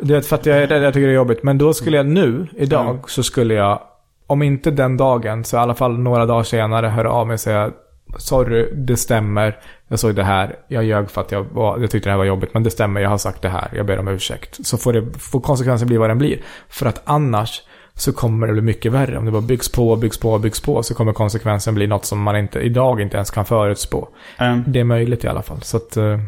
du 0.00 0.14
vet, 0.14 0.26
för 0.26 0.36
att 0.36 0.46
jag 0.46 0.70
rädd, 0.70 0.82
jag 0.82 0.94
tycker 0.94 1.06
det 1.06 1.12
är 1.12 1.16
jobbigt. 1.16 1.42
Men 1.42 1.58
då 1.58 1.74
skulle 1.74 1.96
jag 1.96 2.06
nu, 2.06 2.46
idag, 2.56 3.10
så 3.10 3.22
skulle 3.22 3.54
jag, 3.54 3.80
om 4.26 4.42
inte 4.42 4.70
den 4.70 4.96
dagen, 4.96 5.44
så 5.44 5.56
i 5.56 5.60
alla 5.60 5.74
fall 5.74 5.98
några 5.98 6.26
dagar 6.26 6.42
senare 6.42 6.86
höra 6.86 7.10
av 7.10 7.26
mig 7.26 7.34
och 7.34 7.40
säga 7.40 7.70
Sorry, 8.18 8.68
det 8.74 8.96
stämmer. 8.96 9.58
Jag 9.88 9.98
såg 9.98 10.14
det 10.14 10.24
här. 10.24 10.56
Jag 10.68 10.84
ljög 10.84 11.10
för 11.10 11.20
att 11.20 11.32
jag, 11.32 11.44
var, 11.52 11.78
jag 11.78 11.90
tyckte 11.90 12.08
det 12.08 12.12
här 12.12 12.18
var 12.18 12.24
jobbigt. 12.24 12.54
Men 12.54 12.62
det 12.62 12.70
stämmer, 12.70 13.00
jag 13.00 13.10
har 13.10 13.18
sagt 13.18 13.42
det 13.42 13.48
här. 13.48 13.68
Jag 13.76 13.86
ber 13.86 13.98
om 13.98 14.08
ursäkt. 14.08 14.66
Så 14.66 14.78
får, 14.78 14.92
det, 14.92 15.18
får 15.18 15.40
konsekvensen 15.40 15.88
bli 15.88 15.96
vad 15.96 16.10
den 16.10 16.18
blir. 16.18 16.38
För 16.68 16.86
att 16.86 17.02
annars 17.04 17.62
så 17.94 18.12
kommer 18.12 18.46
det 18.46 18.52
bli 18.52 18.62
mycket 18.62 18.92
värre. 18.92 19.18
Om 19.18 19.24
det 19.24 19.30
bara 19.30 19.42
byggs 19.42 19.72
på, 19.72 19.96
byggs 19.96 20.18
på, 20.18 20.38
byggs 20.38 20.60
på. 20.60 20.82
Så 20.82 20.94
kommer 20.94 21.12
konsekvensen 21.12 21.74
bli 21.74 21.86
något 21.86 22.04
som 22.04 22.22
man 22.22 22.36
inte, 22.36 22.60
idag 22.60 23.00
inte 23.00 23.16
ens 23.16 23.30
kan 23.30 23.44
förutspå. 23.44 24.08
Um, 24.40 24.64
Det 24.66 24.80
är 24.80 24.84
möjligt 24.84 25.24
i 25.24 25.28
alla 25.28 25.42
fall. 25.42 25.62
Så 25.62 25.76
att, 25.76 25.96
eh, 25.96 26.18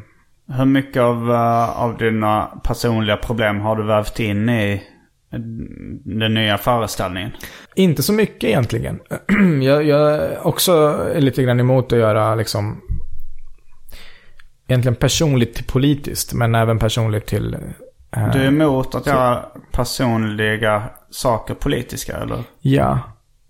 Hur 0.57 0.64
mycket 0.64 1.03
av, 1.03 1.32
eh, 1.32 1.82
av 1.82 1.97
dina 1.97 2.49
personliga 2.64 3.16
problem 3.16 3.61
har 3.61 3.76
du 3.76 3.82
vävt 3.82 4.20
in 4.20 4.49
i 4.49 4.82
den 6.05 6.34
nya 6.34 6.59
föreställningen? 6.59 7.30
Inte 7.74 8.03
så 8.03 8.12
mycket 8.12 8.45
egentligen. 8.45 9.01
jag, 9.62 9.84
jag 9.84 10.14
är 10.14 10.47
också 10.47 11.05
lite 11.16 11.43
grann 11.43 11.61
emot 11.61 11.93
att 11.93 11.99
göra 11.99 12.34
liksom 12.34 12.80
egentligen 14.68 14.97
personligt 14.97 15.55
till 15.55 15.64
politiskt, 15.64 16.32
men 16.34 16.55
även 16.55 16.78
personligt 16.78 17.26
till... 17.26 17.55
eh, 18.16 18.30
Du 18.32 18.41
är 18.41 18.47
emot 18.47 18.95
att 18.95 19.07
göra 19.07 19.45
personliga 19.72 20.82
saker 21.11 21.55
politiska 21.55 22.16
eller? 22.16 22.45
Ja. 22.61 23.01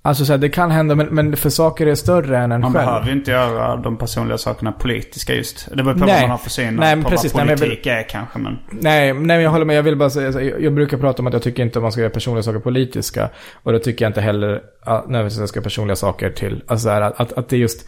Alltså 0.07 0.25
så 0.25 0.33
här, 0.33 0.39
det 0.39 0.49
kan 0.49 0.71
hända, 0.71 0.95
men, 0.95 1.07
men 1.07 1.37
för 1.37 1.51
saker 1.51 1.87
är 1.87 1.95
större 1.95 2.39
än 2.39 2.53
en 2.53 2.61
Man 2.61 2.73
själv. 2.73 2.87
behöver 2.87 3.07
ju 3.07 3.13
inte 3.13 3.31
göra 3.31 3.77
de 3.77 3.97
personliga 3.97 4.39
sakerna 4.39 4.73
politiska 4.73 5.35
just. 5.35 5.69
Det 5.75 5.83
beror 5.83 5.99
på 5.99 6.05
Nej. 6.05 6.15
vad 6.15 6.21
man 6.21 6.31
har 6.31 6.39
för 6.39 6.51
syn 6.51 6.77
Nej, 6.77 6.97
men 6.97 7.05
på 7.05 7.11
precis. 7.11 7.35
vad 7.35 7.47
Nej, 7.47 7.57
men 7.57 7.59
politik 7.59 7.87
är 7.87 8.09
kanske. 8.09 8.39
Men 8.39 8.59
Nej, 8.71 9.13
nej, 9.13 9.25
men 9.25 9.43
jag 9.43 9.51
håller 9.51 9.65
med. 9.65 9.77
Jag 9.77 9.83
vill 9.83 9.97
bara 9.97 10.11
säga, 10.11 10.33
så 10.33 10.41
jag, 10.41 10.63
jag 10.63 10.75
brukar 10.75 10.99
prata 10.99 11.23
om 11.23 11.27
att 11.27 11.33
jag 11.33 11.43
tycker 11.43 11.63
inte 11.63 11.79
att 11.79 11.83
man 11.83 11.93
ska 11.93 12.01
göra 12.01 12.11
personliga 12.11 12.43
saker 12.43 12.59
politiska. 12.59 13.31
Och 13.63 13.73
då 13.73 13.79
tycker 13.79 14.05
jag 14.05 14.11
inte 14.11 14.21
heller 14.21 14.61
att 14.85 15.09
nödvändigtvis 15.09 15.49
ska 15.49 15.61
personliga 15.61 15.97
saker 15.97 16.31
till, 16.31 16.63
alltså 16.67 16.85
så 16.85 16.91
här, 16.91 17.01
att, 17.01 17.21
att, 17.21 17.33
att 17.33 17.49
det 17.49 17.57
är 17.57 17.61
just 17.61 17.87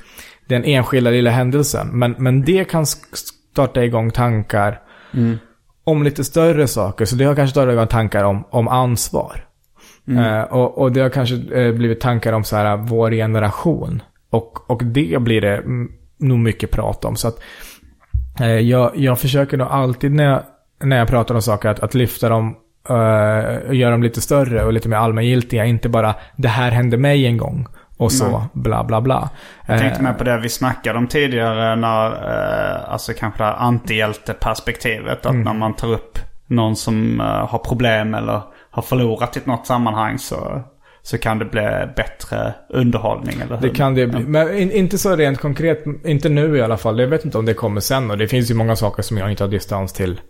den 0.48 0.64
enskilda 0.64 1.10
lilla 1.10 1.30
händelsen. 1.30 1.88
Men, 1.92 2.14
men 2.18 2.42
det 2.42 2.64
kan 2.64 2.86
starta 2.86 3.84
igång 3.84 4.10
tankar 4.10 4.80
om 5.84 6.02
lite 6.02 6.24
större 6.24 6.66
saker. 6.66 7.04
Så 7.04 7.16
det 7.16 7.24
har 7.24 7.34
kanske 7.34 7.50
startat 7.50 7.72
igång 7.72 7.86
tankar 7.86 8.24
om, 8.24 8.44
om 8.50 8.68
ansvar. 8.68 9.47
Eh, 10.16 10.42
och, 10.42 10.78
och 10.78 10.92
det 10.92 11.00
har 11.00 11.08
kanske 11.08 11.34
eh, 11.34 11.72
blivit 11.72 12.00
tankar 12.00 12.32
om 12.32 12.44
så 12.44 12.56
här, 12.56 12.76
vår 12.76 13.10
generation. 13.10 14.02
Och, 14.30 14.70
och 14.70 14.84
det 14.84 15.22
blir 15.22 15.40
det 15.40 15.56
mm, 15.56 15.92
nog 16.18 16.38
mycket 16.38 16.70
prat 16.70 17.04
om. 17.04 17.16
Så 17.16 17.28
att 17.28 17.40
eh, 18.40 18.46
jag, 18.46 18.92
jag 18.94 19.20
försöker 19.20 19.56
nog 19.56 19.68
alltid 19.70 20.12
när 20.12 20.24
jag, 20.24 20.42
när 20.82 20.98
jag 20.98 21.08
pratar 21.08 21.34
om 21.34 21.42
saker 21.42 21.68
att, 21.68 21.80
att 21.80 21.94
lyfta 21.94 22.28
dem 22.28 22.56
och 23.66 23.74
göra 23.74 23.90
dem 23.90 24.02
lite 24.02 24.20
större 24.20 24.64
och 24.64 24.72
lite 24.72 24.88
mer 24.88 24.96
allmängiltiga. 24.96 25.64
Inte 25.64 25.88
bara 25.88 26.14
det 26.36 26.48
här 26.48 26.70
hände 26.70 26.96
mig 26.96 27.26
en 27.26 27.36
gång 27.36 27.66
och 27.96 28.12
så 28.12 28.42
bla 28.52 28.84
bla 28.84 29.00
bla. 29.00 29.30
jag 29.66 29.78
tänkte 29.78 30.02
med 30.02 30.18
på 30.18 30.24
det 30.24 30.40
vi 30.40 30.48
snackade 30.48 30.98
om 30.98 31.06
tidigare. 31.06 31.76
När, 31.76 32.10
alltså 32.88 33.12
kanske 33.12 33.42
det 33.42 33.44
här 33.44 33.56
antihjälteperspektivet. 33.56 35.26
Att 35.26 35.32
Mm. 35.32 35.42
när 35.42 35.54
man 35.54 35.74
tar 35.74 35.92
upp 35.92 36.18
någon 36.46 36.76
som 36.76 37.20
har 37.20 37.58
problem 37.58 38.14
eller 38.14 38.42
har 38.70 38.82
förlorat 38.82 39.36
i 39.36 39.40
något 39.44 39.66
sammanhang 39.66 40.18
så, 40.18 40.62
så 41.02 41.18
kan 41.18 41.38
det 41.38 41.44
bli 41.44 41.88
bättre 41.96 42.54
underhållning. 42.68 43.40
Eller 43.40 43.60
Det 43.60 43.70
kan 43.70 43.94
det 43.94 44.06
bli. 44.06 44.20
Men 44.20 44.58
in, 44.58 44.70
inte 44.72 44.98
så 44.98 45.16
rent 45.16 45.38
konkret, 45.38 45.84
inte 46.04 46.28
nu 46.28 46.56
i 46.56 46.62
alla 46.62 46.76
fall. 46.76 47.00
Jag 47.00 47.08
vet 47.08 47.24
inte 47.24 47.38
om 47.38 47.44
det 47.44 47.54
kommer 47.54 47.80
sen. 47.80 48.10
Och 48.10 48.18
det 48.18 48.28
finns 48.28 48.50
ju 48.50 48.54
många 48.54 48.76
saker 48.76 49.02
som 49.02 49.18
jag 49.18 49.30
inte 49.30 49.44
har 49.44 49.48
distans 49.48 49.92
till 49.92 50.20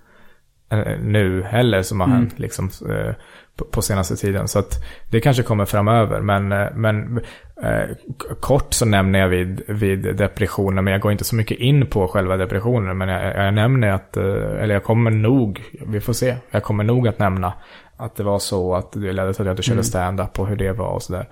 eh, 0.73 1.01
nu 1.03 1.43
heller 1.43 1.83
som 1.83 2.01
har 2.01 2.09
hänt 2.09 2.39
liksom, 2.39 2.71
eh, 2.91 3.15
på, 3.57 3.65
på 3.65 3.83
senaste 3.83 4.17
tiden. 4.17 4.49
Så 4.49 4.59
att 4.59 4.75
det 5.11 5.21
kanske 5.21 5.43
kommer 5.43 5.65
framöver. 5.65 6.21
Men, 6.21 6.53
eh, 6.53 6.67
men 6.75 7.21
eh, 7.63 7.97
kort 8.41 8.73
så 8.75 8.87
nämner 8.87 9.19
jag 9.19 9.29
vid, 9.29 9.63
vid 9.69 10.17
depressionen. 10.17 10.85
Men 10.85 10.93
jag 10.93 11.01
går 11.01 11.13
inte 11.13 11.25
så 11.25 11.37
mycket 11.37 11.59
in 11.59 11.87
på 11.87 12.09
själva 12.09 12.37
depressionen. 12.37 12.99
Men 12.99 13.09
jag, 13.09 13.47
jag 13.47 13.55
nämner 13.55 13.89
att, 13.89 14.17
eller 14.17 14.75
jag 14.75 14.85
kommer 14.85 15.11
nog, 15.11 15.63
vi 15.87 16.01
får 16.01 16.13
se. 16.13 16.37
Jag 16.51 16.63
kommer 16.63 16.85
nog 16.85 17.09
att 17.09 17.19
nämna 17.19 17.53
att 17.99 18.17
det 18.17 18.23
var 18.23 18.39
så 18.39 18.75
att 18.75 18.93
det 18.93 19.13
ledde 19.13 19.35
till 19.35 19.43
att 19.43 19.47
jag 19.47 19.53
inte 19.53 19.63
körde 19.63 19.85
stand-up 19.85 20.39
och 20.39 20.47
hur 20.49 20.57
det 20.57 20.73
var 20.73 20.89
och 20.89 21.03
sådär. 21.03 21.29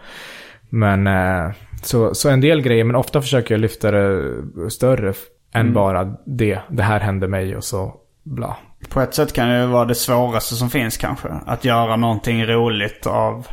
Men 0.68 1.06
eh, 1.06 1.52
så, 1.82 2.14
så 2.14 2.28
en 2.28 2.40
del 2.40 2.62
grejer, 2.62 2.84
men 2.84 2.96
ofta 2.96 3.22
försöker 3.22 3.54
jag 3.54 3.60
lyfta 3.60 3.90
det 3.90 4.34
större 4.70 5.14
än 5.54 5.72
bara 5.72 6.04
det. 6.26 6.60
Det 6.68 6.82
här 6.82 7.00
hände 7.00 7.28
mig 7.28 7.56
och 7.56 7.64
så 7.64 7.94
bla. 8.22 8.56
På 8.88 9.00
ett 9.00 9.14
sätt 9.14 9.32
kan 9.32 9.48
det 9.48 9.60
ju 9.60 9.66
vara 9.66 9.84
det 9.84 9.94
svåraste 9.94 10.54
som 10.54 10.70
finns 10.70 10.96
kanske. 10.96 11.28
Att 11.46 11.64
göra 11.64 11.96
någonting 11.96 12.46
roligt 12.46 13.06
av 13.06 13.46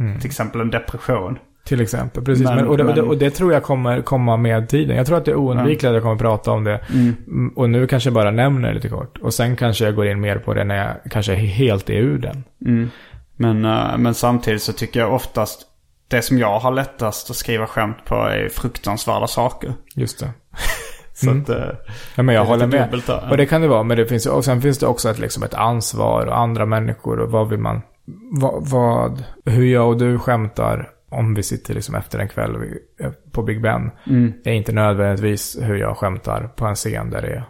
Mm. 0.00 0.18
till 0.20 0.26
exempel 0.26 0.60
en 0.60 0.70
depression. 0.70 1.38
Till 1.68 1.80
exempel, 1.80 2.24
precis. 2.24 2.44
Men- 2.46 2.56
Men, 2.56 2.68
och, 2.68 2.76
det, 2.76 2.82
och, 2.84 2.94
det, 2.94 3.02
men- 3.02 3.10
och 3.10 3.16
det 3.18 3.30
tror 3.30 3.52
jag 3.52 3.62
kommer 3.62 4.02
komma 4.02 4.36
med 4.36 4.68
tiden. 4.68 4.96
Jag 4.96 5.06
tror 5.06 5.16
att 5.18 5.24
det 5.24 5.30
är 5.30 5.36
oundvikligt 5.36 5.84
att 5.84 5.94
jag 5.94 6.02
kommer 6.02 6.16
prata 6.16 6.50
om 6.50 6.64
det. 6.64 6.80
Mm, 6.90 7.52
Och 7.56 7.70
nu 7.70 7.86
kanske 7.86 8.06
jag 8.08 8.14
bara 8.14 8.30
nämner 8.30 8.68
det 8.68 8.74
lite 8.74 8.88
kort. 8.88 9.18
Och 9.18 9.34
sen 9.34 9.56
kanske 9.56 9.84
jag 9.84 9.94
går 9.94 10.06
in 10.06 10.20
mer 10.20 10.38
på 10.38 10.54
det 10.54 10.64
när 10.64 10.76
jag 10.76 11.12
kanske 11.12 11.34
helt 11.34 11.90
är 11.90 11.94
ur 11.94 12.18
den. 12.18 12.44
Mm. 12.66 12.90
Men, 13.36 13.64
eh, 13.64 13.98
men 13.98 14.14
samtidigt 14.14 14.62
så 14.62 14.72
tycker 14.72 15.00
jag 15.00 15.12
oftast 15.14 15.62
det 16.08 16.22
som 16.22 16.38
jag 16.38 16.58
har 16.58 16.70
lättast 16.72 17.30
att 17.30 17.36
skriva 17.36 17.66
skämt 17.66 18.04
på 18.04 18.14
är 18.14 18.48
fruktansvärda 18.48 19.26
saker. 19.26 19.72
Just 19.94 20.20
det. 20.20 20.30
Så 21.14 21.30
Mm. 21.30 21.42
att, 21.42 21.48
eh, 21.48 21.56
Ja, 22.14 22.22
men 22.22 22.34
jag 22.34 22.44
håller 22.44 22.66
med. 22.66 23.02
där. 23.06 23.28
Och 23.30 23.36
det 23.36 23.46
kan 23.46 23.60
det 23.60 23.68
vara. 23.68 23.82
Men 23.82 23.96
det 23.96 24.06
finns 24.06 24.26
och 24.26 24.44
sen 24.44 24.62
finns 24.62 24.78
det 24.78 24.86
också 24.86 25.10
ett, 25.10 25.18
liksom 25.18 25.42
ett 25.42 25.54
ansvar 25.54 26.26
och 26.26 26.38
andra 26.38 26.66
människor 26.66 27.18
och 27.20 27.30
vad 27.30 27.48
vill 27.48 27.58
man... 27.58 27.82
Vad, 28.32 28.68
vad, 28.68 29.24
hur 29.44 29.64
jag 29.72 29.88
och 29.88 29.96
du 29.98 30.18
skämtar 30.18 30.88
om 31.08 31.34
vi 31.34 31.42
sitter 31.42 31.74
liksom 31.74 31.94
efter 31.94 32.18
en 32.18 32.28
kväll 32.28 32.56
på 33.30 33.42
Big 33.42 33.62
Ben. 33.62 33.90
Mm. 34.06 34.32
Är 34.44 34.52
inte 34.52 34.72
nödvändigtvis 34.72 35.58
hur 35.60 35.76
jag 35.76 35.96
skämtar 35.96 36.48
på 36.56 36.66
en 36.66 36.74
scen 36.74 37.10
där 37.10 37.22
det 37.22 37.28
är 37.28 37.44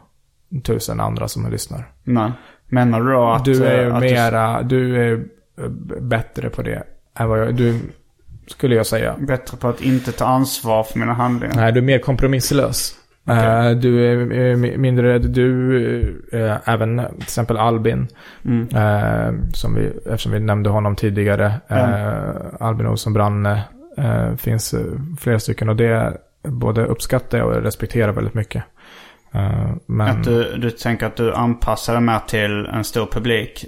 tusen 0.61 1.01
andra 1.01 1.29
som 1.29 1.51
lyssnar. 1.51 1.93
nej. 2.05 2.33
Menar 2.71 3.01
du 3.01 3.13
då 3.13 3.31
att... 3.31 3.45
du 3.45 3.65
är 3.65 3.87
eh, 3.87 3.95
att 3.95 4.03
mera, 4.03 4.63
du 4.63 4.97
är 4.97 5.25
eh, 5.59 5.69
bättre 6.01 6.51
på 6.51 6.63
det 6.63 6.83
än 7.15 7.29
vad 7.29 7.41
jag, 7.41 7.55
du 7.55 7.81
skulle 8.47 8.75
jag 8.75 8.87
säga. 8.87 9.17
Du 9.19 9.27
bättre 9.27 9.57
på 9.57 9.69
att 9.69 9.81
inte 9.81 10.13
ta 10.13 10.25
ansvar 10.25 10.85
för 10.85 10.99
mina 10.99 11.13
handlingar. 11.13 11.57
Nej, 11.57 11.73
du 11.73 11.79
är 11.79 11.85
mer 11.85 11.99
kompromisslös. 11.99 12.95
Eh, 13.29 13.71
du 13.71 14.07
är 14.07 14.17
eh, 14.21 14.57
mi- 14.57 14.77
mindre 14.79 15.13
rädd. 15.15 15.31
Du, 15.31 16.23
eh, 16.33 16.57
även 16.69 17.03
till 17.15 17.23
exempel 17.23 17.57
Albin, 17.57 18.09
Mm. 18.45 18.69
som 19.55 19.75
vi, 19.75 19.87
eftersom 20.07 20.33
vi 20.33 20.41
nämnde 20.41 20.71
honom 20.71 20.97
tidigare. 20.97 21.53
Eh, 21.69 22.19
Albin 22.67 22.87
Olsson 22.87 23.13
Branne. 23.13 23.63
Finns 24.39 24.75
flera 25.21 25.39
stycken 25.39 25.69
och 25.69 25.77
det 25.77 26.13
både 26.43 26.85
uppskattar 26.87 27.39
jag 27.39 27.47
och 27.47 27.63
respekterar 27.63 28.13
väldigt 28.13 28.35
mycket. 28.35 28.65
Men 29.87 30.01
Att 30.09 30.25
du, 30.25 30.57
du 30.57 30.71
tänker 30.71 31.07
att 31.07 31.17
du 31.17 31.35
anpassar 31.35 31.93
dig 31.93 32.03
mer 32.03 32.19
till 32.29 32.67
en 32.67 32.85
stor 32.85 33.07
publik 33.07 33.65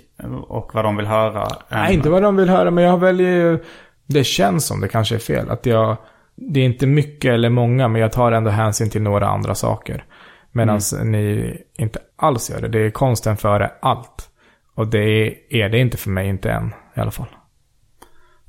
och 0.49 0.71
vad 0.75 0.85
de 0.85 0.97
vill 0.97 1.07
höra. 1.07 1.43
än- 1.43 1.49
Nej, 1.69 1.95
inte 1.95 2.11
vad 2.11 2.23
de 2.23 2.37
vill 2.37 2.49
höra, 2.49 2.71
men 2.71 2.85
jag 2.85 2.99
väljer 3.01 3.29
ju... 3.31 3.59
Det 4.07 4.25
känns 4.25 4.67
som 4.67 4.81
det 4.81 4.89
kanske 4.89 5.15
är 5.15 5.19
fel. 5.19 5.51
Att 5.51 5.67
jag... 5.67 5.97
Det 6.41 6.61
är 6.61 6.65
inte 6.65 6.87
mycket 6.87 7.33
eller 7.33 7.51
många, 7.51 7.89
men 7.89 8.01
jag 8.01 8.13
tar 8.13 8.33
ändå 8.33 8.51
hänsyn 8.51 8.91
till 8.91 9.03
några 9.03 9.29
andra 9.29 9.55
saker. 9.55 10.05
Medan 10.53 10.81
ni 11.05 11.57
inte 11.79 11.99
alls 12.17 12.51
gör 12.51 12.61
det. 12.61 12.69
Det 12.69 12.87
är 12.87 12.91
konsten 12.91 13.37
före 13.37 13.71
allt. 13.83 14.29
Och 14.75 14.87
det 14.87 15.35
är, 15.51 15.69
det 15.69 15.79
inte 15.79 15.97
för 15.97 16.11
mig, 16.11 16.29
inte 16.29 16.51
än 16.51 16.75
i 16.97 17.01
alla 17.01 17.11
fall. 17.11 17.27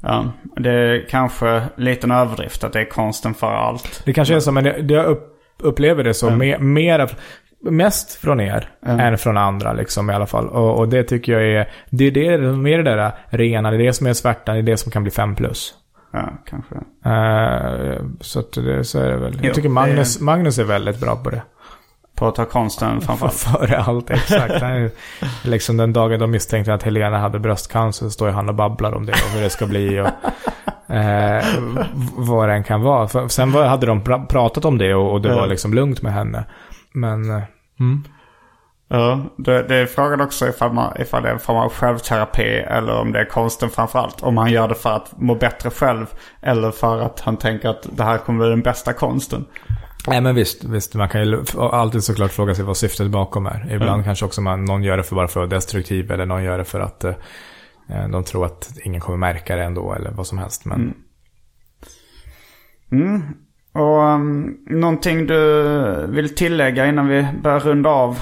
Ja, 0.02 0.32
det 0.56 0.72
är 0.72 1.06
kanske 1.10 1.64
lite 1.76 2.08
en 2.08 2.12
överdrift 2.12 2.64
att 2.64 2.74
det 2.74 2.80
är 2.80 2.90
konsten 2.90 3.34
för 3.34 3.54
allt. 3.54 4.02
Det 4.06 4.14
kanske 4.14 4.36
är 4.36 4.40
så, 4.40 4.52
men 4.52 4.66
jag 4.66 5.06
upp, 5.06 5.42
upplever 5.60 6.04
det 6.04 6.14
så 6.14 6.30
me, 6.30 6.58
mera, 6.60 7.08
mest 7.62 8.16
från 8.16 8.40
er 8.40 8.70
än 8.86 9.18
från 9.18 9.38
andra 9.38 9.74
liksom 9.74 10.10
i 10.10 10.14
alla 10.14 10.28
fall. 10.28 10.48
Och, 10.48 10.80
och 10.80 10.90
det 10.90 11.04
tycker 11.04 11.32
jag 11.32 11.44
är, 11.44 11.70
det 11.90 12.06
är 12.06 12.12
det, 12.12 12.38
mer 12.38 12.78
det 12.78 12.96
där 12.96 13.12
rena, 13.30 13.72
det 13.72 13.78
är 13.78 13.80
det 13.80 13.94
som 13.94 14.08
är 14.08 14.14
svärtan, 14.14 14.56
det 14.56 14.62
är 14.62 14.64
det 14.64 14.78
som 14.78 14.92
kan 14.92 15.04
bli 15.04 15.12
fem 15.12 15.36
plus. 15.36 15.74
Ja, 16.12 16.30
kanske. 16.46 16.76
Eh, 17.06 18.02
så 18.22 18.40
att 18.40 18.52
det, 18.54 18.84
så 18.84 19.00
är 19.00 19.10
det 19.10 19.18
väl. 19.18 19.34
Jo, 19.42 19.46
Jag 19.46 19.56
tycker 19.56 19.70
Magnus, 19.70 20.20
Magnus 20.22 20.58
är 20.60 20.64
väldigt 20.64 21.00
bra 21.00 21.16
på 21.16 21.30
det. 21.30 21.42
På 22.16 22.28
att 22.28 22.36
ta 22.36 22.46
konsten 22.46 23.02
framförallt. 23.02 23.34
Före 23.60 23.78
allt, 23.80 24.10
exakt. 24.10 24.62
Han 24.62 24.72
är, 24.72 24.92
liksom 25.44 25.78
den 25.78 25.94
dagen 25.94 26.20
de 26.20 26.32
misstänkte 26.32 26.74
att 26.74 26.84
Helena 26.84 27.18
hade 27.18 27.40
bröstcancer 27.40 28.06
så 28.06 28.10
står 28.12 28.28
ju 28.28 28.34
han 28.34 28.50
och 28.50 28.56
babblar 28.56 28.94
om 28.96 29.06
det 29.06 29.12
och 29.12 29.30
hur 29.36 29.42
det 29.42 29.50
ska 29.50 29.66
bli 29.68 30.00
och 30.00 30.08
eh, 30.96 31.46
vad 32.16 32.50
den 32.50 32.64
kan 32.64 32.82
vara. 32.82 33.08
För, 33.08 33.28
sen 33.28 33.52
var, 33.52 33.66
hade 33.66 33.86
de 33.86 34.02
pra- 34.02 34.26
pratat 34.28 34.66
om 34.66 34.78
det 34.78 34.94
och, 34.96 35.12
och 35.12 35.22
det 35.22 35.30
Ja. 35.30 35.36
var 35.36 35.48
liksom 35.48 35.74
lugnt 35.74 36.02
med 36.02 36.14
henne. 36.14 36.44
Men, 36.94 37.30
eh, 37.38 37.44
mm. 37.80 38.04
Ja, 38.94 39.24
det, 39.38 39.64
det 39.64 39.76
är 39.76 39.86
frågan 39.86 40.22
också 40.22 40.48
ifall, 40.48 40.74
man, 40.74 40.94
ifall 41.02 41.24
det 41.24 41.30
är 41.30 41.34
en 41.34 41.40
form 41.40 41.58
av 41.58 41.70
självterapi 41.70 42.64
eller 42.68 43.00
om 43.00 43.12
det 43.12 43.20
är 43.20 43.26
konsten 43.26 43.70
framförallt. 43.70 44.24
Om 44.24 44.38
han 44.38 44.52
gör 44.52 44.68
det 44.68 44.76
för 44.76 44.90
att 44.90 45.12
må 45.18 45.36
bättre 45.36 45.70
själv 45.70 46.06
eller 46.42 46.72
för 46.72 47.02
att 47.02 47.20
han 47.20 47.38
tänker 47.38 47.70
att 47.70 47.88
det 47.92 48.04
här 48.04 48.18
kommer 48.18 48.40
bli 48.40 48.50
den 48.50 48.62
bästa 48.62 48.94
konsten. 48.94 49.46
Nej 50.08 50.22
men 50.22 50.36
visst, 50.36 50.64
visst, 50.64 50.96
man 50.96 51.10
kan 51.10 51.22
ju 51.26 51.44
alltid 51.58 52.04
såklart 52.04 52.32
fråga 52.32 52.56
sig 52.56 52.66
vad 52.66 52.78
syftet 52.78 53.10
bakom 53.10 53.46
är. 53.46 53.74
Ibland 53.74 54.04
kanske 54.04 54.26
också 54.26 54.42
man, 54.42 54.66
någon 54.66 54.84
gör 54.84 54.98
det 54.98 55.04
för 55.04 55.16
bara 55.16 55.28
för 55.28 55.44
att 55.44 55.50
vara 55.50 55.58
destruktiv 55.58 56.12
eller 56.12 56.26
någon 56.26 56.44
gör 56.44 56.58
det 56.58 56.66
för 56.66 56.80
att 56.80 57.04
eh, 57.04 57.14
de 58.12 58.24
tror 58.24 58.46
att 58.46 58.78
ingen 58.84 59.02
kommer 59.02 59.18
märka 59.18 59.56
det 59.56 59.64
ändå 59.64 59.94
eller 59.94 60.12
vad 60.12 60.28
som 60.28 60.38
helst. 60.38 60.66
Men 60.66 60.94
Mm. 62.92 63.22
Och 63.74 63.98
um, 63.98 64.58
någonting 64.68 65.28
du 65.28 66.08
vill 66.10 66.36
tillägga 66.36 66.88
innan 66.88 67.08
vi 67.08 67.28
börjar 67.44 67.60
runda 67.60 67.90
av? 67.90 68.20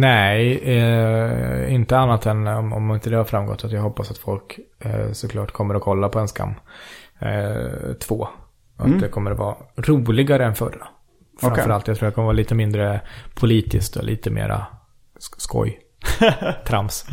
Nej, 0.00 0.58
eh, 0.78 1.74
inte 1.74 1.98
annat 1.98 2.26
än 2.26 2.46
om, 2.46 2.72
om 2.72 2.90
inte 2.94 3.10
det 3.10 3.16
har 3.16 3.24
framgått 3.24 3.64
att 3.64 3.72
jag 3.72 3.82
hoppas 3.82 4.10
att 4.10 4.18
folk 4.18 4.58
eh, 4.78 5.12
såklart 5.12 5.52
kommer 5.52 5.74
att 5.74 5.82
kolla 5.82 6.08
på 6.08 6.18
en 6.18 6.28
skam. 6.28 6.54
Eh, 7.18 7.92
två. 8.00 8.28
Och 8.78 8.86
att 8.86 9.00
det 9.00 9.08
kommer 9.08 9.30
att 9.30 9.38
vara 9.38 9.56
roligare 9.76 10.44
än 10.44 10.54
förra. 10.54 10.86
Framförallt, 11.40 11.88
jag 11.88 11.96
tror 11.98 12.06
det 12.08 12.12
kommer 12.14 12.24
att 12.24 12.28
vara 12.28 12.36
lite 12.36 12.54
mindre 12.54 13.00
politiskt 13.34 13.96
och 13.96 14.04
lite 14.04 14.30
mera 14.30 14.66
sk- 15.18 15.34
skoj. 15.38 15.78
Trams. 16.66 17.06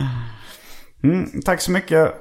Mm, 1.03 1.29
tack 1.45 1.61
så 1.61 1.71
mycket 1.71 2.13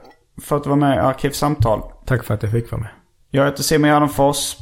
för 0.43 0.57
att 0.57 0.65
du 0.65 0.69
var 0.71 0.77
med 0.77 0.97
i 0.97 0.99
Arkivsamtal. 0.99 1.83
Tack 2.07 2.25
för 2.25 2.35
att 2.35 2.43
jag 2.43 2.53
fick 2.53 2.71
vara 2.73 2.81
med. 2.83 2.91
Jag 3.31 3.45
heter 3.45 3.63
Simon 3.63 3.91
Gärdenfors. 3.91 4.57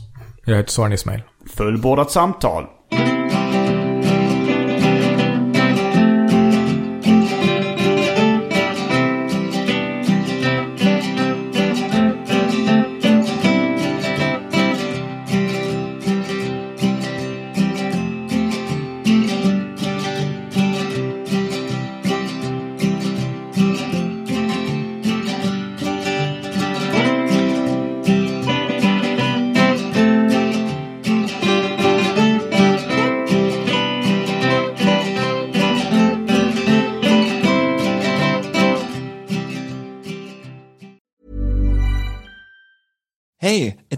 Jag 0.45 0.57
heter 0.57 0.71
Soran 0.71 0.93
Ismail. 0.93 1.23
Fullbordat 1.57 2.11
samtal. 2.11 2.67